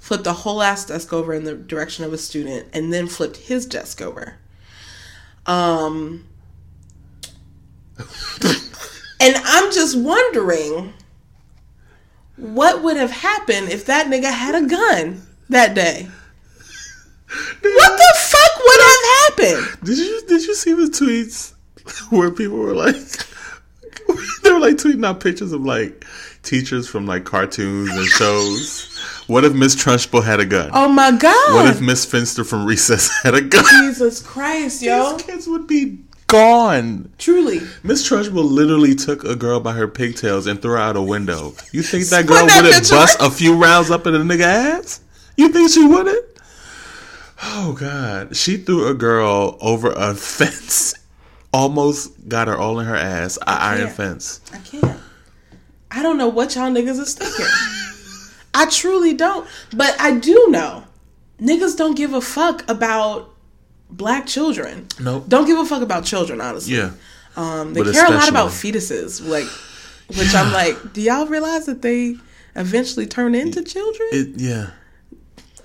Flipped 0.00 0.24
the 0.24 0.32
whole 0.32 0.62
ass 0.62 0.86
desk 0.86 1.12
over 1.12 1.34
in 1.34 1.44
the 1.44 1.54
direction 1.54 2.04
of 2.04 2.12
a 2.12 2.18
student 2.18 2.68
and 2.72 2.92
then 2.92 3.06
flipped 3.06 3.36
his 3.36 3.66
desk 3.66 4.00
over. 4.00 4.36
Um, 5.46 6.26
and 9.20 9.36
I'm 9.36 9.72
just 9.72 9.98
wondering 9.98 10.92
what 12.36 12.82
would 12.82 12.96
have 12.96 13.10
happened 13.10 13.70
if 13.70 13.84
that 13.86 14.06
nigga 14.06 14.32
had 14.32 14.54
a 14.54 14.66
gun 14.66 15.26
that 15.48 15.74
day? 15.74 16.08
What 17.60 17.98
the 17.98 18.14
fuck 18.16 18.64
would 18.64 18.80
have 18.80 19.04
happened? 19.20 19.84
Did 19.84 19.98
you 19.98 20.22
did 20.26 20.46
you 20.46 20.54
see 20.54 20.72
the 20.72 20.84
tweets 20.84 21.52
where 22.10 22.30
people 22.30 22.58
were 22.58 22.74
like 22.74 22.96
they 24.42 24.50
were 24.50 24.60
like 24.60 24.76
tweeting 24.76 25.04
out 25.04 25.20
pictures 25.20 25.52
of 25.52 25.62
like 25.62 26.04
teachers 26.42 26.88
from 26.88 27.06
like 27.06 27.24
cartoons 27.24 27.90
and 27.90 28.06
shows. 28.06 28.96
What 29.26 29.44
if 29.44 29.54
Miss 29.54 29.76
Trunchbull 29.76 30.24
had 30.24 30.40
a 30.40 30.46
gun? 30.46 30.70
Oh 30.72 30.88
my 30.88 31.10
god! 31.12 31.54
What 31.54 31.66
if 31.66 31.80
Miss 31.80 32.04
Finster 32.04 32.44
from 32.44 32.64
Recess 32.64 33.10
had 33.22 33.34
a 33.34 33.42
gun? 33.42 33.64
Jesus 33.80 34.20
Christ, 34.22 34.82
yo! 34.82 35.16
These 35.16 35.26
kids 35.26 35.46
would 35.46 35.66
be 35.66 35.98
gone. 36.26 37.12
Truly, 37.18 37.60
Miss 37.82 38.08
Trunchbull 38.08 38.50
literally 38.50 38.94
took 38.94 39.24
a 39.24 39.36
girl 39.36 39.60
by 39.60 39.74
her 39.74 39.88
pigtails 39.88 40.46
and 40.46 40.60
threw 40.60 40.72
her 40.72 40.78
out 40.78 40.96
a 40.96 41.02
window. 41.02 41.54
You 41.72 41.82
think 41.82 42.06
that 42.06 42.26
girl 42.26 42.44
wouldn't 42.44 42.90
bust 42.90 43.18
a 43.20 43.30
few 43.30 43.54
rounds 43.54 43.90
up 43.90 44.06
in 44.06 44.14
a 44.14 44.18
nigga 44.18 44.40
ass? 44.40 45.00
You 45.36 45.50
think 45.50 45.70
she 45.70 45.86
wouldn't? 45.86 46.24
Oh 47.42 47.76
god, 47.78 48.34
she 48.36 48.56
threw 48.56 48.88
a 48.88 48.94
girl 48.94 49.58
over 49.60 49.92
a 49.92 50.14
fence. 50.14 50.94
Almost 51.58 52.28
got 52.28 52.46
her 52.46 52.56
all 52.56 52.78
in 52.78 52.86
her 52.86 52.94
ass. 52.94 53.36
Iron 53.44 53.88
fence. 53.88 54.40
I 54.52 54.58
can't. 54.58 55.00
I 55.90 56.04
don't 56.04 56.16
know 56.16 56.28
what 56.28 56.54
y'all 56.54 56.70
niggas 56.70 57.00
is 57.00 57.14
thinking. 57.14 57.46
I 58.54 58.66
truly 58.70 59.12
don't. 59.12 59.44
But 59.74 60.00
I 60.00 60.18
do 60.18 60.46
know 60.50 60.84
niggas 61.40 61.76
don't 61.76 61.96
give 61.96 62.14
a 62.14 62.20
fuck 62.20 62.62
about 62.70 63.34
black 63.90 64.26
children. 64.26 64.86
Nope. 65.00 65.24
Don't 65.26 65.46
give 65.46 65.58
a 65.58 65.64
fuck 65.64 65.82
about 65.82 66.04
children, 66.04 66.40
honestly. 66.40 66.76
Yeah. 66.76 66.92
Um, 67.36 67.74
they 67.74 67.82
But 67.82 67.92
care 67.92 68.06
a 68.06 68.10
lot 68.10 68.28
about 68.28 68.50
fetuses, 68.50 69.26
like, 69.26 69.46
which 70.16 70.34
I'm 70.34 70.52
like, 70.52 70.92
do 70.92 71.00
y'all 71.00 71.26
realize 71.26 71.66
that 71.66 71.82
they 71.82 72.14
eventually 72.54 73.06
turn 73.06 73.34
into 73.34 73.64
children? 73.64 74.08
It 74.12 74.40
yeah. 74.40 74.70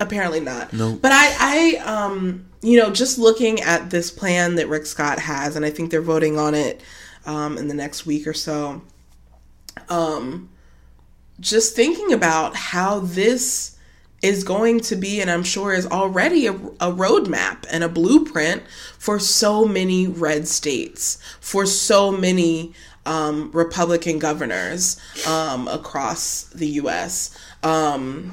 Apparently 0.00 0.40
not. 0.40 0.72
Nope. 0.72 0.98
But 1.02 1.12
I, 1.12 1.34
I, 1.38 1.76
um, 1.84 2.46
you 2.64 2.78
know, 2.78 2.90
just 2.90 3.18
looking 3.18 3.60
at 3.60 3.90
this 3.90 4.10
plan 4.10 4.54
that 4.56 4.68
Rick 4.68 4.86
Scott 4.86 5.18
has, 5.18 5.54
and 5.54 5.64
I 5.64 5.70
think 5.70 5.90
they're 5.90 6.00
voting 6.00 6.38
on 6.38 6.54
it 6.54 6.80
um, 7.26 7.58
in 7.58 7.68
the 7.68 7.74
next 7.74 8.06
week 8.06 8.26
or 8.26 8.32
so. 8.32 8.82
Um, 9.88 10.48
just 11.40 11.76
thinking 11.76 12.12
about 12.12 12.56
how 12.56 13.00
this 13.00 13.76
is 14.22 14.44
going 14.44 14.80
to 14.80 14.96
be, 14.96 15.20
and 15.20 15.30
I'm 15.30 15.42
sure 15.42 15.74
is 15.74 15.86
already 15.86 16.46
a, 16.46 16.54
a 16.54 16.90
roadmap 16.90 17.66
and 17.70 17.84
a 17.84 17.88
blueprint 17.88 18.62
for 18.98 19.18
so 19.18 19.66
many 19.66 20.06
red 20.06 20.48
states, 20.48 21.18
for 21.40 21.66
so 21.66 22.10
many 22.10 22.72
um, 23.04 23.50
Republican 23.52 24.18
governors 24.18 24.98
um, 25.26 25.68
across 25.68 26.44
the 26.44 26.68
U.S. 26.68 27.36
Um, 27.62 28.32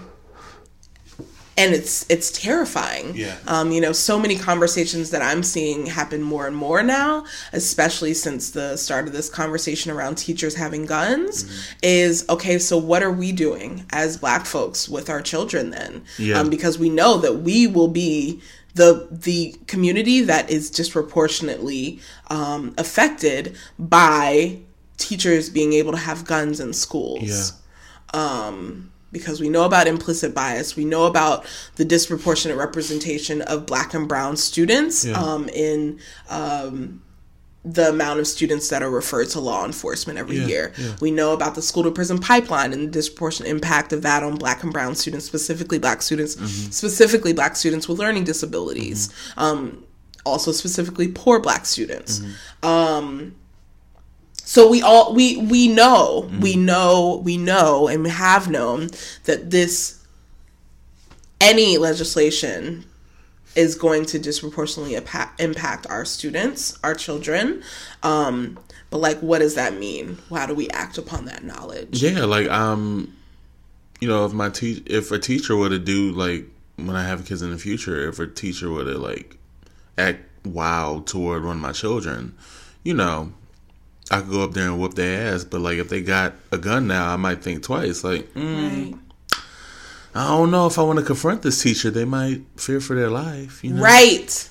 and 1.58 1.74
it's 1.74 2.06
it's 2.10 2.32
terrifying. 2.32 3.14
Yeah. 3.16 3.36
Um, 3.48 3.72
you 3.72 3.82
know, 3.82 3.92
so 3.92 4.18
many 4.20 4.38
conversations 4.38 5.10
that 5.12 5.22
I'm 5.22 5.44
seeing 5.44 5.86
happen 5.86 6.22
more 6.22 6.48
and 6.48 6.56
more 6.56 6.82
now, 6.82 7.26
especially 7.54 8.14
since 8.14 8.52
the 8.52 8.78
start 8.78 9.06
of 9.08 9.14
this 9.14 9.30
conversation 9.30 9.92
around 9.92 10.16
teachers 10.16 10.56
having 10.56 10.86
guns, 10.86 11.44
Mm-hmm. 11.44 11.78
is 11.84 12.26
okay, 12.30 12.58
so 12.60 12.78
what 12.78 13.04
are 13.04 13.12
we 13.12 13.32
doing 13.32 13.86
as 13.92 14.18
black 14.18 14.46
folks 14.46 14.88
with 14.90 15.10
our 15.10 15.22
children 15.22 15.72
then? 15.72 16.04
Yeah. 16.18 16.40
Um, 16.40 16.50
because 16.50 16.80
we 16.80 16.90
know 16.90 17.18
that 17.18 17.40
we 17.42 17.68
will 17.68 17.90
be 17.90 18.42
the 18.76 19.08
the 19.12 19.56
community 19.68 20.22
that 20.22 20.50
is 20.50 20.70
disproportionately 20.70 22.00
um, 22.30 22.74
affected 22.78 23.56
by 23.78 24.58
teachers 24.98 25.50
being 25.50 25.74
able 25.74 25.92
to 25.92 25.98
have 25.98 26.24
guns 26.26 26.60
in 26.62 26.72
schools 26.74 27.54
Yeah. 28.14 28.22
Because 29.12 29.42
we 29.42 29.50
know 29.50 29.64
about 29.66 29.88
implicit 29.88 30.34
bias. 30.34 30.76
We 30.76 30.86
know 30.86 31.06
about 31.06 31.46
the 31.76 31.86
disproportionate 31.86 32.58
representation 32.58 33.42
of 33.42 33.66
black 33.66 33.94
and 33.94 34.08
brown 34.08 34.38
students 34.38 35.04
Yeah. 35.06 35.22
um, 35.22 35.50
in 35.50 36.00
um, 36.30 37.02
the 37.64 37.90
amount 37.90 38.20
of 38.20 38.26
students 38.28 38.70
that 38.70 38.82
are 38.82 38.90
referred 38.90 39.30
to 39.30 39.40
law 39.40 39.66
enforcement 39.66 40.18
every 40.18 40.38
Yeah, 40.40 40.48
year. 40.48 40.74
yeah. 40.78 40.96
We 41.00 41.12
know 41.12 41.34
about 41.34 41.54
the 41.56 41.62
school 41.62 41.84
to 41.84 41.92
prison 41.92 42.18
pipeline 42.18 42.74
and 42.74 42.88
the 42.88 42.92
disproportionate 42.92 43.52
impact 43.52 43.94
of 43.94 44.02
that 44.02 44.24
on 44.24 44.36
black 44.38 44.64
and 44.64 44.74
brown 44.74 44.96
students, 44.96 45.26
specifically 45.26 45.78
black 45.78 46.02
students, 46.02 46.36
Mm-hmm. 46.36 46.72
specifically 46.72 47.34
black 47.34 47.56
students 47.56 47.88
with 47.88 48.00
learning 48.00 48.24
disabilities. 48.24 49.10
Um, 49.38 49.84
also 50.26 50.52
specifically 50.52 51.08
poor 51.08 51.40
black 51.40 51.66
students. 51.66 52.20
Mm-hmm. 52.20 52.68
Um, 52.68 53.36
so 54.54 54.70
we 54.70 54.82
all 54.82 55.14
we 55.16 55.38
we 55.38 55.68
know 55.70 56.24
Mm-hmm. 56.26 56.42
we 56.42 56.56
know 56.58 57.22
we 57.24 57.38
know 57.38 57.88
and 57.88 58.04
we 58.04 58.10
have 58.10 58.50
known 58.50 58.90
that 59.24 59.50
this 59.50 59.76
any 61.40 61.78
legislation 61.78 62.84
is 63.56 63.76
going 63.76 64.06
to 64.06 64.20
disproportionately 64.20 64.96
impact, 64.96 65.88
our 65.90 66.06
students 66.06 66.78
our 66.84 66.94
children 66.96 67.64
um 68.04 68.60
but 68.90 68.98
like 69.00 69.20
what 69.20 69.40
does 69.40 69.56
that 69.56 69.74
mean 69.78 70.18
how 70.30 70.46
do 70.46 70.54
we 70.54 70.70
act 70.72 70.98
upon 70.98 71.26
that 71.26 71.44
knowledge 71.44 72.04
Yeah, 72.04 72.26
like 72.26 72.50
um, 72.50 73.14
you 74.02 74.08
know, 74.10 74.26
if 74.26 74.34
my 74.34 74.50
te- 74.50 74.84
if 74.86 75.12
a 75.12 75.20
teacher 75.20 75.56
were 75.56 75.70
to 75.70 75.80
do 75.80 76.12
like 76.12 76.44
when 76.76 76.96
I 76.98 77.04
have 77.04 77.26
kids 77.26 77.42
in 77.42 77.52
the 77.52 77.58
future, 77.58 78.10
if 78.10 78.20
a 78.20 78.28
teacher 78.28 78.70
were 78.70 78.84
to 78.84 78.98
like 78.98 79.38
act 79.98 80.20
wild 80.46 81.08
toward 81.08 81.46
one 81.46 81.58
of 81.58 81.62
my 81.62 81.72
children, 81.72 82.36
you 82.84 82.94
know, 82.96 83.32
I 84.12 84.20
could 84.22 84.30
go 84.30 84.44
up 84.44 84.52
there 84.54 84.66
and 84.68 84.80
whoop 84.80 84.94
their 84.94 85.34
ass. 85.34 85.44
But 85.44 85.62
like 85.62 85.78
if 85.78 85.90
they 85.90 86.02
got 86.02 86.34
a 86.52 86.58
gun 86.60 86.86
now, 86.88 87.12
I 87.12 87.16
might 87.16 87.42
think 87.42 87.64
twice. 87.64 88.04
Like, 88.04 88.32
mm, 88.34 88.92
right 88.92 88.96
I 90.14 90.28
don't 90.28 90.52
know 90.52 90.68
if 90.68 90.78
I 90.78 90.84
want 90.84 91.00
to 91.00 91.06
confront 91.06 91.42
this 91.42 91.62
teacher. 91.64 91.90
They 91.90 92.04
might 92.06 92.42
fear 92.58 92.82
for 92.82 92.96
their 92.96 93.10
life. 93.10 93.64
You 93.64 93.74
know, 93.74 93.82
right 93.82 94.50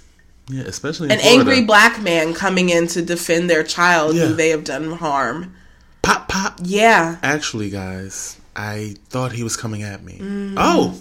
Yeah, 0.49 0.63
especially 0.63 1.11
an 1.11 1.21
angry 1.21 1.63
black 1.63 2.01
man 2.01 2.33
coming 2.35 2.71
in 2.71 2.87
to 2.89 3.03
defend 3.03 3.51
their 3.51 3.63
child 3.63 4.17
Yeah. 4.17 4.29
who 4.29 4.35
they 4.35 4.49
have 4.49 4.65
done 4.65 4.93
harm 4.93 5.55
pop 6.03 6.29
pop. 6.29 6.59
yeah 6.63 7.19
Actually, 7.23 7.69
guys, 7.69 8.39
I 8.57 8.95
thought 9.11 9.33
he 9.33 9.43
was 9.43 9.57
coming 9.57 9.83
at 9.83 10.03
me. 10.03 10.19
Oh, 10.57 10.99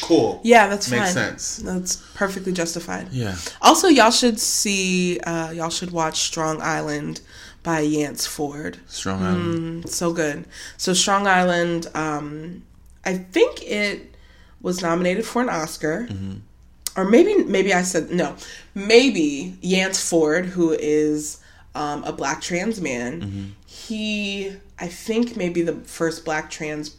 cool. 0.00 0.36
Mm. 0.36 0.40
yeah 0.44 0.66
that's 0.68 0.90
Makes 0.90 1.02
fine 1.04 1.12
sense. 1.12 1.56
that's 1.58 1.96
perfectly 2.14 2.52
justified 2.52 3.08
Yeah. 3.12 3.36
Also, 3.60 3.88
y'all 3.88 4.10
should 4.10 4.40
see, 4.40 5.20
uh, 5.20 5.50
y'all 5.50 5.68
should 5.68 5.90
watch 5.90 6.20
Strong 6.20 6.62
Island 6.62 7.20
by 7.62 7.84
Yance 7.84 8.26
Ford. 8.26 8.78
Strong 8.86 9.22
Island. 9.22 9.84
It's 9.84 9.96
so 9.96 10.12
good. 10.12 10.44
So, 10.76 10.92
Strong 10.92 11.26
Island, 11.26 11.88
um, 11.94 12.62
I 13.04 13.14
think 13.14 13.62
it 13.62 14.14
was 14.60 14.82
nominated 14.82 15.24
for 15.24 15.42
an 15.42 15.48
Oscar. 15.48 16.08
Or 16.96 17.04
maybe, 17.04 17.44
maybe 17.44 17.72
I 17.72 17.82
said, 17.82 18.10
no, 18.10 18.34
maybe 18.74 19.56
Yance 19.62 20.06
Ford, 20.06 20.46
who 20.46 20.72
is 20.72 21.40
um, 21.74 22.02
a 22.04 22.12
black 22.12 22.40
trans 22.40 22.80
man, 22.80 23.54
he, 23.66 24.56
I 24.78 24.88
think, 24.88 25.36
maybe 25.36 25.62
the 25.62 25.74
first 25.74 26.24
black 26.24 26.50
trans 26.50 26.90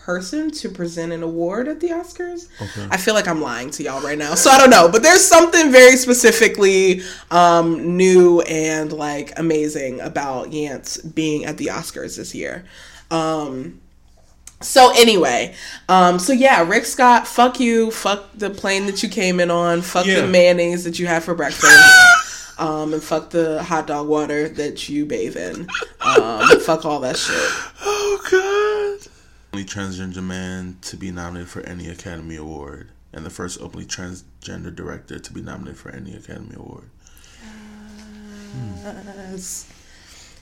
person 0.00 0.50
to 0.50 0.68
present 0.68 1.12
an 1.12 1.22
award 1.22 1.68
at 1.68 1.80
the 1.80 1.88
Oscars. 1.88 2.48
I 2.90 2.96
feel 2.96 3.14
like 3.14 3.28
I'm 3.28 3.40
lying 3.40 3.70
to 3.72 3.82
y'all 3.82 4.00
right 4.00 4.18
now, 4.18 4.34
so 4.34 4.50
I 4.50 4.58
don't 4.58 4.70
know. 4.70 4.88
But 4.90 5.02
there's 5.02 5.24
something 5.24 5.70
very 5.70 5.96
specifically 5.96 7.02
um, 7.30 7.96
new 7.96 8.40
and 8.42 8.92
like 8.92 9.32
amazing 9.38 10.00
about 10.00 10.50
Yance 10.50 11.14
being 11.14 11.44
at 11.44 11.58
the 11.58 11.66
Oscars 11.66 12.16
this 12.16 12.34
year. 12.34 12.64
Um, 13.10 13.80
so 14.60 14.92
anyway, 14.96 15.54
um, 15.88 16.18
so 16.18 16.32
yeah, 16.32 16.66
Rick 16.68 16.84
Scott, 16.84 17.26
fuck 17.26 17.58
you, 17.60 17.90
fuck 17.90 18.26
the 18.34 18.50
plane 18.50 18.86
that 18.86 19.02
you 19.02 19.08
came 19.08 19.40
in 19.40 19.50
on, 19.50 19.80
fuck 19.82 20.06
Yeah. 20.06 20.20
the 20.22 20.26
mayonnaise 20.26 20.84
that 20.84 20.98
you 20.98 21.06
had 21.06 21.22
for 21.22 21.34
breakfast. 21.34 21.66
Um, 22.58 22.92
and 22.92 23.02
fuck 23.02 23.30
the 23.30 23.62
hot 23.62 23.86
dog 23.86 24.06
water 24.06 24.46
that 24.46 24.86
you 24.86 25.06
bathe 25.06 25.34
in. 25.34 25.66
Um, 26.02 26.60
fuck 26.60 26.84
all 26.84 27.00
that 27.00 27.16
shit. 27.16 27.34
Oh 27.80 28.98
God! 29.00 29.09
Only 29.52 29.64
transgender 29.64 30.22
man 30.22 30.76
to 30.82 30.96
be 30.96 31.10
nominated 31.10 31.48
for 31.48 31.60
any 31.62 31.88
Academy 31.88 32.36
Award, 32.36 32.90
and 33.12 33.26
the 33.26 33.30
first 33.30 33.60
openly 33.60 33.84
transgender 33.84 34.74
director 34.74 35.18
to 35.18 35.32
be 35.32 35.40
nominated 35.42 35.78
for 35.78 35.90
any 35.90 36.14
Academy 36.14 36.54
Award. 36.56 36.88
It's, 39.32 39.68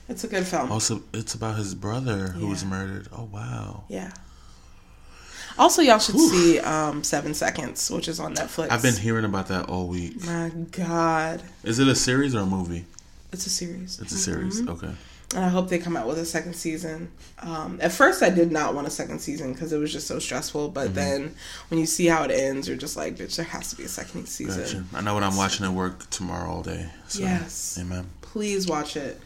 it's 0.07 0.23
a 0.23 0.27
good 0.27 0.45
film. 0.45 0.71
Also, 0.71 1.01
it's 1.13 1.33
about 1.33 1.57
his 1.57 1.73
brother 1.75 2.27
who 2.29 2.47
was 2.47 2.63
murdered. 2.63 3.07
Oh 3.11 3.23
wow! 3.31 3.83
Yeah. 3.87 4.11
Also, 5.57 5.81
y'all 5.81 5.99
should 5.99 6.17
see 6.19 6.59
um, 6.59 7.03
Seven 7.03 7.33
Seconds, 7.33 7.89
which 7.91 8.07
is 8.07 8.19
on 8.19 8.35
Netflix. 8.35 8.71
I've 8.71 8.81
been 8.81 8.95
hearing 8.95 9.25
about 9.25 9.47
that 9.47 9.67
all 9.69 9.87
week. 9.87 10.23
My 10.25 10.49
God, 10.71 11.41
Is 11.63 11.79
it 11.79 11.87
a 11.87 11.95
series 11.95 12.33
or 12.35 12.39
a 12.41 12.45
movie? 12.45 12.85
it's 13.31 13.45
a 13.45 13.49
series. 13.49 13.99
It's 13.99 14.11
a 14.11 14.17
series. 14.17 14.61
Mm-hmm. 14.61 14.69
Okay. 14.69 14.95
And 15.35 15.45
I 15.45 15.49
hope 15.49 15.69
they 15.69 15.77
come 15.79 15.95
out 15.95 16.07
with 16.07 16.17
a 16.17 16.25
second 16.25 16.55
season. 16.55 17.11
Um, 17.39 17.77
at 17.81 17.91
first, 17.91 18.23
I 18.23 18.29
did 18.29 18.51
not 18.51 18.73
want 18.73 18.87
a 18.87 18.89
second 18.89 19.19
season 19.19 19.53
because 19.53 19.71
it 19.71 19.77
was 19.77 19.91
just 19.91 20.07
so 20.07 20.17
stressful. 20.19 20.69
But 20.69 20.85
Mm-hmm. 20.87 20.93
then, 20.95 21.35
when 21.69 21.79
you 21.79 21.85
see 21.85 22.07
how 22.07 22.23
it 22.23 22.31
ends, 22.31 22.67
you're 22.67 22.77
just 22.77 22.97
like, 22.97 23.15
bitch, 23.15 23.35
there 23.35 23.45
has 23.45 23.69
to 23.69 23.75
be 23.75 23.83
a 23.83 23.87
second 23.87 24.25
season. 24.27 24.61
Gotcha. 24.63 24.83
I 24.95 25.01
know 25.01 25.13
what 25.13 25.23
I'm 25.23 25.37
watching 25.37 25.65
at 25.65 25.71
work 25.71 26.09
tomorrow 26.09 26.49
all 26.49 26.63
day. 26.63 26.89
So, 27.07 27.21
Yes. 27.21 27.77
Amen. 27.79 28.09
Please 28.21 28.67
watch 28.67 28.97
it. 28.97 29.19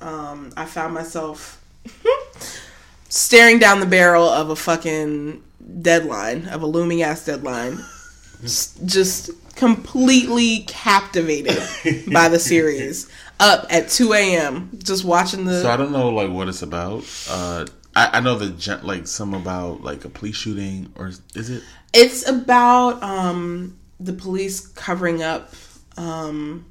Um, 0.00 0.52
I 0.56 0.64
found 0.66 0.94
myself 0.94 1.62
staring 3.08 3.58
down 3.58 3.80
the 3.80 3.86
barrel 3.86 4.28
of 4.28 4.50
a 4.50 4.56
fucking 4.56 5.42
deadline, 5.82 6.46
of 6.48 6.62
a 6.62 6.66
looming 6.66 7.02
ass 7.02 7.24
deadline, 7.24 7.78
s- 8.44 8.78
just 8.84 9.30
completely 9.60 10.60
captivated 10.60 11.62
by 12.12 12.28
the 12.28 12.38
series. 12.38 13.08
Up 13.38 13.66
at 13.70 13.88
2 13.88 14.12
a.m., 14.12 14.70
just 14.82 15.04
watching 15.04 15.44
the. 15.44 15.62
So 15.62 15.70
I 15.70 15.76
don't 15.76 15.92
know 15.92 16.08
like 16.08 16.30
what 16.30 16.48
it's 16.48 16.62
about. 16.62 17.04
Uh, 17.28 17.66
I, 17.94 18.18
I 18.18 18.20
know 18.20 18.36
the 18.36 18.80
like 18.82 19.06
some 19.06 19.34
about 19.34 19.82
like 19.82 20.04
a 20.04 20.08
police 20.08 20.36
shooting 20.36 20.92
or 20.96 21.08
is 21.34 21.50
it? 21.50 21.62
It's 21.92 22.26
about 22.28 23.02
um, 23.02 23.78
the 23.98 24.12
police 24.12 24.66
covering 24.66 25.22
up 25.22 25.54
um, 25.96 26.66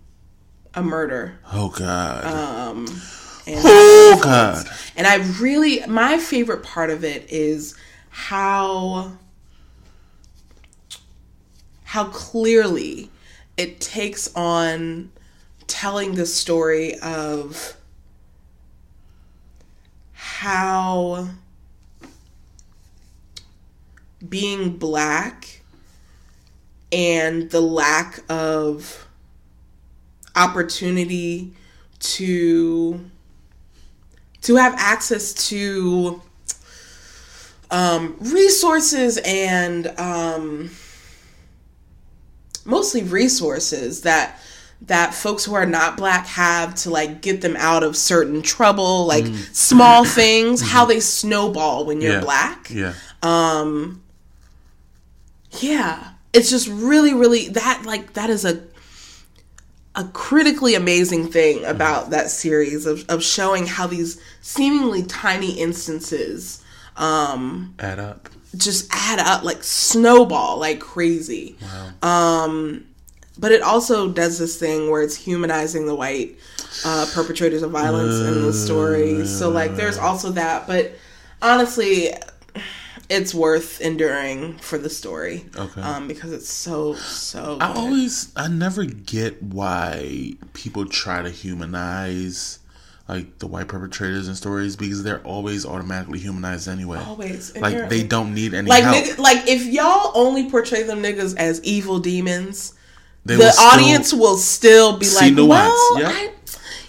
a 0.74 0.82
murder. 0.82 1.40
Oh 1.52 1.70
God. 1.70 2.24
Um, 2.26 2.88
and 3.48 3.62
oh 3.64 4.20
God. 4.24 4.66
And 4.96 5.08
I 5.08 5.18
really, 5.40 5.86
my 5.88 6.18
favorite 6.18 6.64
part 6.64 6.90
of 6.90 7.04
it 7.04 7.30
is 7.30 7.76
how 8.10 9.18
how 11.90 12.06
clearly 12.06 13.10
it 13.58 13.82
takes 13.82 14.32
on 14.36 15.12
telling 15.66 16.14
the 16.14 16.26
story 16.28 17.00
of 17.00 17.76
how 20.14 21.28
being 24.30 24.78
black 24.78 25.62
and 26.92 27.50
the 27.50 27.60
lack 27.60 28.20
of 28.30 29.08
opportunity 30.36 31.52
to 31.98 33.04
to 34.44 34.56
have 34.58 34.76
access 34.78 35.34
to 35.50 36.22
um, 37.72 38.16
resources 38.20 39.18
and 39.26 39.88
um, 39.98 40.70
mostly 42.70 43.04
resources 43.04 44.02
that 44.02 44.40
that 44.82 45.14
folks 45.14 45.44
who 45.44 45.54
are 45.56 45.66
not 45.66 45.98
black 45.98 46.26
have 46.26 46.74
to 46.74 46.90
like 46.90 47.22
get 47.22 47.42
them 47.42 47.56
out 47.58 47.84
of 47.84 47.98
certain 47.98 48.42
trouble 48.42 49.06
like 49.06 49.26
mm. 49.26 49.56
small 49.56 50.06
things 50.06 50.62
how 50.62 50.86
they 50.86 51.00
snowball 51.00 51.86
when 51.86 52.00
you're 52.02 52.14
Yeah. 52.14 52.22
black 52.22 52.70
Yeah. 52.70 52.94
Um, 53.22 54.02
yeah 55.60 56.12
it's 56.32 56.50
just 56.50 56.68
really 56.68 57.14
really 57.14 57.50
that 57.50 57.84
like 57.86 58.14
that 58.14 58.30
is 58.30 58.46
a 58.46 58.64
a 59.96 60.04
critically 60.14 60.76
amazing 60.76 61.30
thing 61.30 61.58
mm-hmm. 61.58 61.72
about 61.72 62.12
that 62.12 62.30
series 62.30 62.86
of, 62.86 63.04
of 63.10 63.24
showing 63.24 63.66
how 63.66 63.88
these 63.88 64.22
seemingly 64.42 65.04
tiny 65.04 65.60
instances 65.60 66.64
um 66.96 67.74
Add 67.80 68.00
up. 68.00 68.30
Just 68.56 68.88
add 68.92 69.20
up 69.20 69.44
like 69.44 69.64
snowball 69.64 70.58
like 70.60 70.80
crazy. 70.80 71.56
Um 72.02 72.86
but 73.38 73.52
it 73.54 73.62
also 73.62 74.10
does 74.12 74.38
this 74.38 74.58
thing 74.60 74.90
where 74.90 75.02
it's 75.02 75.16
humanizing 75.16 75.86
the 75.86 75.96
white 75.96 76.38
uh, 76.84 77.06
perpetrators 77.14 77.62
of 77.62 77.72
violence 77.72 78.20
in 78.20 78.42
the 78.42 78.52
story. 78.54 79.26
So 79.26 79.50
like 79.50 79.76
there's 79.76 79.98
also 79.98 80.32
that 80.32 80.68
but 80.68 80.92
honestly 81.42 82.10
it's 83.10 83.34
worth 83.34 83.82
enduring 83.82 84.56
for 84.60 84.78
the 84.78 84.90
story 84.90 85.46
Okay. 85.56 85.82
um 85.82 86.08
because 86.08 86.32
it's 86.32 86.50
so 86.50 86.94
so 86.94 87.58
I 87.60 87.74
always, 87.74 88.32
I 88.36 88.48
never 88.50 88.84
get 88.86 89.42
why 89.42 90.34
people 90.54 90.86
try 90.86 91.22
to 91.24 91.30
humanize 91.32 92.59
like 93.10 93.40
the 93.40 93.48
white 93.48 93.68
perpetrators 93.68 94.28
in 94.28 94.36
stories 94.36 94.76
because 94.76 95.04
they're 95.04 95.22
always 95.24 95.66
automatically 95.66 96.20
humanized 96.20 96.68
anyway. 96.68 97.00
Always, 97.06 97.58
like 97.58 97.90
they 97.90 98.04
don't 98.04 98.34
need 98.36 98.54
any 98.54 98.70
like 98.70 98.84
help. 98.84 98.96
nigga, 98.96 99.18
like 99.18 99.48
if 99.48 99.66
y'all 99.66 100.12
only 100.16 100.50
portray 100.50 100.84
them 100.84 101.02
niggas 101.02 101.36
as 101.36 101.62
evil 101.64 102.00
demons 102.00 102.76
They 103.26 103.36
the 103.36 103.40
will 103.46 103.60
audience 103.60 104.14
will 104.14 104.38
still 104.38 104.98
be 104.98 105.08
like, 105.10 105.34
nuance, 105.34 105.74
well, 105.74 106.00
yeah. 106.02 106.10
I, 106.10 106.32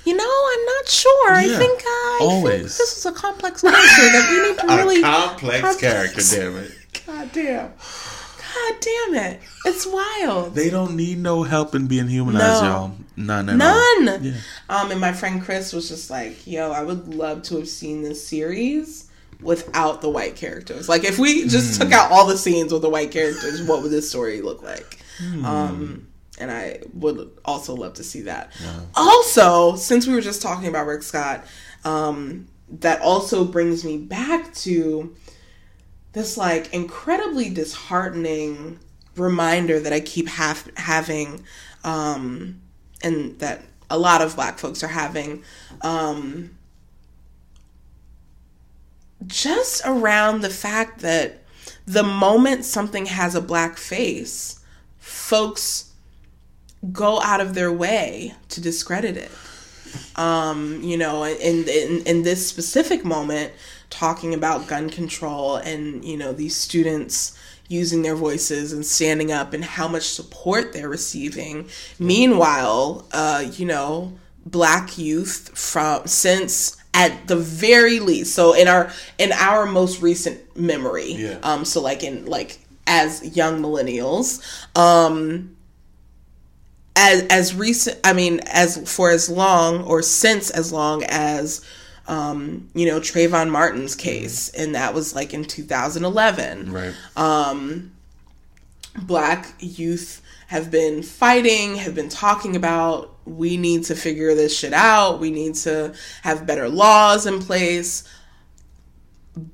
you 0.04 0.14
know, 0.16 0.24
I'm 0.52 0.64
not 0.66 0.88
sure. 0.88 1.32
I 1.32 1.44
think 1.46 1.82
I 1.84 2.16
think 2.18 2.30
always. 2.30 2.76
this 2.78 2.96
is 2.98 3.06
a 3.06 3.12
complex 3.12 3.62
character 3.62 3.80
that 3.80 4.28
we 4.30 4.48
need 4.50 4.58
to 4.60 4.66
really. 4.76 5.02
complex, 5.02 5.60
complex- 5.62 5.80
character. 5.80 6.22
Damn 6.36 6.56
it! 6.56 6.72
God 7.06 7.32
damn. 7.32 7.68
God 8.38 8.80
damn 8.80 9.14
it! 9.32 9.40
It's 9.64 9.86
wild. 9.86 10.54
They 10.54 10.70
don't 10.70 10.96
need 10.96 11.18
no 11.18 11.42
help 11.44 11.74
in 11.74 11.86
being 11.86 12.08
humanized, 12.08 12.62
No. 12.62 12.68
y'all. 12.68 12.92
None. 13.26 13.48
At 13.50 13.56
None. 13.56 14.08
All. 14.08 14.18
Yeah. 14.20 14.32
Um, 14.68 14.90
and 14.90 15.00
my 15.00 15.12
friend 15.12 15.42
Chris 15.42 15.72
was 15.72 15.88
just 15.88 16.10
like, 16.10 16.46
"Yo, 16.46 16.70
I 16.72 16.82
would 16.82 17.14
love 17.14 17.42
to 17.44 17.56
have 17.58 17.68
seen 17.68 18.02
this 18.02 18.26
series 18.26 19.06
without 19.40 20.02
the 20.02 20.08
white 20.10 20.36
characters. 20.36 20.88
Like, 20.88 21.04
if 21.04 21.18
we 21.18 21.46
just 21.48 21.76
Hmm. 21.76 21.84
took 21.84 21.92
out 21.92 22.10
all 22.12 22.26
the 22.26 22.36
scenes 22.38 22.72
with 22.72 22.82
the 22.82 22.90
white 22.90 23.10
characters, 23.10 23.62
what 23.62 23.82
would 23.82 23.90
this 23.90 24.08
story 24.08 24.42
look 24.42 24.62
like?" 24.62 24.98
Hmm. 25.18 25.44
Um, 25.44 26.06
and 26.38 26.50
I 26.50 26.80
would 26.94 27.30
also 27.44 27.74
love 27.74 27.94
to 27.94 28.04
see 28.04 28.22
that. 28.22 28.50
Also, 28.94 29.76
since 29.76 30.06
we 30.06 30.14
were 30.14 30.20
just 30.22 30.40
talking 30.42 30.68
about 30.68 30.86
Rick 30.86 31.02
Scott, 31.02 31.44
um, 31.84 32.46
that 32.80 33.00
also 33.02 33.44
brings 33.44 33.84
me 33.84 33.98
back 33.98 34.54
to 34.54 35.14
this 36.12 36.36
like 36.36 36.72
incredibly 36.72 37.50
disheartening 37.50 38.78
reminder 39.16 39.78
that 39.80 39.92
I 39.92 40.00
keep 40.00 40.28
have, 40.28 40.70
having, 40.76 41.44
um, 41.84 42.60
and 43.02 43.38
that 43.38 43.62
a 43.88 43.98
lot 43.98 44.22
of 44.22 44.36
black 44.36 44.58
folks 44.58 44.82
are 44.82 44.88
having, 44.88 45.42
um, 45.82 46.56
just 49.26 49.82
around 49.84 50.40
the 50.40 50.50
fact 50.50 51.00
that 51.00 51.42
the 51.86 52.02
moment 52.02 52.64
something 52.64 53.06
has 53.06 53.34
a 53.34 53.40
black 53.40 53.76
face, 53.76 54.60
folks 54.98 55.92
go 56.92 57.20
out 57.20 57.40
of 57.40 57.54
their 57.54 57.72
way 57.72 58.34
to 58.48 58.60
discredit 58.60 59.16
it. 59.16 59.30
Um, 60.16 60.80
you 60.82 60.96
know, 60.96 61.24
in, 61.24 61.68
in 61.68 62.02
in 62.06 62.22
this 62.22 62.46
specific 62.46 63.04
moment, 63.04 63.52
talking 63.90 64.32
about 64.34 64.68
gun 64.68 64.88
control 64.88 65.56
and 65.56 66.04
you 66.04 66.16
know 66.16 66.32
these 66.32 66.56
students 66.56 67.36
using 67.70 68.02
their 68.02 68.16
voices 68.16 68.72
and 68.72 68.84
standing 68.84 69.30
up 69.30 69.52
and 69.54 69.64
how 69.64 69.86
much 69.86 70.02
support 70.08 70.72
they're 70.72 70.88
receiving. 70.88 71.68
Meanwhile, 72.00 73.06
uh, 73.12 73.44
you 73.52 73.64
know, 73.64 74.12
black 74.44 74.98
youth 74.98 75.56
from 75.56 76.06
since 76.06 76.76
at 76.92 77.28
the 77.28 77.36
very 77.36 78.00
least, 78.00 78.34
so 78.34 78.52
in 78.52 78.66
our 78.66 78.90
in 79.18 79.30
our 79.32 79.64
most 79.66 80.02
recent 80.02 80.40
memory, 80.56 81.12
Yeah. 81.12 81.38
um, 81.44 81.64
so 81.64 81.80
like 81.80 82.02
in 82.02 82.26
like 82.26 82.58
as 82.88 83.36
young 83.36 83.62
millennials, 83.62 84.40
um, 84.76 85.56
as 86.96 87.22
as 87.30 87.54
recent 87.54 87.96
i 88.02 88.12
mean 88.12 88.40
as 88.46 88.76
for 88.92 89.10
as 89.10 89.28
long 89.30 89.84
or 89.84 90.02
since 90.02 90.50
as 90.50 90.72
long 90.72 91.04
as 91.04 91.64
um 92.08 92.68
you 92.74 92.86
know 92.86 93.00
Trayvon 93.00 93.50
Martin's 93.50 93.94
case 93.94 94.48
and 94.50 94.74
that 94.74 94.94
was 94.94 95.14
like 95.14 95.32
in 95.34 95.44
2011 95.44 96.72
Right. 96.72 96.94
black 99.02 99.54
youth 99.60 100.20
have 100.48 100.70
been 100.70 101.02
fighting 101.02 101.76
have 101.76 101.94
been 101.94 102.08
talking 102.08 102.56
about 102.56 103.14
we 103.24 103.56
need 103.56 103.84
to 103.84 103.94
figure 103.94 104.34
this 104.34 104.56
shit 104.58 104.72
out 104.72 105.20
we 105.20 105.30
need 105.30 105.54
to 105.54 105.94
have 106.22 106.46
better 106.46 106.68
laws 106.68 107.26
in 107.26 107.38
place. 107.40 108.02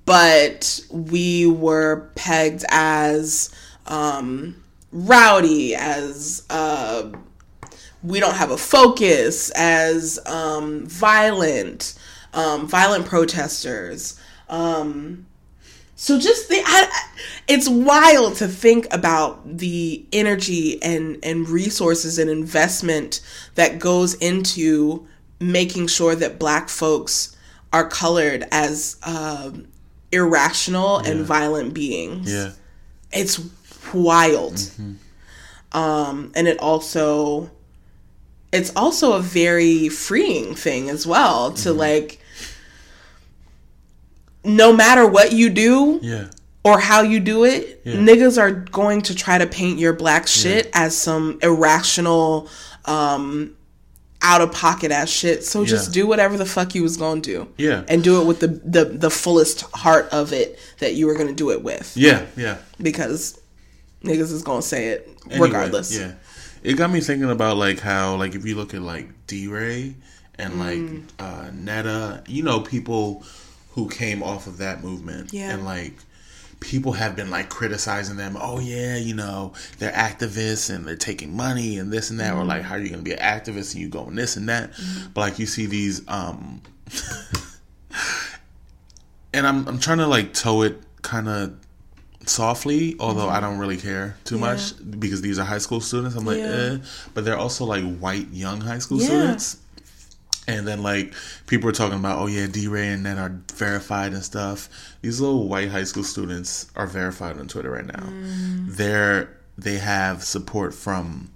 But 0.07 0.81
we 0.91 1.47
were 1.47 2.11
pegged 2.15 2.65
as 2.71 3.51
um 3.87 4.63
rowdy 4.91 5.75
as 5.75 6.45
uh 6.49 7.11
we 8.03 8.21
don't 8.21 8.35
have 8.37 8.51
a 8.53 8.57
focus 8.57 9.51
as 9.51 10.19
um, 10.27 10.87
violent, 10.87 11.96
um, 12.37 12.69
violent 12.69 13.07
protesters. 13.07 14.21
Um, 14.49 15.27
so 15.97 16.21
just 16.21 16.49
the, 16.49 16.63
I, 16.65 16.89
it's 17.49 17.69
wild 17.69 18.37
to 18.37 18.47
think 18.47 18.87
about 18.93 19.59
the 19.59 20.05
energy 20.13 20.81
and 20.83 21.19
and 21.25 21.49
resources 21.49 22.19
and 22.19 22.29
investment 22.31 23.21
that 23.55 23.79
goes 23.79 24.15
into 24.15 25.07
making 25.41 25.87
sure 25.89 26.15
that 26.15 26.39
Black 26.39 26.69
folks 26.69 27.35
are 27.73 27.89
colored 27.89 28.45
as 28.53 28.97
um, 29.03 29.67
irrational 30.13 30.99
and 30.99 31.25
violent 31.25 31.75
beings. 31.75 32.33
Yeah. 32.33 32.53
it's 33.13 33.41
wild. 33.95 34.71
Um 35.73 36.33
and 36.35 36.47
it 36.47 36.59
also 36.61 37.51
it's 38.53 38.73
also 38.77 39.13
a 39.15 39.21
very 39.21 39.89
freeing 39.89 40.55
thing 40.55 40.89
as 40.91 41.07
well 41.07 41.53
to 41.53 41.73
like 41.73 42.21
no 44.47 44.73
matter 44.73 45.07
what 45.07 45.33
you 45.33 45.51
do 45.51 45.99
Yeah. 46.03 46.25
or 46.65 46.79
how 46.79 47.03
you 47.03 47.21
do 47.21 47.45
it 47.45 47.83
Yeah. 47.85 47.95
niggas 47.97 48.39
are 48.41 48.51
going 48.53 49.03
to 49.03 49.15
try 49.15 49.39
to 49.39 49.47
paint 49.47 49.79
your 49.79 49.93
black 49.93 50.27
shit 50.27 50.71
as 50.73 50.97
some 50.97 51.39
irrational 51.43 52.49
um 52.85 53.53
out 54.23 54.41
of 54.41 54.51
pocket 54.51 54.91
ass 54.91 55.11
shit. 55.11 55.45
So 55.45 55.65
just 55.65 55.89
Yeah. 55.89 56.03
do 56.03 56.07
whatever 56.07 56.37
the 56.37 56.47
fuck 56.47 56.75
you 56.75 56.83
was 56.83 56.97
gonna 56.97 57.21
do. 57.21 57.49
Yeah. 57.59 57.83
And 57.89 58.03
do 58.03 58.21
it 58.21 58.25
with 58.25 58.41
the 58.41 58.49
the, 58.65 58.85
the 58.87 59.11
fullest 59.11 59.61
heart 59.75 60.09
of 60.11 60.33
it 60.33 60.59
that 60.79 60.95
you 60.95 61.07
were 61.07 61.15
gonna 61.15 61.33
do 61.35 61.51
it 61.51 61.63
with. 61.63 61.93
Yeah, 61.95 62.23
yeah. 62.37 62.57
Because 62.81 63.39
niggas 64.05 64.33
is 64.33 64.43
gonna 64.43 64.63
say 64.63 64.89
it 64.89 65.09
Anyway, 65.31 65.49
regardless. 65.49 65.95
Yeah. 65.97 66.13
It 66.63 66.75
got 66.77 66.91
me 66.91 67.01
thinking 67.01 67.31
about 67.31 67.57
like 67.59 67.81
how 67.81 68.17
like 68.17 68.35
if 68.35 68.45
you 68.47 68.55
look 68.57 68.73
at 68.75 68.81
like 68.83 69.09
DeRay 69.27 69.95
and 70.39 70.59
like 70.59 70.79
Mm. 70.79 71.03
uh 71.19 71.51
Netta, 71.53 72.23
you 72.27 72.43
know, 72.43 72.61
people 72.61 73.23
who 73.77 73.89
came 73.89 74.23
off 74.25 74.49
of 74.49 74.59
that 74.59 74.83
movement. 74.83 75.33
Yeah. 75.33 75.53
And 75.53 75.65
like 75.65 75.95
people 76.59 76.93
have 76.93 77.15
been 77.15 77.31
like 77.31 77.49
criticizing 77.51 78.17
them, 78.17 78.37
oh 78.41 78.59
yeah, 78.59 78.97
you 78.97 79.15
know, 79.15 79.53
they're 79.79 79.93
activists 79.93 80.75
and 80.75 80.85
they're 80.87 80.97
taking 80.97 81.37
money 81.37 81.79
and 81.79 81.93
this 81.93 82.11
and 82.11 82.19
that, 82.19 82.35
or 82.35 82.43
like 82.45 82.63
Mm-hmm. 82.63 82.69
how 82.69 82.75
are 82.75 82.79
you 82.81 82.89
gonna 82.91 83.03
be 83.03 83.13
an 83.13 83.19
activist 83.21 83.75
and 83.75 83.83
you 83.83 83.89
going 83.89 84.17
this 84.17 84.37
and 84.37 84.49
that. 84.49 84.73
But 85.15 85.21
like 85.21 85.39
you 85.39 85.47
see 85.47 85.67
these 85.67 86.03
um 86.09 86.61
and 89.33 89.47
I'm 89.47 89.67
I'm 89.69 89.79
trying 89.79 89.99
to 89.99 90.07
like 90.07 90.33
toe 90.33 90.63
it 90.63 90.81
kind 91.03 91.29
of 91.29 91.55
softly, 92.25 92.97
although 92.99 93.29
I 93.29 93.39
don't 93.41 93.59
really 93.59 93.77
care 93.77 94.17
too 94.25 94.39
much 94.39 94.73
because 94.99 95.21
these 95.23 95.39
are 95.39 95.45
high 95.45 95.59
school 95.59 95.81
students. 95.81 96.17
I'm 96.17 96.25
like, 96.25 96.39
Mm-hmm. 96.39 96.73
Yeah. 96.77 96.83
eh. 96.83 96.87
But 97.15 97.25
they're 97.25 97.37
also 97.39 97.65
like 97.67 97.85
white 97.99 98.29
young 98.33 98.61
high 98.61 98.79
school 98.79 98.99
Yeah. 98.99 99.07
students. 99.07 99.59
And 100.49 100.67
then 100.67 100.83
like 100.83 101.13
people 101.47 101.69
are 101.69 101.73
talking 101.73 101.99
about, 101.99 102.19
oh 102.21 102.27
yeah, 102.27 102.47
DeRay 102.47 102.89
and 102.93 103.03
Net 103.03 103.19
are 103.19 103.35
verified 103.55 104.13
and 104.13 104.23
stuff. 104.23 104.69
These 105.03 105.21
little 105.21 105.49
white 105.49 105.71
high 105.71 105.85
school 105.85 106.05
students 106.05 106.71
are 106.77 106.87
verified 106.87 107.39
on 107.39 107.49
Twitter 107.49 107.71
right 107.71 107.87
now. 107.87 108.05
Mm. 108.05 108.75
They're 108.77 109.29
they 109.59 109.79
have 109.79 110.23
support 110.23 110.75
from 110.75 111.31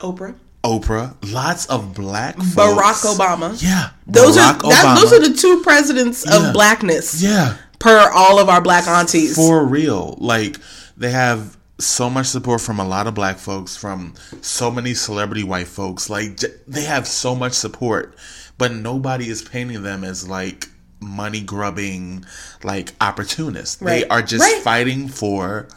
Oprah. 0.00 0.34
Oprah, 0.64 1.14
lots 1.32 1.66
of 1.66 1.94
black 1.94 2.36
folks. 2.36 2.54
Barack 2.54 3.16
Obama. 3.16 3.60
Yeah, 3.62 3.90
Those 4.06 4.36
Barack 4.36 4.64
are 4.64 4.70
that, 4.70 4.98
those 5.00 5.12
are 5.12 5.20
the 5.28 5.36
two 5.36 5.60
presidents 5.62 6.24
of 6.24 6.40
Yeah. 6.42 6.52
blackness. 6.52 7.20
yeah. 7.22 7.56
Per 7.80 8.10
all 8.14 8.38
of 8.38 8.48
our 8.48 8.60
black 8.60 8.86
aunties. 8.86 9.34
for 9.34 9.64
real. 9.64 10.16
Like 10.20 10.56
they 10.96 11.10
have 11.10 11.56
so 11.84 12.08
much 12.10 12.26
support 12.26 12.60
from 12.60 12.78
a 12.80 12.84
lot 12.86 13.06
of 13.06 13.14
black 13.14 13.38
folks, 13.38 13.76
from 13.76 14.14
so 14.40 14.70
many 14.70 14.94
celebrity 14.94 15.44
white 15.44 15.68
folks. 15.68 16.08
Like 16.10 16.40
they 16.66 16.82
have 16.84 17.06
so 17.06 17.34
much 17.34 17.52
support, 17.52 18.16
but 18.58 18.72
nobody 18.72 19.28
is 19.28 19.42
painting 19.42 19.82
them 19.82 20.04
as 20.04 20.28
like 20.28 20.68
money 21.00 21.40
grubbing, 21.40 22.24
like 22.62 22.92
opportunists. 23.00 23.76
They 23.76 24.04
are 24.06 24.22
just 24.22 24.42
Right. 24.42 24.62
fighting 24.62 25.08
for, 25.08 25.68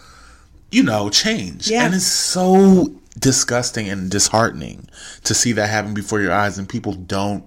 you 0.72 0.84
know, 0.84 1.10
change, 1.10 1.68
Yeah. 1.68 1.86
and 1.86 1.96
it's 1.96 2.06
so 2.06 2.94
disgusting 3.18 3.90
and 3.90 4.10
disheartening 4.12 4.88
to 5.24 5.34
see 5.34 5.52
that 5.54 5.70
happen 5.70 5.94
before 5.94 6.22
your 6.22 6.32
eyes, 6.34 6.58
and 6.58 6.68
people 6.70 6.94
don't. 6.94 7.44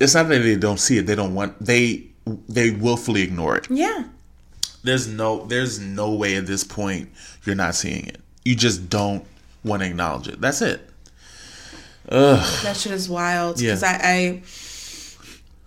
It's 0.00 0.14
not 0.14 0.28
that 0.28 0.40
they 0.42 0.56
don't 0.56 0.80
see 0.80 0.98
it; 0.98 1.06
they 1.06 1.14
don't 1.14 1.34
want 1.34 1.64
they 1.64 2.06
they 2.48 2.70
willfully 2.70 3.20
ignore 3.22 3.54
it 3.54 3.66
yeah. 3.70 4.04
There's 4.84 5.08
no 5.08 5.44
there's 5.46 5.80
no 5.80 6.12
way 6.12 6.36
at 6.36 6.46
this 6.46 6.62
point 6.64 7.10
you're 7.44 7.56
not 7.56 7.74
seeing 7.74 8.06
it. 8.06 8.20
You 8.44 8.54
just 8.54 8.88
don't 8.88 9.24
want 9.64 9.82
to 9.82 9.88
acknowledge 9.88 10.28
it. 10.28 10.40
That's 10.40 10.62
it. 10.62 10.88
That 12.08 12.76
shit 12.76 12.92
is 12.92 13.08
wild. 13.08 13.60
Yeah. 13.60 13.70
Because 13.70 13.82
I, 13.82 13.98
I, 14.02 14.42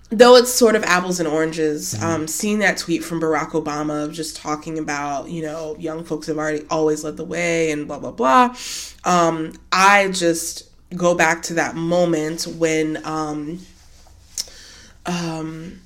though 0.09 0.35
it's 0.35 0.53
sort 0.53 0.75
of 0.75 0.83
apples 0.83 1.19
and 1.19 1.27
oranges, 1.27 1.95
Mm-hmm. 1.95 2.05
um, 2.05 2.27
seeing 2.27 2.59
that 2.59 2.77
tweet 2.77 3.03
from 3.03 3.19
Barack 3.19 3.51
Obama 3.51 4.05
of 4.05 4.13
just 4.13 4.37
talking 4.37 4.77
about, 4.77 5.29
you 5.29 5.41
know, 5.41 5.75
young 5.79 6.03
folks 6.03 6.27
have 6.27 6.37
already 6.37 6.63
always 6.69 7.03
led 7.03 7.17
the 7.17 7.25
way 7.25 7.71
and 7.71 7.87
blah, 7.87 7.97
blah, 7.99 8.11
blah. 8.11 8.55
Um, 9.03 9.53
I 9.71 10.09
just 10.09 10.69
go 10.95 11.15
back 11.15 11.41
to 11.43 11.55
that 11.55 11.75
moment 11.75 12.45
when, 12.45 13.03
um, 13.03 13.59
um, 15.07 15.81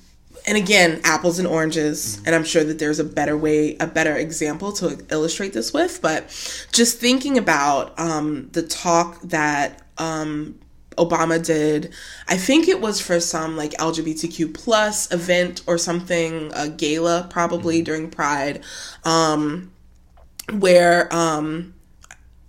and 0.46 0.56
again, 0.56 1.00
apples 1.04 1.38
and 1.38 1.46
oranges, 1.46 2.20
and 2.26 2.34
I'm 2.34 2.44
sure 2.44 2.64
that 2.64 2.78
there's 2.78 2.98
a 2.98 3.04
better 3.04 3.36
way, 3.36 3.76
a 3.78 3.86
better 3.86 4.16
example 4.16 4.72
to 4.74 4.98
illustrate 5.10 5.52
this 5.52 5.72
with, 5.72 6.00
but 6.02 6.28
just 6.72 6.98
thinking 6.98 7.38
about 7.38 7.98
um, 7.98 8.48
the 8.52 8.62
talk 8.62 9.20
that 9.22 9.82
um, 9.98 10.58
Obama 10.96 11.44
did, 11.44 11.92
I 12.28 12.36
think 12.36 12.68
it 12.68 12.80
was 12.80 13.00
for 13.00 13.20
some 13.20 13.56
like 13.56 13.72
LGBTQ 13.72 14.52
plus 14.54 15.12
event 15.12 15.62
or 15.66 15.78
something, 15.78 16.50
a 16.54 16.68
gala 16.68 17.28
probably 17.30 17.82
during 17.82 18.10
Pride, 18.10 18.62
um, 19.04 19.72
where 20.58 21.14
um, 21.14 21.74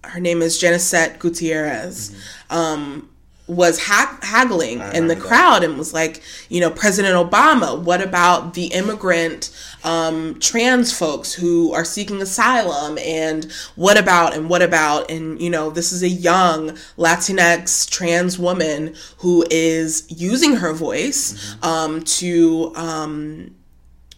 her 0.03 0.19
name 0.19 0.41
is 0.41 0.61
Jennicet 0.61 1.19
Gutierrez. 1.19 2.15
Um, 2.49 3.09
was 3.45 3.77
ha- 3.87 4.17
haggling 4.21 4.79
in 4.93 5.07
the 5.07 5.15
crowd 5.15 5.63
and 5.63 5.77
was 5.77 5.93
like, 5.93 6.21
you 6.47 6.61
know, 6.61 6.69
President 6.69 7.13
Obama, 7.13 7.77
what 7.77 8.01
about 8.01 8.53
the 8.53 8.67
immigrant 8.67 9.49
um, 9.83 10.39
trans 10.39 10.97
folks 10.97 11.33
who 11.33 11.73
are 11.73 11.83
seeking 11.83 12.21
asylum? 12.21 12.97
And 12.99 13.51
what 13.75 13.97
about, 13.97 14.33
and 14.33 14.49
what 14.49 14.61
about, 14.61 15.11
and, 15.11 15.41
you 15.41 15.49
know, 15.49 15.69
this 15.69 15.91
is 15.91 16.03
a 16.03 16.09
young 16.09 16.69
Latinx 16.97 17.89
trans 17.89 18.39
woman 18.39 18.95
who 19.17 19.45
is 19.49 20.05
using 20.09 20.55
her 20.57 20.71
voice 20.71 21.55
um, 21.61 22.01
to, 22.03 22.71
um, 22.75 23.55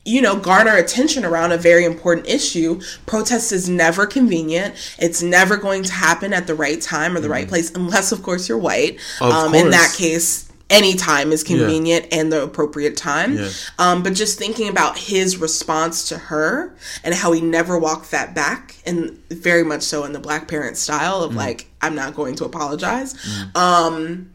you 0.05 0.21
know, 0.21 0.35
garner 0.35 0.75
attention 0.75 1.25
around 1.25 1.51
a 1.51 1.57
very 1.57 1.83
important 1.83 2.27
issue. 2.27 2.79
Protest 3.07 3.51
is 3.51 3.67
never 3.67 4.05
convenient. 4.05 4.75
It's 4.99 5.23
never 5.23 5.57
going 5.57 5.83
to 5.83 5.91
happen 5.91 6.31
at 6.31 6.45
the 6.45 6.53
right 6.53 6.79
time 6.79 7.17
or 7.17 7.19
the 7.19 7.29
right 7.29 7.47
place, 7.47 7.71
unless, 7.71 8.11
of 8.11 8.21
course, 8.21 8.47
you're 8.47 8.57
white. 8.57 8.99
Of 9.19 9.33
um, 9.33 9.55
in 9.55 9.71
that 9.71 9.95
case, 9.97 10.51
any 10.69 10.93
time 10.93 11.31
is 11.31 11.43
convenient 11.43 12.07
and 12.11 12.31
the 12.31 12.43
appropriate 12.43 12.95
time. 12.95 13.37
Yeah. 13.37 13.49
Um, 13.79 14.03
but 14.03 14.13
just 14.13 14.37
thinking 14.37 14.69
about 14.69 14.97
his 14.97 15.37
response 15.37 16.09
to 16.09 16.17
her 16.17 16.75
and 17.03 17.15
how 17.15 17.31
he 17.31 17.41
never 17.41 17.77
walked 17.77 18.11
that 18.11 18.35
back, 18.35 18.75
and 18.85 19.17
very 19.29 19.63
much 19.63 19.81
so 19.81 20.03
in 20.03 20.13
the 20.13 20.19
black 20.19 20.47
parent 20.47 20.77
style 20.77 21.23
of 21.23 21.35
like, 21.35 21.67
I'm 21.81 21.95
not 21.95 22.13
going 22.13 22.35
to 22.35 22.45
apologize. 22.45 23.15
Um, 23.55 24.31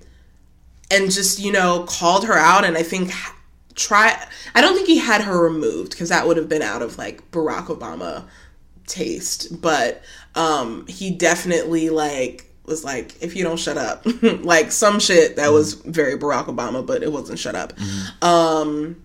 and 0.90 1.10
just 1.10 1.38
you 1.38 1.52
know 1.52 1.84
called 1.88 2.24
her 2.24 2.34
out 2.34 2.64
and 2.64 2.76
i 2.76 2.82
think 2.82 3.12
try 3.74 4.26
i 4.54 4.60
don't 4.60 4.74
think 4.74 4.86
he 4.86 4.98
had 4.98 5.22
her 5.22 5.42
removed 5.42 5.90
because 5.90 6.08
that 6.08 6.26
would 6.26 6.36
have 6.36 6.48
been 6.48 6.62
out 6.62 6.82
of 6.82 6.98
like 6.98 7.28
barack 7.30 7.66
obama 7.66 8.24
taste 8.86 9.60
but 9.60 10.02
um 10.34 10.86
he 10.86 11.10
definitely 11.10 11.90
like 11.90 12.46
was 12.66 12.84
like 12.84 13.14
if 13.22 13.34
you 13.36 13.42
don't 13.42 13.58
shut 13.58 13.76
up 13.78 14.04
like 14.42 14.70
some 14.72 15.00
shit 15.00 15.36
that 15.36 15.52
was 15.52 15.74
very 15.74 16.18
barack 16.18 16.46
obama 16.46 16.84
but 16.84 17.02
it 17.02 17.10
wasn't 17.10 17.38
shut 17.38 17.54
up. 17.54 17.72
Um 18.22 19.02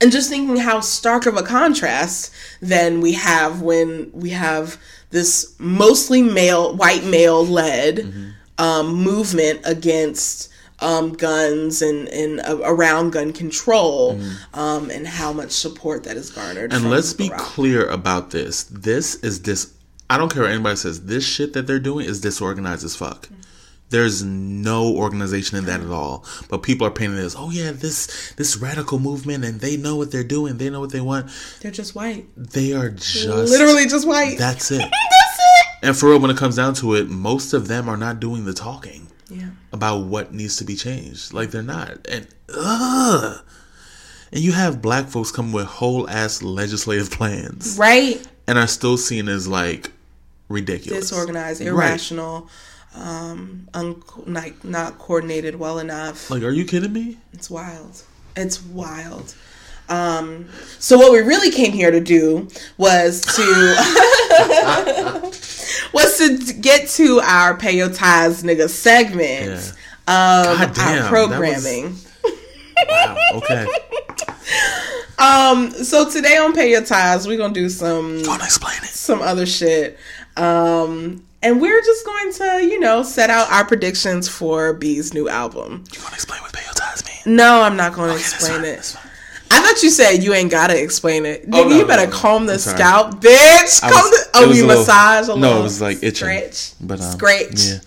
and 0.00 0.10
just 0.10 0.28
thinking 0.28 0.56
how 0.56 0.80
stark 0.80 1.26
of 1.26 1.36
a 1.36 1.42
contrast 1.42 2.32
then 2.60 3.00
we 3.00 3.12
have 3.12 3.62
when 3.62 4.10
we 4.12 4.30
have 4.30 4.76
this 5.10 5.54
mostly 5.58 6.22
male 6.22 6.74
white 6.74 7.04
male 7.04 7.46
led 7.46 8.34
um, 8.58 8.94
movement 8.94 9.60
against 9.64 10.51
um, 10.82 11.12
guns 11.12 11.80
and, 11.80 12.08
and 12.08 12.40
uh, 12.40 12.58
around 12.64 13.10
gun 13.10 13.32
control 13.32 14.20
um, 14.52 14.90
and 14.90 15.06
how 15.06 15.32
much 15.32 15.52
support 15.52 16.04
that 16.04 16.16
is 16.16 16.30
garnered 16.30 16.72
And 16.72 16.90
let's 16.90 17.12
be 17.12 17.30
clear 17.30 17.86
about 17.86 18.30
this. 18.30 18.64
This 18.64 19.14
is 19.16 19.38
dis. 19.38 19.72
I 20.10 20.18
don't 20.18 20.30
care 20.30 20.42
what 20.42 20.52
anybody 20.52 20.76
says. 20.76 21.06
This 21.06 21.24
shit 21.24 21.54
that 21.54 21.66
they're 21.66 21.78
doing 21.78 22.06
is 22.06 22.20
disorganized 22.20 22.84
as 22.84 22.96
fuck. 22.96 23.28
There's 23.88 24.22
no 24.24 24.96
organization 24.96 25.58
in 25.58 25.66
that 25.66 25.80
at 25.80 25.90
all. 25.90 26.24
But 26.48 26.62
people 26.62 26.86
are 26.86 26.90
painting 26.90 27.16
this. 27.16 27.34
Oh 27.36 27.50
yeah, 27.50 27.72
this 27.72 28.32
this 28.36 28.56
radical 28.56 28.98
movement, 28.98 29.44
and 29.44 29.60
they 29.60 29.76
know 29.76 29.96
what 29.96 30.10
they're 30.10 30.24
doing. 30.24 30.56
They 30.56 30.70
know 30.70 30.80
what 30.80 30.92
they 30.92 31.00
want. 31.02 31.30
they're 31.60 31.70
just 31.70 31.94
white 31.94 32.26
They 32.36 32.72
are 32.72 32.88
just 32.88 33.26
literally 33.26 33.86
just 33.86 34.06
white 34.08 34.38
That's 34.38 34.70
it. 34.70 34.78
that's 34.80 35.38
it 35.38 35.66
And 35.82 35.96
for 35.96 36.08
real, 36.08 36.20
when 36.20 36.30
it 36.30 36.38
comes 36.38 36.56
down 36.56 36.72
to 36.74 36.94
it, 36.94 37.08
most 37.10 37.52
of 37.52 37.68
them 37.68 37.88
are 37.88 37.98
not 37.98 38.18
doing 38.18 38.44
the 38.46 38.54
talking 38.54 39.08
yeah 39.28 39.50
about 39.72 40.04
what 40.04 40.32
needs 40.32 40.56
to 40.58 40.64
be 40.64 40.76
changed. 40.76 41.32
Like 41.32 41.50
they're 41.50 41.62
not. 41.62 42.06
And 42.08 42.26
ugh. 42.54 43.40
And 44.32 44.40
you 44.40 44.52
have 44.52 44.80
black 44.80 45.08
folks 45.08 45.30
come 45.30 45.52
with 45.52 45.66
whole 45.66 46.08
ass 46.08 46.42
legislative 46.42 47.10
plans 47.10 47.76
right 47.78 48.26
and 48.46 48.56
are 48.58 48.66
still 48.66 48.96
seen 48.96 49.28
as 49.28 49.46
like 49.46 49.92
ridiculous. 50.48 51.10
disorganized 51.10 51.60
Right. 51.60 51.68
irrational 51.68 52.48
um 52.94 53.68
un- 53.74 54.02
like 54.26 54.62
not 54.64 54.98
coordinated 54.98 55.58
well 55.58 55.78
enough 55.78 56.30
Like, 56.30 56.42
are 56.42 56.50
you 56.50 56.64
kidding 56.64 56.92
me? 56.92 57.18
It's 57.32 57.50
wild. 57.50 58.02
It's 58.36 58.62
wild. 58.62 59.34
Um, 59.92 60.48
so 60.78 60.96
what 60.96 61.12
we 61.12 61.20
really 61.20 61.50
came 61.50 61.72
here 61.72 61.90
to 61.90 62.00
do 62.00 62.48
was 62.78 63.20
to 63.36 63.42
was 65.92 66.18
to 66.18 66.52
get 66.54 66.88
to 66.90 67.20
our 67.20 67.56
pay 67.56 67.76
your 67.76 67.88
nigga 67.88 68.68
segment 68.68 69.72
Yeah. 70.08 70.64
of 70.64 70.74
damn, 70.74 71.02
our 71.04 71.08
programming. 71.08 71.96
Wow. 72.88 73.16
Okay. 73.34 73.66
Um, 75.18 75.70
so 75.70 76.10
today 76.10 76.36
on 76.36 76.52
Pay 76.52 76.70
Your 76.70 76.82
Ties, 76.82 77.28
we're 77.28 77.36
gonna 77.36 77.54
do 77.54 77.68
some 77.68 78.24
Gonna 78.24 78.42
explain 78.42 78.74
it. 78.78 78.86
some 78.88 79.22
other 79.22 79.46
shit. 79.46 79.96
Um, 80.36 81.22
and 81.42 81.60
we're 81.60 81.80
just 81.80 82.04
going 82.04 82.32
to, 82.32 82.64
you 82.64 82.80
know, 82.80 83.04
set 83.04 83.30
out 83.30 83.48
our 83.52 83.64
predictions 83.64 84.28
for 84.28 84.72
B's 84.72 85.14
new 85.14 85.28
album. 85.28 85.84
You 85.94 86.00
want 86.00 86.08
to 86.10 86.14
explain 86.14 86.40
what 86.42 86.52
pale 86.52 86.72
ties 86.74 87.04
mean? 87.04 87.36
No, 87.36 87.62
I'm 87.62 87.76
not 87.76 87.92
going 87.94 88.08
to 88.08 88.14
that's 88.16 88.32
explain 88.34 88.62
fine, 88.62 88.64
it. 88.64 88.96
I 89.54 89.60
thought 89.60 89.82
you 89.82 89.90
said 89.90 90.22
you 90.22 90.32
ain't 90.34 90.50
gotta 90.50 90.80
explain 90.80 91.26
it. 91.26 91.44
Oh, 91.52 91.68
no, 91.68 91.76
you 91.76 91.84
better 91.86 92.10
no, 92.10 92.16
comb 92.16 92.46
the 92.46 92.58
scalp, 92.58 93.16
bitch. 93.20 93.80
Comb 93.80 93.90
was- 93.90 94.10
the. 94.10 94.30
Oh, 94.34 94.48
was 94.48 94.56
you 94.58 94.64
a 94.64 94.66
little- 94.66 94.82
massage 94.82 95.28
no, 95.28 95.60
it 95.60 95.62
was 95.62 95.80
like 95.82 95.98
itching. 95.98 96.14
Stretch. 96.14 96.72
But 96.80 97.00
um, 97.00 97.12
Scratch. 97.12 97.66
Yeah. 97.66 97.78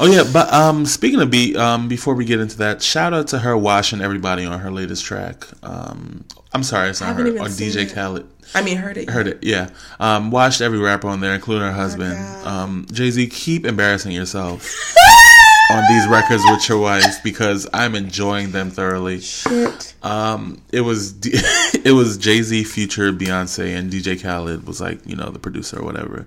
Oh 0.00 0.06
yeah, 0.06 0.24
but 0.32 0.52
um, 0.52 0.84
speaking 0.84 1.20
of 1.20 1.30
beat, 1.30 1.56
um, 1.56 1.86
before 1.88 2.14
we 2.14 2.24
get 2.24 2.40
into 2.40 2.58
that, 2.58 2.82
shout 2.82 3.14
out 3.14 3.28
to 3.28 3.38
her 3.38 3.56
washing 3.56 4.00
everybody 4.00 4.44
on 4.44 4.58
her 4.58 4.70
latest 4.72 5.04
track. 5.04 5.46
Um, 5.62 6.24
I'm 6.52 6.64
sorry, 6.64 6.90
it's 6.90 7.00
not 7.00 7.14
her 7.16 7.22
on 7.38 7.50
DJ 7.50 7.82
it. 7.82 7.94
Khaled. 7.94 8.26
I 8.54 8.62
mean, 8.62 8.76
heard 8.76 8.96
it. 8.98 9.08
Heard 9.08 9.28
it, 9.28 9.38
yeah. 9.42 9.70
Um, 10.00 10.30
watched 10.30 10.60
every 10.60 10.78
rapper 10.78 11.08
on 11.08 11.20
there, 11.20 11.34
including 11.34 11.62
her 11.64 11.72
husband. 11.72 12.14
God. 12.14 12.46
Um, 12.46 12.86
Jay 12.92 13.10
Z, 13.10 13.28
keep 13.28 13.64
embarrassing 13.64 14.12
yourself 14.12 14.62
on 15.70 15.84
these 15.88 16.06
records 16.08 16.42
with 16.50 16.68
your 16.68 16.78
wife 16.78 17.22
because 17.22 17.66
I'm 17.72 17.94
enjoying 17.94 18.50
them 18.52 18.70
thoroughly. 18.70 19.20
Shit. 19.20 19.94
Um, 20.02 20.60
it 20.72 20.80
was 20.82 21.12
D- 21.12 21.30
it 21.84 21.92
was 21.92 22.18
Jay 22.18 22.42
Z, 22.42 22.64
Future, 22.64 23.12
Beyonce, 23.12 23.76
and 23.76 23.90
DJ 23.90 24.20
Khaled 24.20 24.66
was 24.66 24.80
like 24.80 25.00
you 25.06 25.16
know 25.16 25.30
the 25.30 25.38
producer 25.38 25.78
or 25.80 25.84
whatever, 25.84 26.26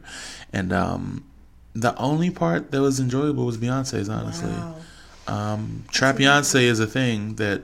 and 0.53 0.71
um, 0.73 1.23
the 1.73 1.95
only 1.97 2.29
part 2.29 2.71
that 2.71 2.81
was 2.81 2.99
enjoyable 2.99 3.45
was 3.45 3.57
Beyonce's. 3.57 4.09
Honestly, 4.09 4.49
Wow. 4.49 4.75
um, 5.27 5.83
Trap 5.91 6.15
Beyonce 6.15 6.61
is 6.63 6.79
a 6.79 6.87
thing 6.87 7.35
that 7.35 7.63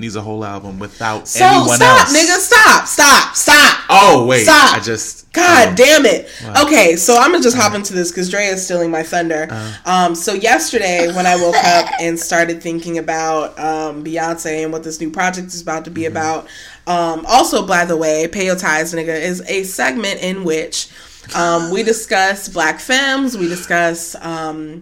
needs 0.00 0.16
a 0.16 0.20
whole 0.22 0.44
album 0.44 0.78
without 0.78 1.28
So 1.28 1.44
anyone 1.44 1.76
stop, 1.76 2.00
else. 2.08 2.16
nigga. 2.16 2.36
Stop. 2.38 2.86
Stop. 2.86 3.34
Stop. 3.36 3.80
Oh 3.88 4.26
wait, 4.26 4.44
Stop. 4.44 4.76
I 4.76 4.80
just 4.80 5.32
God 5.32 5.68
oh. 5.72 5.74
damn 5.76 6.06
it. 6.06 6.28
Okay, 6.64 6.96
so 6.96 7.16
I'm 7.16 7.30
gonna 7.30 7.42
just 7.42 7.56
hop 7.56 7.74
into 7.74 7.92
this 7.92 8.10
because 8.10 8.28
Dre 8.30 8.46
is 8.46 8.64
stealing 8.64 8.90
my 8.90 9.02
thunder. 9.02 9.46
Uh-huh. 9.50 9.90
Um, 9.92 10.14
so 10.14 10.34
yesterday 10.34 11.12
when 11.14 11.26
I 11.26 11.36
woke 11.36 11.54
up 11.56 11.88
and 12.00 12.18
started 12.18 12.62
thinking 12.62 12.98
about 12.98 13.58
um, 13.58 14.02
Beyonce 14.04 14.64
and 14.64 14.72
what 14.72 14.82
this 14.82 15.00
new 15.00 15.10
project 15.10 15.48
is 15.48 15.62
about 15.62 15.84
to 15.84 15.90
be 15.90 16.02
Mm-hmm. 16.02 16.16
about. 16.16 16.48
Um, 16.86 17.24
also, 17.28 17.66
by 17.66 17.84
the 17.84 17.96
way, 17.96 18.26
Payo 18.26 18.58
Ties 18.60 18.92
nigga 18.94 19.08
is 19.20 19.42
a 19.48 19.62
segment 19.64 20.20
in 20.22 20.42
which 20.44 20.88
um, 21.36 21.70
we 21.70 21.82
discuss 21.82 22.48
black 22.48 22.80
femmes, 22.80 23.36
we 23.36 23.46
discuss 23.48 24.16
um, 24.16 24.80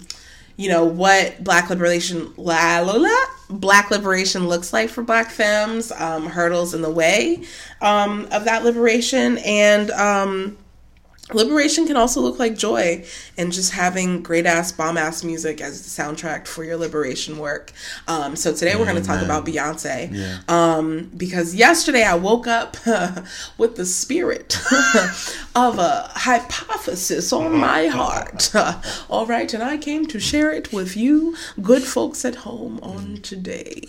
you 0.57 0.69
know 0.69 0.85
what 0.85 1.43
black 1.45 1.69
liberation 1.71 2.33
la, 2.37 2.79
la, 2.81 2.95
la, 2.95 3.17
black 3.51 3.91
liberation 3.91 4.47
looks 4.47 4.73
like 4.73 4.91
for 4.91 5.03
black 5.03 5.31
femmes 5.31 5.91
um, 5.93 6.27
hurdles 6.27 6.75
in 6.75 6.83
the 6.83 6.91
way 6.91 7.43
um, 7.81 8.29
of 8.31 8.45
that 8.45 8.65
liberation. 8.65 9.39
And 9.39 9.91
um, 9.93 10.59
liberation 11.35 11.87
can 11.87 11.97
also 11.97 12.21
look 12.21 12.39
like 12.39 12.57
joy 12.57 13.05
and 13.37 13.53
just 13.53 13.73
having 13.73 14.23
great 14.23 14.47
ass 14.47 14.73
bomb 14.73 14.97
ass 14.97 15.23
music 15.23 15.61
as 15.61 15.83
the 15.83 16.03
soundtrack 16.03 16.47
for 16.47 16.65
your 16.65 16.77
liberation 16.77 17.39
work 17.39 17.73
um, 18.07 18.35
so 18.37 18.53
today 18.53 18.75
we're 18.77 18.85
going 18.87 18.97
to 19.01 19.03
talk 19.07 19.23
about 19.23 19.45
beyonce 19.45 20.09
Yeah. 20.13 20.39
um, 20.49 21.11
because 21.17 21.55
yesterday 21.55 22.03
I 22.05 22.15
woke 22.15 22.47
up 22.47 22.77
with 23.59 23.77
the 23.77 23.85
spirit 23.87 24.59
of 25.55 25.79
a 25.79 26.11
hypothesis 26.15 27.33
on 27.33 27.57
my 27.57 27.87
heart. 27.89 28.51
All 29.11 29.27
right, 29.27 29.53
and 29.53 29.63
I 29.63 29.77
came 29.77 30.07
to 30.07 30.21
share 30.21 30.51
it 30.53 30.73
with 30.73 30.97
you, 30.97 31.37
good 31.61 31.83
folks 31.83 32.25
at 32.25 32.37
home, 32.37 32.79
on 32.83 33.19
today. 33.19 33.83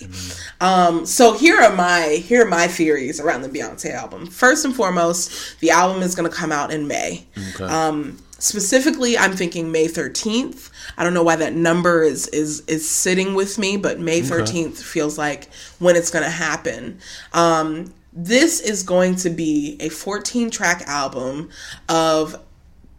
Um, 0.62 1.06
so 1.06 1.34
here 1.38 1.58
are 1.62 1.76
my 1.76 2.22
here 2.24 2.46
are 2.46 2.50
my 2.50 2.68
theories 2.68 3.20
around 3.20 3.42
the 3.44 3.50
Beyonce 3.50 3.94
album. 3.94 4.26
First 4.28 4.66
and 4.66 4.76
foremost, 4.76 5.60
the 5.60 5.70
album 5.72 6.02
is 6.02 6.16
going 6.16 6.30
to 6.30 6.36
come 6.36 6.52
out 6.52 6.72
in 6.72 6.88
May. 6.88 7.26
Okay. 7.38 7.64
Um, 7.66 8.18
specifically, 8.38 9.18
I'm 9.18 9.34
thinking 9.34 9.72
May 9.72 9.88
13th. 9.88 10.70
I 10.98 11.04
don't 11.04 11.14
know 11.14 11.24
why 11.24 11.36
that 11.38 11.54
number 11.54 12.04
is 12.04 12.28
is 12.28 12.62
is 12.68 12.90
sitting 12.90 13.34
with 13.36 13.58
me, 13.58 13.78
but 13.78 14.00
May 14.00 14.22
13th 14.22 14.78
feels 14.82 15.18
like 15.18 15.50
when 15.80 15.96
it's 15.96 16.12
going 16.12 16.26
to 16.26 16.32
happen. 16.32 17.00
Um, 17.34 17.94
this 18.12 18.60
is 18.60 18.84
going 18.84 19.16
to 19.18 19.30
be 19.30 19.78
a 19.80 19.90
14 19.90 20.50
track 20.50 20.84
album 20.88 21.50
of 21.88 22.36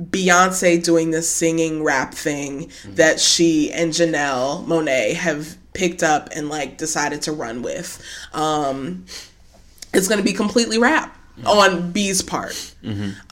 Beyonce 0.00 0.82
doing 0.82 1.10
this 1.10 1.28
singing 1.28 1.82
rap 1.82 2.14
thing 2.14 2.70
that 2.94 3.20
she 3.20 3.70
and 3.72 3.92
Janelle 3.92 4.64
Monáe 4.66 5.14
have 5.14 5.56
picked 5.74 6.02
up 6.02 6.30
and 6.34 6.48
like 6.48 6.78
decided 6.78 7.22
to 7.22 7.32
run 7.32 7.60
with. 7.62 8.02
Um, 8.32 9.04
it's 9.92 10.08
going 10.08 10.18
to 10.18 10.24
be 10.24 10.32
completely 10.32 10.78
rap 10.78 11.18
on 11.44 11.90
B's 11.92 12.22
part. 12.22 12.74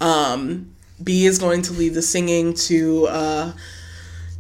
Um, 0.01 0.75
B 1.03 1.27
is 1.27 1.39
going 1.39 1.63
to 1.63 1.73
lead 1.73 1.95
the 1.95 2.03
singing 2.03 2.55
to, 2.55 3.07
uh, 3.07 3.53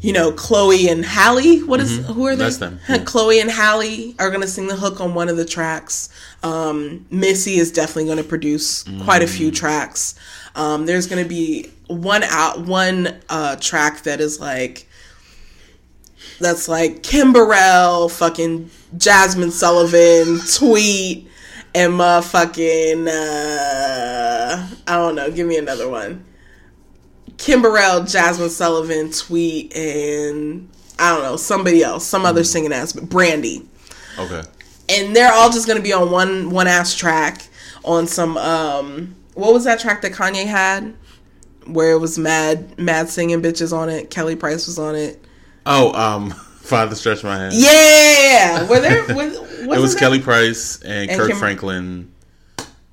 you 0.00 0.12
know, 0.12 0.32
Chloe 0.32 0.88
and 0.88 1.04
Halle. 1.04 1.60
What 1.60 1.80
is 1.80 2.06
who 2.06 2.26
are 2.26 2.36
they? 2.36 2.44
That's 2.44 2.58
them, 2.58 2.80
yeah. 2.88 2.98
Chloe 2.98 3.40
and 3.40 3.50
Halle 3.50 4.14
are 4.18 4.28
going 4.30 4.42
to 4.42 4.48
sing 4.48 4.66
the 4.66 4.76
hook 4.76 5.00
on 5.00 5.14
one 5.14 5.28
of 5.28 5.36
the 5.36 5.44
tracks. 5.44 6.08
Um, 6.42 7.06
Missy 7.10 7.58
is 7.58 7.72
definitely 7.72 8.04
going 8.06 8.18
to 8.18 8.24
produce 8.24 8.84
quite 9.02 9.22
a 9.22 9.26
few 9.26 9.50
tracks. 9.50 10.14
Um, 10.54 10.86
there's 10.86 11.06
going 11.06 11.22
to 11.22 11.28
be 11.28 11.70
one 11.88 12.22
out 12.24 12.60
one 12.66 13.20
uh, 13.28 13.56
track 13.56 14.02
that 14.02 14.20
is 14.20 14.40
like 14.40 14.86
that's 16.40 16.68
like 16.68 17.02
Kim 17.02 17.32
Burrell, 17.32 18.08
fucking 18.08 18.70
Jazmine 18.96 19.50
Sullivan, 19.50 20.40
Tweet, 20.54 21.28
and 21.74 21.94
motherfucking 21.94 23.08
uh, 23.08 24.66
I 24.86 24.96
don't 24.96 25.14
know. 25.14 25.30
Give 25.30 25.46
me 25.46 25.56
another 25.56 25.88
one. 25.88 26.24
Kimberell, 27.38 28.02
Jazmine 28.02 28.50
Sullivan, 28.50 29.10
Tweet, 29.10 29.74
and 29.76 30.68
I 30.98 31.14
don't 31.14 31.22
know 31.22 31.36
somebody 31.36 31.82
else, 31.82 32.04
some 32.04 32.26
other 32.26 32.44
singing 32.44 32.72
ass, 32.72 32.92
but 32.92 33.08
Brandy 33.08 33.66
okay. 34.18 34.42
and 34.88 35.14
they're 35.16 35.32
all 35.32 35.50
just 35.50 35.66
gonna 35.66 35.80
be 35.80 35.92
on 35.92 36.10
one 36.10 36.50
one 36.50 36.66
ass 36.66 36.94
track 36.94 37.48
on 37.84 38.06
some 38.06 38.36
um 38.36 39.14
what 39.34 39.52
was 39.52 39.64
that 39.64 39.78
track 39.78 40.02
that 40.02 40.12
Kanye 40.12 40.44
had 40.46 40.94
where 41.66 41.92
it 41.92 41.98
was 41.98 42.18
mad 42.18 42.76
mad 42.78 43.08
singing 43.08 43.40
bitches 43.40 43.72
on 43.72 43.88
it 43.88 44.10
Kelly 44.10 44.34
Price 44.36 44.66
was 44.66 44.78
on 44.78 44.96
it 44.96 45.24
Oh, 45.66 45.92
um, 45.92 46.30
Father 46.60 46.94
Stretch 46.96 47.22
My 47.22 47.36
Hand. 47.38 47.54
yeah 47.54 48.66
were 48.68 48.80
there 48.80 49.04
was, 49.14 49.36
it 49.60 49.80
was 49.80 49.94
Kelly 49.94 50.20
Price 50.20 50.82
and, 50.82 51.10
And 51.10 51.20
Kirk 51.20 51.28
Kim- 51.28 51.36
Franklin. 51.38 52.12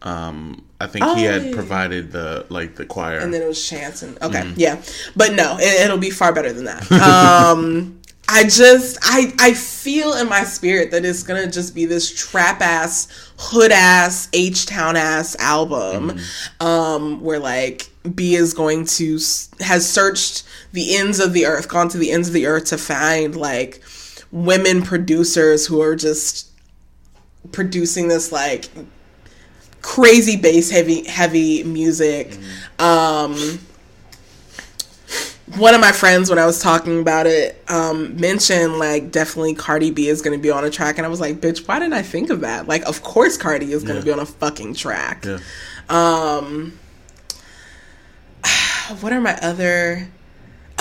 Um, 0.02 0.65
I 0.82 0.88
think 0.88 1.06
Oh, 1.06 1.16
he 1.16 1.24
had 1.24 1.54
provided 1.54 2.12
the 2.12 2.46
like 2.50 2.76
the 2.76 2.86
choir. 2.86 3.20
and 3.20 3.34
then 3.34 3.42
it 3.42 3.48
was 3.48 3.68
Chance 3.68 4.04
and 4.04 4.22
okay 4.22 4.52
yeah. 4.56 4.82
But 5.16 5.34
no 5.34 5.58
it, 5.60 5.82
it'll 5.86 5.98
be 5.98 6.10
far 6.10 6.34
better 6.34 6.52
than 6.52 6.66
that. 6.66 6.92
Um 6.92 8.00
I 8.28 8.44
just 8.44 8.98
I 9.04 9.32
I 9.40 9.54
feel 9.54 10.14
in 10.16 10.28
my 10.28 10.44
spirit 10.44 10.90
that 10.92 11.06
it's 11.06 11.22
gonna 11.24 11.50
just 11.50 11.76
be 11.76 11.86
this 11.86 12.14
trap 12.14 12.60
ass 12.60 13.08
hood 13.38 13.72
ass 13.72 14.28
H 14.34 14.66
town 14.66 14.96
ass 14.98 15.36
album 15.40 16.20
um 16.60 17.22
where 17.22 17.40
like 17.40 17.88
B 18.16 18.36
is 18.36 18.54
going 18.54 18.86
to 18.98 19.16
s- 19.16 19.50
has 19.62 19.88
searched 19.90 20.44
the 20.74 20.96
ends 20.98 21.20
of 21.20 21.34
the 21.34 21.46
earth 21.46 21.68
gone 21.70 21.88
to 21.90 21.98
the 21.98 22.12
ends 22.12 22.28
of 22.28 22.34
the 22.34 22.48
earth 22.48 22.66
to 22.66 22.78
find 22.80 23.36
like 23.36 23.82
women 24.32 24.82
producers 24.82 25.68
who 25.68 25.80
are 25.82 25.96
just 25.96 26.50
producing 27.52 28.08
this 28.08 28.32
like 28.32 28.66
crazy 29.86 30.36
bass 30.36 30.72
heavy 30.72 31.08
heavy 31.08 31.64
music 31.64 32.36
um 32.80 33.36
one 35.58 35.76
of 35.76 35.80
my 35.80 35.92
friends 35.92 36.28
when 36.28 36.40
I 36.40 36.46
was 36.48 36.60
talking 36.60 37.00
about 37.00 37.28
it 37.28 37.64
um 37.70 38.20
mentioned 38.20 38.80
like 38.80 39.12
definitely 39.12 39.54
Cardi 39.54 39.92
B 39.92 40.08
is 40.08 40.24
going 40.24 40.36
to 40.38 40.42
be 40.42 40.50
on 40.50 40.66
a 40.66 40.72
track 40.72 40.98
and 40.98 41.06
I 41.06 41.10
was 41.10 41.20
like 41.22 41.36
bitch 41.40 41.68
why 41.68 41.78
didn't 41.78 41.94
I 41.94 42.02
think 42.02 42.32
of 42.32 42.42
that 42.42 42.68
like 42.68 42.82
of 42.88 43.04
course 43.04 43.38
Cardi 43.38 43.72
is 43.72 43.84
going 43.84 44.02
to 44.02 44.08
Yeah. 44.08 44.16
be 44.16 44.20
on 44.20 44.20
a 44.20 44.26
fucking 44.26 44.74
track 44.74 45.24
yeah. 45.24 45.38
um 45.88 46.74
what 49.02 49.14
are 49.14 49.22
my 49.22 49.38
other 49.42 50.08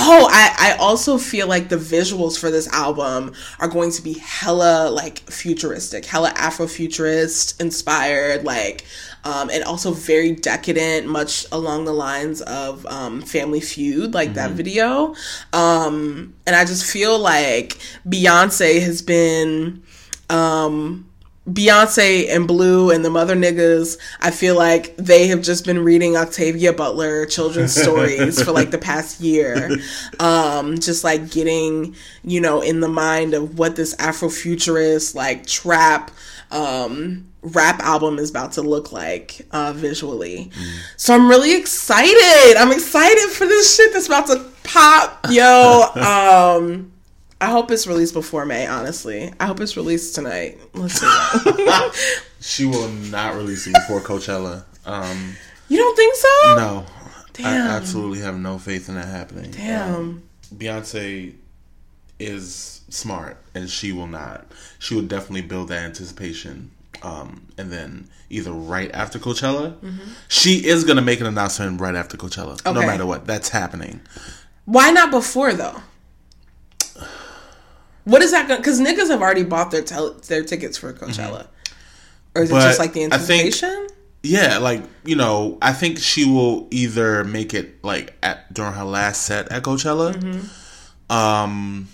Oh, 0.06 0.28
I, 0.30 0.72
I 0.74 0.76
also 0.76 1.16
feel 1.16 1.46
like 1.46 1.70
the 1.70 1.76
visuals 1.76 2.38
for 2.38 2.50
this 2.50 2.68
album 2.68 3.32
are 3.58 3.68
going 3.68 3.90
to 3.92 4.02
be 4.02 4.12
hella 4.18 4.90
like 4.90 5.20
futuristic, 5.30 6.04
hella 6.04 6.30
Afrofuturist 6.32 7.58
inspired, 7.58 8.44
like, 8.44 8.84
um, 9.24 9.48
and 9.48 9.64
also 9.64 9.92
very 9.92 10.32
decadent, 10.32 11.06
much 11.06 11.46
along 11.52 11.86
the 11.86 11.94
lines 11.94 12.42
of 12.42 12.84
um, 12.84 13.22
Family 13.22 13.60
Feud, 13.60 14.12
like 14.12 14.34
that 14.34 14.50
video. 14.50 15.14
Um, 15.54 16.34
and 16.46 16.54
I 16.54 16.66
just 16.66 16.84
feel 16.84 17.18
like 17.18 17.78
Beyonce 18.06 18.82
has 18.82 19.00
been 19.00 19.82
um 20.28 21.06
Beyonce 21.48 22.28
and 22.34 22.48
Blue 22.48 22.90
and 22.90 23.04
the 23.04 23.10
mother 23.10 23.36
niggas, 23.36 23.98
I 24.20 24.30
feel 24.30 24.56
like 24.56 24.96
they 24.96 25.28
have 25.28 25.42
just 25.42 25.64
been 25.66 25.84
reading 25.84 26.16
Octavia 26.16 26.72
Butler 26.72 27.26
children's 27.26 27.74
stories 27.82 28.42
for 28.42 28.52
like 28.52 28.70
the 28.70 28.78
past 28.78 29.20
year. 29.20 29.70
Um, 30.18 30.78
just 30.78 31.04
like 31.04 31.30
getting, 31.30 31.94
you 32.22 32.40
know, 32.40 32.60
in 32.60 32.80
the 32.80 32.88
mind 32.88 33.34
of 33.34 33.58
what 33.58 33.76
this 33.76 33.94
Afrofuturist, 33.96 35.14
like 35.14 35.46
trap, 35.46 36.10
um, 36.50 37.26
rap 37.42 37.80
album 37.80 38.18
is 38.18 38.30
about 38.30 38.52
to 38.52 38.62
look 38.62 38.90
like 38.92 39.46
uh, 39.50 39.72
visually. 39.74 40.50
So 40.96 41.14
I'm 41.14 41.28
really 41.28 41.54
excited. 41.54 42.56
I'm 42.56 42.72
excited 42.72 43.30
for 43.30 43.44
this 43.44 43.76
shit 43.76 43.92
that's 43.92 44.06
about 44.06 44.28
to 44.28 44.54
Pop, 44.64 45.26
yo. 45.30 45.84
Um, 45.94 46.90
I 47.44 47.50
hope 47.50 47.70
it's 47.70 47.86
released 47.86 48.14
before 48.14 48.46
May. 48.46 48.66
Honestly, 48.66 49.30
I 49.38 49.44
hope 49.44 49.60
it's 49.60 49.76
released 49.76 50.14
tonight. 50.14 50.58
Let's 50.72 50.94
see. 50.94 52.20
She 52.40 52.66
will 52.66 52.88
not 52.88 53.36
release 53.36 53.66
it 53.66 53.72
before 53.72 54.00
Coachella. 54.00 54.64
Um, 54.84 55.34
you 55.68 55.78
don't 55.78 55.96
think 55.96 56.14
so? 56.14 56.28
no, 56.56 56.86
Damn. 57.32 57.70
I 57.70 57.74
absolutely 57.76 58.20
have 58.20 58.38
no 58.38 58.58
faith 58.58 58.90
in 58.90 58.96
that 58.96 59.08
happening. 59.08 59.50
Damn. 59.50 59.94
Um, 59.94 60.22
Beyonce 60.54 61.34
is 62.18 62.82
smart, 62.90 63.38
and 63.54 63.70
she 63.70 63.92
will 63.92 64.06
not. 64.06 64.46
She 64.78 64.94
will 64.94 65.02
definitely 65.02 65.40
build 65.42 65.68
that 65.68 65.84
anticipation. 65.84 66.70
Um, 67.02 67.46
and 67.56 67.72
then 67.72 68.08
either 68.28 68.52
right 68.52 68.90
after 68.92 69.18
Coachella, 69.18 69.74
she 70.28 70.66
is 70.66 70.84
gonna 70.84 71.02
make 71.02 71.20
an 71.20 71.26
announcement 71.26 71.80
right 71.80 71.94
after 71.94 72.18
Coachella, 72.18 72.62
no 72.66 72.80
matter 72.80 73.06
what. 73.06 73.26
That's 73.26 73.48
happening. 73.48 74.00
Why 74.66 74.90
not 74.90 75.10
before 75.10 75.54
though? 75.54 75.80
What 78.04 78.22
is 78.22 78.30
that 78.32 78.48
going? 78.48 78.60
Because 78.60 78.80
niggas 78.80 79.08
have 79.10 79.20
already 79.22 79.44
bought 79.44 79.70
their 79.70 79.82
tel- 79.82 80.14
their 80.28 80.44
tickets 80.44 80.76
for 80.78 80.92
Coachella, 80.92 81.46
or 82.34 82.42
is 82.42 82.50
it 82.50 82.54
just 82.54 82.78
like 82.78 82.92
the 82.92 83.00
think- 83.00 83.12
anticipation? 83.14 83.88
Yeah, 84.22 84.56
like 84.56 84.82
you 85.04 85.16
know, 85.16 85.58
I 85.60 85.72
think 85.74 85.98
she 85.98 86.24
will 86.24 86.66
either 86.70 87.24
make 87.24 87.52
it 87.52 87.84
like 87.84 88.14
at 88.22 88.52
during 88.54 88.72
her 88.72 88.84
last 88.84 89.22
set 89.22 89.52
at 89.52 89.62
Coachella. 89.62 90.14
Um, 91.10 91.88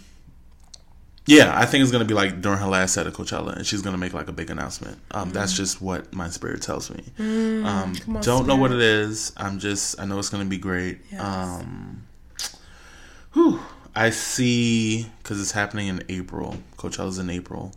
yeah, 1.26 1.58
I 1.58 1.66
think 1.66 1.82
it's 1.82 1.90
gonna 1.92 2.04
be 2.04 2.14
like 2.14 2.40
during 2.40 2.58
her 2.58 2.68
last 2.68 2.94
set 2.94 3.06
at 3.08 3.12
Coachella, 3.14 3.56
and 3.56 3.66
she's 3.66 3.82
gonna 3.82 3.98
make 3.98 4.12
like 4.14 4.28
a 4.28 4.32
big 4.32 4.48
announcement. 4.50 4.98
Um, 5.10 5.30
that's 5.30 5.52
just 5.56 5.80
what 5.82 6.12
my 6.14 6.28
spirit 6.30 6.62
tells 6.62 6.90
me. 6.90 7.02
um, 7.18 7.64
on, 8.08 8.20
don't 8.20 8.46
know 8.46 8.56
what 8.56 8.70
it 8.72 8.80
is. 8.80 9.32
I'm 9.36 9.58
just 9.58 10.00
I 10.00 10.04
know 10.04 10.18
it's 10.18 10.28
gonna 10.28 10.44
be 10.44 10.58
great. 10.58 11.00
Yes. 11.10 11.20
Um, 11.20 12.04
whew, 13.32 13.60
I 14.00 14.08
see 14.10 15.06
because 15.22 15.40
it's 15.42 15.52
happening 15.52 15.88
in 15.88 16.02
April. 16.08 16.56
Coachella's 16.78 17.18
in 17.18 17.28
April. 17.28 17.72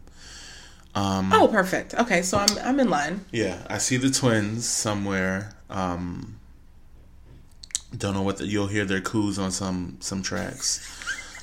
Um, 0.95 1.34
oh, 1.34 1.50
perfect. 1.50 1.94
Okay, 1.95 2.22
so 2.22 2.38
I'm 2.38 2.58
I'm 2.60 2.80
in 2.80 2.90
line. 2.90 3.26
Yeah, 3.32 3.58
I 3.70 3.78
see 3.78 3.98
the 3.98 4.10
twins 4.10 4.66
somewhere. 4.66 5.54
Um, 5.70 6.40
don't 7.98 8.14
know 8.14 8.22
what 8.22 8.38
the, 8.38 8.48
you'll 8.48 8.68
hear 8.68 8.86
their 8.86 9.02
coos 9.02 9.38
on 9.38 9.52
some 9.52 9.98
some 10.00 10.24
tracks. 10.24 10.80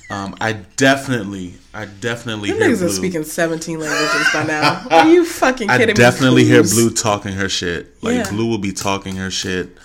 Um, 0.09 0.35
I 0.41 0.53
definitely, 0.53 1.53
I 1.73 1.85
definitely 1.85 2.49
You 2.49 2.55
hear 2.55 2.69
niggas 2.69 2.79
Blue. 2.79 2.87
are 2.87 2.89
speaking 2.89 3.23
17 3.23 3.79
languages 3.79 4.27
by 4.33 4.43
now. 4.43 4.85
Are 4.91 5.07
you 5.07 5.23
fucking 5.23 5.69
I 5.69 5.77
kidding 5.77 5.93
me? 5.93 5.97
definitely 5.97 6.43
hear? 6.43 6.63
Blue 6.63 6.89
talking 6.89 7.31
her 7.33 7.47
shit. 7.47 8.03
Like 8.03 8.15
Yeah. 8.15 8.29
Blue 8.29 8.47
will 8.49 8.57
be 8.57 8.73
talking 8.73 9.15
her 9.15 9.31
shit. 9.31 9.77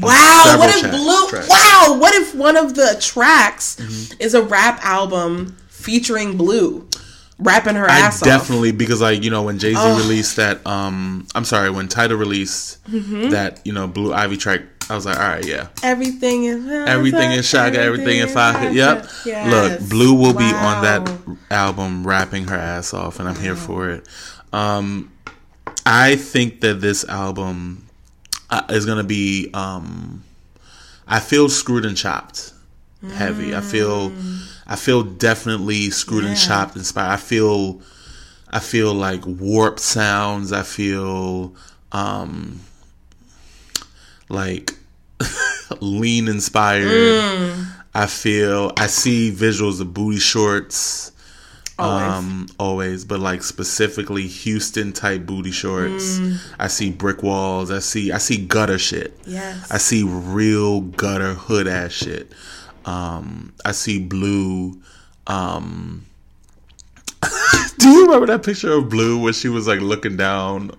Wow, 0.00 0.54
what 0.58 0.74
if 0.84 0.90
Blue? 0.90 1.28
tracks. 1.28 1.48
Wow, 1.48 1.96
what 2.00 2.14
if 2.14 2.34
one 2.34 2.56
of 2.56 2.74
the 2.74 2.96
tracks 3.00 3.76
Mm-hmm. 3.76 4.20
is 4.20 4.34
a 4.34 4.42
rap 4.42 4.80
album 4.84 5.56
featuring 5.68 6.36
Blue 6.36 6.88
rapping 7.38 7.74
her 7.74 7.88
I 7.90 7.98
ass 7.98 8.22
off? 8.22 8.26
definitely 8.28 8.72
because 8.72 9.00
like 9.02 9.22
you 9.22 9.30
know 9.30 9.42
when 9.42 9.58
Jay 9.58 9.74
Z 9.74 9.80
released 9.96 10.36
that 10.36 10.64
um 10.66 11.26
I'm 11.34 11.44
sorry 11.44 11.70
when 11.70 11.88
Tidal 11.88 12.16
released 12.16 12.82
Mm-hmm. 12.84 13.30
that 13.30 13.60
you 13.66 13.72
know 13.72 13.86
Blue 13.86 14.12
Ivy 14.14 14.36
track 14.36 14.62
I 14.88 14.94
was 14.94 15.04
like 15.06 15.18
all 15.18 15.28
right 15.28 15.44
yeah 15.46 15.68
Everything 15.82 16.44
is 16.44 16.66
Everything 16.68 17.32
in 17.32 17.42
Shaka, 17.42 17.78
everything 17.80 18.18
in 18.20 18.28
Faka. 18.28 18.72
Yep. 18.74 19.06
Yes. 19.26 19.50
Look, 19.80 19.90
Blue 19.90 20.14
will 20.14 20.34
be 20.34 20.44
on 20.44 20.82
that 20.84 21.10
album 21.50 22.06
rapping 22.06 22.44
her 22.48 22.56
ass 22.56 22.92
off, 22.94 23.20
and 23.20 23.28
I'm 23.28 23.36
here 23.36 23.54
for 23.56 23.88
it. 23.90 24.08
Um, 24.52 25.12
I 25.86 26.16
think 26.16 26.60
that 26.62 26.80
this 26.80 27.04
album 27.08 27.86
uh, 28.52 28.62
is 28.68 28.86
gonna 28.86 29.02
be. 29.02 29.50
Um, 29.52 30.22
I 31.08 31.18
feel 31.18 31.48
screwed 31.48 31.84
and 31.84 31.96
chopped, 31.96 32.52
heavy. 33.14 33.54
I 33.54 33.60
feel, 33.60 34.12
I 34.66 34.76
feel 34.76 35.02
definitely 35.02 35.90
screwed 35.90 36.24
and 36.24 36.36
chopped, 36.36 36.76
inspired. 36.76 37.12
I 37.12 37.16
feel, 37.16 37.80
I 38.50 38.60
feel 38.60 38.94
like 38.94 39.26
warped 39.26 39.80
sounds. 39.80 40.52
I 40.52 40.62
feel, 40.62 41.54
um, 41.90 42.60
like 44.28 44.72
lean 45.80 46.28
inspired. 46.28 46.86
Mm. 46.86 47.66
I 47.94 48.06
feel 48.06 48.72
I 48.78 48.86
see 48.86 49.32
visuals 49.32 49.80
of 49.80 49.92
booty 49.92 50.18
shorts. 50.18 51.11
Always. 51.78 52.12
Um, 52.12 52.48
always, 52.58 53.04
but 53.04 53.18
like 53.20 53.42
specifically 53.42 54.26
Houston 54.26 54.92
type 54.92 55.24
booty 55.26 55.50
shorts. 55.50 56.18
Mm. 56.18 56.38
I 56.58 56.66
see 56.68 56.90
brick 56.90 57.22
walls. 57.22 57.70
I 57.70 57.78
see 57.78 58.12
I 58.12 58.18
see 58.18 58.36
gutter 58.44 58.78
shit. 58.78 59.16
Yes. 59.26 59.70
I 59.70 59.78
see 59.78 60.02
real 60.04 60.82
gutter 60.82 61.34
hood 61.34 61.66
ass 61.66 61.92
shit. 61.92 62.30
Um, 62.84 63.52
I 63.64 63.72
see 63.72 63.98
blue. 64.00 64.80
Um, 65.26 66.04
do 67.78 67.88
you 67.88 68.04
remember 68.06 68.26
that 68.26 68.42
picture 68.44 68.72
of 68.72 68.88
blue 68.88 69.20
where 69.20 69.32
she 69.32 69.48
was 69.48 69.66
like 69.66 69.80
looking 69.80 70.16
down 70.16 70.72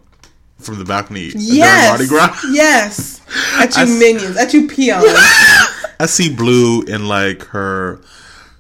from 0.60 0.80
the 0.80 0.86
balcony 0.86 1.32
Yes. 1.36 1.98
during 1.98 2.10
Mardi 2.20 2.30
Gras? 2.36 2.44
Yes. 2.54 3.22
At 3.56 3.76
you 3.76 3.84
I 3.84 4.00
minions. 4.00 4.38
At 4.38 4.54
you 4.54 4.68
peons. 4.68 5.04
I 6.00 6.06
see 6.06 6.34
blue 6.34 6.82
in 6.84 7.08
like 7.08 7.44
her 7.46 8.00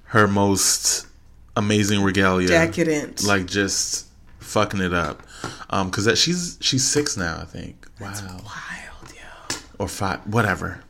her 0.06 0.28
most 0.28 1.06
amazing 1.56 2.02
regalia, 2.04 2.48
Decadent. 2.48 3.24
like 3.24 3.46
just 3.46 4.08
fucking 4.40 4.82
it 4.82 4.94
up. 4.94 5.24
Um, 5.70 5.90
because 5.90 6.06
that 6.06 6.18
she's 6.18 6.58
she's 6.62 6.86
six 6.86 7.18
now, 7.18 7.40
I 7.40 7.46
think. 7.46 7.88
Wow, 8.00 8.12
Wild, 8.12 9.14
yo. 9.16 9.58
or 9.80 9.88
five, 9.88 10.20
whatever. 10.28 10.84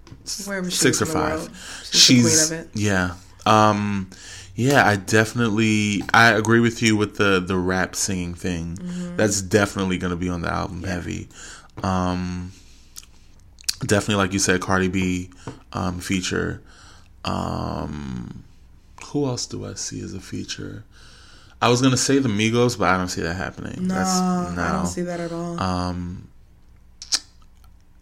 Wherever 0.45 0.69
she 0.69 0.77
six 0.77 1.01
or 1.01 1.05
five. 1.05 1.49
she's 1.91 2.49
the 2.49 2.55
queen 2.55 2.61
of 2.61 2.65
it. 2.67 2.79
yeah. 2.79 3.15
Um, 3.45 4.09
yeah, 4.55 4.87
I 4.87 4.95
definitely 4.97 6.01
I 6.13 6.31
agree 6.31 6.59
with 6.59 6.81
you 6.81 6.95
with 6.95 7.17
the 7.17 7.39
the 7.39 7.57
rap 7.57 7.95
singing 7.95 8.33
thing. 8.35 8.77
Mm-hmm. 8.77 9.15
That's 9.17 9.41
definitely 9.41 9.97
gonna 9.97 10.15
be 10.15 10.29
on 10.29 10.41
the 10.41 10.49
album 10.51 10.83
heavy. 10.83 11.27
Um, 11.81 12.51
definitely 13.81 14.23
like 14.23 14.31
you 14.33 14.39
said, 14.39 14.61
Cardi 14.61 14.87
B 14.89 15.29
um, 15.73 15.99
feature. 15.99 16.61
Um, 17.25 18.43
who 19.05 19.25
else 19.25 19.45
do 19.45 19.65
I 19.65 19.73
see 19.75 20.01
as 20.01 20.13
a 20.13 20.19
feature? 20.19 20.83
I 21.61 21.69
was 21.69 21.81
gonna 21.81 21.97
say 21.97 22.19
the 22.19 22.29
Migos, 22.29 22.77
but 22.77 22.89
I 22.89 22.97
don't 22.97 23.07
see 23.09 23.21
that 23.21 23.35
happening. 23.35 23.87
No, 23.87 23.95
That's, 23.95 24.09
I 24.09 24.71
don't 24.73 24.85
see 24.87 25.01
that 25.03 25.19
at 25.19 25.31
all. 25.31 25.59
Um, 25.59 26.27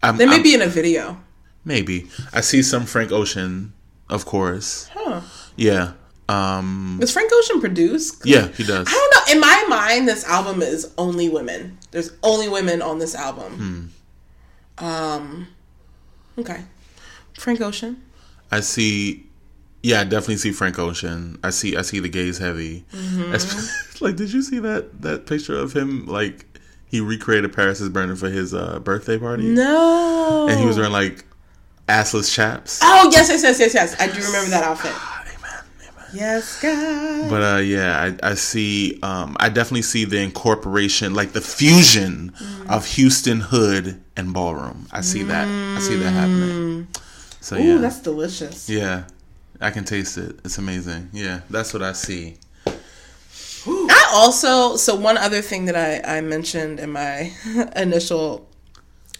I'm, 0.02 0.16
they 0.16 0.26
may 0.26 0.34
I'm- 0.34 0.42
be 0.42 0.54
in 0.54 0.62
a 0.62 0.66
video. 0.66 1.20
maybe. 1.64 2.08
I 2.32 2.40
see 2.40 2.62
some 2.62 2.86
Frank 2.86 3.12
Ocean, 3.12 3.72
of 4.08 4.24
course. 4.26 4.88
Huh. 4.92 5.20
Yeah. 5.56 5.92
Um, 6.28 6.96
Does 7.00 7.12
Frank 7.12 7.30
Ocean 7.32 7.60
produce? 7.60 8.20
yeah, 8.24 8.48
he 8.48 8.64
does. 8.64 8.86
I 8.88 8.90
don't 8.90 9.28
know. 9.28 9.32
In 9.34 9.40
my 9.40 9.64
mind, 9.68 10.08
this 10.08 10.24
album 10.24 10.62
is 10.62 10.92
only 10.98 11.28
women. 11.28 11.78
There's 11.90 12.10
only 12.22 12.48
women 12.48 12.80
on 12.82 12.98
this 12.98 13.14
Hmm. 13.14 13.20
album. 13.20 13.92
Um. 14.78 15.46
Okay. 16.38 16.62
Frank 17.38 17.60
Ocean. 17.60 18.02
I 18.50 18.60
see. 18.60 19.26
Yeah, 19.82 20.00
I 20.00 20.04
definitely 20.04 20.36
see 20.36 20.52
Frank 20.52 20.78
Ocean. 20.78 21.38
I 21.42 21.50
see. 21.50 21.76
I 21.76 21.82
see 21.82 21.98
the 21.98 22.08
gays 22.08 22.38
heavy. 22.38 22.84
Mm-hmm. 22.92 23.78
Like, 24.04 24.16
did 24.16 24.32
you 24.32 24.42
see 24.42 24.58
that 24.58 25.02
that 25.02 25.26
picture 25.26 25.56
of 25.56 25.72
him? 25.74 26.06
Like, 26.06 26.44
he 26.86 27.00
recreated 27.00 27.52
Paris 27.52 27.80
is 27.80 27.88
Burning 27.88 28.16
for 28.16 28.28
his 28.28 28.52
uh, 28.52 28.80
birthday 28.80 29.16
party, 29.16 29.44
No. 29.44 30.48
and 30.50 30.58
he 30.58 30.66
was 30.66 30.76
wearing 30.76 30.90
like 30.92 31.24
assless 31.88 32.32
chaps. 32.34 32.80
Oh 32.82 33.08
yes, 33.12 33.28
yes, 33.28 33.42
yes, 33.44 33.60
yes, 33.60 33.74
yes. 33.74 34.00
I 34.00 34.08
do 34.08 34.14
remember 34.14 34.50
that 34.50 34.64
outfit. 34.64 34.90
Amen. 34.92 35.64
Amen. 35.88 36.10
Yes, 36.14 36.60
God. 36.60 37.30
But 37.30 37.42
uh, 37.42 37.58
yeah, 37.58 38.16
I, 38.22 38.30
I 38.30 38.34
see. 38.34 38.98
Um, 39.04 39.36
I 39.38 39.48
definitely 39.50 39.82
see 39.82 40.04
the 40.04 40.18
incorporation, 40.20 41.14
like 41.14 41.30
the 41.32 41.40
fusion 41.40 42.32
Mm. 42.40 42.70
of 42.70 42.84
Houston 42.86 43.38
hood 43.40 44.02
and 44.16 44.32
ballroom. 44.32 44.88
I 44.90 45.00
see 45.02 45.22
that. 45.22 45.46
I 45.46 45.80
see 45.80 45.94
that 45.96 46.10
happening. 46.10 46.88
So 47.40 47.54
Ooh, 47.56 47.62
yeah, 47.62 47.76
that's 47.78 48.00
delicious. 48.00 48.68
yeah, 48.68 49.04
I 49.62 49.70
can 49.70 49.84
taste 49.84 50.18
it. 50.18 50.40
It's 50.44 50.58
amazing. 50.58 51.10
Yeah, 51.12 51.40
that's 51.48 51.72
what 51.72 51.82
I 51.82 51.92
see. 51.92 52.36
I 53.66 54.10
also 54.12 54.76
so 54.76 54.94
one 54.96 55.16
other 55.16 55.40
thing 55.40 55.66
that 55.66 55.76
I 55.76 56.18
I 56.18 56.20
mentioned 56.20 56.80
in 56.80 56.90
my 56.90 57.32
initial 57.76 58.48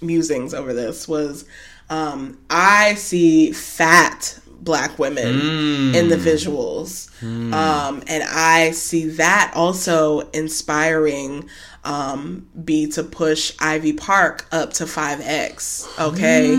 musings 0.00 0.52
over 0.52 0.72
this 0.74 1.06
was 1.06 1.44
um 1.88 2.38
I 2.50 2.94
see 2.94 3.52
fat 3.52 4.38
black 4.48 4.98
women 4.98 5.94
in 5.94 6.08
the 6.08 6.16
visuals. 6.16 7.08
Um 7.22 8.02
and 8.08 8.24
I 8.24 8.72
see 8.72 9.06
that 9.10 9.52
also 9.54 10.20
inspiring 10.30 11.48
um 11.84 12.48
B 12.64 12.88
to 12.88 13.04
push 13.04 13.54
Ivy 13.60 13.92
Park 13.92 14.46
up 14.50 14.72
to 14.74 14.84
5X, 14.84 16.00
okay? 16.00 16.54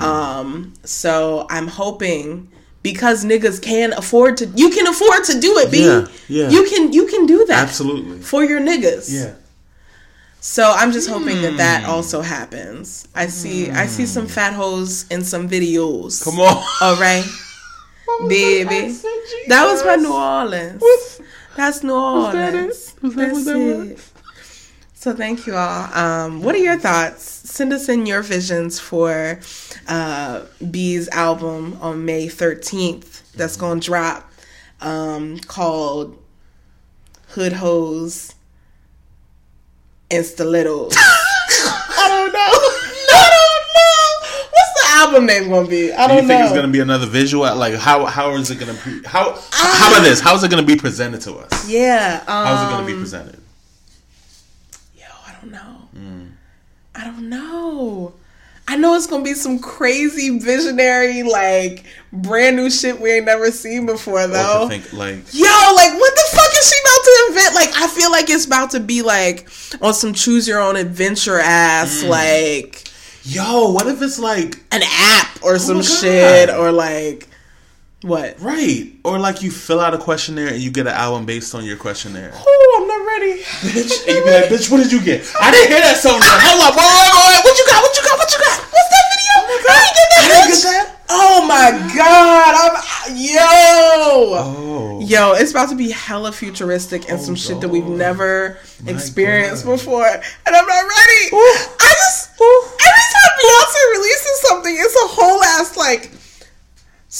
Um 0.00 0.74
so 0.84 1.46
I'm 1.50 1.68
hoping 1.68 2.50
because 2.86 3.24
niggas 3.24 3.60
can 3.60 3.92
afford 3.94 4.36
to 4.36 4.46
you 4.54 4.70
can 4.70 4.86
afford 4.86 5.24
to 5.24 5.40
do 5.40 5.58
it, 5.58 5.72
B. 5.72 5.84
Yeah, 5.84 6.06
yeah. 6.28 6.48
You 6.50 6.64
can 6.68 6.92
you 6.92 7.06
can 7.06 7.26
do 7.26 7.44
that 7.46 7.64
Absolutely. 7.64 8.20
for 8.20 8.44
your 8.44 8.60
niggas. 8.60 9.12
Yeah. 9.12 9.34
So 10.38 10.72
I'm 10.76 10.92
just 10.92 11.08
hoping 11.10 11.42
that 11.42 11.56
that 11.56 11.82
hmm. 11.82 11.90
also 11.90 12.20
happens. 12.20 13.08
I 13.12 13.26
see 13.26 13.70
I 13.70 13.86
see 13.86 14.06
some 14.06 14.26
hmm. 14.26 14.30
fat 14.30 14.52
hoes 14.52 15.04
in 15.08 15.24
some 15.24 15.48
videos. 15.48 16.22
Come 16.22 16.38
on. 16.38 16.62
All 16.80 16.96
right. 17.00 17.24
baby. 18.28 18.94
That 19.48 19.66
was 19.66 19.84
my 19.84 19.96
New 19.96 20.14
Orleans. 20.14 21.20
That's 21.56 21.82
New 21.82 21.90
that 21.90 22.54
it? 22.54 22.54
Orleans. 22.54 22.94
Was 23.02 23.14
that 23.14 23.26
That's 23.26 23.34
what 23.34 23.44
that 23.44 23.90
it. 23.90 24.15
So 24.98 25.14
thank 25.14 25.46
you 25.46 25.54
all. 25.54 25.92
Um, 25.94 26.42
what 26.42 26.54
are 26.54 26.58
your 26.58 26.78
thoughts? 26.78 27.22
Send 27.22 27.72
us 27.72 27.88
in 27.88 28.06
your 28.06 28.22
visions 28.22 28.80
for 28.80 29.38
uh, 29.88 30.42
B's 30.70 31.08
album 31.10 31.76
on 31.82 32.04
May 32.04 32.26
13th. 32.28 33.30
That's 33.32 33.56
going 33.56 33.80
to 33.80 33.86
drop 33.86 34.28
um, 34.80 35.38
called 35.40 36.20
Hood 37.28 37.52
Hose 37.52 38.34
and 40.10 40.24
Stilettos. 40.24 40.94
I 40.96 42.06
don't 42.08 42.32
know. 42.32 42.40
I 43.12 43.28
don't 43.36 43.66
know. 43.76 44.48
What's 44.50 44.82
the 44.82 44.88
album 44.98 45.26
name 45.26 45.48
going 45.50 45.64
to 45.66 45.70
be? 45.70 45.92
I 45.92 46.06
don't 46.06 46.08
don't 46.08 46.16
you 46.16 46.22
know. 46.22 46.28
think 46.28 46.44
it's 46.46 46.54
gonna 46.54 46.72
be 46.72 46.80
another 46.80 47.06
visual? 47.06 47.42
Like 47.54 47.74
how 47.74 48.06
how 48.06 48.34
is 48.36 48.50
it 48.50 48.58
gonna 48.58 48.74
pre- 48.74 49.02
how 49.04 49.38
how 49.52 49.88
about 49.92 50.02
this? 50.04 50.20
How 50.20 50.34
is 50.34 50.42
it 50.42 50.50
gonna 50.50 50.62
be 50.62 50.76
presented 50.76 51.20
to 51.22 51.34
us? 51.34 51.68
yeah. 51.68 52.24
Um, 52.26 52.46
How's 52.46 52.66
it 52.66 52.70
gonna 52.72 52.86
be 52.86 52.94
presented? 52.94 53.40
Yo, 54.96 55.04
I 55.26 55.34
don't 55.40 55.50
know. 55.52 55.76
I 56.96 57.04
don't 57.04 57.28
know. 57.28 58.14
I 58.68 58.76
know 58.76 58.94
it's 58.94 59.06
gonna 59.06 59.22
be 59.22 59.34
some 59.34 59.60
crazy 59.60 60.38
visionary, 60.40 61.22
like 61.22 61.84
brand 62.12 62.56
new 62.56 62.68
shit 62.68 63.00
we 63.00 63.12
ain't 63.12 63.26
never 63.26 63.52
seen 63.52 63.86
before 63.86 64.26
though. 64.26 64.66
think 64.68 64.92
like 64.92 65.18
Yo, 65.32 65.44
like 65.44 65.92
what 65.92 66.14
the 66.14 66.24
fuck 66.32 66.50
is 66.58 66.68
she 66.68 66.80
about 66.80 67.04
to 67.04 67.24
invent? 67.28 67.54
Like 67.54 67.68
I 67.76 67.86
feel 67.88 68.10
like 68.10 68.28
it's 68.28 68.44
about 68.46 68.70
to 68.72 68.80
be 68.80 69.02
like 69.02 69.48
on 69.80 69.94
some 69.94 70.14
choose 70.14 70.48
your 70.48 70.60
own 70.60 70.74
adventure 70.76 71.38
ass, 71.38 72.02
Mm. 72.02 72.08
like 72.08 72.88
yo, 73.22 73.70
what 73.70 73.86
if 73.86 74.02
it's 74.02 74.18
like 74.18 74.56
an 74.72 74.82
app 74.84 75.42
or 75.44 75.58
some 75.60 75.78
Oh 75.78 75.82
shit, 75.82 76.50
or 76.50 76.72
like 76.72 77.28
what? 78.02 78.40
right 78.40 78.92
or 79.04 79.18
like 79.20 79.42
you 79.42 79.50
fill 79.52 79.78
out 79.80 79.94
a 79.94 79.98
questionnaire 79.98 80.48
and 80.48 80.58
you 80.60 80.70
get 80.72 80.86
an 80.88 80.92
album 80.94 81.24
based 81.24 81.54
on 81.54 81.64
your 81.64 81.76
questionnaire. 81.76 82.32
Oh, 82.34 82.65
I'm 83.16 83.22
not 83.22 83.32
ready. 83.32 83.42
bitch, 83.72 84.04
and 84.06 84.16
you 84.16 84.24
be 84.24 84.30
like, 84.30 84.44
bitch, 84.52 84.70
what 84.70 84.78
did 84.82 84.92
you 84.92 85.00
get? 85.00 85.24
I 85.40 85.50
didn't 85.50 85.72
hear 85.72 85.80
that 85.80 85.96
song. 85.96 86.20
Up, 86.20 86.76
wait, 86.76 86.84
wait, 86.84 87.12
wait, 87.16 87.26
wait, 87.32 87.40
what 87.44 87.56
you 87.56 87.64
got? 87.66 87.80
What 87.82 87.96
you 87.96 88.02
got? 88.04 88.16
What 88.18 88.28
you 88.32 88.38
got? 88.44 88.58
What's 88.60 88.90
that 88.92 89.04
video? 89.08 89.34
Oh 89.36 89.56
I 89.56 89.80
didn't 89.80 89.96
get 89.96 90.08
that. 90.12 90.20
I 90.20 90.28
didn't 90.28 90.50
get 90.52 90.62
that. 90.68 90.92
Oh 91.08 91.46
my 91.46 91.70
god! 91.94 92.52
I'm 92.58 92.74
yo. 93.16 93.40
Oh, 94.36 95.00
Yo, 95.00 95.32
it's 95.34 95.52
about 95.52 95.68
to 95.70 95.76
be 95.76 95.90
hella 95.90 96.32
futuristic 96.32 97.08
and 97.08 97.18
oh 97.18 97.22
some 97.22 97.36
shit 97.36 97.60
that 97.60 97.68
we've 97.68 97.84
God. 97.86 97.96
never 97.96 98.58
experienced 98.86 99.64
God. 99.64 99.76
before, 99.78 100.04
and 100.06 100.22
I'm 100.56 100.66
not 100.66 100.82
ready. 100.82 101.22
I 101.32 101.90
just 101.94 102.34
every 102.40 103.06
time 103.14 103.32
Beyonce 103.38 103.80
releases 103.96 104.40
something, 104.48 104.74
it's 104.76 104.94
a 104.96 105.08
whole 105.14 105.42
ass 105.42 105.76
like 105.76 106.10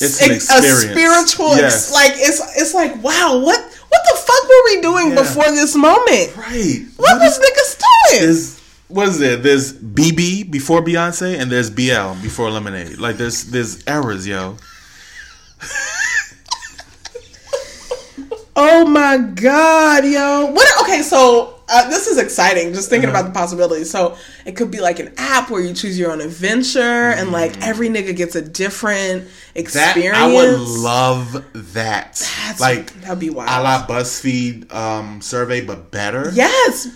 It's 0.01 0.21
an 0.23 0.31
a 0.31 0.35
experience. 0.35 0.81
spiritual, 0.83 1.53
ex- 1.53 1.61
Yes. 1.63 1.93
like 1.93 2.13
it's 2.17 2.41
it's 2.61 2.75
like 2.75 3.03
wow, 3.03 3.39
what 3.39 3.61
what 3.89 4.01
the 4.11 4.17
fuck 4.19 4.43
were 4.49 4.65
we 4.67 4.81
doing 4.83 5.09
Yeah. 5.11 5.23
before 5.23 5.51
this 5.53 5.75
moment? 5.75 6.37
right. 6.37 6.85
What, 6.97 7.19
was 7.21 7.39
niggas 7.39 7.79
doing? 7.79 8.29
is 8.31 8.61
what 8.89 9.09
is 9.09 9.21
it? 9.21 9.43
There's 9.43 9.73
BB 9.73 10.51
before 10.51 10.81
Beyonce 10.83 11.39
and 11.41 11.51
there's 11.51 11.71
BL 11.71 12.21
before 12.23 12.51
Lemonade. 12.51 12.99
Like 12.99 13.17
there's 13.17 13.45
there's 13.45 13.83
errors, 13.87 14.27
yo. 14.27 14.57
Oh 18.59 18.87
my 18.87 19.19
god, 19.19 20.07
yo! 20.07 20.47
What? 20.47 20.67
Okay, 20.83 21.03
so 21.03 21.61
uh, 21.69 21.91
this 21.91 22.07
is 22.07 22.17
exciting. 22.17 22.73
Just 22.73 22.89
thinking 22.89 23.11
Uh-huh. 23.11 23.21
about 23.21 23.35
the 23.35 23.39
possibilities. 23.39 23.91
So 23.91 24.17
it 24.47 24.57
could 24.57 24.71
be 24.71 24.81
like 24.81 24.99
an 24.99 25.13
app 25.19 25.51
where 25.51 25.61
you 25.61 25.75
choose 25.75 25.99
your 25.99 26.11
own 26.11 26.23
adventure, 26.23 26.81
and 26.81 27.33
like 27.33 27.61
every 27.63 27.91
nigga 27.91 28.17
gets 28.17 28.35
a 28.35 28.41
different 28.41 29.29
Mm. 29.57 29.73
That 29.73 29.97
experience. 29.97 30.19
I 30.19 30.35
would 30.35 30.61
love 30.61 31.33
that. 31.75 32.15
That's- 32.15 32.61
like 32.61 32.93
that'd 33.01 33.19
be 33.19 33.31
wild. 33.31 33.49
a 33.49 33.63
la 33.63 33.87
BuzzFeed 33.87 34.73
um, 34.75 35.21
survey, 35.21 35.65
but 35.65 35.91
better. 35.91 36.31
Yes, 36.35 36.89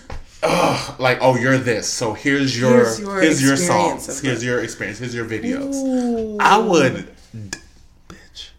Ugh, 0.43 0.99
like 0.99 1.19
oh, 1.21 1.35
you're 1.35 1.57
this. 1.57 1.87
So 1.87 2.13
here's 2.13 2.59
your 2.59 2.85
Here's 2.85 2.97
here's 2.99 3.41
your 3.41 3.49
your, 3.49 3.57
songs. 3.57 4.21
Here's 4.21 4.43
your 4.43 4.63
experience. 4.63 4.99
Here's 4.99 5.13
your 5.13 5.25
videos. 5.25 5.75
Ooh. 5.75 6.37
I 6.39 6.57
would, 6.57 7.07
d- 7.33 7.59
bitch. 8.09 8.49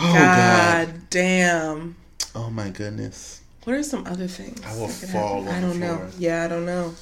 Oh 0.00 0.12
God, 0.12 0.88
god. 0.88 1.10
damn. 1.10 1.96
Oh 2.34 2.50
my 2.50 2.70
goodness. 2.70 3.42
What 3.64 3.76
are 3.76 3.82
some 3.82 4.06
other 4.06 4.26
things? 4.26 4.60
I 4.64 4.74
will 4.76 4.88
fall 4.88 5.48
I 5.48 5.60
don't 5.60 5.78
know. 5.78 6.08
Yeah, 6.18 6.44
I 6.44 6.48
don't 6.48 6.66
know. 6.66 6.94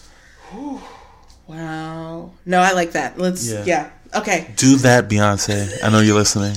Wow. 1.47 2.33
No, 2.45 2.61
I 2.61 2.73
like 2.73 2.93
that. 2.93 3.19
Let's. 3.19 3.51
Yeah. 3.51 3.65
yeah. 3.65 3.91
Okay. 4.15 4.53
Do 4.57 4.77
that, 4.77 5.09
Beyonce. 5.09 5.83
I 5.83 5.91
know 5.91 6.01
you're 6.01 6.15
listening. 6.17 6.55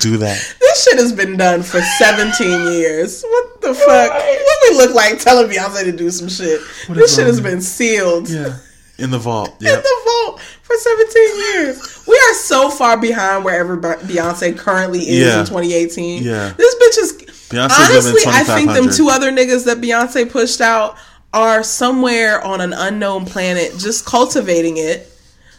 Do 0.00 0.16
that. 0.18 0.54
This 0.60 0.84
shit 0.84 0.98
has 0.98 1.12
been 1.12 1.36
done 1.36 1.62
for 1.62 1.80
17 1.80 2.72
years. 2.72 3.22
What 3.22 3.60
the 3.60 3.74
fuck? 3.74 4.10
What 4.12 4.58
we 4.70 4.76
look 4.76 4.94
like 4.94 5.18
telling 5.20 5.48
Beyonce 5.50 5.84
to 5.84 5.92
do 5.92 6.10
some 6.10 6.28
shit? 6.28 6.60
this 6.88 7.14
shit 7.14 7.26
has 7.26 7.40
been 7.40 7.60
sealed 7.60 8.28
Yeah. 8.30 8.56
In 8.98 9.10
the 9.10 9.18
vault. 9.18 9.50
in 9.60 9.66
the 9.66 10.00
vault 10.04 10.40
for 10.62 10.76
17 10.76 11.36
years. 11.54 12.04
We 12.06 12.14
are 12.16 12.34
so 12.34 12.70
far 12.70 12.96
behind 12.96 13.44
wherever 13.44 13.76
Beyonce 13.76 14.56
currently 14.56 15.00
is 15.00 15.26
Yeah. 15.26 15.40
in 15.40 15.46
2018. 15.46 16.22
Yeah. 16.22 16.52
This 16.56 16.74
bitch 16.76 17.02
is. 17.02 17.12
Beyonce's 17.50 17.90
honestly, 17.90 18.12
living 18.12 18.28
I 18.28 18.44
think 18.44 18.72
them 18.72 18.90
two 18.90 19.10
other 19.10 19.30
niggas 19.30 19.66
that 19.66 19.78
Beyonce 19.80 20.28
pushed 20.30 20.60
out 20.62 20.96
are 21.34 21.62
somewhere 21.62 22.42
on 22.42 22.60
an 22.62 22.72
unknown 22.72 23.26
planet 23.26 23.76
just 23.78 24.06
cultivating 24.06 24.76
it 24.78 25.10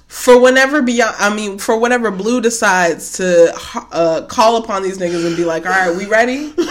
for 0.07 0.39
whenever 0.39 0.81
Beyonce, 0.81 1.15
I 1.19 1.35
mean, 1.35 1.57
for 1.57 1.79
whenever 1.79 2.11
Blue 2.11 2.41
decides 2.41 3.13
to 3.13 3.53
uh, 3.91 4.25
call 4.27 4.57
upon 4.57 4.83
these 4.83 4.97
niggas 4.97 5.25
and 5.25 5.35
be 5.35 5.45
like, 5.45 5.65
all 5.65 5.71
right, 5.71 5.95
we 5.95 6.05
ready? 6.05 6.53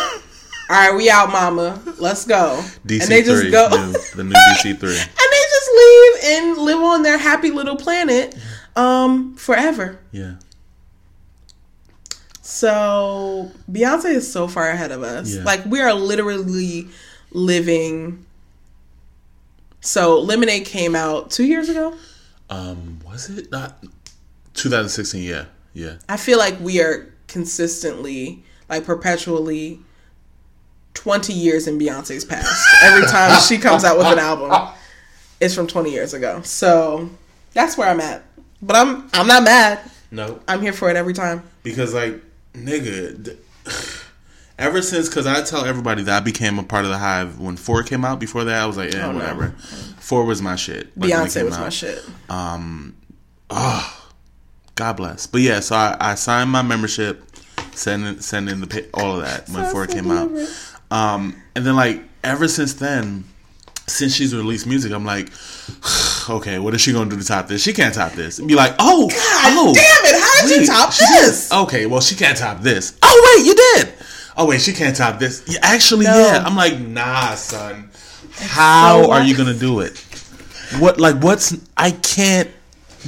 All 0.70 0.76
right, 0.76 0.96
we 0.96 1.10
out, 1.10 1.30
mama. 1.30 1.78
Let's 1.98 2.24
go. 2.24 2.58
DC 2.86 3.02
and 3.02 3.10
they 3.10 3.22
just 3.22 3.42
three. 3.42 3.50
go. 3.50 3.68
New, 3.68 3.92
the 4.16 4.24
new 4.24 4.32
DC 4.32 4.62
three. 4.80 4.96
and 4.96 5.08
they 5.08 5.42
just 5.50 5.70
leave 5.76 6.24
and 6.24 6.58
live 6.58 6.78
on 6.78 7.02
their 7.02 7.18
happy 7.18 7.50
little 7.50 7.76
planet 7.76 8.34
um 8.74 9.34
forever. 9.36 10.00
Yeah. 10.10 10.36
So 12.40 13.50
Beyonce 13.70 14.14
is 14.14 14.32
so 14.32 14.48
far 14.48 14.70
ahead 14.70 14.90
of 14.90 15.02
us. 15.02 15.34
Yeah. 15.34 15.44
Like 15.44 15.66
we 15.66 15.82
are 15.82 15.92
literally 15.92 16.88
living. 17.30 18.24
So 19.82 20.18
Lemonade 20.20 20.64
came 20.64 20.96
out 20.96 21.30
two 21.30 21.44
years 21.44 21.68
ago. 21.68 21.94
Um, 22.50 23.00
was 23.04 23.30
it 23.30 23.50
not 23.50 23.82
2016? 24.54 25.22
Yeah. 25.22 25.46
Yeah. 25.72 25.96
I 26.08 26.16
feel 26.16 26.38
like 26.38 26.58
we 26.60 26.80
are 26.80 27.12
consistently, 27.26 28.44
like 28.68 28.84
perpetually, 28.84 29.80
twenty 30.94 31.32
years 31.32 31.66
in 31.66 31.78
Beyonce's 31.78 32.24
past. 32.24 32.64
Every 32.82 33.06
time 33.06 33.40
she 33.48 33.58
comes 33.58 33.84
out 33.84 33.98
with 33.98 34.06
an 34.06 34.20
album, 34.20 34.72
it's 35.40 35.54
from 35.54 35.66
twenty 35.66 35.90
years 35.90 36.14
ago. 36.14 36.40
So 36.42 37.10
that's 37.52 37.76
where 37.76 37.88
I'm 37.88 38.00
at. 38.00 38.22
But 38.62 38.76
I'm 38.76 39.10
I'm 39.12 39.26
not 39.26 39.42
mad. 39.42 39.80
No. 40.10 40.40
I'm 40.46 40.62
here 40.62 40.72
for 40.72 40.88
it 40.90 40.96
every 40.96 41.12
time. 41.12 41.42
Because 41.64 41.92
like, 41.92 42.22
nigga, 42.54 43.24
th- 43.24 43.38
ever 44.58 44.82
since, 44.82 45.08
because 45.08 45.26
I 45.26 45.42
tell 45.42 45.64
everybody 45.64 46.02
that 46.04 46.16
I 46.16 46.24
became 46.24 46.58
a 46.58 46.62
part 46.62 46.84
of 46.84 46.90
the 46.90 46.98
Hive 46.98 47.38
when 47.40 47.56
Four 47.56 47.82
came 47.82 48.04
out. 48.04 48.20
Before 48.20 48.44
that, 48.44 48.62
I 48.62 48.66
was 48.66 48.76
like, 48.76 48.92
yeah, 48.92 49.06
Oh, 49.08 49.12
no. 49.12 49.18
whatever. 49.18 49.50
Four 49.98 50.24
was 50.24 50.40
my 50.42 50.56
shit. 50.56 50.96
Like, 50.98 51.10
Beyonce 51.10 51.44
was 51.44 51.54
out. 51.54 51.60
my 51.60 51.68
shit. 51.70 52.02
God 54.76 54.96
bless. 54.96 55.26
But 55.26 55.40
yeah, 55.42 55.60
so 55.60 55.76
I, 55.76 55.96
I 56.00 56.14
signed 56.16 56.50
my 56.50 56.62
membership, 56.62 57.22
send 57.72 58.04
in, 58.04 58.20
send 58.20 58.48
in 58.48 58.60
the 58.60 58.66
pay, 58.66 58.86
all 58.94 59.16
of 59.20 59.22
that 59.24 59.48
when 59.48 59.70
Four 59.70 59.86
came 59.86 60.10
out. 60.10 60.30
Um, 60.90 61.40
and 61.54 61.64
then 61.64 61.76
like 61.76 62.02
ever 62.24 62.48
since 62.48 62.74
then, 62.74 63.24
since 63.86 64.14
she's 64.14 64.34
released 64.34 64.66
music, 64.66 64.92
I'm 64.92 65.04
like, 65.04 65.30
okay, 66.30 66.58
what 66.58 66.74
is 66.74 66.80
she 66.80 66.92
gonna 66.92 67.08
do 67.10 67.16
to 67.18 67.24
top 67.24 67.46
this? 67.46 67.62
She 67.62 67.72
can't 67.72 67.94
top 67.94 68.12
this. 68.12 68.38
And 68.40 68.48
be 68.48 68.54
like, 68.56 68.74
oh, 68.80 69.08
oh, 69.12 69.72
damn 69.74 70.14
it, 70.14 70.20
how 70.20 70.48
did 70.48 70.60
you 70.62 70.66
top 70.66 70.92
she 70.92 71.04
did- 71.06 71.24
this? 71.24 71.52
Okay, 71.52 71.86
well 71.86 72.00
she 72.00 72.16
can't 72.16 72.36
top 72.36 72.60
this. 72.60 72.98
Oh 73.02 73.34
wait, 73.36 73.46
you 73.46 73.54
did. 73.54 73.94
Oh 74.36 74.46
wait, 74.46 74.60
she 74.60 74.72
can't 74.72 74.96
top 74.96 75.18
this. 75.18 75.44
Yeah, 75.46 75.58
actually, 75.62 76.06
No. 76.06 76.18
yeah. 76.18 76.42
I'm 76.44 76.56
like, 76.56 76.78
nah, 76.78 77.34
son. 77.34 77.90
How 78.36 79.02
so 79.04 79.12
are 79.12 79.22
you 79.22 79.36
gonna 79.36 79.54
do 79.54 79.80
it? 79.80 79.98
What 80.78 80.98
like 80.98 81.22
what's 81.22 81.54
I 81.76 81.92
can't. 81.92 82.50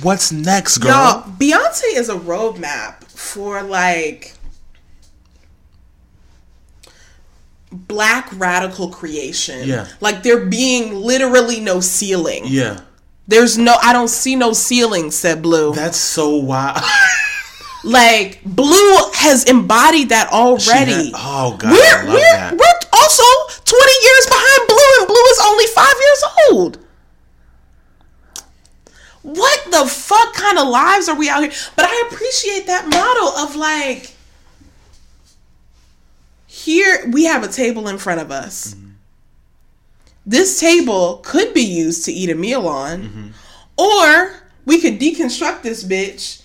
What's 0.02 0.30
next, 0.30 0.78
girl? 0.78 0.90
Y'all, 0.92 1.22
Beyonce 1.22 1.82
is 1.94 2.08
a 2.10 2.14
roadmap 2.14 3.02
for 3.04 3.62
like 3.62 4.34
black 7.72 8.28
radical 8.38 8.90
creation. 8.90 9.66
Yeah. 9.68 9.88
Like 10.00 10.22
there 10.22 10.46
being 10.46 10.94
literally 10.94 11.60
no 11.60 11.80
ceiling. 11.80 12.42
Yeah, 12.46 12.80
There's 13.26 13.58
no 13.58 13.74
I 13.82 13.92
don't 13.92 14.08
see 14.08 14.36
no 14.36 14.52
ceiling, 14.52 15.10
said 15.10 15.42
Blue. 15.42 15.72
that's 15.74 15.96
so 15.98 16.36
wild. 16.36 16.82
like 17.86 18.42
Blue 18.44 18.96
has 19.14 19.44
embodied 19.44 20.10
that 20.10 20.32
already. 20.32 21.10
Had- 21.10 21.12
oh 21.14 21.56
god, 21.58 21.72
we're 21.72 21.78
I 21.78 22.02
love 22.02 22.14
we're 22.14 22.36
that. 22.36 22.52
we're 22.52 22.98
also 22.98 23.24
20 23.64 23.92
years 24.02 24.26
behind 24.26 24.68
Blue 24.68 24.90
and 24.98 25.06
Blue 25.06 25.26
is 25.30 25.40
only 25.46 25.66
5 25.66 25.94
years 26.00 26.24
old. 26.50 26.78
What 29.22 29.70
the 29.70 29.86
fuck 29.86 30.34
kind 30.34 30.58
of 30.58 30.68
lives 30.68 31.08
are 31.08 31.16
we 31.16 31.28
out 31.28 31.42
here? 31.42 31.52
But 31.74 31.86
I 31.88 32.08
appreciate 32.10 32.66
that 32.66 32.88
model 32.88 33.28
of 33.38 33.56
like 33.56 34.12
here 36.46 37.08
we 37.12 37.24
have 37.24 37.44
a 37.44 37.48
table 37.48 37.88
in 37.88 37.98
front 37.98 38.20
of 38.20 38.30
us. 38.30 38.74
Mm-hmm. 38.74 38.90
This 40.26 40.58
table 40.58 41.20
could 41.24 41.54
be 41.54 41.62
used 41.62 42.04
to 42.06 42.12
eat 42.12 42.30
a 42.30 42.34
meal 42.34 42.66
on, 42.66 43.02
mm-hmm. 43.02 43.28
or 43.78 44.42
we 44.64 44.80
could 44.80 44.98
deconstruct 44.98 45.62
this 45.62 45.84
bitch, 45.84 46.42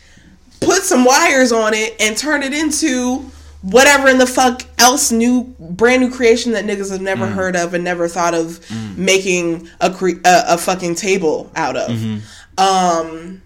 put 0.62 0.84
some 0.84 1.04
wires 1.04 1.52
on 1.52 1.74
it, 1.74 1.96
and 2.00 2.16
turn 2.18 2.44
it 2.44 2.54
into 2.54 3.30
whatever 3.62 4.08
in 4.08 4.18
the 4.18 4.26
fuck 4.26 4.64
else 4.80 5.12
new 5.12 5.44
brand 5.60 6.02
new 6.02 6.10
creation 6.10 6.54
that 6.54 6.66
niggas 6.66 6.92
have 6.92 7.02
never 7.02 7.28
mm. 7.28 7.34
heard 7.34 7.56
of 7.56 7.74
and 7.74 7.84
never 7.84 8.08
thought 8.08 8.34
of 8.34 8.60
mm. 8.68 8.98
making 8.98 9.70
a, 9.80 9.92
cre- 9.92 10.20
a 10.26 10.44
a 10.54 10.58
fucking 10.58 10.96
table 10.96 11.52
out 11.56 11.76
of. 11.76 11.92
Mm-hmm. 11.92 12.20
Um, 12.58 13.42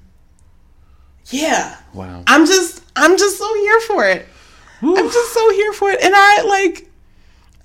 yeah. 1.27 1.77
Wow. 1.93 2.23
I'm 2.27 2.45
just 2.45 2.83
I'm 2.95 3.17
just 3.17 3.37
so 3.37 3.53
here 3.55 3.81
for 3.81 4.05
it. 4.07 4.25
I'm 4.81 5.09
just 5.09 5.33
so 5.33 5.49
here 5.51 5.73
for 5.73 5.89
it. 5.89 6.01
And 6.01 6.13
I 6.15 6.43
like 6.43 6.89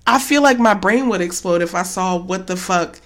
I 0.07 0.19
feel 0.19 0.43
like 0.43 0.59
my 0.59 0.75
brain 0.75 1.09
would 1.09 1.21
explode 1.21 1.63
if 1.63 1.75
I 1.75 1.83
saw 1.83 2.17
what 2.17 2.47
the 2.47 2.57
fuck 2.57 3.01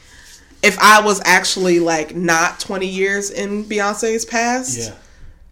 if 0.62 0.78
I 0.78 1.02
was 1.02 1.20
actually 1.24 1.80
like 1.80 2.14
not 2.14 2.60
20 2.60 2.86
years 2.86 3.30
in 3.30 3.64
Beyonce's 3.64 4.24
past 4.24 4.78
yeah. 4.78 4.94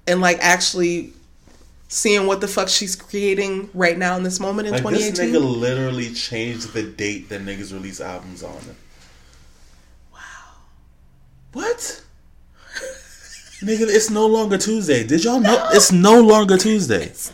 And 0.06 0.20
like 0.20 0.38
actually 0.40 1.12
seeing 1.88 2.26
what 2.26 2.40
the 2.40 2.48
fuck 2.48 2.68
she's 2.68 2.96
creating 2.96 3.68
right 3.74 3.98
now 3.98 4.16
in 4.16 4.22
this 4.22 4.40
moment 4.40 4.66
in 4.68 4.72
Like 4.82 4.82
this 4.94 5.10
2018. 5.10 5.34
nigga 5.42 5.60
literally 5.60 6.12
changed 6.12 6.72
the 6.72 6.82
date 6.82 7.28
that 7.28 7.42
niggas 7.44 7.72
release 7.72 8.00
albums 8.00 8.42
on. 8.42 8.58
Wow. 10.12 10.18
What? 11.52 12.02
Nigga, 13.62 13.82
it's 13.82 14.10
no 14.10 14.26
longer 14.26 14.58
Tuesday. 14.58 15.04
Did 15.06 15.22
y'all 15.22 15.38
know? 15.38 15.68
It's 15.72 15.92
no 15.92 16.20
longer 16.20 16.56
Tuesday. 16.58 17.06
Cuz 17.08 17.32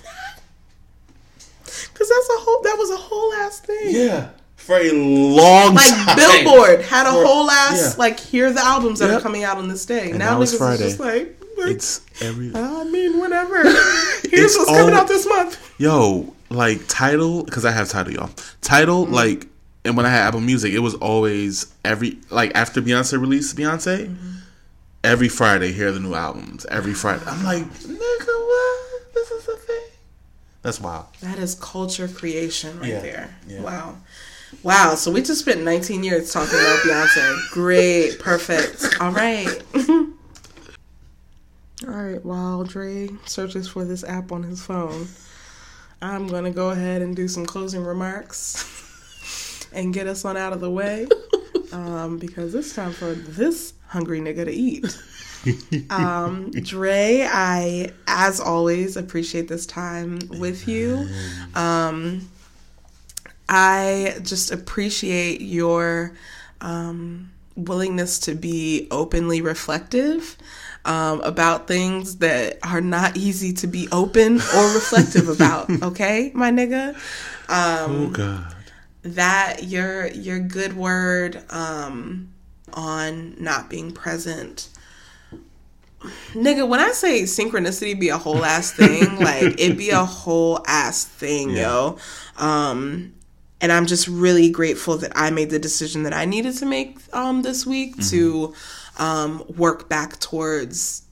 that's 2.08 2.28
a 2.30 2.40
whole 2.40 2.62
that 2.62 2.76
was 2.78 2.90
a 2.90 2.96
whole 2.96 3.32
ass 3.34 3.60
thing. 3.60 3.78
Yeah. 3.94 4.28
For 4.56 4.76
a 4.76 4.90
long 4.92 5.74
time. 5.74 5.74
Like 5.76 6.16
time. 6.16 6.16
Billboard 6.44 6.82
had 6.82 7.06
a 7.06 7.12
For- 7.12 7.24
whole 7.24 7.50
ass 7.50 7.80
yeah. 7.80 7.94
like 7.98 8.20
here 8.20 8.48
are 8.48 8.52
the 8.52 8.60
albums 8.64 8.98
that 8.98 9.08
Yep. 9.08 9.18
are 9.18 9.22
coming 9.22 9.44
out 9.44 9.56
on 9.58 9.68
this 9.68 9.86
day. 9.86 10.10
And 10.10 10.18
now 10.18 10.32
now 10.36 10.42
it's 10.42 10.54
Friday. 10.54 10.84
is 10.84 10.96
just 10.96 11.00
like 11.00 11.37
It's 11.66 12.00
every. 12.22 12.52
I 12.54 12.84
mean, 12.84 13.18
whatever. 13.18 13.62
Here's 14.30 14.56
what's 14.56 14.70
coming 14.70 14.94
out 14.94 15.08
this 15.08 15.26
month. 15.26 15.74
Yo, 15.78 16.34
like 16.50 16.80
Tidal, 16.88 17.42
because 17.44 17.64
I 17.64 17.70
have 17.72 17.88
Tidal, 17.88 18.12
y'all. 18.12 18.30
Tidal, 18.60 19.04
Mm-hmm. 19.04 19.14
like, 19.14 19.46
and 19.84 19.96
when 19.96 20.06
I 20.06 20.10
had 20.10 20.26
Apple 20.28 20.40
Music, 20.40 20.72
it 20.72 20.80
was 20.80 20.94
always 20.96 21.72
every, 21.84 22.18
like, 22.30 22.52
after 22.54 22.80
Beyonce 22.82 23.20
released 23.20 23.56
Beyonce, 23.56 24.06
Mm-hmm. 24.08 24.30
every 25.04 25.28
Friday, 25.28 25.72
here 25.72 25.88
are 25.88 25.92
the 25.92 26.00
new 26.00 26.14
albums. 26.14 26.66
Every 26.66 26.94
Friday. 26.94 27.24
I'm 27.26 27.44
like, 27.44 27.64
nigga, 27.64 28.26
what? 28.26 29.14
This 29.14 29.30
is 29.30 29.48
a 29.48 29.56
thing. 29.56 29.82
That's 30.62 30.80
wild. 30.80 31.06
That 31.20 31.38
is 31.38 31.54
culture 31.54 32.08
creation 32.08 32.78
right 32.80 32.88
Yeah, 32.90 33.00
there. 33.00 33.36
yeah. 33.46 33.60
Wow. 33.62 33.96
Wow. 34.62 34.94
So 34.96 35.10
we 35.12 35.22
just 35.22 35.40
spent 35.40 35.62
19 35.62 36.02
years 36.04 36.32
talking 36.32 36.54
about 36.58 36.78
Beyonce. 36.80 37.50
Great. 37.52 38.18
Perfect. 38.18 39.00
All 39.00 39.12
right. 39.12 39.62
All 41.86 41.94
right. 41.94 42.24
While 42.24 42.64
Dre 42.64 43.08
searches 43.26 43.68
for 43.68 43.84
this 43.84 44.02
app 44.04 44.32
on 44.32 44.42
his 44.42 44.62
phone, 44.62 45.06
I'm 46.02 46.26
going 46.26 46.44
to 46.44 46.50
go 46.50 46.70
ahead 46.70 47.02
and 47.02 47.14
do 47.14 47.28
some 47.28 47.46
closing 47.46 47.84
remarks 47.84 49.68
and 49.72 49.94
get 49.94 50.06
us 50.06 50.24
on 50.24 50.36
out 50.36 50.52
of 50.52 50.60
the 50.60 50.70
way 50.70 51.06
um, 51.72 52.18
because 52.18 52.54
it's 52.54 52.74
time 52.74 52.92
for 52.92 53.12
this 53.12 53.74
hungry 53.88 54.20
nigga 54.20 54.44
to 54.44 54.52
eat. 54.52 54.86
Um, 55.88 56.50
Dre, 56.50 57.26
I, 57.30 57.92
as 58.08 58.40
always, 58.40 58.96
appreciate 58.96 59.46
this 59.46 59.64
time 59.66 60.18
with 60.40 60.66
you. 60.66 61.08
Um, 61.54 62.28
I 63.48 64.16
just 64.22 64.50
appreciate 64.50 65.40
your 65.40 66.12
um, 66.60 67.30
willingness 67.56 68.18
to 68.20 68.34
be 68.34 68.88
openly 68.90 69.40
reflective 69.40 70.36
um, 70.88 71.20
about 71.20 71.68
things 71.68 72.16
that 72.16 72.58
are 72.64 72.80
not 72.80 73.16
easy 73.16 73.52
to 73.52 73.66
be 73.66 73.88
open 73.92 74.36
or 74.36 74.74
reflective 74.74 75.28
about. 75.34 75.70
Okay, 75.82 76.32
my 76.34 76.50
nigga 76.50 76.96
oh, 77.48 78.10
God. 78.10 78.54
that 79.02 79.64
your 79.64 80.08
your 80.08 80.38
good 80.38 80.76
word 80.76 81.42
um 81.50 82.32
on 82.74 83.34
not 83.42 83.70
being 83.70 83.92
present 83.92 84.68
nigga 86.32 86.68
when 86.68 86.78
i 86.78 86.90
say 86.92 87.22
synchronicity 87.22 87.98
be 87.98 88.08
a 88.08 88.18
whole 88.18 88.44
ass 88.44 88.72
thing 88.72 89.16
like 89.20 89.58
it 89.58 89.76
be 89.76 89.90
a 89.90 90.04
whole 90.04 90.62
ass 90.66 91.04
thing 91.04 91.50
yo 91.50 91.98
um 92.36 93.12
and 93.60 93.72
i'm 93.72 93.86
just 93.86 94.06
really 94.06 94.50
grateful 94.50 94.98
that 94.98 95.10
i 95.16 95.30
made 95.30 95.50
the 95.50 95.58
decision 95.58 96.02
that 96.04 96.12
i 96.12 96.24
needed 96.24 96.54
to 96.54 96.66
make 96.66 96.98
um 97.14 97.42
this 97.42 97.66
week 97.66 97.96
to 98.06 98.54
um 98.98 99.44
work 99.56 99.88
back 99.88 100.18
towards 100.20 101.02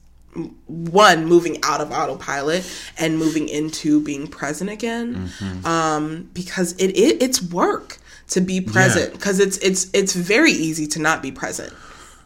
one 0.67 1.25
moving 1.25 1.57
out 1.63 1.81
of 1.81 1.91
autopilot 1.91 2.63
and 2.99 3.17
moving 3.17 3.47
into 3.49 3.99
being 4.01 4.27
present 4.27 4.69
again. 4.69 5.31
Um 5.65 6.29
because 6.33 6.73
it, 6.73 6.89
it 6.97 7.21
it's 7.23 7.41
work 7.41 7.97
to 8.29 8.41
be 8.41 8.61
present 8.61 9.13
because 9.13 9.39
it's 9.39 9.57
it's 9.59 9.89
it's 9.93 10.13
very 10.13 10.51
easy 10.51 10.85
to 10.87 10.99
not 10.99 11.21
be 11.21 11.31
present 11.31 11.73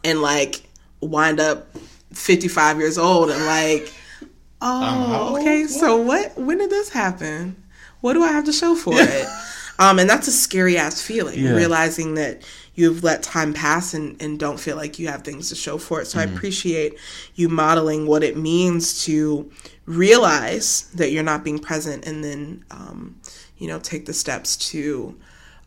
and 0.04 0.20
like 0.20 0.62
wind 1.00 1.40
up 1.40 1.68
55 2.12 2.78
years 2.78 2.98
old 2.98 3.30
and 3.30 3.44
like 3.46 3.92
oh 4.60 5.36
okay 5.40 5.66
so 5.66 5.96
what? 5.96 6.36
when 6.36 6.58
did 6.58 6.70
this 6.70 6.88
happen? 6.90 7.56
What 8.00 8.14
do 8.14 8.22
i 8.22 8.32
have 8.32 8.44
to 8.46 8.52
show 8.52 8.74
for 8.74 8.94
it? 8.96 9.28
Um 9.78 9.98
and 9.98 10.08
that's 10.10 10.28
a 10.28 10.32
scary 10.32 10.76
ass 10.76 11.00
feeling 11.00 11.38
Yeah. 11.38 11.52
realizing 11.54 12.14
that 12.14 12.42
you've 12.74 13.04
let 13.04 13.22
time 13.22 13.52
pass 13.52 13.94
and, 13.94 14.20
and 14.20 14.38
don't 14.38 14.58
feel 14.58 14.76
like 14.76 14.98
you 14.98 15.08
have 15.08 15.22
things 15.22 15.48
to 15.50 15.54
show 15.54 15.78
for 15.78 16.00
it. 16.00 16.06
So 16.06 16.18
i 16.18 16.22
appreciate 16.24 16.94
you 17.34 17.48
modeling 17.48 18.06
what 18.06 18.22
it 18.22 18.36
means 18.36 19.04
to 19.04 19.50
realize 19.86 20.90
that 20.94 21.10
you're 21.10 21.22
not 21.22 21.44
being 21.44 21.58
present 21.58 22.06
and 22.06 22.22
then 22.22 22.64
um 22.70 23.20
you 23.58 23.68
know 23.68 23.78
take 23.78 24.06
the 24.06 24.12
steps 24.12 24.56
to 24.70 25.18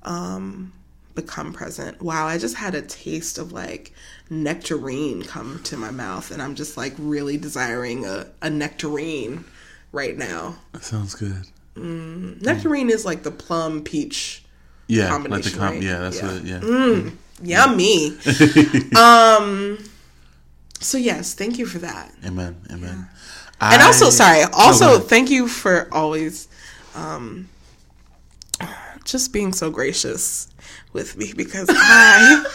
um 0.04 0.74
become 1.14 1.54
present. 1.54 2.02
Wow 2.02 2.28
i 2.28 2.38
just 2.38 2.56
had 2.56 2.76
a 2.76 2.82
taste 2.82 3.38
of 3.38 3.52
like 3.52 3.94
nectarine 4.30 5.24
come 5.24 5.62
to 5.64 5.78
my 5.78 5.92
mouth 5.92 6.32
and 6.32 6.42
i'm 6.42 6.56
just 6.56 6.78
like 6.78 6.94
really 6.98 7.38
desiring 7.38 8.06
a, 8.06 8.28
a 8.42 8.50
nectarine 8.50 9.46
right 9.92 10.18
now. 10.18 10.58
That 10.74 10.84
sounds 10.84 11.16
good. 11.16 11.48
nectarine 11.76 12.90
is 12.90 13.06
like 13.06 13.24
the 13.24 13.32
plum 13.32 13.84
peach 13.84 14.45
Yeah. 14.88 15.16
Like 15.16 15.44
the 15.44 15.52
Combination, 15.52 15.60
com- 15.60 15.74
right? 15.74 15.82
Yeah, 15.82 16.00
that's 16.00 16.22
Yeah. 16.22 16.32
what, 16.34 16.44
yeah. 16.46 17.12
yummy 17.44 18.18
um 18.96 19.78
so 20.80 20.98
yes 20.98 21.34
thank 21.34 21.58
you 21.58 21.66
for 21.66 21.80
that 21.80 22.10
Amen. 22.26 22.56
Amen. 22.72 23.08
and 23.60 23.82
also 23.82 24.10
sorry 24.10 24.44
also 24.54 24.96
ahead. 24.96 25.04
thank 25.10 25.30
you 25.30 25.48
for 25.50 25.90
always 25.92 26.48
um 26.96 27.50
just 29.04 29.34
being 29.34 29.52
so 29.54 29.70
gracious 29.70 30.48
with 30.94 31.18
me 31.18 31.34
because 31.36 31.68
i 31.74 32.46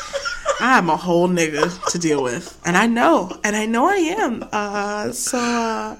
i'm 0.60 0.88
a 0.88 0.96
whole 0.96 1.28
nigga 1.28 1.68
to 1.92 1.98
deal 1.98 2.22
with 2.22 2.58
and 2.64 2.74
i 2.76 2.86
know 2.86 3.30
and 3.44 3.54
i 3.56 3.66
know 3.66 3.86
i 3.86 3.96
am 3.96 4.42
uh 4.50 5.12
so 5.12 5.38
uh 5.38 5.94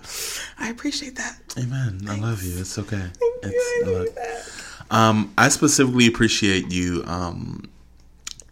i 0.59 0.69
appreciate 0.71 1.17
that 1.17 1.37
Amen. 1.59 2.01
I 2.09 2.17
love 2.17 2.45
you. 2.45 2.61
It's 2.61 2.79
okay. 2.79 2.97
Thank 2.97 3.13
you, 3.21 3.41
It's, 3.43 3.57
I 3.57 3.85
need 3.85 3.93
look, 3.99 4.15
that. 4.15 4.60
Um, 4.91 5.33
I 5.39 5.49
specifically 5.49 6.07
appreciate 6.07 6.73
you. 6.73 7.05
Um, 7.07 7.71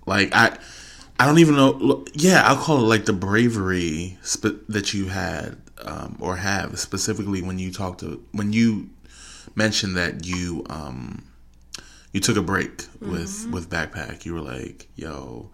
like 0.06 0.30
I, 0.34 0.56
I 1.18 1.26
don't 1.26 1.38
even 1.38 1.56
know. 1.56 2.04
Yeah, 2.14 2.42
I'll 2.44 2.56
call 2.56 2.78
it 2.78 2.86
like 2.88 3.04
the 3.06 3.12
bravery 3.12 4.16
that 4.68 4.94
you 4.94 5.06
had 5.06 5.56
um, 5.84 6.16
or 6.20 6.36
have 6.36 6.78
specifically 6.78 7.42
when 7.42 7.58
you 7.58 7.72
talked 7.72 8.00
to 8.00 8.24
when 8.32 8.52
you 8.52 8.90
mentioned 9.54 9.96
that 9.96 10.24
you 10.26 10.64
um, 10.70 11.24
you 12.12 12.20
took 12.20 12.36
a 12.36 12.42
break 12.42 12.84
with 13.00 13.48
with 13.50 13.68
backpack. 13.68 14.24
You 14.24 14.34
were 14.34 14.40
like, 14.40 14.88
"Yo, 14.96 15.50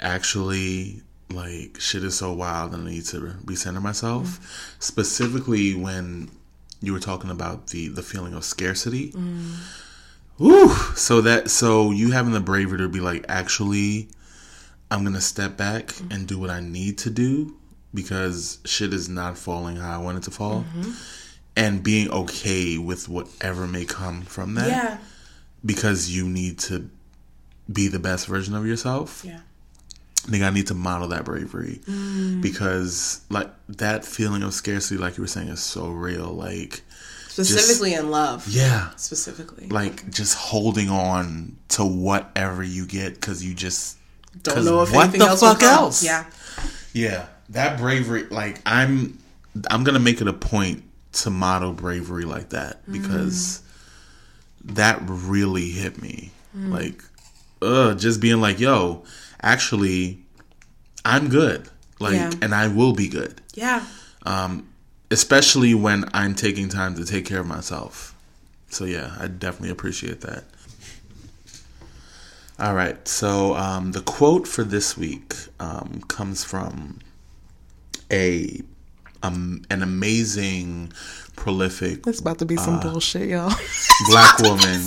actually." 0.00 1.02
Like 1.30 1.78
shit 1.78 2.04
is 2.04 2.16
so 2.16 2.32
wild, 2.32 2.72
and 2.72 2.88
I 2.88 2.90
need 2.90 3.04
to 3.06 3.20
recenter 3.44 3.82
myself. 3.82 4.74
Specifically, 4.78 5.74
when 5.74 6.30
you 6.80 6.94
were 6.94 7.00
talking 7.00 7.28
about 7.28 7.66
the 7.66 7.88
the 7.88 8.02
feeling 8.02 8.32
of 8.32 8.46
scarcity, 8.46 9.12
Woo! 10.38 10.68
So 10.94 11.20
that 11.22 11.50
so 11.50 11.90
you 11.90 12.10
having 12.12 12.32
the 12.32 12.40
bravery 12.40 12.78
to 12.78 12.88
be 12.88 13.00
like, 13.00 13.24
actually, 13.28 14.08
I'm 14.90 15.04
gonna 15.04 15.20
step 15.20 15.56
back 15.56 15.94
and 16.10 16.26
do 16.26 16.38
what 16.38 16.50
I 16.50 16.60
need 16.60 16.98
to 16.98 17.10
do 17.10 17.56
because 17.94 18.58
shit 18.64 18.92
is 18.92 19.08
not 19.08 19.38
falling 19.38 19.76
how 19.76 20.00
I 20.00 20.02
want 20.02 20.18
it 20.18 20.22
to 20.24 20.30
fall, 20.30 20.60
mm-hmm. 20.62 20.90
and 21.56 21.82
being 21.82 22.10
okay 22.10 22.78
with 22.78 23.08
whatever 23.08 23.66
may 23.66 23.84
come 23.84 24.22
from 24.22 24.54
that. 24.54 24.68
yeah 24.68 24.98
Because 25.64 26.14
you 26.14 26.28
need 26.28 26.58
to 26.60 26.88
be 27.70 27.88
the 27.88 27.98
best 27.98 28.26
version 28.26 28.54
of 28.54 28.66
yourself. 28.66 29.24
yeah 29.26 29.40
think 30.28 30.44
I 30.44 30.50
need 30.50 30.66
to 30.68 30.74
model 30.74 31.08
that 31.08 31.24
bravery 31.24 31.80
mm. 31.88 32.40
because 32.40 33.22
like 33.30 33.50
that 33.68 34.04
feeling 34.04 34.42
of 34.42 34.54
scarcity, 34.54 34.98
like 34.98 35.16
you 35.16 35.22
were 35.22 35.28
saying, 35.28 35.48
is 35.48 35.60
so 35.60 35.88
real. 35.88 36.32
Like 36.32 36.82
Specifically 37.44 37.94
in 37.94 38.10
love. 38.10 38.46
yeah, 38.48 38.90
Specifically. 38.96 39.68
like 39.68 40.10
just 40.10 40.34
holding 40.36 40.88
on 40.90 41.56
to 41.68 41.84
whatever 41.84 42.62
you 42.62 42.86
get 42.86 43.14
because 43.14 43.44
you 43.44 43.54
just 43.54 43.96
Don't 44.42 44.64
know 44.64 44.82
if 44.82 44.92
what 44.92 45.04
anything 45.04 45.20
the 45.20 45.26
else 45.26 45.42
will 45.42 45.50
fuck 45.50 45.60
come. 45.60 45.74
else? 45.84 46.04
Yeah. 46.04 46.24
Yeah, 46.92 47.26
that 47.50 47.78
bravery. 47.78 48.24
Like 48.24 48.60
I'm, 48.66 49.18
I'm 49.70 49.84
gonna 49.84 49.98
make 50.00 50.20
it 50.20 50.28
a 50.28 50.32
point 50.32 50.82
to 51.12 51.30
model 51.30 51.72
bravery 51.72 52.24
like 52.24 52.50
that 52.50 52.80
because 52.90 53.62
that 54.64 55.00
really 55.06 55.70
hit 55.70 56.00
me. 56.02 56.30
Like, 56.54 57.02
uh, 57.62 57.94
just 57.94 58.20
being 58.20 58.40
like, 58.40 58.58
yo, 58.58 59.04
actually, 59.40 60.18
I'm 61.04 61.28
good. 61.28 61.68
Like, 62.00 62.14
Yeah. 62.14 62.30
and 62.42 62.52
I 62.54 62.66
will 62.68 62.92
be 62.94 63.08
good. 63.08 63.40
Yeah. 63.54 63.84
Especially 65.10 65.74
when 65.74 66.04
I'm 66.12 66.34
taking 66.34 66.68
time 66.68 66.94
to 66.96 67.04
take 67.04 67.24
care 67.24 67.40
of 67.40 67.46
myself. 67.46 68.14
So 68.68 68.84
yeah, 68.84 69.16
I 69.18 69.28
definitely 69.28 69.70
appreciate 69.70 70.20
that. 70.22 70.44
All 72.60 72.74
right, 72.74 73.06
so 73.06 73.54
um, 73.54 73.92
the 73.92 74.00
quote 74.00 74.48
for 74.48 74.64
this 74.64 74.96
week 74.98 75.34
um, 75.60 76.02
comes 76.08 76.42
from 76.42 76.98
a 78.10 78.60
um, 79.22 79.62
an 79.70 79.82
amazing, 79.82 80.92
prolific 81.36 82.06
It's 82.06 82.20
about 82.20 82.38
to 82.40 82.46
be 82.46 82.56
Uh, 82.58 82.60
some 82.64 82.80
bullshit, 82.80 83.28
y'all. 83.28 83.52
black 84.08 84.38
woman. 84.40 84.80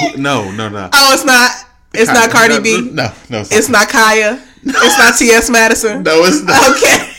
Who- 0.00 0.16
no, 0.16 0.50
no, 0.52 0.68
no. 0.70 0.88
Oh, 0.92 1.12
it's 1.14 1.24
not. 1.24 1.50
It's 1.92 2.10
not 2.10 2.30
Cardi 2.30 2.54
no, 2.54 2.60
B. 2.62 2.90
No, 2.92 3.12
no, 3.28 3.40
It's 3.50 3.68
not 3.68 3.88
Kaya. 3.88 4.40
It's 4.62 4.98
not 4.98 5.14
T.S. 5.18 5.50
Madison. 5.50 6.02
No, 6.02 6.22
it's 6.24 6.42
not. 6.42 6.76
Okay. 6.76 7.09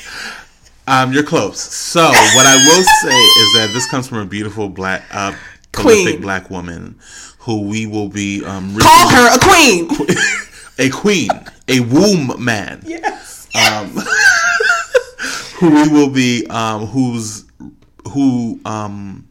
Um, 0.87 1.13
you're 1.13 1.23
close. 1.23 1.59
So 1.61 2.01
what 2.01 2.45
I 2.45 2.55
will 2.55 2.83
say 3.01 3.15
is 3.15 3.53
that 3.53 3.69
this 3.73 3.89
comes 3.89 4.07
from 4.07 4.19
a 4.19 4.25
beautiful 4.25 4.67
black, 4.69 5.03
uh, 5.11 5.33
prolific 5.71 6.21
black 6.21 6.49
woman 6.49 6.99
who 7.39 7.61
we 7.61 7.85
will 7.85 8.09
be 8.09 8.43
um, 8.45 8.77
Call 8.77 9.09
her 9.09 9.35
a 9.35 9.39
queen. 9.39 9.89
a 10.79 10.89
queen, 10.89 11.29
a 11.67 11.79
womb 11.81 12.43
man. 12.43 12.81
yes. 12.85 13.47
um, 13.55 13.87
who 15.59 15.69
we 15.73 15.87
will 15.89 16.09
be, 16.09 16.45
um, 16.47 16.85
whose 16.87 17.45
who 18.11 18.59
um, 18.65 19.27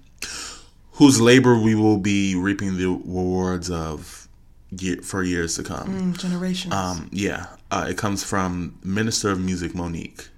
whose 0.93 1.21
labor 1.21 1.59
we 1.59 1.75
will 1.75 1.99
be 1.99 2.35
reaping 2.35 2.77
the 2.79 2.87
rewards 2.87 3.71
of 3.71 4.29
ye- 4.71 4.97
for 4.97 5.23
years 5.23 5.55
to 5.57 5.63
come. 5.63 6.15
Generations. 6.15 6.73
Um, 6.75 7.09
yeah, 7.13 7.47
uh, 7.71 7.87
it 7.89 7.97
comes 7.99 8.23
from 8.25 8.79
Minister 8.85 9.31
of 9.31 9.41
Music 9.41 9.73
Mo'Nique, 9.75 10.29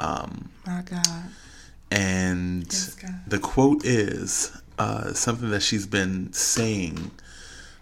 My 0.00 0.82
God. 0.84 1.06
and 1.90 2.68
God. 3.00 3.20
the 3.26 3.38
quote 3.38 3.84
is 3.84 4.50
uh, 4.78 5.12
something 5.12 5.50
that 5.50 5.62
she's 5.62 5.86
been 5.86 6.32
saying. 6.32 7.10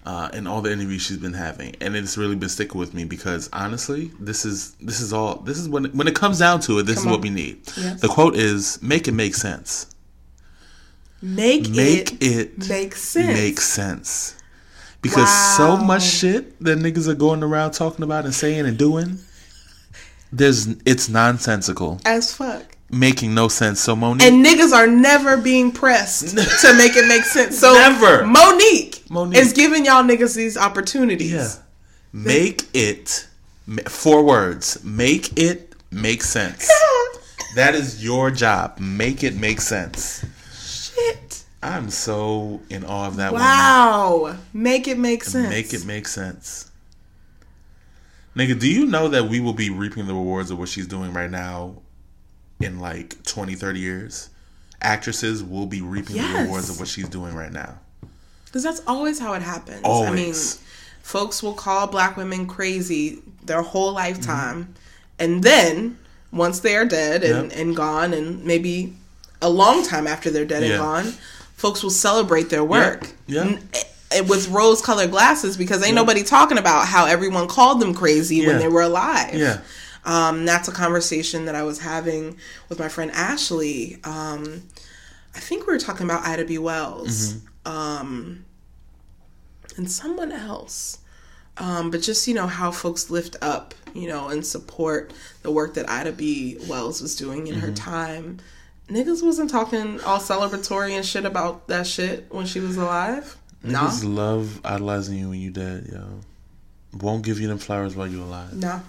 Uh, 0.07 0.31
in 0.33 0.47
all 0.47 0.63
the 0.63 0.73
interviews 0.73 1.03
she's 1.03 1.19
been 1.19 1.35
having, 1.35 1.75
and 1.83 1.95
it's 1.95 2.17
really 2.17 2.37
been 2.37 2.49
sticking 2.49 2.79
with 2.79 2.95
me 2.95 3.05
because 3.05 3.51
honestly, 3.53 4.11
this 4.19 4.47
is 4.47 4.73
this 4.77 5.01
is 5.03 5.13
all 5.13 5.35
this 5.41 5.59
is 5.59 5.69
when 5.69 5.85
when 5.87 6.09
it 6.09 6.15
comes 6.15 6.39
down 6.39 6.61
to 6.61 6.79
it, 6.79 6.85
this 6.85 6.99
is 6.99 7.05
what 7.05 7.21
we 7.21 7.29
need. 7.29 7.61
Yes. 7.77 8.01
The 8.01 8.09
quote 8.09 8.35
is 8.35 8.81
"Make 8.81 9.07
it 9.07 9.13
make 9.13 9.35
sense." 9.35 9.95
Make, 11.21 11.69
Make 11.69 12.13
it, 12.13 12.23
it 12.23 12.69
make 12.69 12.95
sense. 12.95 13.39
make 13.39 13.61
sense. 13.61 14.35
Because 15.03 15.29
so 15.57 15.77
much 15.77 16.03
shit 16.05 16.59
that 16.63 16.79
niggas 16.79 17.09
are 17.09 17.15
going 17.15 17.43
around 17.43 17.73
talking 17.73 18.03
about 18.05 18.25
and 18.25 18.35
saying 18.35 18.67
and 18.67 18.79
doing, 18.79 19.19
there's 20.33 20.67
it's 20.85 21.09
nonsensical, 21.09 22.01
as 22.05 22.33
fuck. 22.35 22.77
making 22.91 23.35
no 23.35 23.49
sense. 23.49 23.81
So 23.81 23.95
Mo'Nique, 23.97 24.23
And 24.23 24.45
niggas 24.45 24.73
are 24.73 24.87
never 24.87 25.37
being 25.37 25.73
pressed 25.73 26.37
to 26.63 26.75
make 26.77 26.97
it 26.97 27.07
make 27.09 27.25
sense. 27.25 27.59
So 27.59 27.73
Never. 27.75 28.25
Mo'Nique, 28.25 29.09
Mo'Nique. 29.11 29.37
is 29.37 29.53
giving 29.53 29.85
y'all 29.85 30.03
niggas 30.05 30.35
these 30.37 30.57
opportunities. 30.57 31.33
yeah, 31.33 31.53
make 32.13 32.65
it 32.75 33.27
four 33.87 34.23
words. 34.25 34.83
Make 34.85 35.39
it 35.39 35.75
make 35.91 36.23
sense. 36.23 36.69
that 37.55 37.75
is 37.75 38.03
your 38.05 38.31
job. 38.31 38.79
Make 38.79 39.23
it 39.25 39.35
make 39.37 39.61
sense. 39.61 40.25
Shit. 40.55 41.45
I'm 41.63 41.91
so 41.91 42.61
in 42.71 42.85
awe 42.85 43.07
of 43.09 43.17
that 43.17 43.33
woman. 43.33 43.45
Wow. 43.47 44.37
Make 44.53 44.87
it 44.87 44.97
make 44.99 45.25
sense. 45.25 45.49
Make 45.51 45.73
it 45.75 45.85
make 45.85 46.07
sense. 46.07 46.68
Nigga, 48.39 48.59
do 48.61 48.69
you 48.71 48.87
know 48.87 49.09
that 49.09 49.29
we 49.29 49.41
will 49.41 49.53
be 49.53 49.69
reaping 49.69 50.07
the 50.07 50.15
rewards 50.15 50.53
of 50.53 50.59
what 50.61 50.69
she's 50.69 50.87
doing 50.87 51.13
right 51.13 51.31
now 51.31 51.75
in 52.61 52.79
like 52.79 53.21
20, 53.25 53.57
30 53.57 53.81
years? 53.81 54.31
Actresses 54.81 55.43
will 55.43 55.67
be 55.67 55.81
reaping 55.83 56.17
the 56.17 56.39
rewards 56.45 56.71
of 56.71 56.79
what 56.79 56.87
she's 56.87 57.09
doing 57.09 57.35
right 57.35 57.51
now. 57.51 57.81
Because 58.45 58.63
that's 58.63 58.81
always 58.87 59.19
how 59.19 59.33
it 59.33 59.43
happens. 59.43 59.81
I 59.85 60.13
mean, 60.13 60.33
folks 61.03 61.43
will 61.43 61.53
call 61.53 61.89
black 61.89 62.17
women 62.17 62.47
crazy 62.47 63.19
their 63.45 63.63
whole 63.63 63.93
lifetime. 63.93 64.73
And 65.19 65.43
then, 65.43 65.99
once 66.31 66.61
they 66.61 66.77
are 66.77 66.85
dead 66.85 67.25
and, 67.25 67.51
Yep. 67.51 67.61
and 67.61 67.75
gone, 67.77 68.15
and 68.15 68.45
maybe 68.45 68.95
a 69.43 69.51
long 69.51 69.85
time 69.85 70.07
after 70.07 70.31
they're 70.31 70.45
dead 70.45 70.63
Yeah. 70.63 70.75
and 70.75 70.79
gone, 70.79 71.15
folks 71.57 71.83
will 71.83 71.91
celebrate 71.91 72.51
their 72.51 72.63
work. 72.63 73.11
Yeah. 73.27 73.59
It 74.11 74.27
with 74.27 74.49
rose 74.49 74.81
colored 74.81 75.11
glasses 75.11 75.57
because 75.57 75.85
ain't 75.85 75.95
nobody 75.95 76.23
talking 76.23 76.57
about 76.57 76.87
how 76.87 77.05
everyone 77.05 77.47
called 77.47 77.81
them 77.81 77.93
crazy 77.93 78.47
when 78.47 78.59
they 78.59 78.69
were 78.69 78.83
alive. 78.83 79.35
Yeah. 79.35 79.61
Um, 80.05 80.47
that's 80.47 80.69
a 80.69 80.73
conversation 80.73 81.45
that 81.45 81.55
I 81.55 81.63
was 81.63 81.79
having 81.81 82.39
with 82.71 82.79
my 82.79 82.89
friend 82.89 83.11
Ashley. 83.11 83.99
Um, 84.05 84.63
I 85.35 85.41
think 85.41 85.67
we 85.67 85.73
were 85.75 85.79
talking 85.79 86.05
about 86.07 86.27
Ida 86.27 86.47
B. 86.47 86.57
Wells 86.59 87.35
um, 87.67 88.45
and 89.77 89.91
someone 89.91 90.33
else. 90.33 90.99
Um, 91.59 91.91
but 91.91 92.01
just, 92.03 92.27
you 92.29 92.35
know, 92.35 92.47
how 92.47 92.71
folks 92.71 93.11
lift 93.11 93.37
up, 93.43 93.75
you 93.93 94.09
know, 94.09 94.29
and 94.29 94.47
support 94.47 95.13
the 95.43 95.51
work 95.51 95.75
that 95.75 95.91
Ida 95.91 96.13
B. 96.13 96.57
Wells 96.69 97.03
was 97.03 97.17
doing 97.17 97.47
in 97.47 97.55
her 97.57 97.73
time. 97.73 98.39
Niggas 98.89 99.23
wasn't 99.23 99.51
talking 99.51 100.01
all 100.01 100.19
celebratory 100.19 100.93
and 100.93 101.05
shit 101.05 101.25
about 101.25 101.69
that 101.69 101.87
shit 101.87 102.27
when 102.31 102.47
she 102.47 102.61
was 102.61 102.77
alive. 102.77 103.37
No. 103.63 103.81
Niggas 103.81 104.05
love 104.15 104.61
idolizing 104.65 105.19
you 105.19 105.29
when 105.31 105.41
you 105.41 105.51
dead, 105.51 105.89
yo. 105.93 106.21
Won't 107.01 107.25
give 107.25 107.41
you 107.41 107.49
them 107.49 107.59
flowers 107.59 107.95
while 107.97 108.07
you 108.07 108.23
alive. 108.23 108.55
No. 108.55 108.81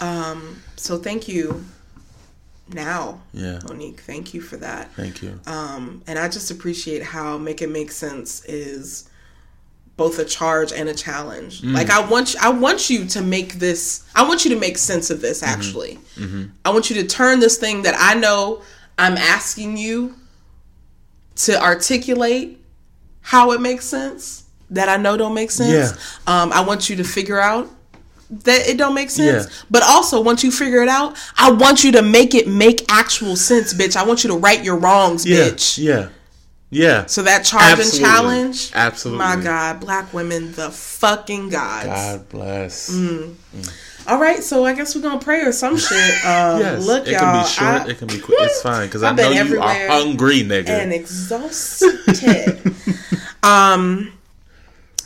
Um, 0.00 0.62
so 0.76 0.98
thank 0.98 1.28
you 1.28 1.64
now, 2.72 3.20
Yeah. 3.32 3.58
Mo'Nique. 3.64 4.00
Thank 4.00 4.32
you 4.34 4.40
for 4.40 4.56
that. 4.58 4.92
Thank 4.94 5.22
you. 5.22 5.38
Um, 5.46 6.02
and 6.06 6.18
I 6.18 6.28
just 6.28 6.50
appreciate 6.50 7.02
how 7.02 7.36
Make 7.38 7.60
It 7.60 7.70
Make 7.70 7.90
Sense 7.92 8.44
is 8.46 9.08
both 9.96 10.18
a 10.18 10.24
charge 10.24 10.72
and 10.72 10.88
a 10.88 10.94
challenge. 10.94 11.62
Like 11.62 11.90
I 11.90 12.00
want 12.08 12.32
you, 12.32 12.40
I 12.42 12.48
want 12.48 12.88
you 12.88 13.04
to 13.08 13.20
make 13.20 13.54
this 13.54 14.04
I 14.14 14.26
want 14.26 14.44
you 14.44 14.52
to 14.54 14.58
make 14.58 14.78
sense 14.78 15.10
of 15.10 15.20
this 15.20 15.42
actually. 15.42 15.98
I 16.64 16.70
want 16.70 16.88
you 16.88 16.96
to 17.02 17.06
turn 17.06 17.40
this 17.40 17.58
thing 17.58 17.82
that 17.82 17.94
I 17.98 18.14
know 18.14 18.62
I'm 18.98 19.18
asking 19.18 19.76
you 19.76 20.14
to 21.36 21.62
articulate 21.62 22.58
how 23.22 23.52
it 23.52 23.60
makes 23.60 23.86
sense 23.86 24.44
that 24.70 24.88
I 24.88 24.96
know 24.96 25.16
don't 25.16 25.34
make 25.34 25.50
sense. 25.50 25.92
Um, 26.26 26.52
I 26.52 26.62
want 26.62 26.90
you 26.90 26.96
to 26.96 27.04
figure 27.04 27.40
out 27.40 27.70
that 28.30 28.66
it 28.66 28.78
don't 28.78 28.94
make 28.94 29.10
sense. 29.10 29.46
Yeah. 29.46 29.64
But 29.70 29.82
also 29.82 30.20
once 30.20 30.42
you 30.42 30.50
figure 30.50 30.82
it 30.82 30.88
out, 30.88 31.16
I 31.36 31.50
want 31.50 31.84
you 31.84 31.92
to 31.92 32.02
make 32.02 32.34
it 32.34 32.48
make 32.48 32.90
actual 32.90 33.36
sense, 33.36 33.74
bitch. 33.74 33.96
I 33.96 34.04
want 34.04 34.24
you 34.24 34.30
to 34.30 34.36
right 34.36 34.62
your 34.62 34.76
wrongs, 34.76 35.26
yeah. 35.26 35.36
bitch. 35.36 35.78
Yeah. 35.78 36.08
Yeah. 36.70 37.04
So 37.04 37.22
that 37.24 37.44
charge 37.44 37.64
Absolutely. 37.64 37.98
and 37.98 38.06
challenge, 38.06 38.72
Absolutely. 38.74 39.18
my 39.18 39.36
God, 39.36 39.80
black 39.80 40.12
women, 40.14 40.52
the 40.52 40.70
fucking 40.70 41.50
gods. 41.50 41.86
God 41.86 42.28
bless. 42.30 42.90
Mm. 42.90 43.34
All 44.06 44.18
right, 44.20 44.42
so 44.42 44.64
I 44.64 44.74
guess 44.74 44.94
we're 44.94 45.02
gonna 45.02 45.20
pray 45.20 45.42
or 45.42 45.52
some 45.52 45.76
shit. 45.78 46.14
Um, 46.24 46.60
Yes. 46.60 46.86
look, 46.86 47.06
it 47.06 47.16
can 47.18 47.42
be 47.42 47.48
short. 47.48 47.82
I- 47.82 47.88
it 47.88 47.98
can 47.98 48.08
be 48.08 48.18
quick. 48.18 48.38
It's 48.40 48.62
fine 48.62 48.86
because 48.88 49.02
I 49.02 49.12
know 49.14 49.30
you 49.30 49.60
are 49.60 49.86
hungry, 49.88 50.42
nigga. 50.42 50.68
and 50.68 50.92
exhausted. 50.92 52.74
um, 53.42 54.12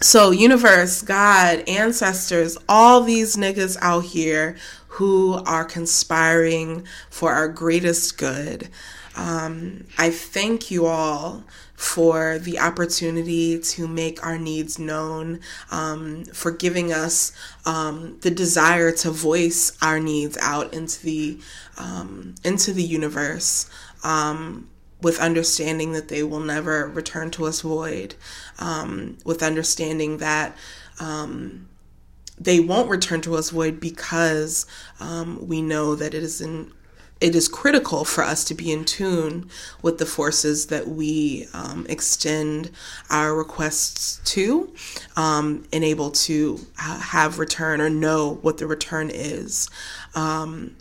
so 0.01 0.31
universe, 0.31 1.03
God, 1.03 1.65
ancestors, 1.69 2.59
all 2.69 3.03
these 3.03 3.37
niggas 3.37 3.77
out 3.81 4.05
here 4.05 4.57
who 4.89 5.35
are 5.47 5.65
conspiring 5.65 6.87
for 7.11 7.33
our 7.33 7.49
greatest 7.49 8.19
good. 8.19 8.69
Um, 9.17 9.85
I 9.99 10.11
thank 10.11 10.71
you 10.71 10.87
all 10.87 11.43
for 11.77 12.39
the 12.39 12.59
opportunity 12.59 13.59
to 13.59 13.87
make 13.87 14.25
our 14.25 14.39
needs 14.39 14.79
known, 14.79 15.41
um, 15.71 16.25
for 16.27 16.51
giving 16.51 16.93
us 16.93 17.33
um, 17.65 18.19
the 18.23 18.31
desire 18.31 18.91
to 18.93 19.11
voice 19.11 19.77
our 19.83 20.01
needs 20.01 20.39
out 20.41 20.73
into 20.73 21.03
the 21.05 21.39
um, 21.79 22.35
into 22.45 22.73
the 22.73 22.83
universe. 22.83 23.71
Um, 24.03 24.71
with 25.03 25.21
understanding 25.21 25.93
that 25.93 26.09
they 26.09 26.23
will 26.23 26.41
never 26.41 26.89
return 26.89 27.31
to 27.31 27.45
us 27.45 27.61
void, 27.61 28.15
um, 28.59 29.19
with 29.27 29.43
understanding 29.43 30.19
that 30.19 30.57
um, 30.99 31.69
they 32.39 32.61
won't 32.61 32.89
return 32.89 33.21
to 33.23 33.37
us 33.37 33.51
void 33.51 33.81
because 33.81 34.67
um, 35.01 35.47
we 35.47 35.63
know 35.63 35.95
that 35.95 36.15
it 36.15 36.23
is 36.23 36.41
in 36.41 36.73
it 37.21 37.35
is 37.35 37.49
critical 37.49 38.05
for 38.05 38.23
us 38.23 38.45
to 38.45 38.55
be 38.55 38.71
in 38.71 38.85
tune 38.85 39.49
with 39.81 39.99
the 39.99 40.07
forces 40.07 40.67
that 40.67 40.87
we 40.87 41.47
um, 41.55 41.87
extend 41.89 42.71
our 43.11 43.35
requests 43.35 44.21
to 44.33 44.73
um, 45.17 45.67
and 45.73 45.83
able 45.83 46.11
to 46.11 46.61
ha- 46.77 47.01
have 47.13 47.39
return 47.39 47.81
or 47.81 47.89
know 47.89 48.35
what 48.43 48.59
the 48.59 48.67
return 48.67 49.11
is. 49.13 49.71
Um, 50.15 50.77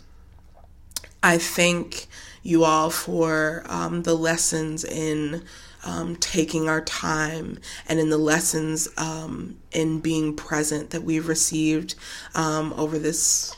I 1.22 1.38
thank 1.38 2.06
you 2.42 2.64
all 2.64 2.90
for 2.90 3.64
um, 3.66 4.02
the 4.02 4.14
lessons 4.14 4.84
in 4.84 5.42
um, 5.84 6.16
taking 6.16 6.68
our 6.68 6.80
time 6.82 7.58
and 7.88 7.98
in 7.98 8.10
the 8.10 8.18
lessons 8.18 8.88
um, 8.98 9.56
in 9.72 10.00
being 10.00 10.36
present 10.36 10.90
that 10.90 11.02
we've 11.02 11.28
received 11.28 11.94
um, 12.34 12.74
over 12.76 12.98
this 12.98 13.56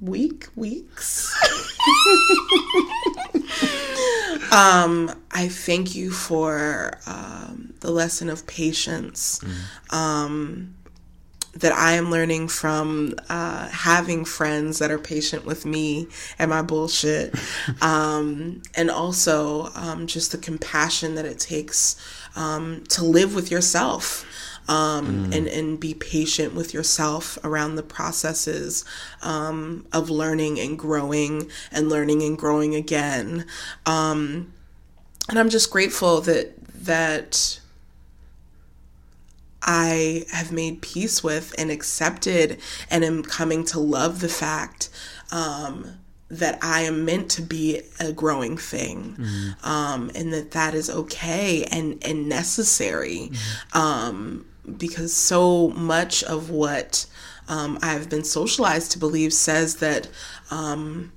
week, 0.00 0.48
weeks. 0.54 1.34
um, 4.52 5.10
I 5.30 5.48
thank 5.48 5.94
you 5.94 6.10
for 6.10 6.98
um, 7.06 7.74
the 7.80 7.90
lesson 7.90 8.28
of 8.28 8.46
patience. 8.46 9.40
Um, 9.90 10.74
that 11.60 11.72
I 11.72 11.92
am 11.92 12.10
learning 12.10 12.48
from 12.48 13.14
uh, 13.28 13.68
having 13.68 14.24
friends 14.24 14.78
that 14.78 14.90
are 14.90 14.98
patient 14.98 15.46
with 15.46 15.64
me 15.64 16.08
and 16.38 16.50
my 16.50 16.62
bullshit, 16.62 17.34
um, 17.80 18.62
and 18.74 18.90
also 18.90 19.70
um, 19.74 20.06
just 20.06 20.32
the 20.32 20.38
compassion 20.38 21.14
that 21.14 21.24
it 21.24 21.38
takes 21.38 21.96
um, 22.36 22.84
to 22.90 23.04
live 23.04 23.34
with 23.34 23.50
yourself. 23.50 24.26
Um, 24.68 25.32
and, 25.32 25.46
and 25.46 25.78
be 25.78 25.94
patient 25.94 26.54
with 26.54 26.74
yourself 26.74 27.38
around 27.44 27.76
the 27.76 27.84
processes 27.84 28.84
um, 29.22 29.86
of 29.92 30.10
learning 30.10 30.58
and 30.58 30.76
growing 30.76 31.48
and 31.70 31.88
learning 31.88 32.22
and 32.22 32.36
growing 32.36 32.74
again. 32.74 33.46
Um, 33.86 34.52
and 35.28 35.38
I'm 35.38 35.50
just 35.50 35.70
grateful 35.70 36.20
that 36.22 36.54
that 36.84 37.60
I 39.62 40.24
have 40.30 40.52
made 40.52 40.80
peace 40.80 41.22
with 41.24 41.54
and 41.58 41.70
accepted 41.70 42.58
and 42.90 43.04
am 43.04 43.22
coming 43.22 43.64
to 43.66 43.80
love 43.80 44.20
the 44.20 44.28
fact 44.28 44.88
um, 45.32 45.98
that 46.28 46.58
I 46.62 46.82
am 46.82 47.04
meant 47.04 47.30
to 47.32 47.42
be 47.42 47.82
a 47.98 48.12
growing 48.12 48.56
thing 48.56 49.16
um, 49.64 50.10
and 50.14 50.32
that 50.32 50.52
that 50.52 50.74
is 50.74 50.88
okay 50.88 51.64
and, 51.64 51.98
and 52.04 52.28
necessary. 52.28 53.32
Um, 53.72 54.46
because 54.76 55.14
so 55.14 55.68
much 55.70 56.22
of 56.24 56.50
what 56.50 57.06
um, 57.48 57.78
I've 57.82 58.10
been 58.10 58.24
socialized 58.24 58.92
to 58.92 58.98
believe 58.98 59.32
says 59.32 59.76
that 59.76 60.08
um, 60.50 61.12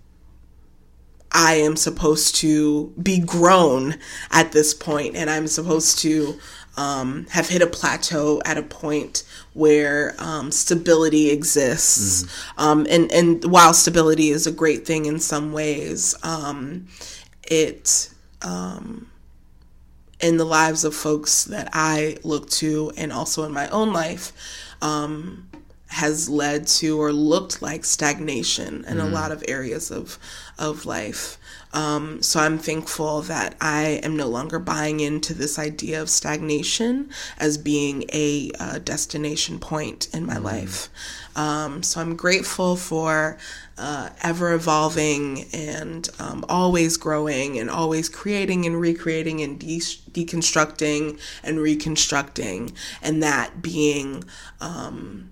I 1.32 1.56
am 1.56 1.76
supposed 1.76 2.36
to 2.38 2.94
be 3.02 3.20
grown 3.20 3.98
at 4.32 4.52
this 4.52 4.74
point, 4.74 5.16
and 5.16 5.30
I'm 5.30 5.48
supposed 5.48 6.00
to 6.00 6.40
um, 6.78 7.28
have 7.32 7.50
hit 7.50 7.62
a 7.62 7.68
plateau 7.68 8.42
at 8.46 8.58
a 8.58 8.64
point 8.64 9.24
where 9.54 10.16
um, 10.18 10.52
stability 10.52 11.30
exists. 11.30 12.26
Um, 12.58 12.88
and 12.90 13.12
and 13.12 13.44
while 13.46 13.74
stability 13.74 14.30
is 14.30 14.48
a 14.48 14.52
great 14.52 14.86
thing 14.86 15.06
in 15.06 15.20
some 15.20 15.52
ways, 15.52 16.16
um, 16.24 16.88
it 17.44 18.12
um, 18.42 19.10
in 20.20 20.38
the 20.38 20.46
lives 20.46 20.84
of 20.84 20.96
folks 20.96 21.46
that 21.46 21.70
I 21.74 22.18
look 22.24 22.50
to, 22.52 22.92
and 22.98 23.12
also 23.12 23.44
in 23.44 23.52
my 23.52 23.68
own 23.70 23.94
life. 23.94 24.32
Um, 24.82 25.46
has 25.90 26.30
led 26.30 26.68
to 26.68 27.02
or 27.02 27.12
looked 27.12 27.64
like 27.64 27.84
stagnation 27.84 28.86
in 28.86 29.00
a 29.00 29.08
lot 29.08 29.32
of 29.32 29.44
areas 29.48 29.90
of 29.90 30.20
of 30.60 30.86
life. 30.86 31.40
Um, 31.72 32.22
so 32.24 32.40
I'm 32.40 32.58
thankful 32.58 33.22
that 33.24 33.56
I 33.62 34.00
am 34.04 34.18
no 34.18 34.28
longer 34.28 34.58
buying 34.60 35.00
into 35.00 35.34
this 35.34 35.60
idea 35.60 36.02
of 36.02 36.10
stagnation 36.10 37.10
as 37.38 37.58
being 37.58 38.06
a 38.12 38.52
uh, 38.60 38.80
destination 38.80 39.60
point 39.60 40.08
in 40.14 40.26
my 40.26 40.38
life. 40.38 40.90
Um, 41.36 41.84
so 41.84 42.02
I'm 42.02 42.16
grateful 42.16 42.76
for 42.76 43.38
uh, 43.78 44.10
ever 44.22 44.54
evolving 44.54 45.46
and 45.54 46.10
um, 46.20 46.44
always 46.50 46.98
growing 46.98 47.60
and 47.60 47.70
always 47.70 48.10
creating 48.10 48.66
and 48.66 48.80
recreating 48.80 49.42
and 49.42 49.60
de- 49.60 49.80
deconstructing 49.80 51.20
and 51.44 51.60
reconstructing, 51.60 52.74
and 53.02 53.24
that 53.24 53.62
being 53.62 54.24
um, 54.60 55.30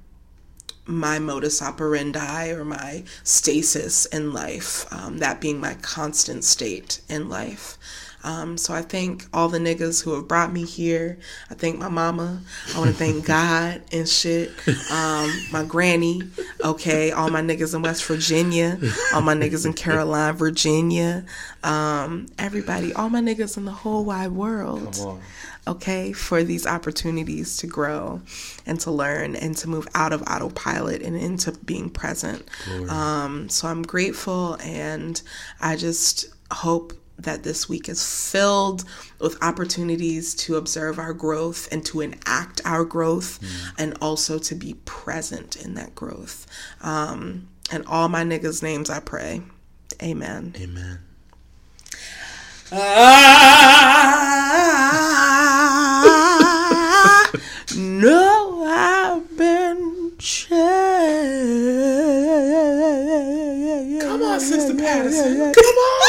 my 0.87 1.19
modus 1.19 1.61
operandi 1.61 2.49
or 2.51 2.63
my 2.65 3.03
stasis 3.23 4.05
in 4.07 4.33
life, 4.33 4.91
um, 4.91 5.17
that 5.19 5.41
being 5.41 5.59
my 5.59 5.73
constant 5.75 6.43
state 6.43 7.01
in 7.09 7.29
life. 7.29 7.77
Um, 8.23 8.57
so 8.57 8.73
I 8.73 8.81
thank 8.81 9.25
all 9.33 9.47
the 9.47 9.59
niggas 9.59 10.03
who 10.03 10.13
have 10.15 10.27
brought 10.27 10.51
me 10.51 10.65
here. 10.65 11.19
I 11.49 11.53
thank 11.53 11.77
my 11.77 11.89
mama. 11.89 12.41
I 12.75 12.79
want 12.79 12.91
to 12.91 12.95
thank 12.95 13.25
God 13.27 13.81
and 13.91 14.07
shit. 14.07 14.49
Um, 14.91 15.31
my 15.51 15.63
granny. 15.67 16.23
Okay, 16.63 17.11
all 17.11 17.29
my 17.29 17.41
niggas 17.41 17.75
in 17.75 17.81
West 17.81 18.03
Virginia. 18.05 18.79
All 19.13 19.21
my 19.21 19.35
niggas 19.35 19.65
in 19.65 19.73
Caroline, 19.73 20.33
Virginia. 20.35 21.25
Um, 21.63 22.27
everybody, 22.37 22.93
all 22.93 23.09
my 23.09 23.21
niggas 23.21 23.57
in 23.57 23.65
the 23.65 23.71
whole 23.71 24.03
wide 24.05 24.31
world 24.31 24.95
okay, 25.67 26.13
for 26.13 26.43
these 26.43 26.65
opportunities 26.65 27.57
to 27.57 27.67
grow 27.67 28.21
and 28.65 28.79
to 28.79 28.91
learn 28.91 29.35
and 29.35 29.55
to 29.57 29.67
move 29.67 29.87
out 29.93 30.13
of 30.13 30.21
autopilot 30.23 31.01
and 31.01 31.15
into 31.15 31.51
being 31.51 31.89
present. 31.89 32.47
Um, 32.89 33.49
so 33.49 33.67
I'm 33.67 33.83
grateful 33.83 34.57
and 34.63 35.21
I 35.59 35.75
just 35.75 36.25
hope 36.51 36.93
that 37.19 37.43
this 37.43 37.67
week 37.67 37.89
is 37.89 38.31
filled 38.31 38.83
with 39.19 39.41
opportunities 39.43 40.35
to 40.35 40.55
observe 40.55 40.99
our 40.99 41.13
growth 41.13 41.67
and 41.71 41.83
to 41.85 42.01
enact 42.01 42.61
our 42.65 42.85
growth 42.85 43.39
and 43.77 43.97
also 44.01 44.37
to 44.37 44.55
be 44.55 44.75
present 44.85 45.55
in 45.55 45.73
that 45.75 45.95
growth. 45.95 46.45
Um, 46.81 47.47
and 47.71 47.85
all 47.87 48.07
my 48.07 48.23
niggas' 48.23 48.61
names 48.63 48.89
I 48.89 48.99
pray. 48.99 49.41
Amen. 50.01 50.53
Amen. 50.57 50.99
I 56.39 57.27
know 57.75 58.63
I've 58.67 59.37
been 59.37 60.13
changed. 60.17 60.57
Come 64.01 64.21
on, 64.23 64.39
Sister 64.39 64.75
Patterson. 64.75 65.53
Come 65.53 65.75
on. 65.75 66.06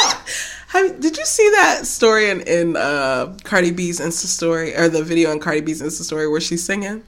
Have, 0.69 1.01
did 1.01 1.16
you 1.16 1.24
see 1.24 1.49
that 1.51 1.86
story 1.86 2.31
in, 2.31 2.43
in 2.43 2.77
uh, 2.77 3.36
Cardi 3.45 3.70
B's 3.70 4.01
Insta 4.01 4.27
story 4.27 4.77
or 4.77 4.89
the 4.89 5.03
video 5.03 5.32
in 5.32 5.40
Cardi 5.40 5.62
B's 5.62 5.81
Insta 5.81 6.03
story 6.03 6.28
where 6.28 6.40
she's 6.40 6.62
singing? 6.62 7.03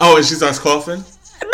Oh, 0.00 0.16
and 0.16 0.26
she 0.26 0.34
starts 0.34 0.58
coughing. 0.58 0.98
No. 0.98 1.48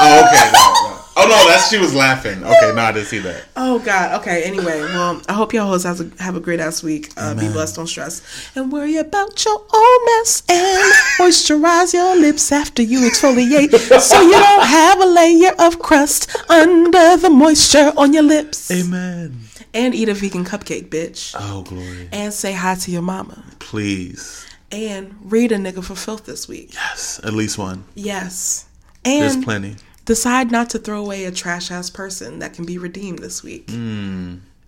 Oh, 0.00 0.26
okay. 0.26 0.50
No, 0.52 0.90
no. 0.90 1.00
Oh 1.16 1.28
no, 1.28 1.48
that's 1.48 1.70
she 1.70 1.78
was 1.78 1.94
laughing. 1.94 2.42
Okay, 2.42 2.72
no, 2.74 2.82
I 2.82 2.90
didn't 2.90 3.06
see 3.06 3.20
that. 3.20 3.44
Oh 3.56 3.78
God. 3.78 4.20
Okay. 4.20 4.42
Anyway, 4.42 4.80
well, 4.80 5.22
I 5.28 5.32
hope 5.32 5.52
y'all 5.52 5.68
hoes 5.68 5.84
have 5.84 6.00
a, 6.00 6.22
have 6.22 6.34
a 6.34 6.40
great 6.40 6.58
ass 6.58 6.82
week. 6.82 7.12
Uh, 7.16 7.34
be 7.34 7.48
blessed, 7.48 7.76
don't 7.76 7.86
stress, 7.86 8.20
and 8.56 8.72
worry 8.72 8.96
about 8.96 9.44
your 9.44 9.64
own 9.72 10.04
mess 10.06 10.42
and 10.48 10.92
moisturize 11.18 11.94
your 11.94 12.16
lips 12.16 12.50
after 12.50 12.82
you 12.82 13.00
exfoliate, 13.08 13.70
so 14.00 14.20
you 14.20 14.32
don't 14.32 14.66
have 14.66 15.00
a 15.00 15.06
layer 15.06 15.52
of 15.60 15.78
crust 15.78 16.34
under 16.50 17.16
the 17.16 17.30
moisture 17.30 17.92
on 17.96 18.12
your 18.12 18.24
lips. 18.24 18.70
Amen. 18.72 19.43
And 19.74 19.94
eat 19.94 20.08
a 20.08 20.14
vegan 20.14 20.44
cupcake, 20.44 20.88
bitch. 20.88 21.34
Oh 21.38 21.62
glory. 21.62 22.08
And 22.12 22.32
say 22.32 22.52
hi 22.52 22.76
to 22.76 22.90
your 22.90 23.02
mama. 23.02 23.42
Please. 23.58 24.46
And 24.70 25.14
read 25.24 25.52
a 25.52 25.56
nigga 25.56 25.84
for 25.84 25.94
filth 25.96 26.24
this 26.26 26.48
week. 26.48 26.72
Yes. 26.74 27.20
At 27.24 27.32
least 27.34 27.58
one. 27.58 27.84
Yes. 27.94 28.66
And 29.04 29.22
There's 29.22 29.36
plenty. 29.44 29.76
decide 30.04 30.50
not 30.50 30.70
to 30.70 30.78
throw 30.78 31.00
away 31.00 31.24
a 31.24 31.30
trash 31.32 31.70
ass 31.70 31.90
person 31.90 32.38
that 32.38 32.54
can 32.54 32.64
be 32.64 32.78
redeemed 32.78 33.18
this 33.18 33.42
week. 33.42 33.68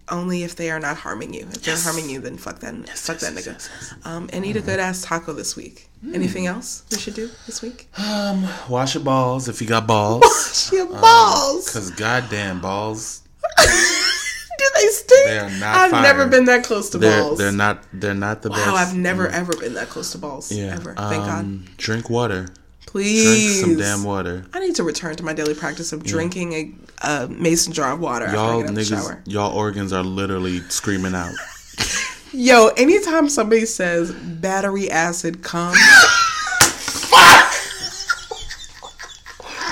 Only 0.08 0.44
if 0.44 0.54
they 0.54 0.70
are 0.70 0.78
not 0.78 0.96
harming 0.98 1.34
you. 1.34 1.40
If 1.52 1.62
they're 1.62 1.76
harming 1.76 2.08
you, 2.10 2.20
then 2.20 2.36
fuck 2.36 2.60
that, 2.60 2.88
fuck 2.90 3.18
that 3.18 3.32
nigga. 3.32 4.06
Um, 4.06 4.28
and 4.32 4.44
eat 4.46 4.54
a 4.56 4.60
good 4.60 4.78
ass 4.78 5.02
taco 5.02 5.32
this 5.32 5.56
week. 5.56 5.88
Anything 6.14 6.46
else 6.46 6.84
we 6.92 6.98
should 6.98 7.14
do 7.14 7.28
this 7.46 7.62
week? 7.62 7.88
Um, 7.98 8.46
wash 8.68 8.94
your 8.94 9.02
balls 9.02 9.48
if 9.48 9.60
you 9.60 9.66
got 9.66 9.86
balls. 9.86 10.22
Wash 10.22 10.72
Your 10.72 10.86
balls. 10.86 11.72
Cause 11.72 11.90
goddamn 11.92 12.60
balls, 12.60 13.22
Do 14.58 14.64
they 14.74 14.86
stink? 14.88 15.26
They 15.26 15.38
are 15.38 15.50
not 15.50 15.76
I've 15.76 15.90
fire. 15.90 16.02
never 16.02 16.26
been 16.26 16.44
that 16.46 16.64
close 16.64 16.90
to 16.90 16.98
they're 16.98 17.22
balls. 17.22 17.38
they're 17.38 17.52
not 17.52 17.82
they're 17.92 18.14
not 18.14 18.42
the 18.42 18.50
best. 18.50 18.66
Wow, 18.66 18.74
I've 18.74 18.96
never 18.96 19.28
ever 19.28 19.54
been 19.56 19.74
that 19.74 19.88
close 19.88 20.12
to 20.12 20.18
balls. 20.18 20.50
Yeah. 20.52 20.74
Ever. 20.74 20.94
Thank 20.94 21.24
God. 21.24 21.40
um, 21.40 21.64
Drink 21.76 22.08
water. 22.10 22.48
Please. 22.86 23.62
Drink 23.62 23.78
some 23.78 23.78
damn 23.78 24.04
water. 24.04 24.46
I 24.54 24.60
need 24.60 24.74
to 24.76 24.82
return 24.84 25.16
to 25.16 25.22
my 25.22 25.32
daily 25.34 25.54
practice 25.54 25.92
of 25.92 26.02
drinking 26.04 26.52
a, 26.54 26.72
a 27.06 27.28
mason 27.28 27.72
jar 27.72 27.92
of 27.92 28.00
water 28.00 28.26
Y'all 28.26 28.34
after 28.34 28.42
I 28.42 28.56
get 28.56 28.64
out 28.64 28.68
of 28.70 28.74
the 28.74 28.80
niggas, 28.80 29.02
shower. 29.08 29.22
y'all 29.26 29.54
organs 29.56 29.92
are 29.92 30.02
literally 30.04 30.60
screaming 30.68 31.14
out. 31.14 31.34
Yo, 32.32 32.68
anytime 32.76 33.28
somebody 33.28 33.66
says 33.66 34.12
battery 34.12 34.90
acid 34.90 35.42
cum, 35.42 35.74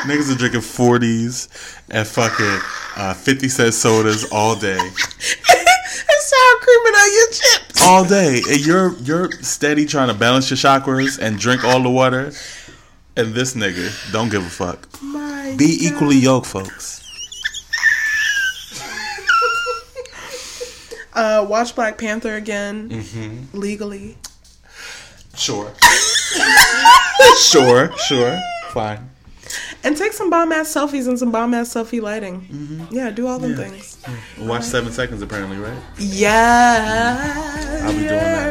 Niggas 0.04 0.34
are 0.34 0.38
drinking 0.38 0.60
40s 0.60 1.48
and 1.90 2.06
fucking 2.06 2.60
uh, 2.96 3.14
50 3.14 3.48
cent 3.48 3.74
sodas 3.74 4.30
all 4.30 4.54
day. 4.56 4.78
screaming 6.26 6.94
at 6.96 7.06
your 7.12 7.28
chips. 7.28 7.82
all 7.86 8.04
day, 8.04 8.40
and 8.48 8.66
you're 8.66 8.94
you're 8.98 9.30
steady 9.42 9.84
trying 9.86 10.08
to 10.08 10.14
balance 10.14 10.48
your 10.50 10.56
chakras 10.56 11.18
and 11.18 11.38
drink 11.38 11.64
all 11.64 11.80
the 11.82 11.90
water. 11.90 12.32
And 13.16 13.32
this 13.34 13.54
nigga 13.54 14.12
don't 14.12 14.28
give 14.30 14.44
a 14.44 14.48
fuck. 14.50 14.88
My 15.02 15.54
Be 15.56 15.76
equally 15.86 16.16
yoked, 16.16 16.46
folks. 16.46 17.00
Uh, 21.16 21.46
watch 21.48 21.76
Black 21.76 21.96
Panther 21.96 22.34
again 22.34 22.88
Mm-hmm. 22.90 23.56
legally. 23.56 24.16
Sure. 25.36 25.72
sure, 27.40 27.96
sure. 27.98 28.40
Fine. 28.70 29.10
And 29.84 29.96
take 29.96 30.12
some 30.14 30.30
bomb 30.30 30.50
ass 30.50 30.72
selfies 30.72 31.06
and 31.08 31.18
some 31.18 31.30
bomb 31.30 31.52
ass 31.52 31.74
selfie 31.74 32.00
lighting. 32.00 32.40
Mm-hmm. 32.40 32.94
Yeah, 32.94 33.10
do 33.10 33.26
all 33.26 33.38
them 33.38 33.54
things. 33.54 33.98
Watch 34.38 34.64
seven 34.64 34.90
seconds 34.90 35.20
apparently, 35.20 35.58
right? 35.58 35.78
Yeah. 35.98 37.80
I'll 37.82 37.92
be 37.92 37.98
doing 37.98 38.08
that. 38.10 38.44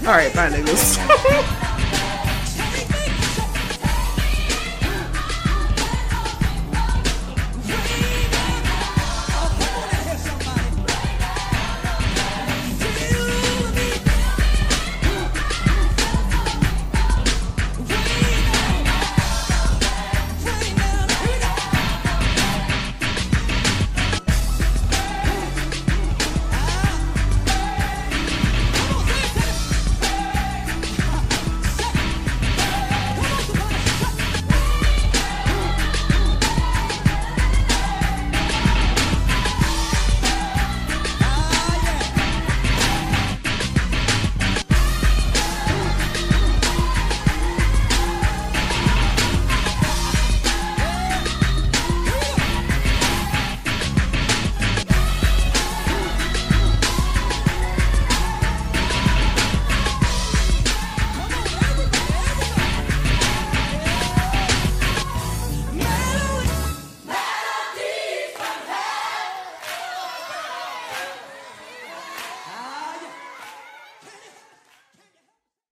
all 0.06 0.12
right, 0.12 0.34
bye, 0.34 0.48
niggas. 0.48 1.66